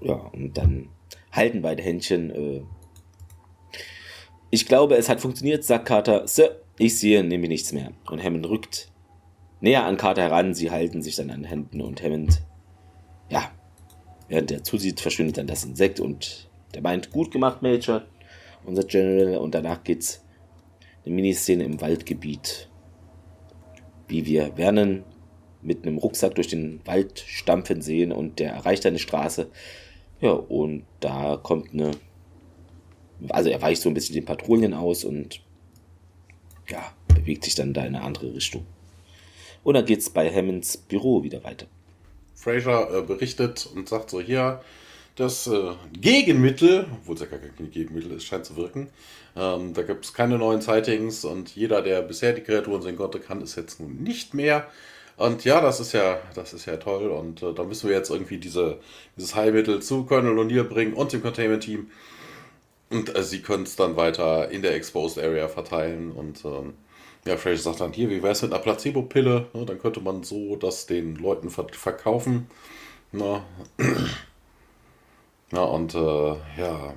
Ja, 0.00 0.14
und 0.14 0.56
dann 0.56 0.88
halten 1.32 1.62
beide 1.62 1.82
Händchen. 1.82 2.30
Äh 2.30 2.62
ich 4.50 4.66
glaube, 4.66 4.96
es 4.96 5.08
hat 5.08 5.20
funktioniert, 5.20 5.64
sagt 5.64 5.86
Carter. 5.86 6.26
Sir, 6.26 6.60
ich 6.78 6.98
sehe 6.98 7.24
nämlich 7.24 7.50
nichts 7.50 7.72
mehr. 7.72 7.92
Und 8.10 8.22
Hammond 8.22 8.48
rückt 8.48 8.90
näher 9.60 9.84
an 9.84 9.96
Carter 9.96 10.22
heran. 10.22 10.54
Sie 10.54 10.70
halten 10.70 11.02
sich 11.02 11.16
dann 11.16 11.30
an 11.30 11.44
Händen 11.44 11.80
und 11.80 12.02
Hammond, 12.02 12.42
ja, 13.28 13.50
während 14.28 14.50
er 14.50 14.64
zusieht, 14.64 15.00
verschwindet 15.00 15.38
dann 15.38 15.46
das 15.46 15.64
Insekt 15.64 16.00
und 16.00 16.48
der 16.74 16.82
meint, 16.82 17.10
gut 17.10 17.30
gemacht, 17.30 17.62
Major, 17.62 18.02
unser 18.64 18.84
General. 18.84 19.38
Und 19.38 19.54
danach 19.54 19.82
geht's 19.82 20.24
eine 21.04 21.14
Miniszene 21.14 21.64
im 21.64 21.80
Waldgebiet. 21.80 22.68
Wie 24.08 24.26
wir 24.26 24.52
Vernon 24.56 25.04
mit 25.62 25.84
einem 25.84 25.98
Rucksack 25.98 26.34
durch 26.34 26.48
den 26.48 26.80
Wald 26.84 27.18
stampfen 27.26 27.82
sehen 27.82 28.12
und 28.12 28.38
der 28.38 28.52
erreicht 28.52 28.86
eine 28.86 28.98
Straße. 28.98 29.50
Ja, 30.20 30.30
und 30.30 30.84
da 31.00 31.38
kommt 31.42 31.72
eine. 31.72 31.92
Also 33.28 33.50
er 33.50 33.62
weicht 33.62 33.82
so 33.82 33.88
ein 33.88 33.94
bisschen 33.94 34.14
den 34.14 34.24
Patrouillen 34.24 34.74
aus 34.74 35.04
und 35.04 35.40
ja, 36.68 36.92
bewegt 37.08 37.44
sich 37.44 37.54
dann 37.54 37.72
da 37.72 37.82
in 37.82 37.94
eine 37.94 38.04
andere 38.04 38.34
Richtung. 38.34 38.66
Und 39.64 39.74
dann 39.74 39.84
geht's 39.84 40.10
bei 40.10 40.32
Hammonds 40.32 40.76
Büro 40.76 41.22
wieder 41.22 41.42
weiter. 41.44 41.66
Fraser 42.34 42.98
äh, 42.98 43.02
berichtet 43.02 43.68
und 43.74 43.88
sagt 43.88 44.10
so, 44.10 44.20
hier, 44.20 44.60
das 45.16 45.46
äh, 45.46 45.72
Gegenmittel, 45.98 46.86
obwohl 46.92 47.14
es 47.14 47.22
ja 47.22 47.26
gar 47.26 47.38
kein 47.38 47.70
Gegenmittel 47.70 48.12
ist, 48.12 48.24
scheint 48.24 48.44
zu 48.44 48.56
wirken. 48.56 48.88
Ähm, 49.34 49.72
da 49.74 49.82
gibt 49.82 50.04
es 50.04 50.12
keine 50.12 50.38
neuen 50.38 50.60
Sightings 50.60 51.24
und 51.24 51.56
jeder, 51.56 51.82
der 51.82 52.02
bisher 52.02 52.32
die 52.32 52.42
Kreaturen 52.42 52.82
sehen 52.82 52.96
konnte, 52.96 53.18
kann 53.18 53.40
es 53.42 53.56
jetzt 53.56 53.80
nun 53.80 53.96
nicht 54.02 54.34
mehr. 54.34 54.68
Und 55.16 55.44
ja, 55.44 55.62
das 55.62 55.80
ist 55.80 55.92
ja, 55.92 56.20
das 56.34 56.52
ist 56.52 56.66
ja 56.66 56.76
toll. 56.76 57.08
Und 57.08 57.42
äh, 57.42 57.54
da 57.54 57.64
müssen 57.64 57.88
wir 57.88 57.96
jetzt 57.96 58.10
irgendwie 58.10 58.38
diese, 58.38 58.78
dieses 59.16 59.34
Heilmittel 59.34 59.80
zu 59.80 60.04
Colonel 60.04 60.38
O'Neill 60.38 60.64
bringen 60.64 60.92
und 60.92 61.12
dem 61.12 61.22
Containment-Team. 61.22 61.90
Und 62.90 63.14
äh, 63.16 63.22
sie 63.22 63.42
können 63.42 63.64
es 63.64 63.76
dann 63.76 63.96
weiter 63.96 64.50
in 64.50 64.62
der 64.62 64.74
Exposed 64.74 65.18
Area 65.22 65.48
verteilen. 65.48 66.12
Und 66.12 66.44
ähm, 66.44 66.74
ja, 67.26 67.36
Fraser 67.36 67.62
sagt 67.62 67.80
dann, 67.80 67.92
hier, 67.92 68.08
wie 68.10 68.22
wäre 68.22 68.32
es 68.32 68.42
mit 68.42 68.52
einer 68.52 68.62
Placebo-Pille? 68.62 69.46
Ne, 69.52 69.66
dann 69.66 69.78
könnte 69.78 70.00
man 70.00 70.22
so 70.22 70.56
das 70.56 70.86
den 70.86 71.16
Leuten 71.16 71.50
ver 71.50 71.66
verkaufen. 71.72 72.48
Na, 73.12 73.44
ja, 75.52 75.62
und 75.62 75.94
äh, 75.94 76.34
ja, 76.58 76.94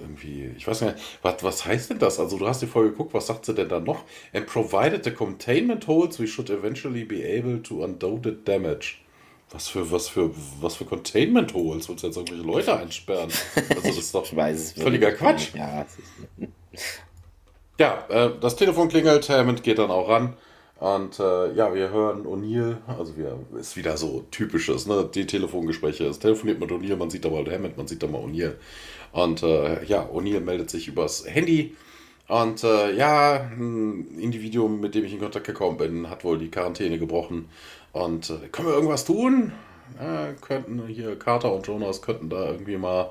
irgendwie, 0.00 0.52
ich 0.56 0.66
weiß 0.66 0.82
nicht, 0.82 0.96
was, 1.22 1.42
was 1.42 1.64
heißt 1.64 1.90
denn 1.90 1.98
das? 1.98 2.20
Also 2.20 2.38
du 2.38 2.46
hast 2.46 2.62
die 2.62 2.66
Folge 2.66 2.90
geguckt, 2.90 3.14
was 3.14 3.26
sagt 3.26 3.46
sie 3.46 3.54
denn 3.54 3.68
da 3.68 3.80
noch? 3.80 4.04
And 4.32 4.46
provided 4.46 5.04
the 5.04 5.10
containment 5.10 5.86
holes, 5.86 6.18
we 6.20 6.26
should 6.26 6.50
eventually 6.50 7.04
be 7.04 7.24
able 7.24 7.62
to 7.62 7.82
undo 7.82 8.20
the 8.22 8.36
damage. 8.44 9.00
Was 9.50 9.68
für, 9.68 9.90
was 9.90 10.08
für, 10.08 10.30
was 10.60 10.76
für 10.76 10.84
Containment 10.84 11.54
Holes? 11.54 11.88
Willst 11.88 12.02
du 12.02 12.08
jetzt 12.08 12.16
irgendwelche 12.16 12.44
Leute 12.44 12.76
einsperren? 12.76 13.30
Also 13.54 13.82
das 13.82 13.96
ist 13.96 14.14
doch 14.14 14.26
völliger 14.76 15.12
Quatsch. 15.12 15.54
Ja, 15.54 15.86
ja 17.78 18.06
äh, 18.08 18.30
das 18.40 18.56
Telefon 18.56 18.88
klingelt, 18.88 19.28
Hammond 19.28 19.62
geht 19.62 19.78
dann 19.78 19.90
auch 19.90 20.08
ran. 20.08 20.36
Und 20.78 21.18
äh, 21.20 21.54
ja, 21.54 21.72
wir 21.74 21.90
hören 21.90 22.26
O'Neill, 22.26 22.76
also 22.86 23.16
wir, 23.16 23.38
ist 23.58 23.76
wieder 23.76 23.96
so 23.96 24.26
typisches, 24.30 24.86
ne? 24.86 25.08
Die 25.14 25.26
Telefongespräche. 25.26 26.04
Es 26.04 26.18
telefoniert 26.18 26.60
mit 26.60 26.70
O'Neill, 26.70 26.96
man 26.96 27.08
sieht 27.08 27.24
da 27.24 27.30
mal 27.30 27.50
Hammond, 27.50 27.78
man 27.78 27.86
sieht 27.86 28.02
da 28.02 28.08
mal 28.08 28.20
O'Neill. 28.20 28.56
Und 29.12 29.42
äh, 29.42 29.84
ja, 29.84 30.06
O'Neill 30.10 30.40
meldet 30.40 30.68
sich 30.68 30.88
übers 30.88 31.24
Handy. 31.26 31.74
Und 32.28 32.64
äh, 32.64 32.92
ja, 32.94 33.48
ein 33.52 34.18
Individuum, 34.18 34.80
mit 34.80 34.94
dem 34.94 35.04
ich 35.04 35.12
in 35.12 35.20
Kontakt 35.20 35.46
gekommen 35.46 35.78
bin, 35.78 36.10
hat 36.10 36.24
wohl 36.24 36.38
die 36.38 36.50
Quarantäne 36.50 36.98
gebrochen. 36.98 37.48
Und 37.96 38.30
äh, 38.30 38.48
können 38.48 38.68
wir 38.68 38.74
irgendwas 38.74 39.04
tun? 39.04 39.52
Ja, 39.98 40.32
könnten 40.34 40.86
hier 40.86 41.18
Carter 41.18 41.52
und 41.52 41.66
Jonas 41.66 42.02
könnten 42.02 42.28
da 42.28 42.50
irgendwie 42.50 42.76
mal. 42.76 43.10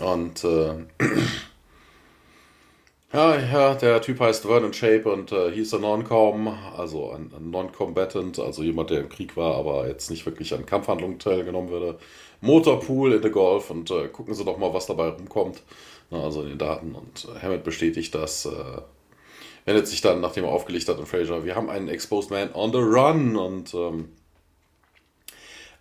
Und 0.00 0.42
äh, 0.44 0.74
Ja, 3.12 3.38
ja, 3.38 3.74
der 3.74 4.00
Typ 4.00 4.20
heißt 4.20 4.46
Vernon 4.46 4.72
Shape 4.72 5.12
und 5.12 5.32
äh, 5.32 5.50
hieß 5.52 5.74
ein 5.74 5.82
Non-Com, 5.82 6.48
also 6.78 7.10
ein, 7.10 7.30
ein 7.36 7.50
Non-Combatant, 7.50 8.38
also 8.38 8.62
jemand, 8.62 8.88
der 8.88 9.00
im 9.00 9.10
Krieg 9.10 9.36
war, 9.36 9.56
aber 9.56 9.86
jetzt 9.86 10.08
nicht 10.10 10.24
wirklich 10.24 10.54
an 10.54 10.64
Kampfhandlungen 10.64 11.18
teilgenommen 11.18 11.68
würde. 11.68 11.98
Motorpool 12.40 13.12
in 13.12 13.20
der 13.20 13.30
Golf 13.30 13.70
und 13.70 13.90
äh, 13.90 14.08
gucken 14.08 14.32
Sie 14.34 14.46
doch 14.46 14.56
mal, 14.56 14.72
was 14.72 14.86
dabei 14.86 15.08
rumkommt, 15.08 15.62
Na, 16.10 16.22
also 16.24 16.40
in 16.42 16.48
den 16.48 16.58
Daten. 16.58 16.94
Und 16.94 17.26
äh, 17.26 17.38
Hammett 17.42 17.64
bestätigt 17.64 18.14
das, 18.14 18.46
äh, 18.46 18.80
wendet 19.64 19.86
sich 19.88 20.00
dann, 20.00 20.20
nachdem 20.20 20.44
er 20.44 20.50
aufgelegt 20.50 20.88
hat, 20.88 20.98
an 20.98 21.06
Fraser, 21.06 21.44
wir 21.44 21.54
haben 21.54 21.70
einen 21.70 21.88
Exposed 21.88 22.30
Man 22.30 22.54
on 22.54 22.72
the 22.72 22.78
Run 22.78 23.36
und 23.36 23.74
ähm, 23.74 24.10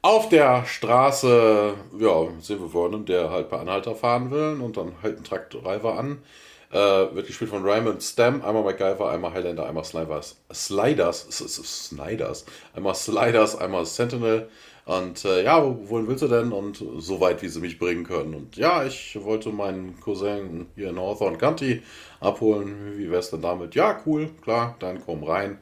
auf 0.01 0.29
der 0.29 0.65
Straße, 0.65 1.75
ja, 1.99 2.27
sehen 2.39 2.59
wir 2.59 2.69
Vernon, 2.69 3.05
der 3.05 3.29
halt 3.29 3.49
bei 3.49 3.59
Anhalter 3.59 3.95
fahren 3.95 4.31
will 4.31 4.59
und 4.59 4.77
dann 4.77 4.93
hält 5.01 5.17
ein 5.17 5.23
Truck-Driver 5.23 5.97
an 5.97 6.23
äh, 6.71 6.77
wird 6.77 7.27
gespielt 7.27 7.49
von 7.49 7.63
Raymond 7.63 8.01
Stam, 8.01 8.41
einmal 8.43 8.63
MacGyver, 8.63 9.09
einmal 9.09 9.33
Highlander, 9.33 9.67
einmal 9.67 9.83
Sliders. 9.83 10.37
Sliders, 10.53 11.27
Snyders, 11.29 12.45
einmal 12.73 12.95
Sliders, 12.95 13.57
einmal 13.57 13.85
Sentinel. 13.85 14.49
Und 14.85 15.25
äh, 15.25 15.43
ja, 15.43 15.63
wohin 15.63 16.07
willst 16.07 16.23
du 16.23 16.27
denn? 16.27 16.51
Und 16.51 16.83
so 16.97 17.19
weit, 17.19 17.41
wie 17.41 17.47
sie 17.49 17.59
mich 17.59 17.77
bringen 17.77 18.03
können. 18.03 18.33
Und 18.33 18.57
ja, 18.57 18.83
ich 18.83 19.17
wollte 19.21 19.49
meinen 19.49 19.99
Cousin 19.99 20.67
hier 20.75 20.89
in 20.89 20.99
Hawthorne 20.99 21.37
County 21.37 21.81
abholen. 22.19 22.97
Wie 22.97 23.09
wär's 23.11 23.29
denn 23.29 23.41
damit? 23.41 23.75
Ja, 23.75 24.01
cool, 24.05 24.29
klar, 24.41 24.75
dann 24.79 25.01
komm 25.05 25.23
rein. 25.23 25.59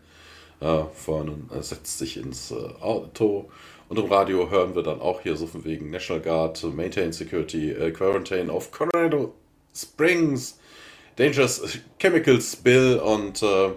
Äh, 0.61 0.83
Vernon 0.93 1.49
äh, 1.53 1.61
setzt 1.61 1.97
sich 1.99 2.17
ins 2.17 2.51
äh, 2.51 2.55
Auto. 2.81 3.49
Und 3.89 3.97
im 3.97 4.05
Radio 4.05 4.49
hören 4.49 4.75
wir 4.75 4.83
dann 4.83 5.01
auch 5.01 5.21
hier 5.21 5.35
so 5.35 5.47
von 5.47 5.65
wegen 5.65 5.89
National 5.89 6.21
Guard, 6.21 6.63
Maintain 6.75 7.11
Security, 7.11 7.71
äh, 7.71 7.91
Quarantine 7.91 8.51
of 8.51 8.71
Colorado 8.71 9.33
Springs. 9.75 10.59
Dangerous 11.15 11.79
Chemicals 11.97 12.55
Bill 12.55 12.97
und 12.97 13.43
äh, 13.43 13.71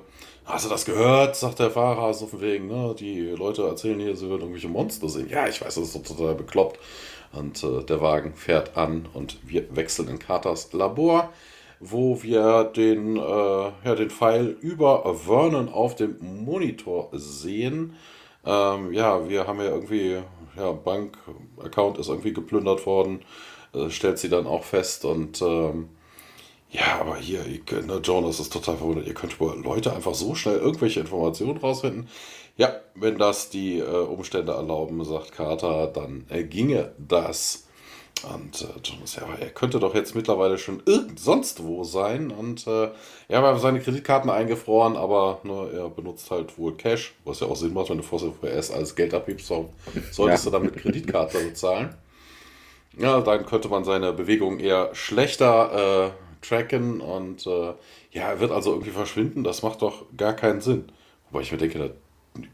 hast 0.45 0.65
du 0.65 0.69
das 0.69 0.85
gehört? 0.85 1.37
sagt 1.37 1.59
der 1.59 1.71
Fahrer 1.71 2.13
so 2.15 2.27
von 2.27 2.41
wegen, 2.41 2.69
ne? 2.69 2.95
die 2.99 3.21
Leute 3.31 3.63
erzählen 3.63 3.99
hier, 3.99 4.17
sie 4.17 4.29
würden 4.29 4.43
irgendwelche 4.43 4.69
Monster 4.69 5.09
sehen. 5.09 5.29
Ja, 5.29 5.47
ich 5.47 5.61
weiß, 5.61 5.75
das 5.75 5.95
ist 5.95 6.07
total 6.07 6.35
bekloppt. 6.35 6.79
Und 7.33 7.63
äh, 7.65 7.83
der 7.85 8.01
Wagen 8.01 8.35
fährt 8.35 8.77
an 8.77 9.09
und 9.15 9.39
wir 9.47 9.75
wechseln 9.75 10.09
in 10.09 10.19
Carters 10.19 10.73
Labor, 10.73 11.33
wo 11.81 12.23
wir 12.23 12.65
den, 12.65 13.17
äh, 13.17 13.21
ja, 13.21 13.95
den 13.97 14.11
Pfeil 14.11 14.57
über 14.61 15.15
Vernon 15.15 15.69
auf 15.69 15.97
dem 15.97 16.17
Monitor 16.45 17.09
sehen. 17.13 17.97
Ähm, 18.45 18.93
ja, 18.93 19.29
wir 19.29 19.47
haben 19.47 19.59
ja 19.61 19.67
irgendwie, 19.67 20.19
ja, 20.57 20.73
Bank-Account 20.73 21.99
ist 21.99 22.09
irgendwie 22.09 22.35
geplündert 22.35 22.85
worden, 22.85 23.23
äh, 23.75 23.89
stellt 23.89 24.19
sie 24.19 24.29
dann 24.29 24.47
auch 24.47 24.65
fest 24.65 25.05
und 25.05 25.41
ähm, 25.41 25.89
ja, 26.73 27.01
aber 27.01 27.17
hier, 27.17 27.45
ne, 27.45 28.01
Jonas 28.03 28.41
ist 28.41 28.53
total 28.53 28.79
verwundert. 28.79 29.07
Ihr 29.07 29.13
könnt 29.13 29.35
über 29.35 29.55
Leute 29.55 29.93
einfach 29.93 30.15
so 30.15 30.35
schnell 30.35 30.57
irgendwelche 30.57 31.01
Informationen 31.01 31.59
rausfinden. 31.59 32.09
Ja, 32.57 32.75
wenn 32.95 33.19
das 33.19 33.51
die 33.51 33.79
äh, 33.79 33.85
Umstände 33.85 34.53
erlauben, 34.53 35.05
sagt 35.05 35.33
Carter, 35.33 35.87
dann 35.89 36.25
äh, 36.31 36.45
ginge 36.45 36.93
das. 36.97 37.67
Und 38.23 38.63
äh, 38.63 38.67
Jonas, 38.85 39.17
ja, 39.17 39.25
aber 39.25 39.39
er 39.39 39.51
könnte 39.51 39.81
doch 39.81 39.95
jetzt 39.95 40.15
mittlerweile 40.15 40.57
schon 40.57 40.83
irgend 40.87 41.21
sonst 41.21 41.63
wo 41.63 41.85
sein. 41.85 42.31
Und 42.31 42.67
äh, 42.67 42.85
ja, 43.29 43.43
wir 43.43 43.43
haben 43.43 43.59
seine 43.59 43.81
Kreditkarten 43.81 44.31
eingefroren, 44.31 44.97
aber 44.97 45.41
ne, 45.43 45.71
er 45.75 45.91
benutzt 45.91 46.31
halt 46.31 46.57
wohl 46.57 46.75
Cash, 46.79 47.15
was 47.27 47.41
ja 47.41 47.49
auch 47.49 47.57
Sinn 47.57 47.75
macht, 47.75 47.91
wenn 47.91 47.99
du 47.99 48.03
vorerst 48.03 48.73
alles 48.73 48.97
Geld 48.97 49.13
abhebst, 49.13 49.47
solltest 50.11 50.45
ja. 50.45 50.51
du 50.51 50.57
dann 50.57 50.63
mit 50.63 50.77
Kreditkarte 50.77 51.39
bezahlen. 51.39 51.95
Ja, 52.97 53.21
dann 53.21 53.45
könnte 53.45 53.69
man 53.69 53.85
seine 53.85 54.13
Bewegung 54.15 54.59
eher 54.59 54.95
schlechter 54.95 56.07
äh, 56.07 56.32
tracken 56.43 57.01
und 57.01 57.47
äh, 57.47 57.75
ja, 58.11 58.29
er 58.29 58.41
wird 58.41 58.51
also 58.51 58.73
irgendwie 58.73 58.91
verschwinden. 58.91 59.45
Das 59.45 59.63
macht 59.63 59.83
doch 59.83 60.05
gar 60.17 60.35
keinen 60.35 60.61
Sinn. 60.61 60.93
Wobei 61.31 61.43
ich 61.43 61.53
mir 61.53 61.59
denke, 61.59 61.95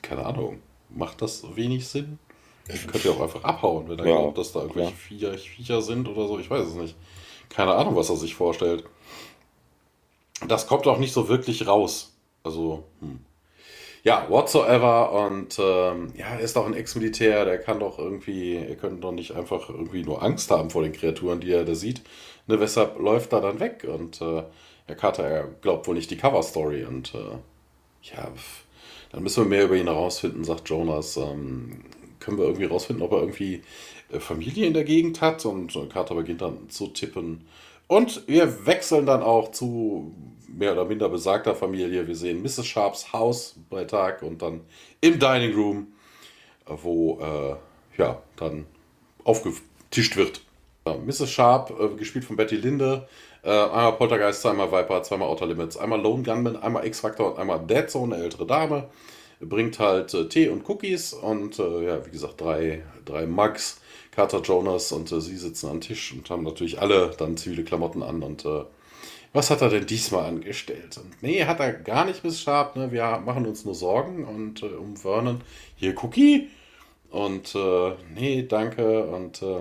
keine 0.03 0.25
Ahnung, 0.25 0.61
macht 0.91 1.23
das 1.23 1.57
wenig 1.57 1.89
Sinn? 1.89 2.19
Ich 2.69 2.87
könnte 2.87 3.09
ja 3.09 3.15
auch 3.15 3.21
einfach 3.21 3.45
abhauen, 3.45 3.89
wenn 3.89 3.99
er 3.99 4.07
ja, 4.07 4.17
glaubt, 4.17 4.39
dass 4.39 4.53
da 4.53 4.61
irgendwelche 4.61 4.93
Viecher, 4.93 5.39
Viecher 5.39 5.83
sind 5.83 6.07
oder 6.07 6.29
so. 6.29 6.39
Ich 6.39 6.51
weiß 6.51 6.67
es 6.67 6.75
nicht. 6.75 6.97
Keine 7.49 7.75
Ahnung, 7.75 7.97
was 7.97 8.11
er 8.11 8.17
sich 8.17 8.35
vorstellt. 8.35 8.85
Das 10.47 10.67
kommt 10.67 10.87
auch 10.87 10.99
nicht 10.99 11.13
so 11.13 11.29
wirklich 11.29 11.67
raus. 11.67 12.15
Also, 12.43 12.85
hm. 13.01 13.21
ja, 14.05 14.27
whatsoever. 14.29 15.13
Und 15.13 15.59
ähm, 15.59 16.13
ja, 16.15 16.27
er 16.27 16.41
ist 16.41 16.57
doch 16.57 16.67
ein 16.67 16.75
Ex-Militär, 16.75 17.47
der 17.47 17.59
kann 17.59 17.81
doch 17.81 17.99
irgendwie, 17.99 18.57
er 18.57 18.77
könnte 18.77 19.01
doch 19.01 19.13
nicht 19.13 19.33
einfach 19.33 19.71
irgendwie 19.71 20.05
nur 20.05 20.23
Angst 20.23 20.51
haben 20.51 20.71
vor 20.71 20.83
den 20.83 20.93
Kreaturen, 20.93 21.41
die 21.41 21.51
er 21.51 21.65
da 21.65 21.75
sieht. 21.75 22.03
Ne, 22.49 22.59
weshalb 22.59 22.99
läuft 22.99 23.33
er 23.35 23.43
dann 23.43 23.61
weg? 23.61 23.87
Und 23.87 24.23
äh, 24.23 24.43
Herr 24.87 24.97
Carter, 24.97 25.25
er 25.25 25.49
glaubt 25.61 25.87
wohl 25.87 25.95
nicht 25.95 26.11
die 26.11 26.17
Cover-Story. 26.17 26.85
Und 26.85 27.15
äh, 27.15 27.37
ja, 28.15 28.33
dann 29.13 29.23
müssen 29.23 29.45
wir 29.45 29.49
mehr 29.49 29.65
über 29.65 29.77
ihn 29.77 29.87
herausfinden, 29.87 30.45
sagt 30.45 30.69
Jonas. 30.71 31.19
Ähm, 31.19 31.85
können 32.21 32.39
wir 32.39 32.47
irgendwie 32.47 32.67
herausfinden, 32.67 33.03
ob 33.03 33.13
er 33.13 33.21
irgendwie 33.21 33.63
äh, 34.11 34.19
Familie 34.19 34.67
in 34.67 34.73
der 34.73 34.85
Gegend 34.85 35.21
hat? 35.21 35.45
Und 35.45 35.77
äh, 35.77 35.87
Carter 35.87 36.15
beginnt 36.15 36.41
dann 36.41 36.71
zu 36.71 36.87
tippen. 36.89 37.47
Und 37.87 38.27
wir 38.27 38.67
wechseln 38.67 39.05
dann 39.05 39.23
auch 39.23 39.51
zu 39.53 40.15
mehr 40.49 40.73
oder 40.73 40.87
minder 40.87 41.11
besagter 41.11 41.55
Familie. 41.55 42.09
Wir 42.09 42.17
sehen 42.17 42.43
Mrs. 42.43 42.67
Sharps 42.67 43.13
Haus 43.13 43.57
bei 43.69 43.85
Tag 43.85 44.23
und 44.23 44.41
dann 44.41 44.63
im 45.03 45.19
Dining 45.19 45.55
Room, 45.55 45.89
wo 46.67 47.21
äh, 47.21 48.01
ja 48.01 48.23
dann 48.37 48.65
aufgetischt 49.25 50.17
wird. 50.17 50.48
Mrs. 50.97 51.31
Sharp, 51.31 51.73
äh, 51.79 51.97
gespielt 51.97 52.25
von 52.25 52.37
Betty 52.37 52.57
Linde, 52.57 53.09
äh, 53.43 53.51
einmal 53.51 53.93
Poltergeist, 53.93 54.43
zweimal 54.43 54.71
Viper, 54.71 55.03
zweimal 55.03 55.29
Outer 55.29 55.47
Limits, 55.47 55.77
einmal 55.77 56.01
Lone 56.01 56.23
Gunman, 56.23 56.57
einmal 56.57 56.87
X-Factor 56.87 57.33
und 57.33 57.39
einmal 57.39 57.61
Dead 57.67 57.89
Zone, 57.91 58.15
eine 58.15 58.25
ältere 58.25 58.47
Dame. 58.47 58.89
Bringt 59.41 59.79
halt 59.79 60.13
äh, 60.15 60.29
Tee 60.29 60.49
und 60.49 60.69
Cookies 60.69 61.13
und 61.13 61.59
äh, 61.59 61.87
ja, 61.87 62.05
wie 62.05 62.11
gesagt, 62.11 62.41
drei, 62.41 62.83
drei 63.05 63.27
Mugs. 63.27 63.81
Carter 64.11 64.41
Jonas 64.41 64.91
und 64.91 65.13
äh, 65.13 65.21
sie 65.21 65.37
sitzen 65.37 65.71
am 65.71 65.81
Tisch 65.81 66.13
und 66.13 66.29
haben 66.29 66.43
natürlich 66.43 66.81
alle 66.81 67.13
dann 67.17 67.37
zivile 67.37 67.63
Klamotten 67.63 68.03
an 68.03 68.25
und 68.25 68.45
äh, 68.45 68.65
was 69.33 69.51
hat 69.51 69.61
er 69.61 69.69
denn 69.69 69.87
diesmal 69.87 70.25
angestellt? 70.25 70.99
Und 70.99 71.23
nee, 71.23 71.45
hat 71.45 71.61
er 71.61 71.73
gar 71.73 72.05
nicht 72.05 72.25
Miss 72.25 72.41
Sharp, 72.41 72.77
ne? 72.77 72.91
Wir 72.93 73.23
machen 73.25 73.47
uns 73.47 73.65
nur 73.65 73.75
Sorgen 73.75 74.25
und 74.25 74.63
äh, 74.63 74.67
um 74.67 74.97
Vernon. 74.97 75.43
Hier, 75.77 75.95
Cookie. 76.03 76.49
Und 77.11 77.55
äh, 77.55 77.93
nee, 78.15 78.47
danke. 78.49 79.05
Und 79.05 79.43
äh, 79.43 79.61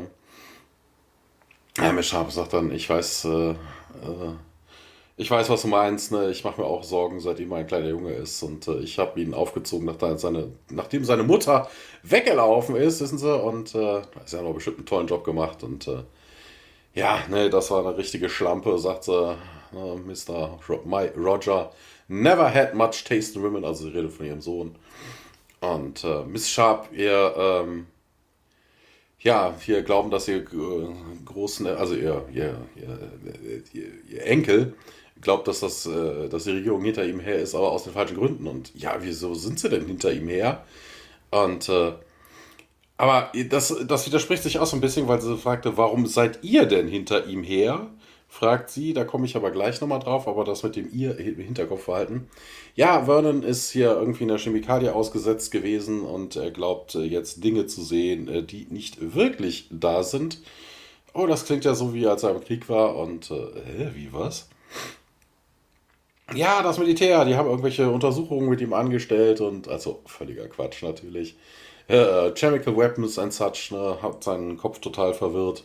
ja, 1.77 1.91
Miss 1.91 2.07
Sharp 2.07 2.31
sagt 2.31 2.53
dann, 2.53 2.71
ich 2.71 2.89
weiß, 2.89 3.25
äh, 3.25 3.49
äh, 3.49 3.55
ich 5.15 5.31
weiß, 5.31 5.49
was 5.49 5.63
du 5.63 5.67
meinst. 5.67 6.11
Ne? 6.11 6.29
Ich 6.29 6.43
mache 6.43 6.61
mir 6.61 6.67
auch 6.67 6.83
Sorgen, 6.83 7.19
seitdem 7.19 7.51
er 7.51 7.59
ein 7.59 7.67
kleiner 7.67 7.89
Junge 7.89 8.13
ist. 8.13 8.41
Und 8.43 8.67
äh, 8.67 8.79
ich 8.79 8.99
habe 8.99 9.19
ihn 9.19 9.33
aufgezogen, 9.33 9.85
nach 9.85 10.17
seine, 10.17 10.51
nachdem 10.69 11.03
seine 11.03 11.23
Mutter 11.23 11.69
weggelaufen 12.03 12.75
ist, 12.75 13.01
wissen 13.01 13.17
Sie. 13.17 13.35
Und 13.35 13.73
äh, 13.73 14.01
ist 14.23 14.33
ja 14.33 14.41
noch 14.41 14.53
bestimmt 14.53 14.77
einen 14.77 14.85
tollen 14.85 15.07
Job 15.07 15.23
gemacht. 15.23 15.63
Und 15.63 15.87
äh, 15.87 16.03
ja, 16.93 17.19
ne, 17.29 17.49
das 17.49 17.71
war 17.71 17.85
eine 17.85 17.97
richtige 17.97 18.29
Schlampe, 18.29 18.77
sagt 18.77 19.05
sie. 19.05 19.37
Ne, 19.71 20.01
Mr. 20.05 20.59
Roger 21.17 21.71
never 22.07 22.53
had 22.53 22.73
much 22.73 23.03
taste 23.03 23.37
in 23.37 23.43
women, 23.43 23.65
also 23.65 23.85
sie 23.85 23.93
redet 23.93 24.13
von 24.13 24.25
ihrem 24.25 24.41
Sohn. 24.41 24.75
Und 25.59 26.03
äh, 26.03 26.23
Miss 26.23 26.49
Sharp, 26.49 26.89
ihr, 26.93 27.33
ähm, 27.37 27.87
ja, 29.19 29.55
hier 29.59 29.83
glauben, 29.83 30.11
dass 30.11 30.27
ihr 30.27 30.37
äh, 30.37 30.45
großen, 31.25 31.67
also 31.67 31.95
ihr, 31.95 32.25
ihr, 32.33 32.57
ihr, 32.75 33.83
ihr, 34.09 34.23
Enkel 34.25 34.73
glaubt, 35.21 35.47
dass, 35.47 35.61
das, 35.61 35.85
äh, 35.85 36.29
dass 36.29 36.43
die 36.43 36.51
Regierung 36.51 36.83
hinter 36.83 37.05
ihm 37.05 37.19
her 37.19 37.37
ist, 37.37 37.55
aber 37.55 37.71
aus 37.71 37.83
den 37.83 37.93
falschen 37.93 38.17
Gründen. 38.17 38.47
Und 38.47 38.73
ja, 38.75 38.97
wieso 38.99 39.33
sind 39.33 39.59
sie 39.59 39.69
denn 39.69 39.85
hinter 39.85 40.11
ihm 40.11 40.27
her? 40.27 40.63
Und 41.31 41.67
äh, 41.69 41.93
aber 42.97 43.31
das, 43.49 43.75
das 43.87 44.07
widerspricht 44.07 44.43
sich 44.43 44.57
auch 44.57 44.65
so 44.65 44.75
ein 44.75 44.81
bisschen, 44.81 45.07
weil 45.07 45.21
sie 45.21 45.37
fragte, 45.37 45.77
warum 45.77 46.07
seid 46.07 46.43
ihr 46.43 46.65
denn 46.65 46.87
hinter 46.87 47.27
ihm 47.27 47.43
her? 47.43 47.87
Fragt 48.27 48.69
sie, 48.69 48.93
da 48.93 49.03
komme 49.03 49.25
ich 49.25 49.35
aber 49.35 49.51
gleich 49.51 49.79
nochmal 49.81 49.99
drauf, 49.99 50.27
aber 50.27 50.43
das 50.43 50.63
mit 50.63 50.75
dem 50.75 50.89
ihr 50.91 51.17
im 51.17 51.37
Hinterkopf 51.37 51.83
verhalten. 51.83 52.29
Ja, 52.75 53.05
Vernon 53.05 53.43
ist 53.43 53.71
hier 53.71 53.91
irgendwie 53.91 54.23
in 54.23 54.29
der 54.29 54.37
Chemikalie 54.37 54.93
ausgesetzt 54.93 55.51
gewesen 55.51 56.01
und 56.01 56.35
er 56.35 56.51
glaubt 56.51 56.95
äh, 56.95 57.03
jetzt 57.03 57.43
Dinge 57.43 57.65
zu 57.65 57.81
sehen, 57.81 58.27
äh, 58.27 58.43
die 58.43 58.67
nicht 58.69 59.15
wirklich 59.15 59.67
da 59.71 60.03
sind. 60.03 60.41
Oh, 61.13 61.25
das 61.25 61.45
klingt 61.45 61.65
ja 61.65 61.73
so, 61.73 61.93
wie 61.93 62.05
als 62.05 62.23
er 62.23 62.31
im 62.31 62.41
Krieg 62.41 62.69
war 62.69 62.95
und, 62.95 63.31
äh, 63.31 63.95
wie 63.95 64.13
was? 64.13 64.49
Ja, 66.35 66.61
das 66.61 66.77
Militär, 66.77 67.23
die 67.25 67.35
haben 67.35 67.47
irgendwelche 67.47 67.89
Untersuchungen 67.89 68.49
mit 68.49 68.59
ihm 68.59 68.73
angestellt 68.73 69.39
und, 69.39 69.69
also 69.69 70.01
völliger 70.05 70.47
Quatsch 70.47 70.83
natürlich. 70.83 71.37
Äh, 71.87 72.33
Chemical 72.35 72.75
Weapons 72.75 73.17
and 73.17 73.33
such, 73.33 73.71
ne, 73.71 73.97
hat 74.01 74.23
seinen 74.23 74.57
Kopf 74.57 74.79
total 74.79 75.13
verwirrt. 75.13 75.63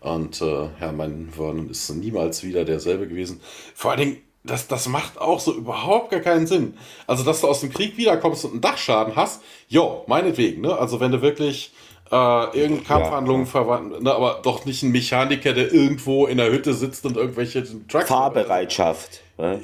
Und 0.00 0.40
äh, 0.40 0.68
ja, 0.80 0.92
mein 0.92 1.28
Vernon 1.30 1.70
ist 1.70 1.90
niemals 1.90 2.42
wieder 2.42 2.64
derselbe 2.64 3.06
gewesen. 3.06 3.40
Vor 3.74 3.90
allen 3.90 4.00
Dingen, 4.00 4.16
das, 4.42 4.66
das 4.66 4.88
macht 4.88 5.18
auch 5.18 5.40
so 5.40 5.54
überhaupt 5.54 6.10
gar 6.10 6.20
keinen 6.20 6.46
Sinn. 6.46 6.74
Also, 7.06 7.22
dass 7.22 7.42
du 7.42 7.48
aus 7.48 7.60
dem 7.60 7.70
Krieg 7.70 7.98
wiederkommst 7.98 8.44
und 8.46 8.52
einen 8.52 8.60
Dachschaden 8.62 9.14
hast, 9.14 9.42
jo, 9.68 10.04
meinetwegen, 10.06 10.62
ne? 10.62 10.76
Also, 10.76 11.00
wenn 11.00 11.12
du 11.12 11.20
wirklich 11.20 11.72
äh, 12.10 12.58
irgendeine 12.58 12.80
Kampfhandlungen 12.82 13.46
ja. 13.46 13.50
verwandt, 13.50 14.02
ne, 14.02 14.12
aber 14.12 14.40
doch 14.42 14.64
nicht 14.64 14.82
ein 14.82 14.90
Mechaniker, 14.90 15.52
der 15.52 15.72
irgendwo 15.72 16.26
in 16.26 16.38
der 16.38 16.50
Hütte 16.50 16.74
sitzt 16.74 17.06
und 17.06 17.16
irgendwelche 17.16 17.64
Trucks. 17.86 18.08
Fahrbereitschaft. 18.08 19.20
Ne? 19.38 19.60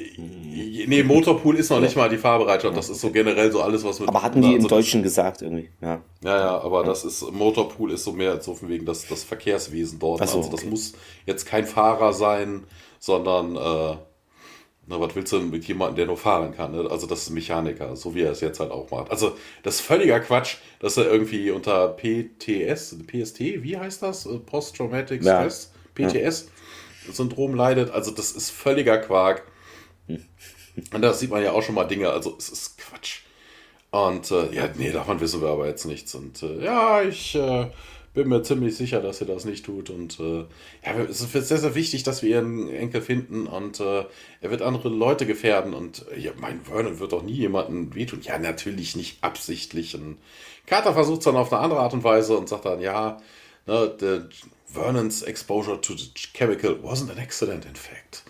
Nee, 0.87 1.03
Motorpool 1.03 1.57
ist 1.57 1.71
noch 1.71 1.81
nicht 1.81 1.97
mal 1.97 2.09
die 2.09 2.17
Fahrbereitschaft. 2.17 2.77
Das 2.77 2.89
ist 2.89 3.01
so 3.01 3.11
generell 3.11 3.51
so 3.51 3.61
alles, 3.61 3.85
was 3.85 4.01
mit. 4.01 4.09
Aber 4.09 4.23
hatten 4.23 4.41
die 4.41 4.49
also 4.49 4.59
im 4.59 4.69
Deutschen 4.69 5.03
gesagt 5.03 5.43
irgendwie. 5.43 5.69
Ja, 5.83 6.01
ja, 6.23 6.39
ja 6.39 6.61
aber 6.61 6.83
ja. 6.83 6.87
das 6.87 7.05
ist, 7.05 7.31
Motorpool 7.33 7.91
ist 7.93 8.05
so 8.05 8.13
mehr 8.13 8.41
so 8.41 8.55
von 8.55 8.69
wegen 8.69 8.87
das, 8.87 9.07
das 9.07 9.25
Verkehrswesen 9.25 9.99
dort. 9.99 10.19
So, 10.19 10.39
also 10.39 10.51
das 10.51 10.61
okay. 10.61 10.71
muss 10.71 10.93
jetzt 11.27 11.47
kein 11.47 11.67
Fahrer 11.67 12.13
sein, 12.13 12.65
sondern 13.01 13.57
äh, 13.57 13.97
na, 14.89 15.01
was 15.01 15.17
willst 15.17 15.33
du 15.33 15.39
denn 15.39 15.51
mit 15.51 15.65
jemandem, 15.65 15.97
der 15.97 16.07
nur 16.07 16.17
fahren 16.17 16.55
kann? 16.55 16.73
Ne? 16.73 16.89
Also 16.89 17.07
das 17.07 17.23
ist 17.23 17.31
Mechaniker, 17.31 17.97
so 17.97 18.15
wie 18.15 18.23
er 18.23 18.31
es 18.31 18.41
jetzt 18.41 18.61
halt 18.61 18.71
auch 18.71 18.91
macht. 18.91 19.11
Also 19.11 19.37
das 19.63 19.77
ist 19.77 19.81
völliger 19.81 20.21
Quatsch, 20.21 20.57
dass 20.79 20.97
er 20.97 21.11
irgendwie 21.11 21.51
unter 21.51 21.89
PTS, 21.89 22.97
PST, 23.07 23.41
wie 23.41 23.77
heißt 23.77 24.03
das? 24.03 24.27
Äh, 24.27 24.39
Post-Traumatic 24.39 25.23
Stress, 25.23 25.73
ja. 25.99 26.09
PTS-Syndrom 26.09 27.55
leidet. 27.55 27.91
Also 27.91 28.13
das 28.13 28.33
ist 28.33 28.51
völliger 28.51 28.99
Quark. 28.99 29.43
Und 30.07 31.03
da 31.03 31.13
sieht 31.13 31.31
man 31.31 31.43
ja 31.43 31.53
auch 31.53 31.63
schon 31.63 31.75
mal 31.75 31.85
Dinge, 31.85 32.11
also 32.11 32.37
es 32.39 32.49
ist 32.49 32.79
Quatsch. 32.79 33.23
Und 33.91 34.31
äh, 34.31 34.55
ja, 34.55 34.69
nee, 34.77 34.93
davon 34.93 35.21
wissen 35.21 35.41
wir 35.41 35.49
aber 35.49 35.67
jetzt 35.67 35.87
nichts. 35.87 36.15
Und 36.15 36.43
äh, 36.43 36.65
ja, 36.65 37.03
ich 37.03 37.35
äh, 37.35 37.67
bin 38.17 38.29
mir 38.29 38.43
ziemlich 38.43 38.75
sicher, 38.75 39.01
dass 39.01 39.19
sie 39.19 39.27
das 39.27 39.45
nicht 39.45 39.67
tut. 39.67 39.91
Und 39.91 40.19
äh, 40.19 40.47
ja, 40.85 40.99
es 41.09 41.21
ist 41.21 41.33
sehr, 41.33 41.59
sehr 41.59 41.75
wichtig, 41.75 42.03
dass 42.03 42.23
wir 42.23 42.31
ihren 42.31 42.69
Enkel 42.71 43.03
finden 43.03 43.47
und 43.47 43.79
äh, 43.79 44.07
er 44.41 44.51
wird 44.51 44.63
andere 44.63 44.89
Leute 44.89 45.27
gefährden. 45.27 45.75
Und 45.75 46.07
äh, 46.11 46.19
ja, 46.19 46.33
mein 46.41 46.63
Vernon 46.63 46.99
wird 46.99 47.13
doch 47.13 47.23
nie 47.23 47.35
jemanden 47.35 47.95
wehtun. 47.95 48.23
Ja, 48.23 48.39
natürlich 48.39 48.97
nicht 48.97 49.23
absichtlich. 49.23 49.95
Und 49.95 50.17
Carter 50.65 50.95
versucht 50.95 51.19
es 51.19 51.25
dann 51.27 51.37
auf 51.37 51.53
eine 51.53 51.61
andere 51.61 51.81
Art 51.81 51.93
und 51.93 52.05
Weise 52.05 52.39
und 52.39 52.49
sagt 52.49 52.65
dann, 52.65 52.81
ja, 52.81 53.19
ne, 53.67 53.95
the 54.01 54.21
Vernon's 54.65 55.21
exposure 55.21 55.79
to 55.79 55.95
the 55.95 56.11
chemical 56.33 56.73
wasn't 56.83 57.11
an 57.11 57.19
accident, 57.19 57.67
in 57.67 57.77
fact. 57.77 58.25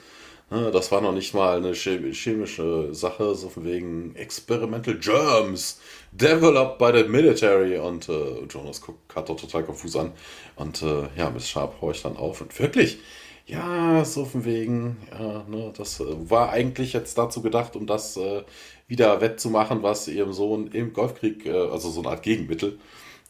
Ne, 0.50 0.72
das 0.72 0.90
war 0.90 1.00
noch 1.00 1.12
nicht 1.12 1.32
mal 1.32 1.58
eine 1.58 1.74
chemische 1.74 2.92
Sache, 2.92 3.36
so 3.36 3.48
von 3.50 3.64
wegen 3.64 4.16
Experimental 4.16 4.98
Germs, 4.98 5.80
developed 6.16 6.78
by 6.78 6.92
the 6.92 7.08
military. 7.08 7.78
Und 7.78 8.08
äh, 8.08 8.44
Jonas 8.50 8.80
guckt 8.80 9.08
Carter 9.08 9.36
total 9.36 9.64
konfus 9.64 9.96
an. 9.96 10.12
Und 10.56 10.82
äh, 10.82 11.08
ja, 11.16 11.30
Miss 11.30 11.48
Sharp 11.48 11.80
horcht 11.80 12.04
dann 12.04 12.16
auf. 12.16 12.40
Und 12.40 12.58
wirklich, 12.58 12.98
ja, 13.46 14.04
so 14.04 14.24
von 14.24 14.44
wegen, 14.44 14.96
ja, 15.10 15.44
ne, 15.48 15.72
das 15.76 16.00
äh, 16.00 16.04
war 16.30 16.50
eigentlich 16.50 16.92
jetzt 16.92 17.16
dazu 17.16 17.42
gedacht, 17.42 17.76
um 17.76 17.86
das 17.86 18.16
äh, 18.16 18.42
wieder 18.88 19.20
wettzumachen, 19.20 19.82
was 19.82 20.08
ihrem 20.08 20.32
Sohn 20.32 20.68
im 20.68 20.92
Golfkrieg, 20.92 21.46
äh, 21.46 21.52
also 21.52 21.90
so 21.90 22.00
eine 22.00 22.10
Art 22.10 22.22
Gegenmittel, 22.22 22.78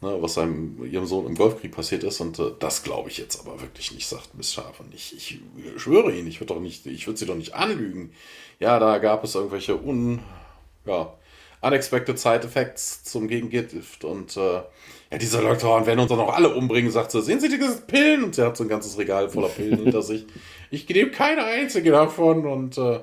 ne, 0.00 0.16
was 0.20 0.34
seinem, 0.34 0.84
ihrem 0.90 1.06
Sohn 1.06 1.26
im 1.26 1.34
Golfkrieg 1.34 1.72
passiert 1.72 2.02
ist. 2.02 2.20
Und 2.20 2.38
äh, 2.38 2.52
das 2.58 2.82
glaube 2.82 3.10
ich 3.10 3.18
jetzt 3.18 3.38
aber 3.40 3.60
wirklich 3.60 3.92
nicht, 3.92 4.06
sagt 4.06 4.34
Miss 4.34 4.54
Scharf. 4.54 4.80
Und 4.80 4.94
ich, 4.94 5.14
ich 5.14 5.40
schwöre 5.76 6.12
Ihnen, 6.12 6.28
ich 6.28 6.40
würde 6.40 6.54
doch 6.54 6.60
nicht, 6.60 6.86
ich 6.86 7.06
würde 7.06 7.18
sie 7.18 7.26
doch 7.26 7.36
nicht 7.36 7.54
anlügen. 7.54 8.12
Ja, 8.58 8.78
da 8.78 8.96
gab 8.98 9.22
es 9.22 9.34
irgendwelche 9.34 9.76
un, 9.76 10.20
ja, 10.86 11.12
unexpected 11.66 12.18
Side 12.18 12.42
Effects 12.44 13.04
zum 13.04 13.28
Gegengift 13.28 14.04
und 14.04 14.36
äh, 14.36 14.60
ja, 15.10 15.18
diese 15.18 15.40
Leute 15.40 15.66
werden 15.66 16.00
uns 16.00 16.08
doch 16.08 16.16
noch 16.16 16.34
alle 16.34 16.54
umbringen, 16.54 16.90
sagt 16.90 17.12
sie. 17.12 17.22
Sehen 17.22 17.38
Sie 17.40 17.48
diese 17.48 17.80
Pillen? 17.82 18.24
Und 18.24 18.34
sie 18.34 18.42
hat 18.44 18.56
so 18.56 18.64
ein 18.64 18.68
ganzes 18.68 18.98
Regal 18.98 19.28
voller 19.28 19.48
Pillen 19.48 19.78
hinter 19.78 20.02
sich. 20.02 20.26
Ich 20.70 20.88
nehme 20.88 21.10
keine 21.10 21.44
einzige 21.44 21.92
davon 21.92 22.44
und 22.46 22.76
äh, 22.76 23.00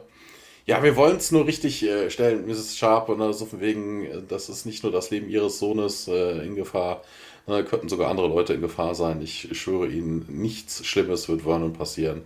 ja, 0.65 0.81
wir 0.81 0.95
wollen 0.95 1.17
es 1.17 1.31
nur 1.31 1.45
richtig 1.45 1.83
äh, 1.83 2.09
stellen, 2.09 2.45
Mrs. 2.45 2.77
Sharp, 2.77 3.09
und 3.09 3.19
ne, 3.19 3.33
so 3.33 3.45
von 3.45 3.59
wegen, 3.59 4.05
äh, 4.05 4.21
das 4.27 4.49
ist 4.49 4.65
nicht 4.65 4.83
nur 4.83 4.91
das 4.91 5.11
Leben 5.11 5.29
ihres 5.29 5.59
Sohnes 5.59 6.07
äh, 6.07 6.45
in 6.45 6.55
Gefahr, 6.55 7.01
ne, 7.47 7.63
könnten 7.63 7.89
sogar 7.89 8.09
andere 8.09 8.27
Leute 8.27 8.53
in 8.53 8.61
Gefahr 8.61 8.95
sein. 8.95 9.21
Ich 9.21 9.49
schwöre 9.51 9.87
Ihnen, 9.87 10.25
nichts 10.29 10.85
Schlimmes 10.85 11.27
wird 11.27 11.41
Vernon 11.41 11.73
passieren. 11.73 12.21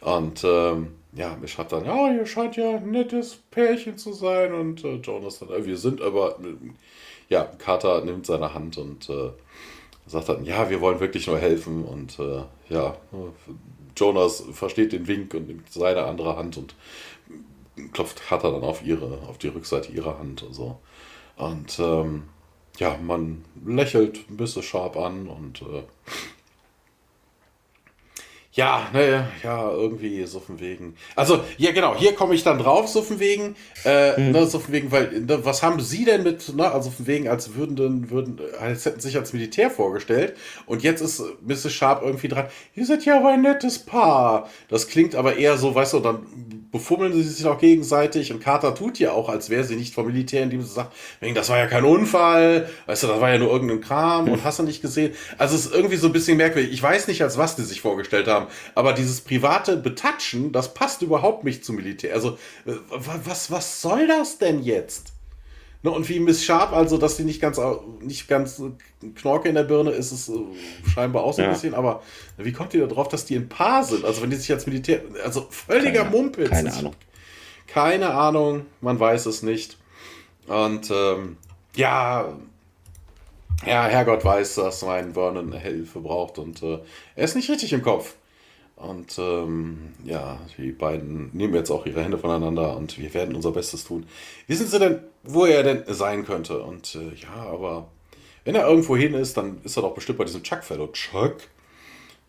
Und 0.00 0.42
ähm, 0.44 0.94
ja, 1.12 1.36
mich 1.36 1.56
hat 1.58 1.72
dann, 1.72 1.84
ja, 1.84 2.12
ihr 2.12 2.26
scheint 2.26 2.56
ja 2.56 2.76
ein 2.76 2.90
nettes 2.90 3.36
Pärchen 3.50 3.96
zu 3.96 4.12
sein. 4.12 4.52
Und 4.52 4.84
äh, 4.84 4.96
Jonas 4.96 5.38
dann, 5.38 5.50
äh, 5.50 5.64
wir 5.64 5.76
sind 5.76 6.00
aber, 6.02 6.38
ja, 7.28 7.44
Carter 7.44 8.04
nimmt 8.04 8.26
seine 8.26 8.54
Hand 8.54 8.78
und 8.78 9.08
äh, 9.08 9.30
sagt 10.06 10.28
dann, 10.28 10.44
ja, 10.44 10.68
wir 10.70 10.80
wollen 10.80 11.00
wirklich 11.00 11.26
nur 11.26 11.38
helfen. 11.38 11.84
Und 11.84 12.18
äh, 12.18 12.42
ja, 12.68 12.96
Jonas 13.96 14.44
versteht 14.52 14.92
den 14.92 15.06
Wink 15.06 15.34
und 15.34 15.48
nimmt 15.48 15.72
seine 15.72 16.04
andere 16.04 16.36
Hand 16.36 16.56
und 16.56 16.74
klopft 17.92 18.22
Carter 18.22 18.52
dann 18.52 18.62
auf 18.62 18.84
ihre, 18.84 19.18
auf 19.28 19.38
die 19.38 19.48
Rückseite 19.48 19.92
ihrer 19.92 20.18
Hand 20.18 20.42
und 20.42 20.52
so. 20.52 20.78
Und 21.36 21.78
ähm, 21.78 22.24
ja, 22.78 22.96
man 23.02 23.44
lächelt 23.64 24.28
ein 24.28 24.36
bisschen 24.36 24.62
Sharp 24.62 24.96
an 24.96 25.28
und 25.28 25.62
äh, 25.62 25.82
ja, 28.58 28.88
ne, 28.92 29.28
ja, 29.44 29.70
irgendwie 29.70 30.26
so 30.26 30.40
von 30.40 30.58
wegen. 30.58 30.96
Also, 31.14 31.44
ja, 31.58 31.70
genau, 31.70 31.94
hier 31.96 32.16
komme 32.16 32.34
ich 32.34 32.42
dann 32.42 32.58
drauf, 32.58 32.88
so 32.88 33.02
von 33.02 33.20
wegen. 33.20 33.54
Äh, 33.84 34.20
mhm. 34.20 34.32
ne, 34.32 34.46
so 34.46 34.58
von 34.58 34.74
wegen, 34.74 34.90
weil, 34.90 35.20
ne, 35.20 35.44
was 35.44 35.62
haben 35.62 35.78
Sie 35.78 36.04
denn 36.04 36.24
mit, 36.24 36.52
ne, 36.56 36.68
also 36.68 36.90
von 36.90 37.06
wegen, 37.06 37.28
als 37.28 37.54
würden, 37.54 38.10
würden, 38.10 38.40
als 38.60 38.84
hätten 38.84 38.98
sich 38.98 39.16
als 39.16 39.32
Militär 39.32 39.70
vorgestellt. 39.70 40.36
Und 40.66 40.82
jetzt 40.82 41.00
ist 41.02 41.22
Mrs. 41.46 41.72
Sharp 41.72 42.02
irgendwie 42.02 42.26
dran. 42.26 42.46
Ihr 42.74 42.84
seid 42.84 43.04
ja 43.04 43.18
aber 43.18 43.28
ein 43.28 43.42
nettes 43.42 43.78
Paar. 43.78 44.50
Das 44.68 44.88
klingt 44.88 45.14
aber 45.14 45.36
eher 45.36 45.56
so, 45.56 45.76
weißt 45.76 45.92
du, 45.92 46.00
dann 46.00 46.26
befummeln 46.72 47.12
sie 47.12 47.22
sich 47.22 47.46
auch 47.46 47.60
gegenseitig. 47.60 48.32
Und 48.32 48.42
Carter 48.42 48.74
tut 48.74 48.98
ja 48.98 49.12
auch, 49.12 49.28
als 49.28 49.50
wäre 49.50 49.62
sie 49.62 49.76
nicht 49.76 49.94
vom 49.94 50.06
Militär, 50.06 50.42
indem 50.42 50.62
sie 50.62 50.72
sagt, 50.72 50.92
wegen, 51.20 51.36
das 51.36 51.48
war 51.48 51.58
ja 51.58 51.68
kein 51.68 51.84
Unfall. 51.84 52.68
Weißt 52.86 53.04
du, 53.04 53.06
das 53.06 53.20
war 53.20 53.30
ja 53.30 53.38
nur 53.38 53.52
irgendein 53.52 53.80
Kram 53.80 54.28
und 54.28 54.42
hast 54.42 54.58
du 54.58 54.64
nicht 54.64 54.82
gesehen. 54.82 55.14
Also, 55.38 55.54
es 55.54 55.66
ist 55.66 55.74
irgendwie 55.74 55.96
so 55.96 56.08
ein 56.08 56.12
bisschen 56.12 56.36
merkwürdig. 56.36 56.72
Ich 56.72 56.82
weiß 56.82 57.06
nicht, 57.06 57.22
als 57.22 57.38
was 57.38 57.54
die 57.54 57.62
sich 57.62 57.80
vorgestellt 57.80 58.26
haben 58.26 58.47
aber 58.74 58.92
dieses 58.92 59.20
private 59.20 59.76
Betatschen, 59.76 60.52
das 60.52 60.74
passt 60.74 61.02
überhaupt 61.02 61.44
nicht 61.44 61.64
zum 61.64 61.76
Militär. 61.76 62.14
Also, 62.14 62.38
äh, 62.66 62.72
was, 62.90 63.50
was 63.50 63.82
soll 63.82 64.06
das 64.06 64.38
denn 64.38 64.62
jetzt? 64.62 65.12
Ne, 65.82 65.92
und 65.92 66.08
wie 66.08 66.18
Miss 66.18 66.44
Sharp, 66.44 66.72
also, 66.72 66.98
dass 66.98 67.16
sie 67.16 67.24
nicht 67.24 67.40
ganz, 67.40 67.60
nicht 68.00 68.26
ganz 68.26 68.60
Knorke 69.14 69.48
in 69.48 69.54
der 69.54 69.62
Birne 69.62 69.92
ist, 69.92 70.10
ist 70.10 70.28
äh, 70.28 70.32
scheinbar 70.92 71.22
auch 71.22 71.32
so 71.32 71.42
ein 71.42 71.48
ja. 71.48 71.52
bisschen, 71.52 71.74
aber 71.74 72.02
wie 72.36 72.52
kommt 72.52 72.74
ihr 72.74 72.80
da 72.80 72.92
drauf, 72.92 73.08
dass 73.08 73.24
die 73.24 73.36
ein 73.36 73.48
Paar 73.48 73.84
sind? 73.84 74.04
Also, 74.04 74.22
wenn 74.22 74.30
die 74.30 74.36
sich 74.36 74.50
als 74.50 74.66
Militär, 74.66 75.02
also 75.24 75.46
völliger 75.50 76.02
keine, 76.02 76.16
Mumpitz. 76.16 76.50
Keine 76.50 76.72
Ahnung. 76.72 76.94
Keine 77.68 78.10
Ahnung, 78.10 78.66
man 78.80 78.98
weiß 78.98 79.26
es 79.26 79.42
nicht. 79.42 79.76
Und, 80.48 80.90
ähm, 80.90 81.36
ja, 81.76 82.34
ja, 83.66 83.84
Herrgott 83.84 84.24
weiß, 84.24 84.56
dass 84.56 84.82
mein 84.82 85.14
Vernon 85.14 85.52
Hilfe 85.52 86.00
braucht 86.00 86.38
und 86.38 86.62
äh, 86.62 86.78
er 87.16 87.24
ist 87.24 87.34
nicht 87.34 87.50
richtig 87.50 87.72
im 87.72 87.82
Kopf. 87.82 88.14
Und 88.78 89.18
ähm, 89.18 89.92
ja, 90.04 90.38
die 90.56 90.70
beiden 90.70 91.30
nehmen 91.32 91.54
jetzt 91.54 91.70
auch 91.70 91.84
ihre 91.84 92.00
Hände 92.00 92.16
voneinander 92.16 92.76
und 92.76 92.96
wir 92.96 93.12
werden 93.12 93.34
unser 93.34 93.50
Bestes 93.50 93.82
tun. 93.82 94.06
Wissen 94.46 94.68
Sie 94.68 94.78
denn, 94.78 95.00
wo 95.24 95.46
er 95.46 95.64
denn 95.64 95.82
sein 95.88 96.24
könnte? 96.24 96.62
Und 96.62 96.94
äh, 96.94 97.12
ja, 97.16 97.34
aber 97.34 97.88
wenn 98.44 98.54
er 98.54 98.68
irgendwo 98.68 98.96
hin 98.96 99.14
ist, 99.14 99.36
dann 99.36 99.60
ist 99.64 99.76
er 99.76 99.82
doch 99.82 99.94
bestimmt 99.94 100.18
bei 100.18 100.24
diesem 100.24 100.44
Chuck-Fellow. 100.44 100.86
Chuck? 100.92 101.38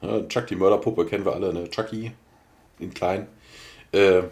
Ja, 0.02 0.28
Chuck, 0.28 0.48
die 0.48 0.56
Mörderpuppe, 0.56 1.06
kennen 1.06 1.24
wir 1.24 1.34
alle, 1.34 1.54
ne? 1.54 1.70
Chucky, 1.70 2.14
in 2.80 2.96
klein. 2.96 3.28
Äh, 3.92 4.24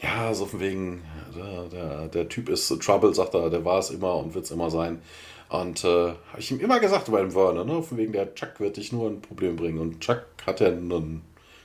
ja, 0.00 0.32
so 0.34 0.46
von 0.46 0.60
wegen, 0.60 1.02
der, 1.36 1.64
der, 1.64 2.08
der, 2.08 2.28
Typ 2.28 2.50
ist 2.50 2.68
Trouble, 2.80 3.14
sagt 3.14 3.34
er, 3.34 3.50
der 3.50 3.64
war 3.64 3.80
es 3.80 3.90
immer 3.90 4.14
und 4.16 4.34
wird 4.34 4.44
es 4.44 4.52
immer 4.52 4.70
sein. 4.70 5.02
Und 5.48 5.82
äh, 5.84 5.88
habe 5.88 6.38
ich 6.38 6.52
ihm 6.52 6.60
immer 6.60 6.78
gesagt 6.78 7.10
bei 7.10 7.20
dem 7.20 7.34
Werner, 7.34 7.64
ne? 7.64 7.82
Von 7.82 7.98
wegen 7.98 8.12
der 8.12 8.32
Chuck 8.36 8.60
wird 8.60 8.76
dich 8.76 8.92
nur 8.92 9.10
ein 9.10 9.20
Problem 9.20 9.56
bringen. 9.56 9.80
Und 9.80 10.00
Chuck 10.00 10.24
hat 10.46 10.60
ja 10.60 10.68
einen 10.68 11.22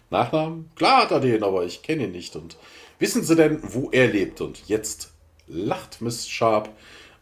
Nachnamen? 0.09 0.69
Klar 0.75 1.03
hat 1.03 1.11
er 1.11 1.19
den, 1.19 1.43
aber 1.43 1.65
ich 1.65 1.81
kenne 1.81 2.05
ihn 2.05 2.11
nicht. 2.11 2.35
Und 2.35 2.57
wissen 2.99 3.23
Sie 3.23 3.35
denn, 3.35 3.59
wo 3.63 3.89
er 3.91 4.07
lebt? 4.07 4.41
Und 4.41 4.67
jetzt 4.67 5.11
lacht 5.47 6.01
Miss 6.01 6.27
Sharp 6.27 6.69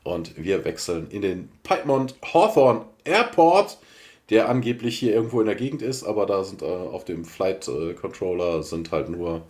und 0.03 0.31
wir 0.37 0.65
wechseln 0.65 1.09
in 1.09 1.21
den 1.21 1.49
Piedmont 1.63 2.15
Hawthorne 2.33 2.85
Airport, 3.03 3.77
der 4.29 4.49
angeblich 4.49 4.97
hier 4.97 5.13
irgendwo 5.13 5.39
in 5.39 5.47
der 5.47 5.55
Gegend 5.55 5.81
ist, 5.81 6.03
aber 6.03 6.25
da 6.25 6.43
sind 6.43 6.61
äh, 6.61 6.65
auf 6.65 7.05
dem 7.05 7.25
Flight 7.25 7.67
äh, 7.67 7.93
Controller 7.93 8.63
sind 8.63 8.91
halt 8.91 9.09
nur. 9.09 9.43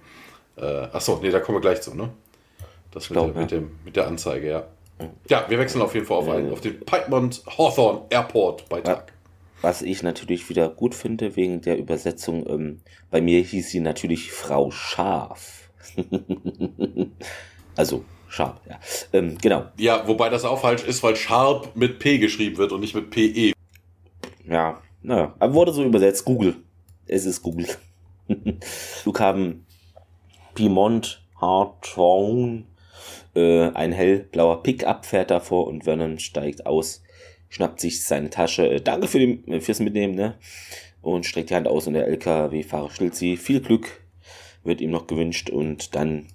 Äh, 0.58 0.66
achso, 0.66 1.20
nee, 1.22 1.32
da 1.32 1.40
kommen 1.40 1.58
wir 1.58 1.62
gleich 1.62 1.82
zu, 1.82 1.94
ne? 1.96 2.10
Das 2.92 3.10
mit, 3.10 3.18
glaub, 3.18 3.28
der, 3.28 3.36
ja. 3.36 3.42
mit, 3.42 3.52
dem, 3.52 3.72
mit 3.84 3.96
der 3.96 4.08
Anzeige, 4.08 4.50
ja. 4.50 4.68
Ja, 5.28 5.46
wir 5.50 5.60
wechseln 5.60 5.82
auf 5.82 5.94
jeden 5.94 6.06
Fall 6.06 6.18
auf, 6.18 6.30
einen, 6.30 6.54
auf 6.54 6.62
den 6.62 6.80
Piedmont 6.80 7.44
Hawthorne 7.58 8.04
Airport 8.10 8.68
bei 8.70 8.80
Tag. 8.80 9.12
Was 9.66 9.82
ich 9.82 10.04
natürlich 10.04 10.48
wieder 10.48 10.70
gut 10.70 10.94
finde 10.94 11.36
wegen 11.36 11.60
der 11.60 11.80
Übersetzung, 11.80 12.48
ähm, 12.48 12.82
bei 13.10 13.20
mir 13.20 13.42
hieß 13.42 13.68
sie 13.68 13.80
natürlich 13.80 14.32
Frau 14.32 14.70
Schaf. 14.70 15.72
also 17.76 18.06
Sharp, 18.30 18.62
ja. 18.70 18.80
Ähm, 19.12 19.40
genau. 19.42 19.66
Ja, 19.80 20.08
wobei 20.08 20.30
das 20.30 20.46
auch 20.46 20.62
falsch 20.62 20.84
ist, 20.84 21.02
weil 21.02 21.16
Sharp 21.16 21.76
mit 21.76 21.98
P 21.98 22.20
geschrieben 22.20 22.58
wird 22.58 22.74
und 22.74 22.82
nicht 22.82 22.94
mit 22.94 23.10
PE. 23.10 23.54
Ja, 24.48 24.84
naja. 25.02 25.34
Aber 25.40 25.56
wurde 25.56 25.74
so 25.74 25.84
übersetzt. 25.84 26.26
Google. 26.26 26.58
Es 27.08 27.26
ist 27.26 27.42
Google. 27.42 27.66
Flughafen 28.62 29.66
Piemont 30.54 31.26
Hartong. 31.42 32.68
Äh, 33.34 33.72
ein 33.72 33.94
hellblauer 33.94 34.62
Pickup 34.62 35.08
fährt 35.08 35.32
davor 35.32 35.66
und 35.66 35.86
Vernon 35.86 36.20
steigt 36.20 36.68
aus 36.68 37.02
schnappt 37.56 37.80
sich 37.80 38.04
seine 38.04 38.30
Tasche. 38.30 38.68
Äh, 38.68 38.82
danke 38.82 39.08
für 39.08 39.20
die, 39.20 39.42
äh, 39.48 39.62
fürs 39.62 39.80
Mitnehmen, 39.80 40.14
ne? 40.14 40.36
Und 41.02 41.26
streckt 41.26 41.52
die 41.52 41.56
Hand 41.56 41.68
aus 41.68 41.88
und 41.88 41.94
der 41.94 42.08
LKW-Fahrer 42.08 42.90
stellt 42.90 43.16
sie. 43.16 43.38
Viel 43.38 43.62
Glück 43.62 44.02
wird 44.64 44.82
ihm 44.82 44.92
noch 44.92 45.08
gewünscht 45.08 45.50
und 45.50 45.96
dann. 45.96 46.28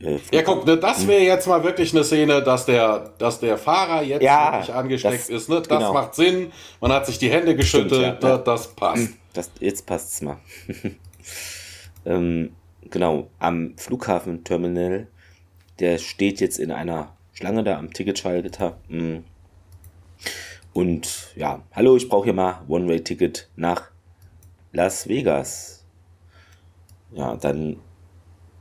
Äh, 0.00 0.18
ja, 0.30 0.42
guck, 0.42 0.66
ne, 0.66 0.76
das 0.76 1.06
wäre 1.06 1.22
jetzt 1.22 1.46
mal 1.46 1.64
wirklich 1.64 1.94
eine 1.94 2.04
Szene, 2.04 2.42
dass 2.42 2.66
der, 2.66 3.14
dass 3.16 3.40
der 3.40 3.56
Fahrer 3.56 4.02
jetzt 4.02 4.22
ja, 4.22 4.52
wirklich 4.52 4.74
angesteckt 4.74 5.14
das, 5.14 5.28
ist. 5.30 5.48
Ne? 5.48 5.56
Das 5.56 5.68
genau. 5.68 5.92
macht 5.94 6.14
Sinn. 6.14 6.52
Man 6.82 6.92
hat 6.92 7.06
sich 7.06 7.18
die 7.18 7.30
Hände 7.30 7.56
geschüttelt. 7.56 8.18
Stimmt, 8.18 8.22
ja, 8.22 8.36
das, 8.36 8.44
das 8.44 8.74
passt. 8.74 9.08
Hm, 9.08 9.14
das, 9.32 9.50
jetzt 9.60 9.86
passt's 9.86 10.20
mal. 10.20 10.36
ähm, 12.04 12.54
genau, 12.90 13.30
am 13.38 13.72
Flughafenterminal, 13.78 15.06
der 15.80 15.96
steht 15.96 16.40
jetzt 16.40 16.58
in 16.58 16.72
einer 16.72 17.16
Schlange 17.32 17.64
da 17.64 17.78
am 17.78 17.92
Ticketschalter. 17.92 18.76
Hm, 18.88 19.24
und 20.78 21.34
ja, 21.34 21.64
hallo, 21.72 21.96
ich 21.96 22.08
brauche 22.08 22.26
hier 22.26 22.32
mal 22.32 22.62
One-Way-Ticket 22.68 23.48
nach 23.56 23.90
Las 24.70 25.08
Vegas. 25.08 25.84
Ja, 27.10 27.34
dann 27.34 27.80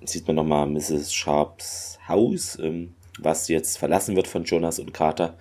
sieht 0.04 0.26
man 0.26 0.38
nochmal 0.38 0.66
Mrs. 0.66 1.14
Sharps 1.14 2.00
Haus, 2.08 2.58
ähm, 2.58 2.96
was 3.20 3.48
jetzt 3.50 3.78
verlassen 3.78 4.16
wird 4.16 4.28
von 4.28 4.46
Jonas 4.46 4.80
und 4.80 4.96
Carter. 4.96 5.38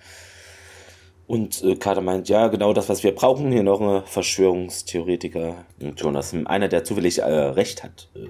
Und 1.25 1.63
äh, 1.63 1.77
Carter 1.77 2.01
meint, 2.01 2.29
ja, 2.29 2.47
genau 2.47 2.73
das, 2.73 2.89
was 2.89 3.01
wir 3.01 3.15
brauchen. 3.15 3.51
Hier 3.51 3.63
noch 3.63 3.81
ein 3.81 4.05
Verschwörungstheoretiker. 4.05 5.65
Und 5.81 5.99
Jonas, 5.99 6.35
einer, 6.45 6.67
der 6.67 6.83
zufällig 6.83 7.17
äh, 7.17 7.23
recht 7.23 7.83
hat, 7.83 8.07
äh, 8.13 8.27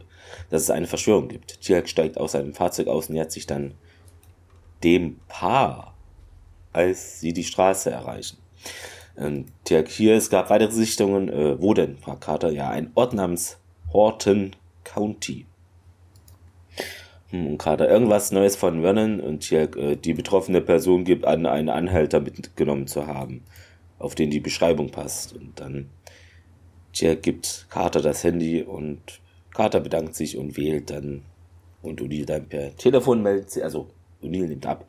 dass 0.50 0.62
es 0.62 0.70
eine 0.70 0.88
Verschwörung 0.88 1.28
gibt. 1.28 1.60
Tierk 1.60 1.90
steigt 1.90 2.18
aus 2.18 2.32
seinem 2.32 2.54
Fahrzeug 2.54 2.88
aus 2.88 3.10
und 3.10 3.16
nähert 3.16 3.34
sich 3.34 3.46
dann 3.46 3.74
dem 4.86 5.20
Paar 5.28 5.97
als 6.78 7.20
sie 7.20 7.34
die 7.34 7.44
Straße 7.44 7.90
erreichen. 7.90 8.38
Ähm, 9.18 9.46
hier, 9.68 10.16
es 10.16 10.30
gab 10.30 10.50
weitere 10.52 10.72
Sichtungen. 10.72 11.28
Äh, 11.28 11.60
wo 11.60 11.74
denn? 11.74 11.98
fragt 11.98 12.22
Carter. 12.22 12.52
Ja, 12.52 12.70
ein 12.70 12.92
Ort 12.94 13.14
namens 13.14 13.58
Horton 13.92 14.56
County. 14.84 15.46
Hm, 17.32 17.48
und 17.48 17.58
Carter, 17.58 17.90
irgendwas 17.90 18.32
Neues 18.32 18.56
von 18.56 18.82
Vernon 18.82 19.20
und 19.20 19.44
hier, 19.44 19.76
äh, 19.76 19.96
die 19.96 20.14
betroffene 20.14 20.62
Person 20.62 21.04
gibt 21.04 21.26
an, 21.26 21.46
einen 21.48 21.70
Anhalter 21.70 22.20
mitgenommen 22.20 22.88
zu 22.88 23.08
haben, 23.08 23.44
auf 23.98 24.14
den 24.14 24.30
die 24.30 24.40
Beschreibung 24.40 24.92
passt. 24.92 25.34
Und 25.34 25.60
dann 25.60 25.90
hier 26.92 27.16
gibt 27.16 27.66
Carter 27.70 28.02
das 28.02 28.24
Handy 28.24 28.62
und 28.62 29.02
Carter 29.54 29.80
bedankt 29.80 30.16
sich 30.16 30.38
und 30.38 30.58
wählt 30.58 30.92
dann 30.92 31.24
und 31.82 32.02
O'Neill 32.02 32.26
dann 32.26 32.48
per 32.48 32.76
Telefon 32.76 33.24
meldet 33.24 33.52
sie, 33.52 33.64
also 33.64 33.88
O'Neill 34.22 34.48
nimmt 34.48 34.66
ab, 34.66 34.86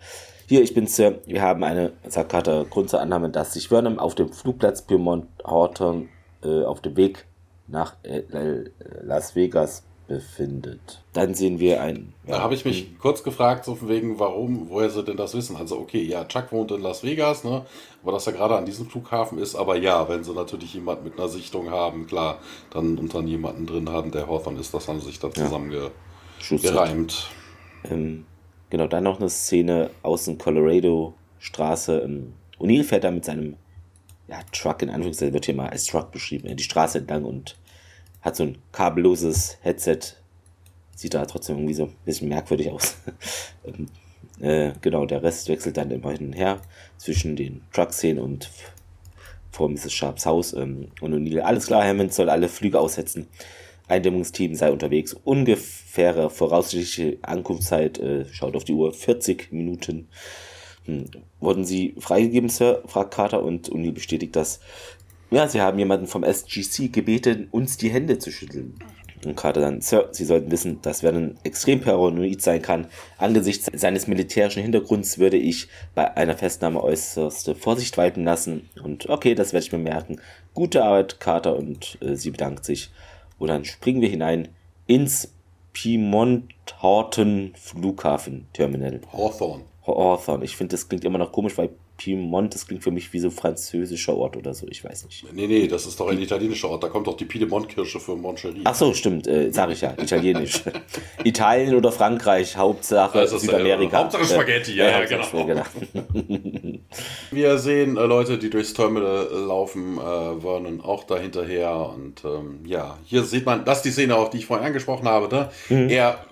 hier, 0.48 0.62
ich 0.62 0.72
bin's, 0.72 0.96
Sir. 0.96 1.18
Wir 1.26 1.42
haben 1.42 1.62
eine 1.62 1.92
Sakata 2.06 2.64
Grund 2.64 2.88
zur 2.88 3.00
Annahme, 3.00 3.28
dass 3.28 3.52
sich 3.52 3.68
Vernon 3.68 3.98
auf 3.98 4.14
dem 4.14 4.32
Flugplatz 4.32 4.80
Piedmont 4.82 5.26
Horton 5.44 6.08
äh, 6.42 6.64
auf 6.64 6.80
dem 6.80 6.96
Weg 6.96 7.26
nach 7.66 7.96
äh, 8.02 8.22
Las 9.02 9.36
Vegas 9.36 9.82
befindet. 10.06 11.04
Dann 11.12 11.34
sehen 11.34 11.60
wir 11.60 11.82
ein. 11.82 12.14
Ja, 12.26 12.36
da 12.36 12.42
habe 12.42 12.54
ich 12.54 12.64
mich 12.64 12.98
kurz 12.98 13.22
gefragt, 13.22 13.66
so 13.66 13.74
von 13.74 13.90
wegen, 13.90 14.18
warum, 14.18 14.70
woher 14.70 14.88
sie 14.88 15.04
denn 15.04 15.18
das 15.18 15.34
wissen. 15.34 15.54
Also, 15.54 15.78
okay, 15.78 16.02
ja, 16.02 16.24
Chuck 16.24 16.50
wohnt 16.50 16.70
in 16.70 16.80
Las 16.80 17.02
Vegas, 17.02 17.44
ne? 17.44 17.66
Aber 18.02 18.12
dass 18.12 18.26
er 18.26 18.32
gerade 18.32 18.56
an 18.56 18.64
diesem 18.64 18.86
Flughafen 18.86 19.38
ist, 19.38 19.54
aber 19.54 19.76
ja, 19.76 20.08
wenn 20.08 20.24
sie 20.24 20.32
natürlich 20.32 20.72
jemanden 20.72 21.04
mit 21.04 21.18
einer 21.18 21.28
Sichtung 21.28 21.70
haben, 21.70 22.06
klar, 22.06 22.38
dann 22.70 22.96
und 22.98 23.14
dann 23.14 23.28
jemanden 23.28 23.66
drin 23.66 23.90
haben, 23.90 24.10
der 24.10 24.28
Hawthorne 24.28 24.60
ist, 24.60 24.72
das 24.72 24.88
haben 24.88 24.98
sie 25.00 25.08
sich 25.08 25.20
dann 25.20 25.34
zusammengereimt. 25.34 27.28
Ja. 27.84 27.90
Ähm, 27.90 28.24
Genau, 28.70 28.86
dann 28.86 29.04
noch 29.04 29.18
eine 29.18 29.30
Szene 29.30 29.90
außen 30.02 30.38
Colorado 30.38 31.14
Straße. 31.38 32.00
Ähm, 32.00 32.34
O'Neill 32.58 32.84
fährt 32.84 33.04
da 33.04 33.10
mit 33.10 33.24
seinem 33.24 33.56
ja, 34.28 34.40
Truck, 34.52 34.82
in 34.82 34.90
Anführungszeichen 34.90 35.32
wird 35.32 35.46
hier 35.46 35.54
mal 35.54 35.70
als 35.70 35.86
Truck 35.86 36.12
beschrieben, 36.12 36.54
die 36.54 36.62
Straße 36.62 36.98
entlang 36.98 37.24
und 37.24 37.56
hat 38.20 38.36
so 38.36 38.44
ein 38.44 38.58
kabelloses 38.72 39.56
Headset. 39.62 40.00
Sieht 40.94 41.14
da 41.14 41.24
trotzdem 41.26 41.56
irgendwie 41.56 41.74
so 41.74 41.84
ein 41.84 41.96
bisschen 42.04 42.28
merkwürdig 42.28 42.70
aus. 42.70 42.96
ähm, 43.64 43.86
äh, 44.40 44.72
genau, 44.80 45.06
der 45.06 45.22
Rest 45.22 45.48
wechselt 45.48 45.76
dann 45.76 45.90
immer 45.90 46.10
hin 46.12 46.26
und 46.26 46.32
her 46.34 46.60
zwischen 46.96 47.36
den 47.36 47.62
Truck-Szenen 47.72 48.22
und 48.22 48.50
vor 49.50 49.68
Mrs. 49.68 49.92
Sharps 49.92 50.26
Haus. 50.26 50.52
Ähm, 50.52 50.88
und 51.00 51.14
O'Neill, 51.14 51.40
alles 51.40 51.66
klar, 51.66 51.84
Hammond 51.84 52.12
soll 52.12 52.28
alle 52.28 52.48
Flüge 52.48 52.78
aussetzen. 52.78 53.28
Eindämmungsteam 53.86 54.54
sei 54.54 54.70
unterwegs. 54.70 55.16
Ungefähre 55.98 56.30
voraussichtliche 56.30 57.18
Ankunftszeit, 57.22 57.98
äh, 57.98 58.24
schaut 58.30 58.54
auf 58.54 58.62
die 58.62 58.72
Uhr, 58.72 58.92
40 58.92 59.50
Minuten. 59.50 60.06
Hm. 60.84 61.06
Wurden 61.40 61.64
Sie 61.64 61.96
freigegeben, 61.98 62.48
Sir? 62.48 62.84
fragt 62.86 63.14
Carter 63.14 63.42
und 63.42 63.68
Uni 63.68 63.90
bestätigt 63.90 64.36
das. 64.36 64.60
Ja, 65.32 65.48
Sie 65.48 65.60
haben 65.60 65.76
jemanden 65.76 66.06
vom 66.06 66.22
SGC 66.22 66.92
gebeten, 66.92 67.48
uns 67.50 67.78
die 67.78 67.90
Hände 67.90 68.20
zu 68.20 68.30
schütteln. 68.30 68.74
Und 69.24 69.34
Carter 69.34 69.60
dann, 69.60 69.80
Sir, 69.80 70.08
Sie 70.12 70.24
sollten 70.24 70.52
wissen, 70.52 70.80
dass 70.82 71.00
Vernon 71.00 71.36
extrem 71.42 71.80
paranoid 71.80 72.42
sein 72.42 72.62
kann. 72.62 72.86
Angesichts 73.16 73.68
seines 73.72 74.06
militärischen 74.06 74.62
Hintergrunds 74.62 75.18
würde 75.18 75.36
ich 75.36 75.66
bei 75.96 76.16
einer 76.16 76.36
Festnahme 76.36 76.80
äußerste 76.80 77.56
Vorsicht 77.56 77.98
walten 77.98 78.22
lassen. 78.22 78.70
Und 78.84 79.08
okay, 79.08 79.34
das 79.34 79.52
werde 79.52 79.66
ich 79.66 79.72
mir 79.72 79.78
merken. 79.78 80.20
Gute 80.54 80.84
Arbeit, 80.84 81.18
Carter, 81.18 81.56
und 81.56 81.98
äh, 82.02 82.14
sie 82.14 82.30
bedankt 82.30 82.64
sich. 82.64 82.92
Und 83.36 83.48
dann 83.48 83.64
springen 83.64 84.00
wir 84.00 84.08
hinein 84.08 84.46
ins 84.86 85.32
Piemont 85.72 86.44
Horton 86.80 87.52
Flughafen 87.56 88.46
Terminal. 88.52 89.00
Hawthorne. 89.12 89.64
Hawthorne. 89.86 90.44
Ich 90.44 90.56
finde, 90.56 90.72
das 90.72 90.88
klingt 90.88 91.04
immer 91.04 91.18
noch 91.18 91.32
komisch, 91.32 91.56
weil 91.56 91.70
Piemont, 91.98 92.54
das 92.54 92.66
klingt 92.66 92.82
für 92.82 92.92
mich 92.92 93.12
wie 93.12 93.18
so 93.18 93.28
französischer 93.28 94.16
Ort 94.16 94.36
oder 94.36 94.54
so, 94.54 94.66
ich 94.70 94.84
weiß 94.84 95.04
nicht. 95.04 95.30
Nee, 95.32 95.48
nee, 95.48 95.66
das 95.66 95.84
ist 95.84 95.98
doch 95.98 96.08
ein 96.08 96.18
italienischer 96.20 96.70
Ort. 96.70 96.84
Da 96.84 96.88
kommt 96.88 97.08
doch 97.08 97.16
die 97.16 97.24
Piedmont-Kirsche 97.24 97.98
für 97.98 98.14
Moncherie. 98.14 98.60
Ach 98.64 98.74
so, 98.74 98.94
stimmt, 98.94 99.26
äh, 99.26 99.50
sage 99.50 99.72
ich 99.72 99.80
ja, 99.80 99.94
italienisch. 99.98 100.62
Italien 101.24 101.74
oder 101.74 101.90
Frankreich, 101.90 102.56
Hauptsache 102.56 103.18
Das 103.18 103.32
ist, 103.32 103.42
äh, 103.42 103.46
Südamerika. 103.46 103.98
Hauptsache 103.98 104.24
Spaghetti, 104.24 104.76
ja, 104.76 104.90
ja, 104.90 104.98
Hauptsache 105.00 105.44
genau. 105.44 105.64
Spaghetti, 105.64 106.80
Wir 107.32 107.58
sehen 107.58 107.96
äh, 107.96 108.06
Leute, 108.06 108.38
die 108.38 108.48
durchs 108.48 108.74
Terminal 108.74 109.26
äh, 109.32 109.34
laufen, 109.34 109.98
äh, 109.98 110.00
Vernon 110.40 110.80
auch 110.80 111.02
da 111.02 111.18
hinterher. 111.18 111.92
Und 111.94 112.22
ähm, 112.24 112.60
ja, 112.64 112.96
hier 113.04 113.24
sieht 113.24 113.44
man, 113.44 113.64
das 113.64 113.78
ist 113.78 113.86
die 113.86 113.90
Szene 113.90 114.14
auch, 114.14 114.28
die 114.28 114.38
ich 114.38 114.46
vorhin 114.46 114.66
angesprochen 114.66 115.08
habe. 115.08 115.34
Ne? 115.34 115.50
Mhm. 115.68 115.88
Er, 115.88 116.24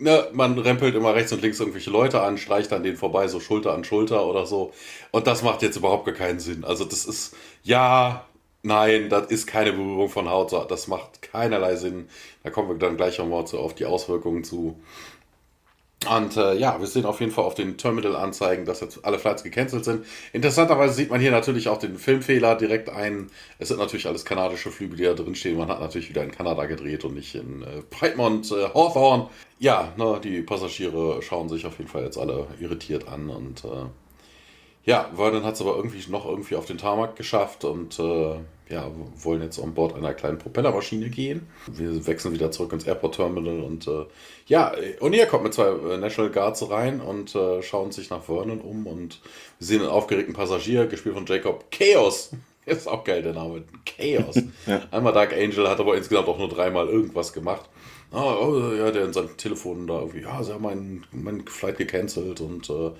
ne, 0.00 0.28
man 0.32 0.58
rempelt 0.58 0.94
immer 0.94 1.14
rechts 1.14 1.32
und 1.32 1.42
links 1.42 1.60
irgendwelche 1.60 1.90
Leute 1.90 2.20
an, 2.22 2.38
streicht 2.38 2.72
an 2.72 2.82
denen 2.82 2.96
vorbei, 2.96 3.28
so 3.28 3.40
Schulter 3.40 3.72
an 3.72 3.84
Schulter 3.84 4.26
oder 4.26 4.46
so. 4.46 4.72
Und 5.10 5.26
das 5.26 5.42
macht 5.42 5.62
jetzt 5.62 5.76
überhaupt 5.76 6.06
gar 6.06 6.14
keinen 6.14 6.40
Sinn. 6.40 6.64
Also 6.64 6.84
das 6.84 7.04
ist, 7.04 7.36
ja, 7.62 8.24
nein, 8.62 9.08
das 9.08 9.30
ist 9.30 9.46
keine 9.46 9.72
Berührung 9.72 10.08
von 10.08 10.28
Haut. 10.28 10.52
Das 10.70 10.88
macht 10.88 11.22
keinerlei 11.22 11.76
Sinn. 11.76 12.08
Da 12.42 12.50
kommen 12.50 12.68
wir 12.68 12.76
dann 12.76 12.96
gleich 12.96 13.18
nochmal 13.18 13.46
zu, 13.46 13.58
auf 13.58 13.74
die 13.74 13.86
Auswirkungen 13.86 14.44
zu. 14.44 14.80
Und 16.08 16.38
äh, 16.38 16.54
ja, 16.54 16.80
wir 16.80 16.86
sehen 16.86 17.04
auf 17.04 17.20
jeden 17.20 17.30
Fall 17.30 17.44
auf 17.44 17.54
den 17.54 17.76
Terminal-Anzeigen, 17.76 18.64
dass 18.64 18.80
jetzt 18.80 19.04
alle 19.04 19.18
Flights 19.18 19.42
gecancelt 19.42 19.84
sind. 19.84 20.06
Interessanterweise 20.32 20.94
sieht 20.94 21.10
man 21.10 21.20
hier 21.20 21.30
natürlich 21.30 21.68
auch 21.68 21.76
den 21.76 21.98
Filmfehler 21.98 22.54
direkt 22.54 22.88
ein. 22.88 23.30
Es 23.58 23.68
sind 23.68 23.78
natürlich 23.78 24.06
alles 24.06 24.24
kanadische 24.24 24.70
Flüge, 24.70 24.96
die 24.96 25.04
da 25.04 25.12
drin 25.12 25.34
stehen. 25.34 25.58
Man 25.58 25.68
hat 25.68 25.80
natürlich 25.80 26.08
wieder 26.08 26.24
in 26.24 26.30
Kanada 26.30 26.64
gedreht 26.64 27.04
und 27.04 27.14
nicht 27.14 27.34
in 27.34 27.62
äh, 27.62 27.82
Piedmont, 27.90 28.50
äh, 28.50 28.70
Hawthorne. 28.72 29.28
Ja, 29.58 29.92
ne, 29.98 30.18
die 30.24 30.40
Passagiere 30.40 31.20
schauen 31.20 31.50
sich 31.50 31.66
auf 31.66 31.76
jeden 31.76 31.90
Fall 31.90 32.04
jetzt 32.04 32.16
alle 32.16 32.46
irritiert 32.58 33.06
an 33.06 33.28
und 33.28 33.64
äh, 33.64 33.84
ja, 34.84 35.10
Vernon 35.14 35.44
hat 35.44 35.54
es 35.54 35.60
aber 35.60 35.76
irgendwie 35.76 36.02
noch 36.10 36.26
irgendwie 36.26 36.56
auf 36.56 36.66
den 36.66 36.78
Tarmac 36.78 37.16
geschafft 37.16 37.64
und 37.64 37.98
äh, 37.98 38.36
ja, 38.70 38.90
wollen 39.16 39.42
jetzt 39.42 39.58
an 39.58 39.74
Bord 39.74 39.94
einer 39.94 40.14
kleinen 40.14 40.38
Propellermaschine 40.38 41.10
gehen. 41.10 41.48
Wir 41.66 42.06
wechseln 42.06 42.32
wieder 42.32 42.50
zurück 42.50 42.72
ins 42.72 42.84
Airport 42.84 43.16
Terminal 43.16 43.60
und 43.60 43.86
äh, 43.88 44.06
ja, 44.46 44.72
O'Neill 45.00 45.26
kommt 45.26 45.44
mit 45.44 45.54
zwei 45.54 45.68
äh, 45.68 45.98
National 45.98 46.30
Guards 46.30 46.70
rein 46.70 47.00
und 47.00 47.34
äh, 47.34 47.62
schauen 47.62 47.92
sich 47.92 48.10
nach 48.10 48.22
Vernon 48.22 48.60
um 48.60 48.86
und 48.86 49.20
wir 49.58 49.66
sehen 49.66 49.80
einen 49.80 49.90
aufgeregten 49.90 50.34
Passagier, 50.34 50.86
gespielt 50.86 51.14
von 51.14 51.26
Jacob 51.26 51.70
Chaos. 51.70 52.30
Ist 52.66 52.86
auch 52.86 53.04
geil, 53.04 53.22
der 53.22 53.32
Name. 53.32 53.64
Chaos. 53.84 54.36
Einmal 54.90 55.12
Dark 55.12 55.32
Angel 55.32 55.68
hat 55.68 55.80
aber 55.80 55.96
insgesamt 55.96 56.28
auch 56.28 56.38
nur 56.38 56.48
dreimal 56.48 56.88
irgendwas 56.88 57.32
gemacht. 57.32 57.68
Oh, 58.12 58.18
oh, 58.18 58.74
ja, 58.74 58.90
der 58.90 59.04
in 59.04 59.12
seinem 59.12 59.36
Telefon 59.36 59.86
da 59.86 60.00
irgendwie, 60.00 60.22
ja, 60.22 60.42
sie 60.42 60.52
haben 60.52 60.62
meinen 60.62 61.06
mein 61.12 61.46
Flight 61.46 61.78
gecancelt 61.78 62.40
und 62.40 62.68
äh, 62.68 62.90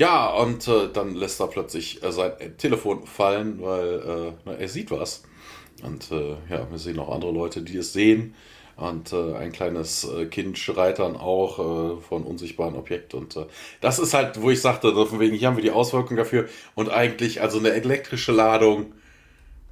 ja, 0.00 0.30
und 0.30 0.66
äh, 0.66 0.88
dann 0.90 1.14
lässt 1.14 1.40
er 1.40 1.48
plötzlich 1.48 2.02
äh, 2.02 2.10
sein 2.10 2.32
Telefon 2.56 3.06
fallen, 3.06 3.60
weil 3.60 4.32
äh, 4.46 4.62
er 4.62 4.68
sieht 4.68 4.90
was. 4.90 5.24
Und 5.82 6.10
äh, 6.10 6.36
ja, 6.48 6.66
wir 6.70 6.78
sehen 6.78 6.98
auch 6.98 7.14
andere 7.14 7.32
Leute, 7.32 7.60
die 7.60 7.76
es 7.76 7.92
sehen. 7.92 8.34
Und 8.78 9.12
äh, 9.12 9.34
ein 9.34 9.52
kleines 9.52 10.04
äh, 10.04 10.24
Kind 10.24 10.56
schreit 10.56 11.00
dann 11.00 11.18
auch 11.18 12.00
von 12.00 12.22
unsichtbaren 12.22 12.76
Objekt. 12.76 13.12
Und 13.12 13.38
das 13.82 13.98
ist 13.98 14.14
halt, 14.14 14.40
wo 14.40 14.48
ich 14.50 14.62
sagte, 14.62 14.94
von 14.94 15.20
wegen, 15.20 15.36
hier 15.36 15.48
haben 15.48 15.56
wir 15.58 15.62
die 15.62 15.70
Auswirkungen 15.70 16.16
dafür. 16.16 16.48
Und 16.74 16.88
eigentlich, 16.88 17.42
also 17.42 17.58
eine 17.58 17.72
elektrische 17.72 18.32
Ladung, 18.32 18.94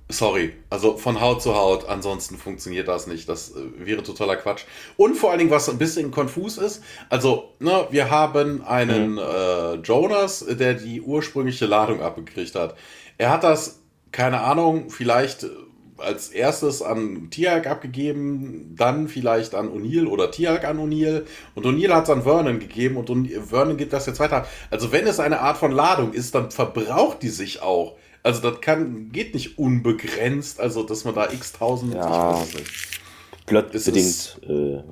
sorry, 0.09 0.55
also 0.71 0.97
von 0.97 1.21
Haut 1.21 1.43
zu 1.43 1.55
Haut, 1.55 1.89
ansonsten 1.89 2.37
funktioniert 2.37 2.89
das 2.89 3.07
nicht. 3.07 3.29
Das 3.29 3.51
äh, 3.51 3.87
wäre 3.87 4.03
totaler 4.03 4.37
Quatsch. 4.37 4.65
Und 4.97 5.15
vor 5.17 5.31
allen 5.31 5.39
Dingen, 5.39 5.51
was 5.51 5.69
ein 5.69 5.79
bisschen 5.79 6.11
konfus 6.11 6.59
ist, 6.59 6.83
also, 7.11 7.53
ne, 7.59 7.87
wir 7.91 8.11
haben 8.11 8.65
einen 8.65 9.19
äh, 9.19 9.75
Jonas, 9.75 10.45
der 10.49 10.75
die 10.75 11.03
ursprüngliche 11.03 11.67
Ladung 11.67 12.01
abgekriegt 12.01 12.55
hat. 12.55 12.75
Er 13.19 13.31
hat 13.31 13.45
das, 13.45 13.81
keine 14.13 14.41
Ahnung, 14.41 14.91
vielleicht 14.91 15.45
äh, 15.45 15.49
als 15.99 16.29
erstes 16.29 16.81
an 16.81 17.29
Tiag 17.31 17.67
abgegeben, 17.67 18.75
dann 18.77 19.09
vielleicht 19.09 19.55
an 19.55 19.69
O'Neill 19.69 20.07
oder 20.07 20.31
Tiag 20.31 20.65
an 20.65 20.79
O'Neill 20.79 21.25
und 21.57 21.67
O'Neill 21.67 21.93
hat 21.93 22.05
es 22.05 22.11
an 22.11 22.23
Vernon 22.23 22.61
gegeben 22.61 22.97
und 22.97 23.29
Vernon 23.29 23.77
gibt 23.77 23.93
das 23.93 24.07
jetzt 24.07 24.21
weiter. 24.21 24.47
Also 24.71 24.93
wenn 24.93 25.09
es 25.09 25.19
eine 25.19 25.41
Art 25.41 25.59
von 25.59 25.73
Ladung 25.73 26.13
ist, 26.13 26.37
dann 26.37 26.53
verbraucht 26.53 27.23
die 27.23 27.29
sich 27.29 27.63
auch. 27.63 27.97
Also 28.29 28.43
das 28.51 28.61
kann, 28.61 29.11
geht 29.11 29.33
nicht 29.33 29.59
unbegrenzt, 29.59 30.61
also 30.61 30.83
dass 30.83 31.05
man 31.07 31.15
da 31.15 31.33
x 31.33 31.53
tausend, 31.53 31.95
Ja. 31.95 32.35
ich 32.43 32.53
weiß 32.53 32.55
nicht. 32.57 33.01
Plotbedingt. 33.47 34.41
Äh, 34.47 34.83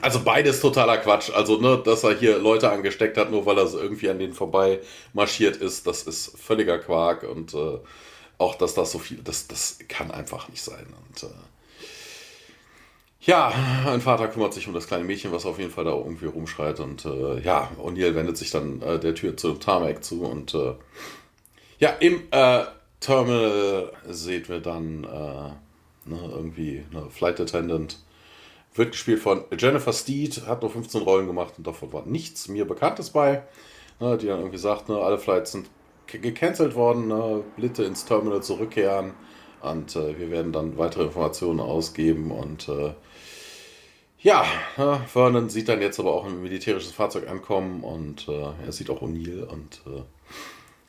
Also 0.00 0.20
beides 0.24 0.60
totaler 0.60 0.96
Quatsch. 0.96 1.28
Also, 1.30 1.60
ne, 1.60 1.82
dass 1.84 2.02
er 2.04 2.14
hier 2.16 2.38
Leute 2.38 2.70
angesteckt 2.70 3.18
hat, 3.18 3.30
nur 3.30 3.44
weil 3.44 3.58
er 3.58 3.66
so 3.66 3.78
irgendwie 3.78 4.08
an 4.08 4.18
denen 4.18 4.32
vorbei 4.32 4.80
marschiert 5.12 5.56
ist, 5.56 5.86
das 5.86 6.04
ist 6.04 6.32
völliger 6.38 6.78
Quark 6.78 7.24
und 7.24 7.52
äh, 7.52 7.76
auch, 8.38 8.54
dass 8.54 8.72
das 8.72 8.90
so 8.92 8.98
viel, 8.98 9.18
das, 9.22 9.48
das 9.48 9.76
kann 9.88 10.10
einfach 10.10 10.48
nicht 10.48 10.62
sein. 10.62 10.86
Und 11.10 11.24
äh, 11.24 11.34
ja, 13.20 13.52
ein 13.86 14.00
Vater 14.00 14.28
kümmert 14.28 14.54
sich 14.54 14.66
um 14.66 14.72
das 14.72 14.86
kleine 14.86 15.04
Mädchen, 15.04 15.30
was 15.30 15.44
auf 15.44 15.58
jeden 15.58 15.72
Fall 15.72 15.84
da 15.84 15.90
irgendwie 15.90 16.24
rumschreit 16.24 16.80
und 16.80 17.04
äh, 17.04 17.40
ja, 17.40 17.70
O'Neill 17.78 18.14
wendet 18.14 18.38
sich 18.38 18.50
dann 18.50 18.80
äh, 18.80 18.98
der 18.98 19.14
Tür 19.14 19.36
zum 19.36 19.60
Tarmac 19.60 20.02
zu 20.02 20.24
und 20.24 20.54
äh, 20.54 20.72
ja, 21.80 21.90
im 22.00 22.22
äh, 22.30 22.64
Terminal 23.00 23.92
sehen 24.08 24.48
wir 24.48 24.60
dann 24.60 25.04
äh, 25.04 25.08
ne, 26.10 26.30
irgendwie 26.30 26.84
eine 26.92 27.10
Flight 27.10 27.40
Attendant. 27.40 27.98
Wird 28.74 28.92
gespielt 28.92 29.20
von 29.20 29.44
Jennifer 29.58 29.92
Steed, 29.92 30.46
hat 30.46 30.62
nur 30.62 30.70
15 30.70 31.02
Rollen 31.02 31.26
gemacht 31.26 31.54
und 31.58 31.66
davon 31.66 31.92
war 31.92 32.06
nichts 32.06 32.48
mir 32.48 32.66
Bekanntes 32.66 33.10
bei. 33.10 33.44
Ne, 34.00 34.18
die 34.18 34.26
dann 34.26 34.40
irgendwie 34.40 34.58
sagt, 34.58 34.88
ne, 34.88 34.98
alle 34.98 35.18
Flights 35.18 35.52
sind 35.52 35.70
ge- 36.06 36.20
gecancelt 36.20 36.74
worden, 36.76 37.08
ne, 37.08 37.44
bitte 37.56 37.84
ins 37.84 38.04
Terminal 38.06 38.42
zurückkehren 38.42 39.14
und 39.62 39.96
äh, 39.96 40.18
wir 40.18 40.30
werden 40.30 40.52
dann 40.52 40.78
weitere 40.78 41.04
Informationen 41.04 41.60
ausgeben 41.60 42.30
und 42.32 42.68
äh, 42.68 42.94
ja, 44.20 44.44
ne, 44.76 45.00
Vernon 45.06 45.48
sieht 45.48 45.68
dann 45.68 45.80
jetzt 45.80 46.00
aber 46.00 46.12
auch 46.12 46.24
ein 46.26 46.42
militärisches 46.42 46.92
Fahrzeug 46.92 47.28
ankommen 47.28 47.84
und 47.84 48.28
äh, 48.28 48.52
er 48.64 48.72
sieht 48.72 48.90
auch 48.90 49.02
O'Neill 49.02 49.44
und 49.44 49.80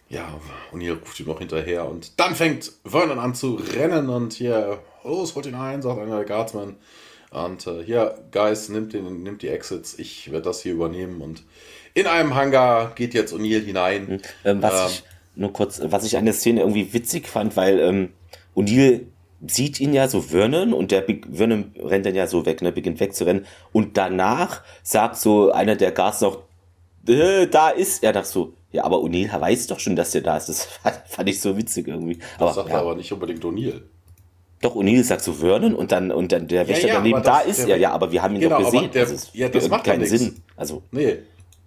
ja, 0.10 0.28
O'Neill 0.74 1.00
ruft 1.00 1.20
ihm 1.20 1.28
noch 1.28 1.40
hinterher 1.40 1.88
und 1.88 2.20
dann 2.20 2.36
fängt 2.36 2.72
Vernon 2.84 3.20
an 3.20 3.36
zu 3.36 3.56
rennen 3.56 4.10
und 4.10 4.34
hier, 4.34 4.80
los, 5.04 5.36
holt 5.36 5.46
ihn 5.46 5.56
ein, 5.56 5.82
sagt 5.82 6.00
einer 6.00 6.18
der 6.18 6.26
Guardsmen. 6.26 6.76
Und 7.32 7.68
äh, 7.68 7.84
hier, 7.84 8.16
Guys, 8.32 8.70
nimmt, 8.70 8.94
den, 8.94 9.22
nimmt 9.22 9.44
die 9.44 9.50
Exits, 9.50 10.00
ich 10.00 10.32
werde 10.32 10.46
das 10.46 10.62
hier 10.62 10.74
übernehmen 10.74 11.22
und 11.22 11.44
in 11.94 12.08
einem 12.08 12.34
Hangar 12.34 12.94
geht 12.96 13.14
jetzt 13.14 13.34
O'Neill 13.34 13.64
hinein. 13.64 14.22
ähm, 14.44 14.62
was 14.62 14.74
Ähm. 14.74 14.88
ich 14.90 15.04
nur 15.36 15.54
kurz, 15.54 15.80
was 15.84 16.04
ich 16.04 16.18
an 16.18 16.26
der 16.26 16.34
Szene 16.34 16.62
irgendwie 16.62 16.92
witzig 16.92 17.28
fand, 17.28 17.56
weil 17.56 17.80
ähm, 17.80 18.10
O'Neill 18.56 19.02
sieht 19.48 19.80
ihn 19.80 19.94
ja 19.94 20.08
so 20.08 20.22
Vernon 20.22 20.74
und 20.74 20.92
der 20.92 21.02
Big, 21.02 21.28
Vernon 21.32 21.72
rennt 21.78 22.06
dann 22.06 22.16
ja 22.16 22.28
so 22.28 22.46
weg, 22.46 22.62
ne, 22.62 22.72
beginnt 22.72 23.00
wegzurennen 23.00 23.46
und 23.72 23.96
danach 23.96 24.64
sagt 24.84 25.18
so 25.18 25.52
einer 25.52 25.76
der 25.76 25.92
Guards 25.92 26.22
noch, 26.22 26.40
äh, 27.10 27.48
da 27.48 27.70
ist 27.70 28.04
er, 28.04 28.14
dachte 28.14 28.28
so, 28.30 28.54
ja, 28.72 28.84
aber 28.84 28.98
O'Neill 28.98 29.30
weiß 29.42 29.68
doch 29.68 29.80
schon, 29.80 29.96
dass 29.96 30.12
der 30.12 30.22
da 30.22 30.38
ist. 30.38 30.48
Das 30.50 30.64
fand, 31.08 31.28
ich 31.30 31.42
so 31.42 31.58
witzig 31.58 31.88
irgendwie. 31.88 32.18
Das 32.18 32.42
Aber, 32.42 32.54
sagt 32.54 32.70
ja, 32.70 32.80
aber 32.82 32.96
nicht 32.96 33.12
unbedingt 33.12 33.44
O'Neill. 33.44 33.82
doch, 34.62 34.76
O'Neill 34.76 35.04
sagt 35.04 35.24
so 35.24 35.34
Vernon 35.34 35.74
und 35.74 35.92
dann, 35.92 36.12
und 36.12 36.32
dann 36.32 36.48
der 36.48 36.68
Wächter 36.68 36.88
ja, 36.88 36.94
daneben, 36.96 37.16
aber 37.16 37.26
da 37.26 37.40
ist 37.40 37.68
er, 37.68 37.78
ja, 37.78 37.92
aber 37.92 38.12
wir 38.12 38.22
haben 38.22 38.36
ihn 38.36 38.42
Genau, 38.42 38.60
doch 38.62 38.72
gesehen. 38.72 38.92
der- 38.92 39.08
also, 39.08 39.28
ja, 39.34 39.50
das 39.50 39.68
macht 39.70 39.88
ja 39.88 39.94
keinen. 39.94 40.06
Sinn. 40.06 40.36
Also, 40.56 40.84
Nee. 40.92 41.18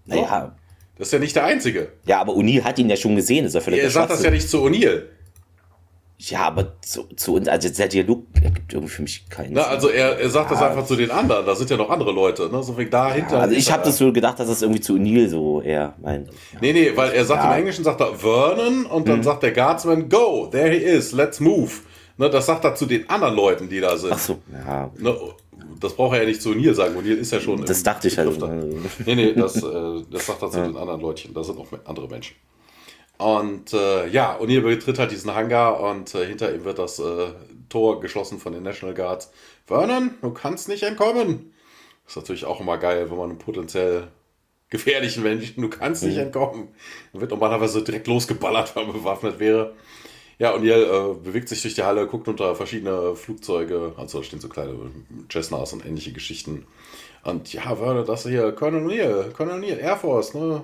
naja. 0.06 0.54
Das 0.98 1.08
ist 1.08 1.12
ja 1.12 1.18
nicht 1.18 1.34
der 1.34 1.44
Einzige. 1.44 1.88
Ja, 2.06 2.20
aber 2.20 2.34
O'Neill 2.34 2.62
hat 2.62 2.78
ihn 2.78 2.88
ja 2.88 2.96
schon 2.96 3.16
gesehen, 3.16 3.46
ist 3.46 3.54
ja 3.54 3.60
völlig 3.60 3.80
Er 3.82 3.90
sagt 3.90 4.10
das 4.12 4.22
ja 4.22 4.30
nicht 4.30 4.48
zu 4.48 4.58
O'Neill. 4.58 5.02
Ja, 6.24 6.40
aber 6.46 6.74
zu, 6.82 7.02
zu 7.16 7.34
uns, 7.34 7.48
also 7.48 7.68
der 7.68 7.88
Dialog 7.88 8.22
ergibt 8.40 8.72
irgendwie 8.72 8.92
für 8.92 9.02
mich 9.02 9.28
keinen 9.28 9.54
Na, 9.54 9.62
Sinn. 9.64 9.70
also 9.72 9.88
er, 9.88 10.18
er 10.20 10.30
sagt 10.30 10.52
das 10.52 10.60
Ja. 10.60 10.68
einfach 10.70 10.86
zu 10.86 10.94
den 10.94 11.10
anderen. 11.10 11.44
Da 11.44 11.54
sind 11.56 11.68
ja 11.68 11.76
noch 11.76 11.90
andere 11.90 12.12
Leute. 12.12 12.48
Ne? 12.48 12.62
So 12.62 12.78
wie 12.78 12.86
dahinter. 12.86 13.40
also 13.40 13.54
ich 13.56 13.72
habe 13.72 13.82
er- 13.82 13.86
das 13.86 13.98
so 13.98 14.12
gedacht, 14.12 14.38
dass 14.38 14.46
das 14.46 14.62
irgendwie 14.62 14.80
zu 14.80 14.92
O'Neill 14.94 15.28
so 15.28 15.60
eher 15.62 15.94
meint. 16.00 16.28
Nee, 16.60 16.72
nee, 16.72 16.92
weil 16.94 17.10
er 17.12 17.24
sagt 17.24 17.42
Ja. 17.42 17.48
Mhm. 17.48 17.52
im 17.54 17.58
Englischen 17.60 17.84
sagt 17.84 18.00
er 18.00 18.14
Vernon 18.14 18.86
und 18.86 19.08
dann 19.08 19.22
sagt 19.24 19.42
der 19.42 19.50
Guardsman, 19.52 20.08
go, 20.08 20.46
there 20.50 20.70
he 20.70 20.76
is, 20.76 21.12
let's 21.12 21.40
move. 21.40 21.72
Ne, 22.18 22.30
das 22.30 22.46
sagt 22.46 22.64
er 22.64 22.74
zu 22.76 22.86
den 22.86 23.08
anderen 23.10 23.34
Leuten, 23.34 23.68
die 23.68 23.80
da 23.80 23.96
sind. 23.96 24.12
Ach 24.12 24.18
so, 24.18 24.38
ja. 24.52 24.90
Ne, 24.98 25.16
das 25.80 25.94
braucht 25.94 26.14
er 26.14 26.22
ja 26.22 26.28
nicht 26.28 26.40
zu 26.40 26.50
O'Neill 26.50 26.74
sagen. 26.74 26.94
O'Neill 26.96 27.16
ist 27.16 27.32
ja 27.32 27.40
schon. 27.40 27.64
Das 27.64 27.82
dachte 27.82 28.06
ich 28.06 28.16
halt. 28.16 28.40
Da. 28.40 28.46
Nee, 29.06 29.14
nee, 29.16 29.32
das, 29.32 29.56
äh, 29.56 29.70
das 30.10 30.26
sagt 30.26 30.40
er 30.42 30.50
zu 30.50 30.60
den 30.62 30.76
anderen 30.76 31.00
Leutchen. 31.00 31.34
Da 31.34 31.42
sind 31.42 31.58
auch 31.58 31.66
andere 31.84 32.06
Menschen. 32.06 32.36
Und 33.22 33.72
äh, 33.72 34.08
ja, 34.08 34.36
O'Neill 34.40 34.62
betritt 34.62 34.98
halt 34.98 35.12
diesen 35.12 35.32
Hangar 35.32 35.78
und 35.78 36.12
äh, 36.14 36.26
hinter 36.26 36.52
ihm 36.52 36.64
wird 36.64 36.80
das 36.80 36.98
äh, 36.98 37.28
Tor 37.68 38.00
geschlossen 38.00 38.40
von 38.40 38.52
den 38.52 38.64
National 38.64 38.96
Guards. 38.96 39.30
Vernon, 39.66 40.14
du 40.20 40.30
kannst 40.30 40.68
nicht 40.68 40.82
entkommen. 40.82 41.52
Das 42.04 42.16
ist 42.16 42.16
natürlich 42.16 42.44
auch 42.46 42.60
immer 42.60 42.78
geil, 42.78 43.08
wenn 43.10 43.16
man 43.16 43.30
einen 43.30 43.38
potenziell 43.38 44.08
gefährlichen 44.70 45.22
Menschen, 45.22 45.62
du 45.62 45.68
kannst 45.68 46.02
nicht 46.02 46.16
mhm. 46.16 46.22
entkommen. 46.22 46.68
Dann 47.12 47.20
wird 47.20 47.30
normalerweise 47.30 47.84
direkt 47.84 48.08
losgeballert, 48.08 48.74
wenn 48.74 48.86
man 48.86 48.94
bewaffnet 48.94 49.38
wäre. 49.38 49.74
Ja, 50.40 50.50
und 50.50 50.64
ihr 50.64 50.76
äh, 50.76 51.14
bewegt 51.14 51.48
sich 51.48 51.62
durch 51.62 51.74
die 51.74 51.84
Halle, 51.84 52.08
guckt 52.08 52.26
unter 52.26 52.56
verschiedene 52.56 53.14
Flugzeuge, 53.14 53.92
also 53.96 54.18
da 54.18 54.24
stehen 54.24 54.40
so 54.40 54.48
kleine 54.48 54.74
Cessnas 55.30 55.72
und 55.74 55.86
ähnliche 55.86 56.12
Geschichten. 56.12 56.66
Und 57.22 57.52
ja, 57.52 57.78
würde 57.78 58.02
das 58.02 58.26
hier, 58.26 58.50
Colonel 58.50 58.84
O'Neill, 58.84 59.30
Colonel 59.30 59.60
O'Neill, 59.60 59.78
Air 59.78 59.96
Force, 59.96 60.34
ne? 60.34 60.62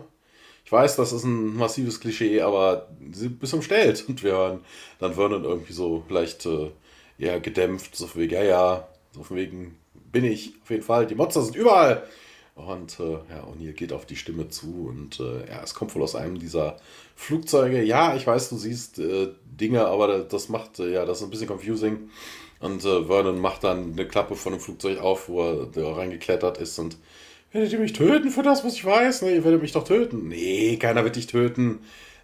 Ich 0.69 0.73
weiß, 0.73 0.97
das 0.97 1.15
ist 1.15 1.24
ein 1.24 1.57
massives 1.57 1.99
Klischee, 1.99 2.43
aber 2.43 2.89
sie 3.11 3.31
bis 3.31 3.55
umstellt. 3.55 4.05
Und 4.09 4.23
wir 4.23 4.32
hören 4.32 4.61
dann 4.99 5.15
Vernon 5.15 5.45
irgendwie 5.45 5.73
so 5.73 6.05
leicht 6.11 6.45
äh, 6.45 6.70
ja, 7.16 7.39
gedämpft, 7.39 7.97
so 7.97 8.07
von 8.07 8.20
wegen, 8.20 8.35
ja, 8.35 8.43
ja, 8.43 8.89
so 9.12 9.23
von 9.23 9.39
wegen 9.39 9.78
bin 9.95 10.27
ich 10.27 10.53
auf 10.62 10.69
jeden 10.69 10.82
Fall. 10.82 11.07
Die 11.07 11.15
Monster 11.15 11.40
sind 11.40 11.57
überall. 11.57 12.07
Und 12.55 13.01
äh, 13.01 13.12
ja, 13.12 13.45
O'Neill 13.45 13.73
geht 13.73 13.95
auf 13.95 14.05
die 14.05 14.16
Stimme 14.16 14.51
zu 14.51 14.90
und 14.90 15.20
äh, 15.20 15.49
ja, 15.49 15.62
es 15.65 15.73
kommt 15.73 15.95
wohl 15.95 16.03
aus 16.03 16.15
einem 16.15 16.39
dieser 16.39 16.77
Flugzeuge. 17.16 17.82
Ja, 17.82 18.15
ich 18.15 18.27
weiß, 18.27 18.51
du 18.51 18.59
siehst 18.59 18.99
äh, 18.99 19.28
Dinge, 19.47 19.86
aber 19.86 20.19
das 20.19 20.51
macht, 20.51 20.81
äh, 20.81 20.93
ja, 20.93 21.07
das 21.07 21.19
ist 21.19 21.24
ein 21.24 21.31
bisschen 21.31 21.49
confusing. 21.49 22.11
Und 22.61 22.85
äh, 22.85 23.05
Vernon 23.07 23.40
macht 23.40 23.65
dann 23.65 23.93
eine 23.93 24.07
Klappe 24.07 24.36
von 24.36 24.53
dem 24.53 24.61
Flugzeug 24.61 24.99
auf, 25.01 25.31
wo 25.31 25.49
er 25.49 25.66
da 25.66 25.95
reingeklettert 25.95 26.59
ist 26.59 26.78
und 26.78 26.99
werdet 27.53 27.73
ihr 27.73 27.79
mich 27.79 27.93
töten 27.93 28.31
für 28.31 28.43
das, 28.43 28.65
was 28.65 28.75
ich 28.75 28.85
weiß? 28.85 29.23
Ne, 29.23 29.35
ihr 29.35 29.45
werdet 29.45 29.62
mich 29.62 29.73
doch 29.73 29.85
töten. 29.85 30.29
Nee, 30.29 30.77
keiner 30.77 31.05
wird 31.05 31.16
dich 31.16 31.27
töten. 31.27 31.81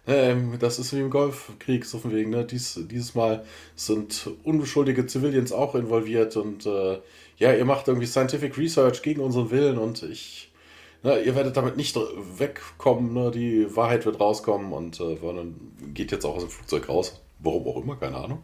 Ähm, 0.07 0.57
das 0.59 0.77
ist 0.77 0.93
wie 0.93 0.99
im 0.99 1.09
Golfkrieg, 1.09 1.85
so 1.85 1.97
von 1.97 2.13
wegen, 2.13 2.29
ne? 2.29 2.45
Dies, 2.45 2.79
dieses 2.89 3.15
Mal 3.15 3.43
sind 3.75 4.29
unbeschuldige 4.43 5.07
Civilians 5.07 5.51
auch 5.51 5.73
involviert 5.73 6.37
und 6.37 6.65
äh, 6.65 6.99
ja, 7.37 7.53
ihr 7.53 7.65
macht 7.65 7.87
irgendwie 7.87 8.05
Scientific 8.05 8.57
Research 8.57 9.01
gegen 9.01 9.21
unseren 9.21 9.49
Willen 9.49 9.79
und 9.79 10.03
ich, 10.03 10.51
ne, 11.01 11.19
ihr 11.21 11.35
werdet 11.35 11.57
damit 11.57 11.75
nicht 11.75 11.97
wegkommen, 12.37 13.13
ne, 13.13 13.31
die 13.31 13.75
Wahrheit 13.75 14.05
wird 14.05 14.19
rauskommen 14.19 14.73
und 14.73 14.99
äh, 14.99 15.17
Vernon 15.17 15.55
geht 15.93 16.11
jetzt 16.11 16.23
auch 16.23 16.35
aus 16.35 16.43
dem 16.43 16.51
Flugzeug 16.51 16.87
raus. 16.87 17.19
Warum 17.39 17.67
auch 17.67 17.81
immer, 17.81 17.95
keine 17.95 18.17
Ahnung. 18.17 18.43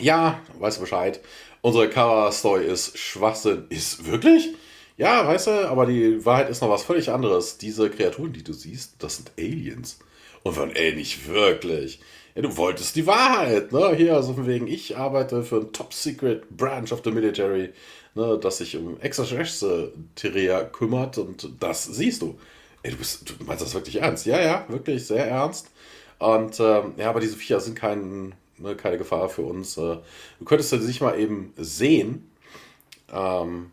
Ja, 0.00 0.40
weißt 0.58 0.78
du 0.78 0.80
Bescheid. 0.82 1.20
Unsere 1.60 1.88
Cover-Story 1.88 2.64
ist 2.64 2.98
Schwachsinn. 2.98 3.66
Ist 3.68 4.10
wirklich? 4.10 4.54
Ja, 4.96 5.26
weißt 5.26 5.48
du, 5.48 5.68
aber 5.68 5.86
die 5.86 6.24
Wahrheit 6.24 6.48
ist 6.50 6.62
noch 6.62 6.70
was 6.70 6.84
völlig 6.84 7.10
anderes. 7.10 7.58
Diese 7.58 7.90
Kreaturen, 7.90 8.32
die 8.32 8.44
du 8.44 8.52
siehst, 8.52 8.94
das 9.02 9.16
sind 9.16 9.32
Aliens. 9.38 9.98
Und 10.44 10.54
von, 10.54 10.70
ey, 10.70 10.94
nicht 10.94 11.26
wirklich. 11.28 12.00
Ja, 12.34 12.42
du 12.42 12.56
wolltest 12.56 12.94
die 12.96 13.06
Wahrheit, 13.06 13.72
ne? 13.72 13.94
Hier, 13.96 14.14
also 14.14 14.34
von 14.34 14.46
wegen, 14.46 14.66
ich 14.68 14.96
arbeite 14.96 15.42
für 15.42 15.56
ein 15.60 15.72
Top-Secret 15.72 16.48
Branch 16.50 16.90
of 16.92 17.02
the 17.04 17.10
Military, 17.10 17.72
ne, 18.14 18.38
das 18.40 18.58
sich 18.58 18.76
um 18.76 19.00
Extraterrestrial 19.00 20.70
kümmert 20.72 21.18
und 21.18 21.48
das 21.60 21.84
siehst 21.84 22.22
du. 22.22 22.38
Ey, 22.82 22.90
du, 22.92 22.96
bist, 22.98 23.30
du 23.30 23.44
meinst 23.44 23.62
das 23.64 23.74
wirklich 23.74 23.96
ernst? 24.00 24.26
Ja, 24.26 24.40
ja, 24.40 24.64
wirklich 24.68 25.06
sehr 25.06 25.26
ernst. 25.26 25.70
Und 26.18 26.60
ähm, 26.60 26.94
ja, 26.96 27.10
aber 27.10 27.20
diese 27.20 27.36
Viecher 27.36 27.60
sind 27.60 27.76
kein, 27.76 28.34
ne, 28.58 28.76
keine 28.76 28.98
Gefahr 28.98 29.28
für 29.28 29.42
uns. 29.42 29.76
Äh, 29.76 29.98
du 30.38 30.44
könntest 30.44 30.70
sie 30.70 30.78
sich 30.80 31.00
mal 31.00 31.18
eben 31.18 31.52
sehen. 31.56 32.30
Ähm, 33.12 33.70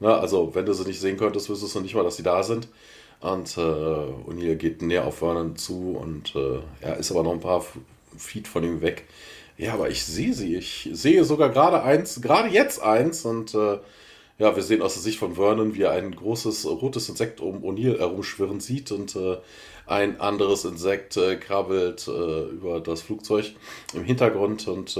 na, 0.00 0.08
ne, 0.08 0.16
also, 0.18 0.54
wenn 0.54 0.66
du 0.66 0.72
sie 0.74 0.84
nicht 0.84 1.00
sehen 1.00 1.16
könntest, 1.16 1.48
wüsstest 1.48 1.74
du 1.74 1.80
nicht 1.80 1.94
mal, 1.94 2.04
dass 2.04 2.16
sie 2.16 2.22
da 2.22 2.42
sind. 2.42 2.68
Und 3.20 3.56
äh, 3.56 3.60
O'Neill 3.60 4.56
geht 4.56 4.82
näher 4.82 5.06
auf 5.06 5.18
Vernon 5.18 5.56
zu 5.56 5.96
und 5.98 6.34
äh, 6.36 6.58
er 6.82 6.98
ist 6.98 7.10
aber 7.10 7.22
noch 7.22 7.32
ein 7.32 7.40
paar 7.40 7.64
Feet 8.16 8.46
von 8.46 8.62
ihm 8.62 8.82
weg. 8.82 9.04
Ja, 9.56 9.72
aber 9.72 9.88
ich 9.88 10.04
sehe 10.04 10.34
sie. 10.34 10.56
Ich 10.56 10.90
sehe 10.92 11.24
sogar 11.24 11.48
gerade 11.48 11.82
eins, 11.82 12.20
gerade 12.20 12.50
jetzt 12.50 12.82
eins. 12.82 13.24
Und 13.24 13.54
äh, 13.54 13.78
ja, 14.38 14.54
wir 14.54 14.62
sehen 14.62 14.82
aus 14.82 14.94
der 14.94 15.02
Sicht 15.02 15.18
von 15.18 15.34
Vernon, 15.34 15.74
wie 15.74 15.82
er 15.82 15.92
ein 15.92 16.14
großes 16.14 16.66
rotes 16.66 17.08
Insekt 17.08 17.40
um 17.40 17.64
O'Neill 17.64 17.98
herumschwirren 17.98 18.60
sieht 18.60 18.92
und 18.92 19.16
äh, 19.16 19.38
ein 19.86 20.20
anderes 20.20 20.66
Insekt 20.66 21.16
äh, 21.16 21.36
krabbelt 21.36 22.06
äh, 22.08 22.42
über 22.50 22.80
das 22.80 23.00
Flugzeug 23.00 23.52
im 23.94 24.04
Hintergrund. 24.04 24.68
Und 24.68 24.98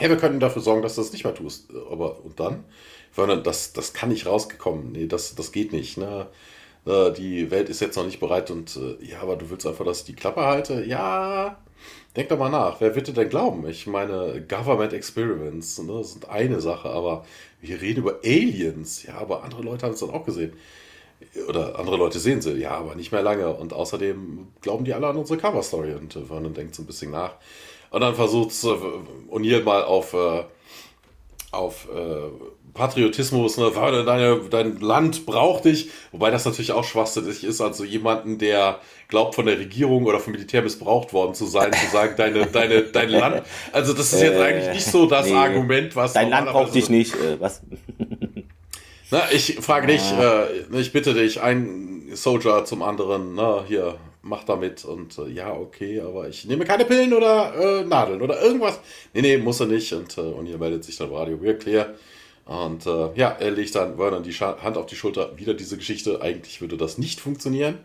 ja, 0.00 0.08
wir 0.08 0.16
können 0.16 0.40
dafür 0.40 0.62
sorgen, 0.62 0.82
dass 0.82 0.94
du 0.94 1.02
das 1.02 1.12
nicht 1.12 1.24
mehr 1.24 1.34
tust. 1.34 1.68
Aber 1.90 2.24
und 2.24 2.38
dann? 2.40 2.64
Vernon, 3.12 3.42
das, 3.42 3.72
das 3.72 3.92
kann 3.92 4.08
nicht 4.08 4.26
rausgekommen. 4.26 4.92
Nee, 4.92 5.06
das, 5.06 5.34
das 5.34 5.52
geht 5.52 5.72
nicht. 5.72 5.96
Ne? 5.98 6.26
Äh, 6.86 7.12
die 7.12 7.50
Welt 7.50 7.68
ist 7.68 7.80
jetzt 7.80 7.96
noch 7.96 8.04
nicht 8.04 8.20
bereit 8.20 8.50
und 8.50 8.76
äh, 8.76 9.04
ja, 9.04 9.20
aber 9.20 9.36
du 9.36 9.50
willst 9.50 9.66
einfach, 9.66 9.84
dass 9.84 10.00
ich 10.00 10.06
die 10.06 10.14
Klappe 10.14 10.42
halte? 10.42 10.84
Ja, 10.84 11.58
denk 12.16 12.28
doch 12.28 12.38
mal 12.38 12.50
nach. 12.50 12.80
Wer 12.80 12.94
wird 12.94 13.08
dir 13.08 13.12
denn 13.12 13.28
glauben? 13.28 13.66
Ich 13.68 13.86
meine, 13.86 14.44
Government 14.48 14.92
Experiments 14.92 15.78
ne, 15.78 16.04
sind 16.04 16.28
eine 16.28 16.60
Sache, 16.60 16.88
aber 16.90 17.24
wir 17.60 17.80
reden 17.80 18.00
über 18.00 18.20
Aliens. 18.24 19.04
Ja, 19.04 19.18
aber 19.18 19.44
andere 19.44 19.62
Leute 19.62 19.86
haben 19.86 19.94
es 19.94 20.00
dann 20.00 20.10
auch 20.10 20.24
gesehen. 20.24 20.52
Oder 21.48 21.78
andere 21.78 21.96
Leute 21.96 22.18
sehen 22.18 22.42
sie, 22.42 22.54
ja, 22.54 22.72
aber 22.72 22.96
nicht 22.96 23.12
mehr 23.12 23.22
lange. 23.22 23.54
Und 23.54 23.72
außerdem 23.72 24.48
glauben 24.60 24.84
die 24.84 24.92
alle 24.92 25.06
an 25.06 25.16
unsere 25.16 25.38
Cover-Story. 25.38 25.94
Und 25.94 26.16
äh, 26.16 26.24
Vernon 26.24 26.54
denkt 26.54 26.74
so 26.74 26.82
ein 26.82 26.86
bisschen 26.86 27.12
nach. 27.12 27.36
Und 27.94 28.00
dann 28.00 28.16
versucht 28.16 28.50
äh, 28.64 29.32
O'Neill 29.32 29.62
mal 29.62 29.84
auf, 29.84 30.14
äh, 30.14 30.42
auf 31.52 31.86
äh, 31.94 32.74
Patriotismus, 32.74 33.56
ne, 33.56 33.70
deine, 33.72 34.40
dein 34.50 34.80
Land 34.80 35.26
braucht 35.26 35.66
dich, 35.66 35.90
wobei 36.10 36.32
das 36.32 36.44
natürlich 36.44 36.72
auch 36.72 36.82
schwachsinnig 36.82 37.44
ist, 37.44 37.60
also 37.60 37.84
jemanden, 37.84 38.38
der 38.38 38.80
glaubt, 39.06 39.36
von 39.36 39.46
der 39.46 39.60
Regierung 39.60 40.06
oder 40.06 40.18
vom 40.18 40.32
Militär 40.32 40.62
missbraucht 40.62 41.12
worden 41.12 41.36
zu 41.36 41.46
sein, 41.46 41.72
zu 41.72 41.86
sagen, 41.92 42.14
deine, 42.16 42.46
deine, 42.52 42.82
dein 42.82 43.10
Land. 43.10 43.42
Also, 43.70 43.92
das 43.92 44.12
ist 44.12 44.22
jetzt 44.22 44.40
äh, 44.40 44.42
eigentlich 44.42 44.74
nicht 44.74 44.86
so 44.86 45.06
das 45.06 45.26
nee, 45.26 45.34
Argument, 45.34 45.94
was. 45.94 46.14
Dein 46.14 46.30
Land 46.30 46.48
braucht 46.48 46.74
dich 46.74 46.88
nicht, 46.90 47.14
äh, 47.14 47.38
was? 47.38 47.62
Na, 49.12 49.22
ich 49.30 49.58
frage 49.60 49.86
dich, 49.86 50.02
äh, 50.10 50.80
ich 50.80 50.90
bitte 50.90 51.14
dich, 51.14 51.40
ein 51.40 52.08
Soldier 52.14 52.64
zum 52.64 52.82
anderen, 52.82 53.36
na, 53.36 53.62
hier, 53.68 53.94
mach 54.24 54.44
damit 54.44 54.84
und 54.84 55.16
äh, 55.18 55.28
ja, 55.28 55.52
okay, 55.52 56.00
aber 56.00 56.28
ich 56.28 56.44
nehme 56.46 56.64
keine 56.64 56.84
Pillen 56.84 57.12
oder 57.12 57.54
äh, 57.54 57.84
Nadeln 57.84 58.22
oder 58.22 58.42
irgendwas. 58.42 58.80
Nee, 59.12 59.22
nee, 59.22 59.38
muss 59.38 59.60
er 59.60 59.66
nicht. 59.66 59.92
Und, 59.92 60.16
äh, 60.18 60.22
und 60.22 60.46
hier 60.46 60.58
meldet 60.58 60.84
sich 60.84 60.96
dann 60.96 61.12
Radio 61.12 61.36
We're 61.36 61.54
Clear. 61.54 61.94
Und 62.46 62.86
äh, 62.86 63.10
ja, 63.14 63.36
er 63.38 63.50
legt 63.50 63.74
dann 63.74 63.96
Vernon 63.96 64.22
die 64.22 64.32
Scha 64.32 64.58
Hand 64.62 64.76
auf 64.76 64.86
die 64.86 64.96
Schulter. 64.96 65.36
Wieder 65.36 65.54
diese 65.54 65.76
Geschichte. 65.76 66.20
Eigentlich 66.20 66.60
würde 66.60 66.76
das 66.76 66.98
nicht 66.98 67.20
funktionieren. 67.20 67.78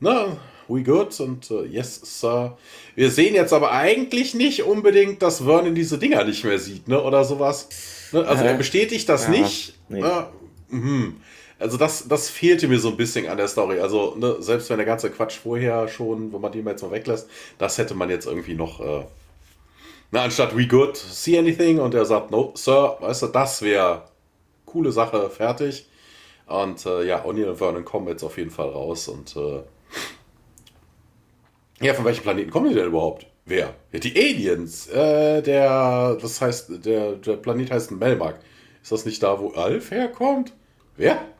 Na, 0.00 0.36
we 0.68 0.82
good 0.82 1.18
und 1.20 1.50
uh, 1.50 1.64
yes, 1.64 2.00
sir. 2.02 2.56
Wir 2.94 3.10
sehen 3.10 3.34
jetzt 3.34 3.52
aber 3.52 3.72
eigentlich 3.72 4.34
nicht 4.34 4.64
unbedingt, 4.64 5.22
dass 5.22 5.42
Vernon 5.42 5.74
diese 5.74 5.98
Dinger 5.98 6.24
nicht 6.24 6.44
mehr 6.44 6.58
sieht, 6.58 6.88
ne? 6.88 7.02
Oder 7.02 7.24
sowas. 7.24 7.68
Ne? 8.12 8.26
Also 8.26 8.44
äh, 8.44 8.48
er 8.48 8.54
bestätigt 8.54 9.08
das 9.08 9.24
ja, 9.24 9.30
nicht. 9.30 9.74
Nee. 9.88 10.00
Ne? 10.00 10.26
Mhm. 10.68 11.16
Also 11.64 11.78
das, 11.78 12.06
das 12.06 12.28
fehlte 12.28 12.68
mir 12.68 12.78
so 12.78 12.88
ein 12.88 12.98
bisschen 12.98 13.26
an 13.26 13.38
der 13.38 13.48
Story. 13.48 13.80
Also 13.80 14.14
ne, 14.18 14.36
selbst 14.40 14.68
wenn 14.68 14.76
der 14.76 14.84
ganze 14.84 15.08
Quatsch 15.08 15.38
vorher 15.38 15.88
schon, 15.88 16.30
wo 16.30 16.38
man 16.38 16.52
mal 16.62 16.70
jetzt 16.72 16.82
mal 16.82 16.90
weglässt, 16.90 17.26
das 17.56 17.78
hätte 17.78 17.94
man 17.94 18.10
jetzt 18.10 18.26
irgendwie 18.26 18.52
noch 18.52 18.80
äh, 18.80 19.06
na, 20.10 20.24
anstatt 20.24 20.54
we 20.54 20.68
good, 20.68 20.94
see 20.94 21.38
anything? 21.38 21.80
Und 21.80 21.94
er 21.94 22.04
sagt, 22.04 22.30
no, 22.30 22.52
Sir, 22.54 22.98
weißt 23.00 23.22
du, 23.22 23.26
das 23.28 23.62
wäre 23.62 24.02
coole 24.66 24.92
Sache, 24.92 25.30
fertig. 25.30 25.86
Und 26.46 26.84
äh, 26.84 27.06
ja, 27.06 27.24
O'Neill 27.24 27.48
und 27.48 27.56
Vernon 27.56 27.86
kommen 27.86 28.08
jetzt 28.08 28.24
auf 28.24 28.36
jeden 28.36 28.50
Fall 28.50 28.68
raus. 28.68 29.08
Und 29.08 29.34
äh, 29.34 29.62
ja, 31.80 31.94
von 31.94 32.04
welchem 32.04 32.24
Planeten 32.24 32.50
kommen 32.50 32.68
die 32.68 32.74
denn 32.74 32.88
überhaupt? 32.88 33.26
Wer? 33.46 33.72
Ja, 33.90 34.00
die 34.00 34.14
Aliens. 34.14 34.86
Äh, 34.88 35.40
der, 35.40 36.18
das 36.20 36.42
heißt, 36.42 36.84
der, 36.84 37.12
der 37.12 37.36
Planet 37.38 37.70
heißt 37.70 37.90
Melmark. 37.92 38.38
Ist 38.82 38.92
das 38.92 39.06
nicht 39.06 39.22
da, 39.22 39.40
wo 39.40 39.52
Alf 39.52 39.90
herkommt? 39.90 40.52
Wer? 40.98 41.33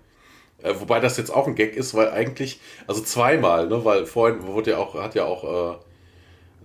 Äh, 0.64 0.74
wobei 0.80 0.98
das 0.98 1.16
jetzt 1.18 1.30
auch 1.30 1.46
ein 1.46 1.54
Gag 1.54 1.76
ist, 1.76 1.94
weil 1.94 2.08
eigentlich, 2.08 2.58
also 2.86 3.02
zweimal, 3.02 3.68
ne, 3.68 3.84
weil 3.84 4.06
vorhin 4.06 4.46
wurde 4.46 4.72
ja 4.72 4.78
auch, 4.78 4.94
hat 4.94 5.14
ja 5.14 5.24
auch 5.26 5.74
äh, 5.74 5.76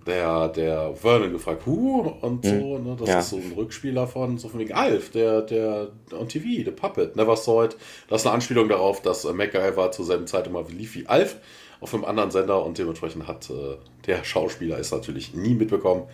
der, 0.06 0.48
der 0.48 0.94
Vernon 0.94 1.32
gefragt, 1.32 1.66
Hu 1.66 2.00
und 2.22 2.44
so, 2.44 2.78
mhm. 2.78 2.84
ne? 2.84 2.96
Das 2.98 3.08
ja. 3.08 3.18
ist 3.18 3.30
so 3.30 3.36
ein 3.36 3.52
Rückspieler 3.54 4.06
von, 4.06 4.38
so 4.38 4.48
von 4.48 4.58
wegen 4.58 4.72
Alf, 4.72 5.10
der, 5.10 5.42
der 5.42 5.88
on 6.12 6.28
TV, 6.28 6.64
der 6.64 6.70
Puppet, 6.70 7.14
Never 7.14 7.36
Saw 7.36 7.66
It. 7.66 7.76
Das 8.08 8.22
ist 8.22 8.26
eine 8.26 8.34
Anspielung 8.34 8.70
darauf, 8.70 9.02
dass 9.02 9.26
äh, 9.26 9.34
MacGyver 9.34 9.92
zur 9.92 10.06
selben 10.06 10.26
Zeit 10.26 10.46
immer 10.46 10.64
lief 10.68 10.94
wie 10.94 11.06
Alf 11.06 11.36
auf 11.80 11.92
einem 11.94 12.04
anderen 12.04 12.30
Sender 12.30 12.64
und 12.64 12.78
dementsprechend 12.78 13.26
hat 13.26 13.50
äh, 13.50 13.76
der 14.06 14.24
Schauspieler 14.24 14.78
es 14.78 14.90
natürlich 14.90 15.34
nie 15.34 15.54
mitbekommen. 15.54 16.04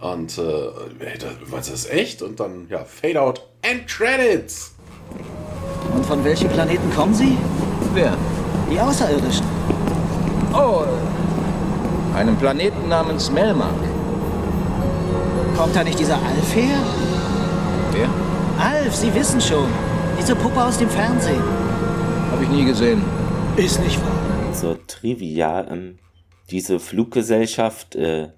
Und 0.00 0.38
äh, 0.38 0.42
meinst 1.50 1.68
du 1.68 1.72
das 1.72 1.88
echt? 1.88 2.22
Und 2.22 2.40
dann, 2.40 2.68
ja, 2.68 2.84
Fade 2.84 3.20
Out 3.20 3.42
and 3.62 3.86
Credits! 3.88 4.77
Und 5.94 6.04
von 6.04 6.24
welchem 6.24 6.48
Planeten 6.48 6.90
kommen 6.94 7.14
Sie? 7.14 7.36
Wer? 7.94 8.14
Die 8.70 8.78
Außerirdischen. 8.80 9.46
Oh, 10.52 10.82
einem 12.14 12.36
Planeten 12.36 12.88
namens 12.88 13.30
Melmark. 13.30 13.74
Kommt 15.56 15.74
da 15.74 15.84
nicht 15.84 15.98
dieser 15.98 16.16
Alf 16.16 16.54
her? 16.54 16.78
Wer? 17.92 18.08
Alf, 18.58 18.94
Sie 18.94 19.12
wissen 19.14 19.40
schon. 19.40 19.68
Diese 20.18 20.34
Puppe 20.34 20.62
aus 20.62 20.78
dem 20.78 20.88
Fernsehen. 20.90 21.42
Habe 22.30 22.42
ich 22.44 22.48
nie 22.50 22.64
gesehen. 22.64 23.02
Ist 23.56 23.80
nicht 23.80 24.00
wahr. 24.00 24.52
zur 24.52 24.84
Trivia. 24.86 25.66
Ähm, 25.70 25.98
diese 26.50 26.78
Fluggesellschaft, 26.80 27.94
äh, 27.96 28.28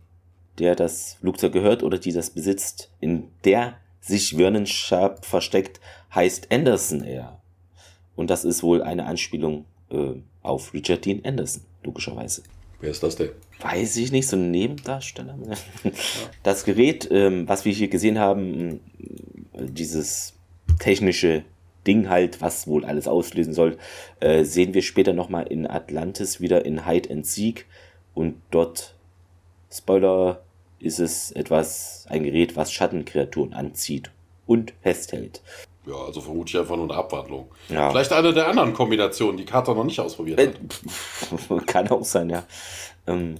der 0.58 0.74
das 0.76 1.16
Flugzeug 1.20 1.52
gehört 1.52 1.82
oder 1.82 1.98
die 1.98 2.12
das 2.12 2.30
besitzt, 2.30 2.90
in 3.00 3.28
der 3.44 3.74
sich 4.00 4.36
Vernon 4.36 4.66
Sharp 4.66 5.24
versteckt, 5.24 5.80
heißt 6.14 6.52
Anderson 6.52 7.04
Air. 7.04 7.40
Und 8.16 8.30
das 8.30 8.44
ist 8.44 8.62
wohl 8.62 8.82
eine 8.82 9.06
Anspielung 9.06 9.64
äh, 9.90 10.14
auf 10.42 10.74
Richard 10.74 11.04
Dean 11.04 11.24
Anderson, 11.24 11.62
logischerweise. 11.84 12.42
Wer 12.80 12.90
ist 12.90 13.02
das 13.02 13.16
denn? 13.16 13.30
Weiß 13.60 13.96
ich 13.98 14.10
nicht, 14.10 14.26
so 14.26 14.36
ein 14.36 14.50
Nebendarsteller. 14.50 15.38
Das 16.42 16.64
Gerät, 16.64 17.08
ähm, 17.10 17.46
was 17.48 17.64
wir 17.64 17.72
hier 17.72 17.88
gesehen 17.88 18.18
haben, 18.18 18.80
dieses 19.52 20.34
technische 20.78 21.44
Ding 21.86 22.08
halt, 22.08 22.40
was 22.40 22.66
wohl 22.66 22.84
alles 22.84 23.06
auslösen 23.06 23.52
soll, 23.52 23.78
äh, 24.20 24.44
sehen 24.44 24.74
wir 24.74 24.82
später 24.82 25.12
nochmal 25.12 25.46
in 25.46 25.66
Atlantis 25.66 26.40
wieder 26.40 26.64
in 26.64 26.86
Hide 26.86 27.10
and 27.10 27.26
Seek. 27.26 27.66
Und 28.14 28.40
dort, 28.50 28.94
Spoiler, 29.70 30.42
ist 30.78 30.98
es 30.98 31.32
etwas, 31.32 32.06
ein 32.08 32.24
Gerät, 32.24 32.56
was 32.56 32.72
Schattenkreaturen 32.72 33.52
anzieht 33.52 34.10
und 34.46 34.72
festhält. 34.82 35.42
Ja, 35.86 35.94
also 35.94 36.20
vermute 36.20 36.50
ich 36.50 36.58
einfach 36.58 36.76
nur 36.76 36.84
eine 36.84 36.94
Abwandlung. 36.94 37.50
Ja. 37.68 37.90
Vielleicht 37.90 38.12
eine 38.12 38.34
der 38.34 38.48
anderen 38.48 38.74
Kombinationen, 38.74 39.36
die 39.38 39.44
Carter 39.46 39.74
noch 39.74 39.84
nicht 39.84 39.98
ausprobiert 39.98 40.38
Äh, 40.38 40.48
hat. 40.48 41.66
Kann 41.66 41.88
auch 41.88 42.04
sein, 42.04 42.28
ja. 42.28 42.44
Ähm, 43.06 43.36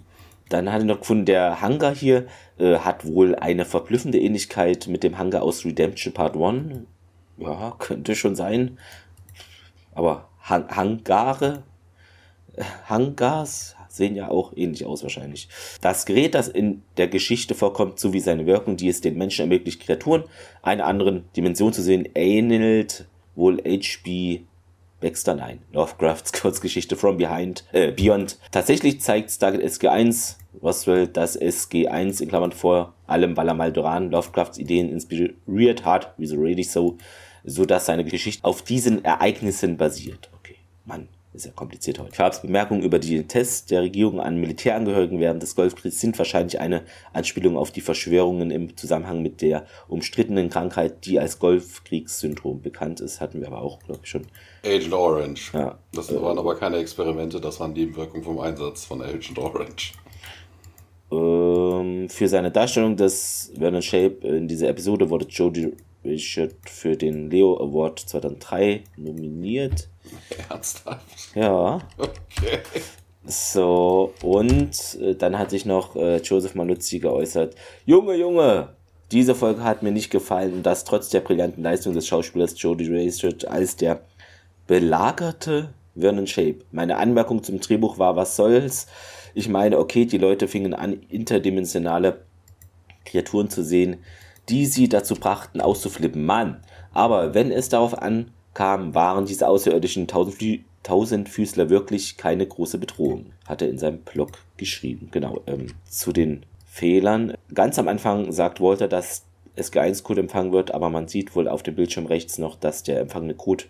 dann 0.49 0.71
hatte 0.73 0.83
ich 0.83 0.89
noch 0.89 1.01
gefunden, 1.01 1.27
der 1.27 1.61
Hangar 1.61 1.95
hier 1.95 2.27
äh, 2.59 2.79
hat 2.79 3.07
wohl 3.07 3.37
eine 3.37 3.65
verblüffende 3.65 4.19
Ähnlichkeit 4.19 4.87
mit 4.89 5.03
dem 5.05 5.19
Hangar 5.19 5.43
aus 5.43 5.65
Redemption 5.65 6.13
Part 6.15 6.35
1. 6.37 6.81
Ja, 7.39 7.75
könnte 7.79 8.15
schon 8.17 8.35
sein. 8.35 8.79
Aber 9.95 10.29
Han 10.43 10.69
Hangare, 10.75 11.63
äh, 12.57 12.65
Hangars 12.89 13.77
sehen 13.91 14.17
ja 14.17 14.29
auch 14.29 14.53
ähnlich 14.57 14.87
aus 14.87 15.03
wahrscheinlich. 15.03 15.49
Das 15.81 16.07
Gerät, 16.07 16.35
das 16.35 16.49
in 16.49 16.83
der 16.97 17.09
Geschichte 17.09 17.55
vorkommt, 17.55 17.99
sowie 17.99 18.21
seine 18.21 18.47
Wirkung, 18.47 18.77
die 18.77 18.89
es 18.89 19.01
den 19.01 19.17
Menschen 19.17 19.43
ermöglicht, 19.43 19.83
Kreaturen 19.83 20.25
einer 20.63 20.87
anderen 20.87 21.25
Dimension 21.37 21.73
zu 21.73 21.83
sehen, 21.83 22.09
ähnelt 22.15 23.07
wohl 23.35 23.59
H.B. 23.59 24.41
Baxter, 25.01 25.35
nein, 25.35 25.61
Lovecrafts 25.73 26.33
Kurzgeschichte 26.41 26.95
From 26.95 27.17
Behind, 27.17 27.65
äh, 27.73 27.91
Beyond. 27.91 28.39
Tatsächlich 28.51 29.01
zeigt 29.01 29.31
Stargate 29.31 29.65
SG1 29.65 30.37
Roswell, 30.63 31.07
dass 31.07 31.41
SG1 31.41 32.21
in 32.21 32.29
Klammern 32.29 32.53
vor 32.53 32.95
allem, 33.07 33.37
er 33.37 33.55
Maldoran 33.55 34.11
Lovecrafts 34.11 34.59
Ideen 34.59 34.91
inspiriert 34.91 35.85
hat, 35.85 36.15
wie 36.19 36.27
so 36.27 36.37
really 36.37 36.65
so, 36.65 36.99
so 37.45 37.65
dass 37.65 37.87
seine 37.87 38.05
Geschichte 38.05 38.45
auf 38.45 38.63
diesen 38.63 39.05
Ereignissen 39.05 39.77
basiert. 39.77 40.29
Okay, 40.39 40.57
Mann, 40.85 41.09
ist 41.33 41.47
ja 41.47 41.53
kompliziert 41.53 41.99
heute. 41.99 42.13
Farbs 42.13 42.43
Bemerkungen 42.43 42.83
über 42.83 42.99
die 42.99 43.23
Tests 43.27 43.67
der 43.67 43.83
Regierung 43.83 44.21
an 44.21 44.41
Militärangehörigen 44.41 45.21
während 45.21 45.43
des 45.43 45.55
Golfkriegs 45.55 46.01
sind 46.01 46.19
wahrscheinlich 46.19 46.61
eine 46.61 46.83
Anspielung 47.13 47.57
auf 47.57 47.71
die 47.71 47.81
Verschwörungen 47.81 48.51
im 48.51 48.77
Zusammenhang 48.77 49.23
mit 49.23 49.41
der 49.41 49.67
umstrittenen 49.87 50.51
Krankheit, 50.51 51.07
die 51.07 51.21
als 51.21 51.39
Golfkriegssyndrom 51.39 52.63
bekannt 52.63 53.01
ist. 53.01 53.21
Hatten 53.21 53.41
wir 53.41 53.47
aber 53.47 53.63
auch, 53.63 53.79
glaube 53.81 54.01
ich, 54.03 54.11
schon. 54.11 54.27
Agent 54.65 54.93
Orange. 54.93 55.53
Ja. 55.55 55.79
Das 55.93 56.13
waren 56.13 56.39
aber 56.39 56.57
keine 56.57 56.79
Experimente, 56.79 57.41
das 57.41 57.61
waren 57.61 57.73
Nebenwirkungen 57.73 58.25
vom 58.25 58.41
Einsatz 58.41 58.85
von 58.85 59.01
Agent 59.01 59.39
Orange. 59.39 59.93
Ähm, 61.13 62.09
für 62.09 62.29
seine 62.29 62.51
Darstellung 62.51 62.97
des 62.97 63.53
Vernon 63.57 63.83
Shape 63.83 64.27
in 64.27 64.49
dieser 64.49 64.69
Episode 64.69 65.11
wurde 65.11 65.27
Jodie 65.27 65.75
Richard 66.05 66.55
für 66.67 66.97
den 66.97 67.31
Leo 67.31 67.57
Award 67.57 68.01
2003 68.01 68.85
nominiert. 68.97 69.89
Ernsthaft? 70.49 71.35
Ja. 71.35 71.81
Okay. 71.99 72.59
So, 73.25 74.15
und 74.23 74.99
äh, 75.01 75.15
dann 75.15 75.39
hat 75.39 75.51
sich 75.51 75.67
noch 75.67 75.95
äh, 75.95 76.17
Joseph 76.19 76.55
Manuzzi 76.55 76.99
geäußert. 76.99 77.55
Junge, 77.85 78.15
Junge, 78.15 78.71
diese 79.13 79.35
Folge 79.35 79.63
hat 79.63 79.83
mir 79.83 79.93
nicht 79.93 80.11
gefallen 80.11 80.55
und 80.55 80.63
das 80.65 80.85
trotz 80.85 81.11
der 81.11 81.21
brillanten 81.21 81.63
Leistung 81.63 81.93
des 81.93 82.07
Schauspielers 82.07 82.61
Jodie 82.61 82.89
Richard 82.89 83.47
als 83.47 83.77
der 83.77 84.01
belagerte 84.67 85.75
Vernon 85.97 86.27
Shape. 86.27 86.61
Meine 86.73 86.97
Anmerkung 86.97 87.43
zum 87.43 87.61
Drehbuch 87.61 87.99
war, 87.99 88.17
was 88.17 88.37
soll's? 88.37 88.87
Ich 89.35 89.49
meine, 89.49 89.79
okay, 89.79 90.07
die 90.07 90.19
Leute 90.19 90.49
fingen 90.49 90.75
an, 90.75 91.01
interdimensionale 91.09 92.23
Kreaturen 93.05 93.51
zu 93.51 93.63
sehen, 93.63 93.99
die 94.49 94.67
sie 94.67 94.89
dazu 94.89 95.15
brachten, 95.15 95.61
auszuflippen. 95.61 96.25
Mann, 96.25 96.61
aber 96.93 97.35
wenn 97.35 97.51
es 97.53 97.69
darauf 97.69 98.01
ankam, 98.01 98.95
waren 98.95 99.27
diese 99.27 99.49
außerirdischen 99.49 100.07
Tausendflü 100.07 100.61
Tausendfüßler 100.83 101.69
wirklich 101.69 102.17
keine 102.17 102.47
große 102.47 102.79
Bedrohung, 102.79 103.33
hat 103.47 103.61
er 103.61 103.69
in 103.69 103.79
seinem 103.79 103.99
Blog 103.99 104.31
geschrieben. 104.57 105.09
Genau, 105.11 105.43
ähm, 105.47 105.67
zu 105.85 106.11
den 106.13 106.47
Fehlern. 106.65 107.35
Ganz 107.53 107.79
am 107.79 107.87
Anfang 107.87 108.33
sagt 108.33 108.63
Walter, 108.63 108.89
dass 108.89 109.27
SG1-Code 109.59 110.21
empfangen 110.21 110.53
wird, 110.53 110.73
aber 110.73 110.89
man 110.89 111.07
sieht 111.07 111.37
wohl 111.37 111.49
auf 111.49 111.63
dem 111.63 111.75
Bildschirm 111.75 112.07
rechts 112.07 112.39
noch, 112.39 112.57
dass 112.57 112.83
der 112.83 113.01
empfangene 113.01 113.35
Code 113.35 113.65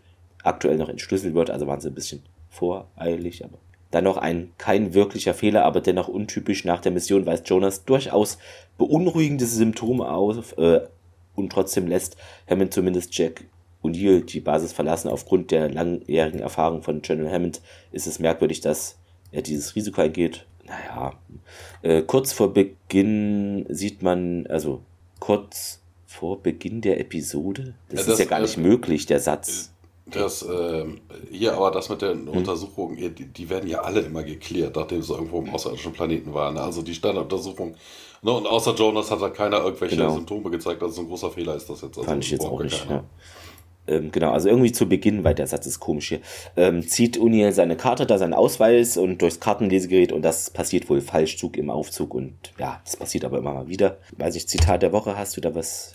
aktuell 0.44 0.76
noch 0.76 0.88
entschlüsselt 0.88 1.34
wird, 1.34 1.50
also 1.50 1.66
waren 1.66 1.80
sie 1.80 1.88
ein 1.88 1.94
bisschen 1.94 2.22
voreilig, 2.48 3.44
aber 3.44 3.58
dann 3.90 4.04
noch 4.04 4.16
ein 4.16 4.52
kein 4.58 4.94
wirklicher 4.94 5.34
Fehler, 5.34 5.64
aber 5.64 5.80
dennoch 5.80 6.08
untypisch 6.08 6.64
nach 6.64 6.80
der 6.80 6.92
Mission 6.92 7.26
weist 7.26 7.48
Jonas 7.48 7.84
durchaus 7.84 8.38
beunruhigende 8.78 9.46
Symptome 9.46 10.08
auf 10.08 10.56
äh, 10.58 10.80
und 11.34 11.50
trotzdem 11.50 11.86
lässt 11.86 12.16
Hammond 12.48 12.72
zumindest 12.72 13.16
Jack 13.16 13.44
O'Neill 13.82 14.24
die 14.24 14.40
Basis 14.40 14.72
verlassen. 14.72 15.08
Aufgrund 15.08 15.50
der 15.50 15.70
langjährigen 15.70 16.40
Erfahrung 16.40 16.82
von 16.82 17.02
General 17.02 17.32
Hammond 17.32 17.60
ist 17.92 18.06
es 18.06 18.18
merkwürdig, 18.18 18.60
dass 18.60 18.98
er 19.32 19.42
dieses 19.42 19.74
Risiko 19.74 20.00
eingeht. 20.00 20.46
Naja, 20.64 21.14
äh, 21.82 22.02
kurz 22.02 22.32
vor 22.32 22.52
Beginn 22.52 23.66
sieht 23.68 24.02
man, 24.02 24.46
also 24.46 24.82
kurz 25.18 25.80
vor 26.06 26.42
Beginn 26.42 26.80
der 26.80 27.00
Episode, 27.00 27.74
das, 27.88 27.94
Ja, 27.94 28.00
ist 28.00 28.08
das, 28.08 28.18
ja 28.18 28.24
gar 28.26 28.40
nicht 28.40 28.56
äh, 28.56 28.60
möglich, 28.60 29.06
der 29.06 29.20
Satz. 29.20 29.72
Das, 30.16 30.42
ähm, 30.42 31.00
hier 31.30 31.54
aber 31.54 31.70
das 31.70 31.88
mit 31.88 32.02
den 32.02 32.26
Hm. 32.26 32.28
Untersuchungen, 32.28 32.96
die, 33.14 33.26
die 33.26 33.48
werden 33.50 33.68
ja 33.68 33.80
alle 33.82 34.00
immer 34.00 34.22
geklärt, 34.22 34.76
nachdem 34.76 35.02
sie 35.02 35.12
irgendwo 35.12 35.40
im 35.40 35.50
außerirdischen 35.54 35.92
Planeten 35.92 36.34
waren. 36.34 36.54
ne? 36.54 36.62
Also 36.62 36.82
die 36.82 36.94
Standarduntersuchung. 36.94 37.74
Ne, 38.22 38.32
und 38.32 38.46
außer 38.46 38.74
Jonas 38.74 39.10
hat 39.10 39.22
da 39.22 39.30
keiner 39.30 39.64
irgendwelche 39.64 39.96
Genau. 39.96 40.10
Symptome 40.14 40.50
gezeigt, 40.50 40.82
also 40.82 40.94
so 40.94 41.00
ein 41.02 41.08
großer 41.08 41.30
Fehler 41.30 41.54
ist 41.56 41.70
das 41.70 41.80
jetzt. 41.80 41.96
Also 41.96 42.02
Fand 42.08 42.22
ich 42.24 42.30
jetzt 42.30 42.44
auch 42.44 42.62
nicht. 42.62 42.86
Ja. 42.90 43.02
Ähm, 43.86 44.10
genau, 44.12 44.32
also 44.32 44.50
irgendwie 44.50 44.72
zu 44.72 44.86
Beginn, 44.86 45.24
weil 45.24 45.34
der 45.34 45.46
Satz 45.46 45.66
ist 45.66 45.80
komisch 45.80 46.08
hier, 46.10 46.20
ähm, 46.54 46.86
zieht 46.86 47.16
Uniel 47.16 47.50
seine 47.52 47.76
Karte, 47.78 48.04
da 48.04 48.18
seinen 48.18 48.34
Ausweis 48.34 48.98
und 48.98 49.22
durchs 49.22 49.40
Kartenlesegerät 49.40 50.12
und 50.12 50.20
das 50.20 50.50
passiert 50.50 50.90
wohl 50.90 51.00
Falschzug 51.00 51.56
im 51.56 51.70
Aufzug 51.70 52.14
und 52.14 52.34
ja, 52.58 52.80
das 52.84 52.96
passiert 52.96 53.24
aber 53.24 53.38
immer 53.38 53.54
mal 53.54 53.68
wieder. 53.68 53.96
Weiß 54.18 54.36
ich, 54.36 54.46
Zitat 54.46 54.82
der 54.82 54.92
Woche, 54.92 55.16
hast 55.16 55.36
du 55.38 55.40
da 55.40 55.54
was 55.54 55.94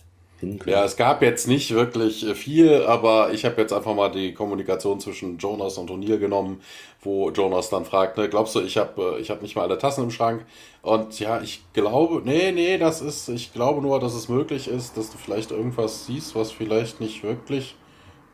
Ja, 0.67 0.83
es 0.83 0.95
gab 0.97 1.21
jetzt 1.21 1.47
nicht 1.47 1.71
wirklich 1.75 2.25
äh, 2.27 2.33
viel, 2.33 2.83
aber 2.85 3.31
ich 3.33 3.45
habe 3.45 3.61
jetzt 3.61 3.71
einfach 3.71 3.93
mal 3.93 4.09
die 4.09 4.33
Kommunikation 4.33 4.99
zwischen 4.99 5.37
Jonas 5.37 5.77
und 5.77 5.91
O'Neill 5.91 6.17
genommen, 6.17 6.61
wo 7.01 7.29
Jonas 7.29 7.69
dann 7.69 7.85
fragt, 7.85 8.17
ne, 8.17 8.29
glaubst 8.29 8.55
du, 8.55 8.61
ich 8.61 8.77
habe 8.77 9.17
ich 9.21 9.29
hab 9.29 9.43
nicht 9.43 9.55
mal 9.55 9.61
alle 9.63 9.77
Tassen 9.77 10.03
im 10.05 10.11
Schrank? 10.11 10.43
Und 10.81 11.19
ja, 11.19 11.39
ich 11.41 11.63
glaube, 11.73 12.21
nee, 12.25 12.51
nee, 12.51 12.77
das 12.79 13.01
ist, 13.01 13.29
ich 13.29 13.53
glaube 13.53 13.81
nur, 13.81 13.99
dass 13.99 14.15
es 14.15 14.27
möglich 14.27 14.67
ist, 14.67 14.97
dass 14.97 15.11
du 15.11 15.17
vielleicht 15.19 15.51
irgendwas 15.51 16.07
siehst, 16.07 16.35
was 16.35 16.51
vielleicht 16.51 16.99
nicht 16.99 17.23
wirklich 17.23 17.75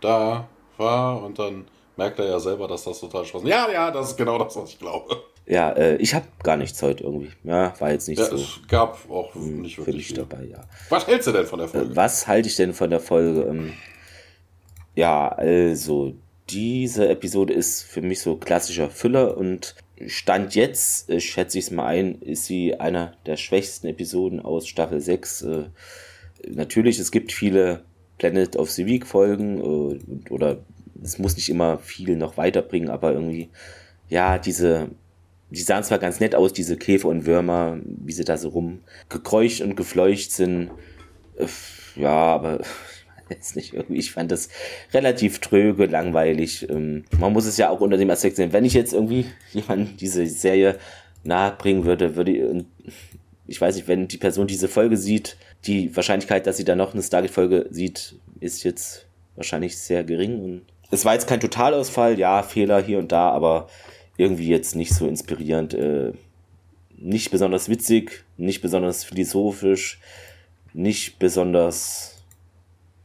da 0.02 0.50
war 0.78 1.24
und 1.24 1.40
dann 1.40 1.68
merkt 1.98 2.20
er 2.20 2.28
ja 2.28 2.40
selber, 2.40 2.68
dass 2.68 2.86
das 2.86 3.00
total 3.02 3.26
Spaß 3.26 3.44
Ja, 3.46 3.70
ja, 3.72 3.92
das 3.92 4.12
ist 4.12 4.18
genau 4.18 4.38
das, 4.38 4.56
was 4.56 4.72
ich 4.72 4.80
glaube. 4.80 5.24
Ja, 5.52 5.72
äh, 5.74 5.98
ich 5.98 6.14
habe 6.14 6.26
gar 6.44 6.56
nichts 6.56 6.82
heute 6.82 7.04
irgendwie. 7.04 7.30
Ja, 7.44 7.74
war 7.80 7.92
jetzt 7.92 8.08
nicht 8.08 8.20
Ja, 8.20 8.26
so 8.30 8.36
es 8.38 8.62
gab 8.70 8.98
auch 9.12 9.36
nicht 9.36 9.76
für 9.76 9.86
wirklich 9.86 10.08
viel. 10.08 10.16
dabei, 10.16 10.46
ja. 10.46 10.64
Was 10.88 11.06
hältst 11.08 11.28
du 11.28 11.34
denn 11.34 11.46
von 11.46 11.60
der 11.60 11.68
Folge? 11.68 11.92
Äh, 11.92 11.96
Was 11.98 12.26
halte 12.26 12.48
ich 12.48 12.56
denn 12.56 12.74
von 12.74 12.90
der 12.90 13.02
Folge? 13.02 13.42
Ähm, 13.42 13.74
ja, 14.96 15.28
also 15.28 16.14
diese 16.50 17.10
Episode 17.10 17.54
ist 17.54 17.84
für 17.84 18.02
mich 18.02 18.22
so 18.22 18.38
klassischer 18.38 18.90
Füller 18.90 19.36
und 19.36 19.76
Stand 20.08 20.56
jetzt, 20.56 21.10
äh, 21.10 21.20
schätze 21.20 21.60
ich 21.60 21.66
es 21.66 21.72
mal 21.72 21.86
ein, 21.86 22.22
ist 22.22 22.46
sie 22.46 22.80
einer 22.80 23.14
der 23.26 23.36
schwächsten 23.36 23.88
Episoden 23.88 24.40
aus 24.40 24.68
Staffel 24.68 25.02
6. 25.02 25.42
Äh, 25.42 25.64
natürlich, 26.48 26.98
es 26.98 27.12
gibt 27.12 27.34
viele 27.34 27.84
Planet 28.20 28.56
of 28.56 28.72
the 28.72 28.86
Week 28.86 29.06
Folgen 29.06 29.60
äh, 29.60 30.30
oder 30.32 30.60
es 31.04 31.20
muss 31.20 31.36
nicht 31.36 31.50
immer 31.50 31.78
viel 31.80 32.16
noch 32.16 32.38
weiterbringen, 32.38 32.90
aber 32.90 33.12
irgendwie, 33.12 33.50
ja, 34.08 34.38
diese, 34.38 34.88
die 35.52 35.62
sahen 35.62 35.84
zwar 35.84 36.00
ganz 36.00 36.20
nett 36.20 36.34
aus, 36.34 36.54
diese 36.54 36.78
Käfer 36.78 37.10
und 37.10 37.26
Würmer, 37.26 37.80
wie 37.86 38.14
sie 38.14 38.24
da 38.24 38.38
so 38.38 38.50
rumgekreucht 38.50 39.62
und 39.62 39.76
gefleucht 39.76 40.32
sind. 40.32 40.72
Äh, 41.38 41.46
Ja, 41.96 42.10
aber 42.10 42.62
ich 43.30 43.38
weiß 43.38 43.56
nicht, 43.56 43.74
irgendwie, 43.74 44.00
ich 44.00 44.12
fand 44.12 44.32
das 44.32 44.50
relativ 44.94 45.40
tröge, 45.40 45.86
langweilig. 45.86 46.70
Ähm, 46.70 47.04
Man 47.20 47.34
muss 47.34 47.46
es 47.46 47.58
ja 47.58 47.70
auch 47.70 47.82
unter 47.82 47.98
dem 47.98 48.10
Aspekt 48.10 48.38
sehen, 48.38 48.54
wenn 48.54 48.66
ich 48.66 48.74
jetzt 48.74 48.94
irgendwie 48.94 49.26
jemand 49.52 50.00
diese 50.02 50.26
Serie 50.26 50.78
nahebringen 51.24 51.86
würde, 51.86 52.16
würde 52.16 52.32
ich, 52.32 52.66
ich 53.48 53.60
weiß 53.60 53.76
nicht, 53.76 53.88
wenn 53.90 54.08
die 54.08 54.18
Person 54.18 54.48
diese 54.48 54.70
Folge 54.70 54.96
sieht, 54.98 55.38
die 55.66 55.94
Wahrscheinlichkeit, 55.96 56.48
dass 56.48 56.58
sie 56.58 56.64
da 56.64 56.76
noch 56.76 56.94
eine 56.94 57.04
Stargate-Folge 57.04 57.68
sieht, 57.70 58.16
ist 58.40 58.64
jetzt 58.64 59.06
wahrscheinlich 59.36 59.78
sehr 59.78 60.04
gering. 60.06 60.40
Und 60.40 60.62
es 60.90 61.04
war 61.06 61.14
jetzt 61.14 61.28
kein 61.28 61.42
Totalausfall, 61.42 62.18
ja, 62.18 62.42
Fehler 62.42 62.82
hier 62.82 63.00
und 63.00 63.12
da, 63.12 63.30
aber 63.30 63.68
irgendwie 64.18 64.48
jetzt 64.48 64.76
nicht 64.76 64.94
so 64.94 65.08
inspirierend. 65.08 65.74
Äh, 65.74 66.14
nicht 66.98 67.32
besonders 67.32 67.68
witzig, 67.68 68.24
nicht 68.38 68.62
besonders 68.62 69.04
philosophisch, 69.04 70.00
nicht 70.74 71.18
besonders 71.18 72.22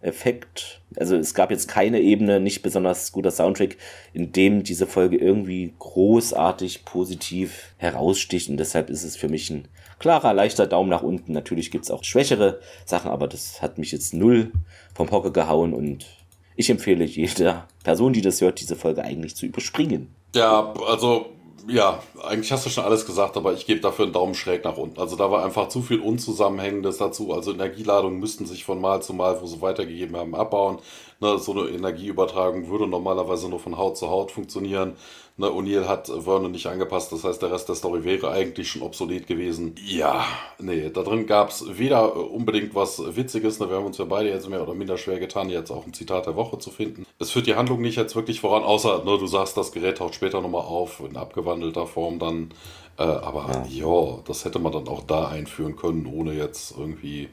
Effekt. 0.03 0.81
Also 0.97 1.17
es 1.17 1.35
gab 1.35 1.51
jetzt 1.51 1.67
keine 1.67 2.01
Ebene, 2.01 2.39
nicht 2.39 2.63
besonders 2.63 3.11
guter 3.13 3.31
Soundtrack, 3.31 3.77
in 4.13 4.33
dem 4.33 4.63
diese 4.63 4.87
Folge 4.87 5.17
irgendwie 5.17 5.75
großartig 5.79 6.85
positiv 6.85 7.75
heraussticht. 7.79 8.49
Und 8.49 8.59
deshalb 8.59 8.91
ist 8.91 9.03
es 9.03 9.17
für 9.17 9.29
mich 9.29 9.51
ein 9.51 9.69
klarer, 9.99 10.35
leichter 10.35 10.67
Daumen 10.67 10.91
nach 10.91 11.03
unten. 11.03 11.33
Natürlich 11.33 11.71
gibt's 11.71 11.91
auch 11.91 12.05
schwächere 12.05 12.61
Sachen, 12.85 13.11
aber 13.11 13.27
das 13.27 13.63
hat 13.63 13.79
mich 13.79 13.93
jetzt 13.93 14.15
null 14.15 14.53
vom 14.95 15.11
Hocker 15.11 15.33
gehauen 15.33 15.73
und 15.73 16.07
ich 16.55 16.71
empfehle 16.71 17.05
jeder 17.05 17.69
Person, 17.85 18.13
die 18.13 18.23
das 18.23 18.41
hört, 18.41 18.61
diese 18.61 18.77
Folge 18.77 19.03
eigentlich 19.03 19.37
zu 19.37 19.45
überspringen. 19.45 20.09
Ja, 20.37 20.75
also 20.87 21.33
ja, 21.67 22.03
eigentlich 22.23 22.53
hast 22.53 22.67
du 22.67 22.71
schon 22.71 22.85
alles 22.85 23.07
gesagt, 23.07 23.39
aber 23.39 23.55
ich 23.55 23.65
gebe 23.67 23.81
dafür 23.81 24.05
einen 24.05 24.13
Daumen 24.13 24.35
schräg 24.35 24.65
nach 24.65 24.77
unten. 24.77 25.01
Also 25.01 25.17
da 25.17 25.31
war 25.31 25.43
einfach 25.43 25.69
zu 25.69 25.81
viel 25.81 25.99
Unzusammenhängendes 25.99 26.99
dazu. 26.99 27.33
Also 27.33 27.53
Energieladungen 27.53 28.21
müssten 28.21 28.45
sich 28.45 28.63
von 28.65 28.79
Mal 28.79 29.01
zu 29.03 29.15
Mal, 29.15 29.41
wo 29.41 29.47
sie 29.47 29.63
weitergegeben 29.63 30.15
haben, 30.15 30.35
abbauen. 30.35 30.79
Ne, 31.21 31.39
so 31.39 31.53
eine 31.53 31.71
Energieübertragung 31.71 32.69
würde 32.69 32.87
normalerweise 32.87 33.49
nur 33.49 33.61
von 33.61 33.79
Haut 33.79 33.97
zu 33.97 34.11
Haut 34.11 34.31
funktionieren. 34.31 34.97
Ne, 35.39 35.49
O'Neill 35.49 35.87
hat 35.87 36.07
Vernon 36.07 36.51
nicht 36.51 36.67
angepasst, 36.67 37.13
das 37.13 37.23
heißt, 37.23 37.43
der 37.43 37.53
Rest 37.53 37.69
der 37.69 37.75
Story 37.75 38.05
wäre 38.05 38.31
eigentlich 38.31 38.71
schon 38.71 38.81
obsolet 38.81 39.27
gewesen. 39.27 39.75
Ja, 39.85 40.25
nee, 40.59 40.89
da 40.89 41.03
drin 41.03 41.27
gab 41.27 41.51
es 41.51 41.79
weder 41.79 42.17
unbedingt 42.31 42.75
was 42.75 43.03
Witziges, 43.17 43.61
ne, 43.61 43.69
wir 43.69 43.77
haben 43.77 43.85
uns 43.85 43.99
ja 43.99 44.07
beide 44.07 44.31
jetzt 44.31 44.49
mehr 44.49 44.63
oder 44.63 44.73
minder 44.73 44.97
schwer 44.97 45.19
getan, 45.19 45.51
jetzt 45.51 45.71
auch 45.71 45.85
ein 45.87 45.93
Zitat 45.93 46.25
der 46.25 46.37
Woche 46.37 46.59
zu 46.59 46.71
finden. 46.71 47.05
Es 47.19 47.33
führt 47.33 47.47
die 47.47 47.55
Handlung 47.55 47.83
nicht 47.83 47.97
jetzt 47.97 48.17
wirklich 48.17 48.41
voran, 48.41 48.63
außer, 48.63 49.05
ne, 49.05 49.19
du 49.19 49.27
sagst, 49.27 49.59
das 49.59 49.73
Gerät 49.73 49.99
taucht 49.99 50.15
später 50.15 50.41
nochmal 50.41 50.65
auf, 50.65 51.01
in 51.01 51.19
abgewandelter 51.19 51.87
Form 51.87 52.19
dann. 52.19 52.55
Äh, 52.99 53.03
aber 53.03 53.67
ja. 53.69 53.87
ja, 53.87 54.19
das 54.27 54.47
hätte 54.47 54.59
man 54.59 54.73
dann 54.73 54.89
auch 54.89 55.03
da 55.03 55.29
einführen 55.29 55.77
können, 55.77 56.07
ohne 56.07 56.33
jetzt 56.33 56.75
irgendwie 56.79 57.29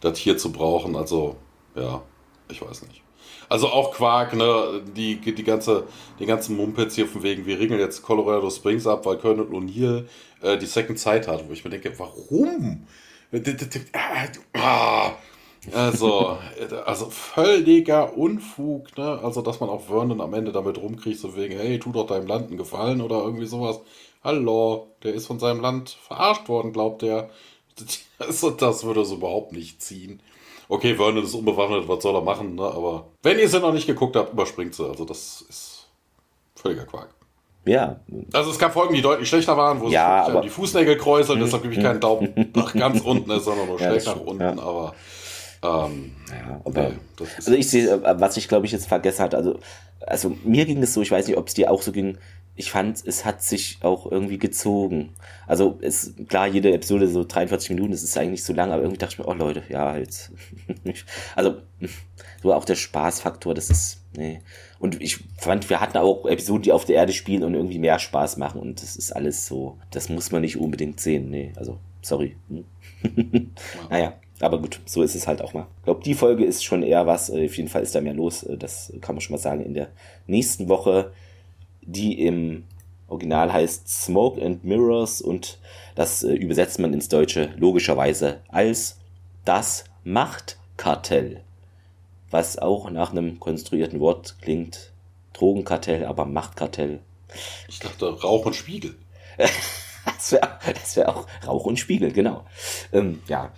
das 0.00 0.18
hier 0.18 0.38
zu 0.38 0.52
brauchen. 0.52 0.94
Also, 0.94 1.34
ja, 1.74 2.00
ich 2.48 2.62
weiß 2.62 2.82
nicht. 2.86 3.02
Also 3.50 3.68
auch 3.68 3.90
Quark, 3.90 4.34
ne, 4.34 4.80
die, 4.96 5.16
die 5.16 5.42
ganze, 5.42 5.88
die 6.20 6.26
ganzen 6.26 6.56
Mumpets 6.56 6.94
hier 6.94 7.08
von 7.08 7.24
wegen, 7.24 7.46
wir 7.46 7.58
regeln 7.58 7.80
jetzt 7.80 8.00
Colorado 8.00 8.48
Springs 8.48 8.86
ab, 8.86 9.04
weil 9.04 9.18
Colonel 9.18 9.46
O'Neill 9.46 10.06
äh, 10.40 10.56
die 10.56 10.66
Second 10.66 11.00
Zeit 11.00 11.26
hat, 11.26 11.48
wo 11.48 11.52
ich 11.52 11.64
mir 11.64 11.70
denke, 11.70 11.92
warum? 11.98 12.86
Also, 15.72 16.38
also 16.86 17.10
völliger 17.10 18.16
Unfug, 18.16 18.96
ne? 18.96 19.18
Also, 19.22 19.42
dass 19.42 19.58
man 19.58 19.68
auch 19.68 19.82
Vernon 19.88 20.20
am 20.20 20.32
Ende 20.32 20.52
damit 20.52 20.78
rumkriegt, 20.78 21.18
so 21.18 21.36
wegen, 21.36 21.58
hey, 21.58 21.78
tu 21.80 21.90
doch 21.90 22.06
deinem 22.06 22.28
Land 22.28 22.48
einen 22.48 22.56
Gefallen 22.56 23.00
oder 23.00 23.16
irgendwie 23.16 23.46
sowas. 23.46 23.80
Hallo, 24.22 24.94
der 25.02 25.12
ist 25.12 25.26
von 25.26 25.40
seinem 25.40 25.60
Land 25.60 25.90
verarscht 25.90 26.48
worden, 26.48 26.72
glaubt 26.72 27.02
er. 27.02 27.30
Also, 28.18 28.50
das 28.50 28.84
würde 28.84 29.04
so 29.06 29.14
überhaupt 29.14 29.52
nicht 29.52 29.80
ziehen. 29.82 30.20
Okay, 30.70 30.94
Vernon 30.94 31.24
ist 31.24 31.34
unbewaffnet, 31.34 31.88
was 31.88 32.00
soll 32.00 32.14
er 32.14 32.22
machen, 32.22 32.54
ne? 32.54 32.62
aber 32.62 33.08
wenn 33.24 33.40
ihr 33.40 33.48
sie 33.48 33.58
noch 33.58 33.72
nicht 33.72 33.88
geguckt 33.88 34.14
habt, 34.14 34.32
überspringt 34.32 34.72
sie. 34.72 34.86
Also 34.86 35.04
das 35.04 35.44
ist 35.48 35.88
völliger 36.54 36.84
Quark. 36.84 37.12
Ja. 37.64 37.98
Also 38.32 38.52
es 38.52 38.58
gab 38.58 38.72
Folgen, 38.72 38.94
die 38.94 39.02
deutlich 39.02 39.28
schlechter 39.28 39.56
waren, 39.56 39.80
wo 39.80 39.88
ja, 39.88 40.30
sich 40.30 40.40
die 40.42 40.48
Fußnägel 40.48 40.96
kräuseln, 40.96 41.40
deshalb 41.40 41.64
gebe 41.64 41.74
ich 41.74 41.82
keinen 41.82 41.98
Daumen 41.98 42.52
nach 42.54 42.72
ganz 42.72 43.00
unten, 43.04 43.40
sondern 43.40 43.66
nur 43.66 43.80
ja, 43.80 43.90
schräg 43.90 44.06
nach 44.06 44.20
unten, 44.20 44.42
ja. 44.42 44.50
aber 44.62 44.94
ähm, 45.64 46.12
ja, 46.30 46.60
aber 46.64 46.82
nee, 46.90 46.96
also 47.36 47.52
ich 47.52 47.68
sehe, 47.68 48.00
was 48.02 48.36
ich 48.36 48.46
glaube 48.46 48.64
ich 48.64 48.72
jetzt 48.72 48.86
vergessen 48.86 49.24
hatte, 49.24 49.36
also, 49.36 49.58
also 50.06 50.36
mir 50.44 50.66
ging 50.66 50.80
es 50.84 50.94
so, 50.94 51.02
ich 51.02 51.10
weiß 51.10 51.26
nicht, 51.26 51.36
ob 51.36 51.48
es 51.48 51.54
dir 51.54 51.68
auch 51.72 51.82
so 51.82 51.90
ging, 51.90 52.16
ich 52.56 52.70
fand, 52.70 53.02
es 53.06 53.24
hat 53.24 53.42
sich 53.42 53.78
auch 53.80 54.10
irgendwie 54.10 54.38
gezogen. 54.38 55.14
Also, 55.46 55.78
es, 55.80 56.14
klar, 56.28 56.46
jede 56.46 56.72
Episode 56.72 57.08
so 57.08 57.24
43 57.24 57.70
Minuten, 57.70 57.92
das 57.92 58.02
ist 58.02 58.16
eigentlich 58.18 58.44
so 58.44 58.52
lang, 58.52 58.70
aber 58.70 58.82
irgendwie 58.82 58.98
dachte 58.98 59.14
ich 59.14 59.18
mir, 59.18 59.28
oh 59.28 59.32
Leute, 59.32 59.62
ja, 59.68 59.96
jetzt. 59.96 60.32
also, 61.36 61.62
so 62.42 62.52
auch 62.52 62.64
der 62.64 62.74
Spaßfaktor, 62.74 63.54
das 63.54 63.70
ist, 63.70 64.02
nee. 64.16 64.40
Und 64.78 65.00
ich 65.00 65.24
fand, 65.38 65.70
wir 65.70 65.80
hatten 65.80 65.96
auch 65.96 66.26
Episoden, 66.26 66.62
die 66.62 66.72
auf 66.72 66.84
der 66.84 66.96
Erde 66.96 67.12
spielen 67.12 67.44
und 67.44 67.54
irgendwie 67.54 67.78
mehr 67.78 67.98
Spaß 67.98 68.36
machen 68.36 68.60
und 68.60 68.82
das 68.82 68.96
ist 68.96 69.12
alles 69.12 69.46
so, 69.46 69.78
das 69.90 70.08
muss 70.08 70.30
man 70.30 70.42
nicht 70.42 70.58
unbedingt 70.58 71.00
sehen, 71.00 71.30
nee, 71.30 71.52
also, 71.56 71.78
sorry. 72.02 72.36
naja. 73.90 74.14
Aber 74.42 74.58
gut, 74.58 74.80
so 74.86 75.02
ist 75.02 75.14
es 75.14 75.26
halt 75.26 75.42
auch 75.42 75.52
mal. 75.52 75.66
Ich 75.78 75.84
glaube, 75.84 76.02
die 76.02 76.14
Folge 76.14 76.46
ist 76.46 76.64
schon 76.64 76.82
eher 76.82 77.06
was. 77.06 77.30
Auf 77.30 77.56
jeden 77.58 77.68
Fall 77.68 77.82
ist 77.82 77.94
da 77.94 78.00
mehr 78.00 78.14
los. 78.14 78.46
Das 78.58 78.90
kann 79.02 79.14
man 79.14 79.20
schon 79.20 79.34
mal 79.34 79.38
sagen. 79.38 79.62
In 79.62 79.74
der 79.74 79.88
nächsten 80.26 80.70
Woche 80.70 81.12
die 81.90 82.24
im 82.24 82.64
Original 83.08 83.52
heißt 83.52 83.88
Smoke 83.88 84.44
and 84.44 84.64
Mirrors 84.64 85.20
und 85.20 85.58
das 85.94 86.22
äh, 86.22 86.32
übersetzt 86.32 86.78
man 86.78 86.94
ins 86.94 87.08
Deutsche 87.08 87.52
logischerweise 87.56 88.40
als 88.48 88.98
das 89.44 89.84
Machtkartell. 90.04 91.42
Was 92.30 92.58
auch 92.58 92.88
nach 92.90 93.10
einem 93.10 93.40
konstruierten 93.40 93.98
Wort 93.98 94.36
klingt. 94.40 94.92
Drogenkartell, 95.32 96.04
aber 96.04 96.26
Machtkartell. 96.26 97.00
Ich 97.68 97.80
dachte 97.80 98.08
Rauch 98.20 98.46
und 98.46 98.54
Spiegel. 98.54 98.94
das 99.38 100.32
wäre 100.32 100.58
wär 100.94 101.08
auch 101.08 101.26
Rauch 101.46 101.64
und 101.64 101.78
Spiegel, 101.78 102.12
genau. 102.12 102.44
Ähm, 102.92 103.20
ja. 103.26 103.52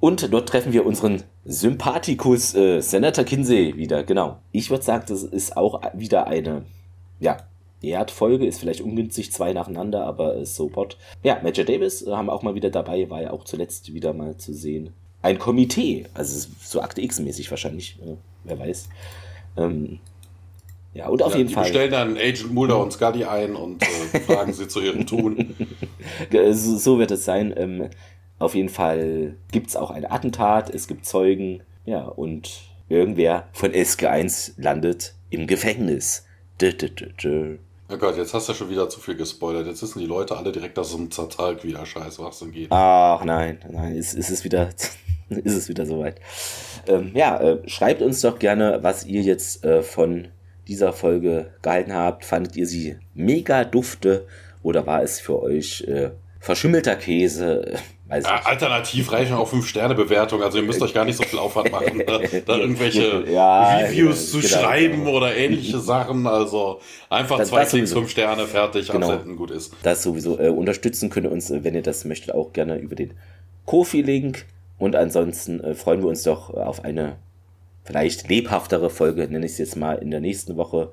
Und 0.00 0.30
dort 0.32 0.48
treffen 0.48 0.72
wir 0.72 0.84
unseren 0.84 1.22
Sympathikus 1.44 2.54
äh, 2.54 2.80
Senator 2.80 3.24
Kinsey 3.24 3.76
wieder, 3.76 4.04
genau. 4.04 4.38
Ich 4.52 4.70
würde 4.70 4.84
sagen, 4.84 5.04
das 5.08 5.22
ist 5.22 5.56
auch 5.56 5.80
wieder 5.94 6.26
eine 6.26 6.66
ja, 7.20 7.38
Erdfolge 7.88 8.46
ist 8.46 8.60
vielleicht 8.60 8.80
ungünstig, 8.80 9.32
zwei 9.32 9.52
nacheinander, 9.52 10.04
aber 10.06 10.36
äh, 10.36 10.46
so 10.46 10.74
what. 10.74 10.96
Ja, 11.22 11.40
Major 11.42 11.64
Davis 11.64 12.02
äh, 12.02 12.10
haben 12.10 12.26
wir 12.26 12.32
auch 12.32 12.42
mal 12.42 12.54
wieder 12.54 12.70
dabei, 12.70 13.08
war 13.10 13.22
ja 13.22 13.30
auch 13.30 13.44
zuletzt 13.44 13.92
wieder 13.92 14.12
mal 14.12 14.36
zu 14.36 14.52
sehen. 14.52 14.92
Ein 15.22 15.38
Komitee, 15.38 16.06
also 16.14 16.48
so 16.60 16.80
Akte 16.80 17.00
X-mäßig 17.00 17.50
wahrscheinlich, 17.50 17.96
äh, 18.02 18.16
wer 18.44 18.58
weiß. 18.58 18.88
Ähm, 19.56 20.00
ja, 20.92 21.08
und 21.08 21.22
auf 21.22 21.32
ja, 21.32 21.38
jeden 21.38 21.48
die 21.48 21.54
Fall. 21.54 21.64
Die 21.64 21.70
stellen 21.70 21.90
dann 21.90 22.16
Agent 22.16 22.52
Mulder 22.54 22.80
und 22.80 22.92
Scully 22.92 23.24
ein 23.24 23.56
und 23.56 23.82
äh, 23.82 24.20
fragen 24.26 24.52
sie 24.52 24.68
zu 24.68 24.80
ihrem 24.80 25.06
Tun. 25.06 25.54
so, 26.52 26.76
so 26.76 26.98
wird 26.98 27.10
es 27.10 27.24
sein. 27.24 27.52
Ähm, 27.56 27.88
auf 28.38 28.54
jeden 28.54 28.68
Fall 28.68 29.36
gibt 29.50 29.68
es 29.68 29.76
auch 29.76 29.90
ein 29.90 30.04
Attentat, 30.10 30.70
es 30.70 30.86
gibt 30.86 31.06
Zeugen, 31.06 31.62
ja, 31.84 32.02
und 32.02 32.62
irgendwer 32.88 33.48
von 33.52 33.72
SG1 33.72 34.52
landet 34.56 35.14
im 35.30 35.46
Gefängnis. 35.46 36.26
Dö, 36.60 36.72
dö, 36.72 36.88
dö, 36.88 37.58
Oh 37.90 37.98
Gott, 37.98 38.16
jetzt 38.16 38.32
hast 38.32 38.48
du 38.48 38.54
schon 38.54 38.70
wieder 38.70 38.88
zu 38.88 38.98
viel 38.98 39.14
gespoilert. 39.14 39.66
Jetzt 39.66 39.82
wissen 39.82 39.98
die 39.98 40.06
Leute 40.06 40.36
alle 40.36 40.52
direkt, 40.52 40.78
dass 40.78 40.88
es 40.88 40.94
um 40.94 41.10
Zatalk 41.10 41.64
wieder 41.64 41.84
scheiß 41.84 42.18
was 42.18 42.38
denn 42.38 42.50
geht. 42.50 42.68
Ach 42.70 43.22
nein, 43.24 43.58
nein, 43.70 43.94
ist, 43.94 44.14
ist 44.14 44.30
es 44.30 44.42
wieder, 44.42 44.70
ist 45.28 45.54
es 45.54 45.68
wieder 45.68 45.84
soweit. 45.84 46.18
Ähm, 46.86 47.12
ja, 47.14 47.38
äh, 47.38 47.68
schreibt 47.68 48.00
uns 48.00 48.22
doch 48.22 48.38
gerne, 48.38 48.78
was 48.80 49.04
ihr 49.04 49.20
jetzt 49.20 49.64
äh, 49.64 49.82
von 49.82 50.28
dieser 50.66 50.94
Folge 50.94 51.52
gehalten 51.60 51.92
habt. 51.92 52.24
Fandet 52.24 52.56
ihr 52.56 52.66
sie 52.66 52.96
mega 53.12 53.64
dufte 53.64 54.26
oder 54.62 54.86
war 54.86 55.02
es 55.02 55.20
für 55.20 55.42
euch 55.42 55.82
äh, 55.82 56.12
verschimmelter 56.40 56.96
Käse? 56.96 57.74
Weiß 58.06 58.24
ja, 58.24 58.42
alternativ 58.44 59.10
reichen 59.12 59.34
auch 59.34 59.50
5-Sterne-Bewertungen. 59.50 60.42
Also 60.42 60.58
ihr 60.58 60.64
müsst 60.64 60.82
euch 60.82 60.92
gar 60.92 61.06
nicht 61.06 61.16
so 61.16 61.22
viel 61.22 61.38
Aufwand 61.38 61.72
machen, 61.72 62.02
da, 62.06 62.18
da 62.46 62.56
irgendwelche 62.58 63.24
ja, 63.30 63.78
Reviews 63.78 64.30
zu 64.30 64.40
genau, 64.40 64.48
schreiben 64.48 65.04
genau. 65.04 65.16
oder 65.16 65.34
ähnliche 65.34 65.78
Sachen. 65.78 66.26
Also 66.26 66.80
einfach 67.08 67.38
das, 67.38 67.48
zwei 67.48 67.60
das 67.60 67.70
Klicks, 67.70 67.92
5 67.94 68.10
Sterne, 68.10 68.46
fertig, 68.46 68.90
genau. 68.90 69.10
absenden, 69.10 69.36
gut 69.36 69.50
ist. 69.50 69.72
Das 69.82 70.02
sowieso. 70.02 70.38
Äh, 70.38 70.50
unterstützen 70.50 71.08
könnt 71.08 71.26
ihr 71.26 71.32
uns, 71.32 71.50
äh, 71.50 71.64
wenn 71.64 71.74
ihr 71.74 71.82
das 71.82 72.04
möchtet, 72.04 72.34
auch 72.34 72.52
gerne 72.52 72.76
über 72.76 72.94
den 72.94 73.14
Kofi-Link. 73.64 74.44
Und 74.76 74.96
ansonsten 74.96 75.60
äh, 75.60 75.74
freuen 75.74 76.02
wir 76.02 76.08
uns 76.08 76.24
doch 76.24 76.50
auf 76.52 76.84
eine 76.84 77.16
vielleicht 77.84 78.28
lebhaftere 78.28 78.90
Folge, 78.90 79.26
nenne 79.28 79.46
ich 79.46 79.52
es 79.52 79.58
jetzt 79.58 79.76
mal, 79.76 79.94
in 79.94 80.10
der 80.10 80.20
nächsten 80.20 80.58
Woche. 80.58 80.90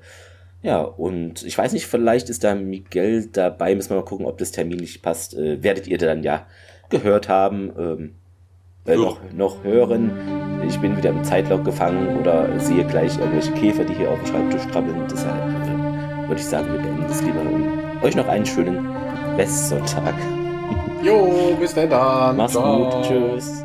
Ja, 0.62 0.80
und 0.80 1.42
ich 1.42 1.58
weiß 1.58 1.72
nicht, 1.72 1.86
vielleicht 1.86 2.30
ist 2.30 2.44
da 2.44 2.54
Miguel 2.54 3.28
dabei, 3.32 3.74
müssen 3.74 3.90
wir 3.90 3.96
mal 3.96 4.04
gucken, 4.04 4.26
ob 4.26 4.38
das 4.38 4.52
terminlich 4.52 5.02
passt. 5.02 5.34
Äh, 5.34 5.62
werdet 5.62 5.86
ihr 5.88 5.98
dann 5.98 6.22
ja 6.22 6.46
gehört 6.92 7.28
haben, 7.28 7.72
ähm, 7.76 8.14
äh, 8.86 8.96
noch, 8.96 9.18
noch 9.34 9.64
hören. 9.64 10.12
Ich 10.68 10.78
bin 10.78 10.96
wieder 10.96 11.10
im 11.10 11.24
Zeitlock 11.24 11.64
gefangen 11.64 12.20
oder 12.20 12.60
sehe 12.60 12.84
gleich 12.84 13.18
irgendwelche 13.18 13.52
Käfer, 13.52 13.84
die 13.84 13.94
hier 13.94 14.10
auf 14.10 14.18
dem 14.20 14.26
Schreibtisch 14.26 14.66
krabbeln. 14.70 15.02
Deshalb 15.10 15.34
äh, 15.34 16.28
würde 16.28 16.40
ich 16.40 16.46
sagen, 16.46 16.72
wir 16.72 16.78
beenden 16.78 17.04
das 17.08 17.22
lieber. 17.22 17.40
Und 17.40 18.04
euch 18.04 18.14
noch 18.14 18.28
einen 18.28 18.46
schönen 18.46 18.86
Restsonntag. 19.36 20.14
Jo, 21.02 21.56
bis 21.58 21.74
dann. 21.74 22.36
Mach's 22.36 22.52
Ciao. 22.52 22.90
gut. 22.90 23.04
Tschüss. 23.04 23.64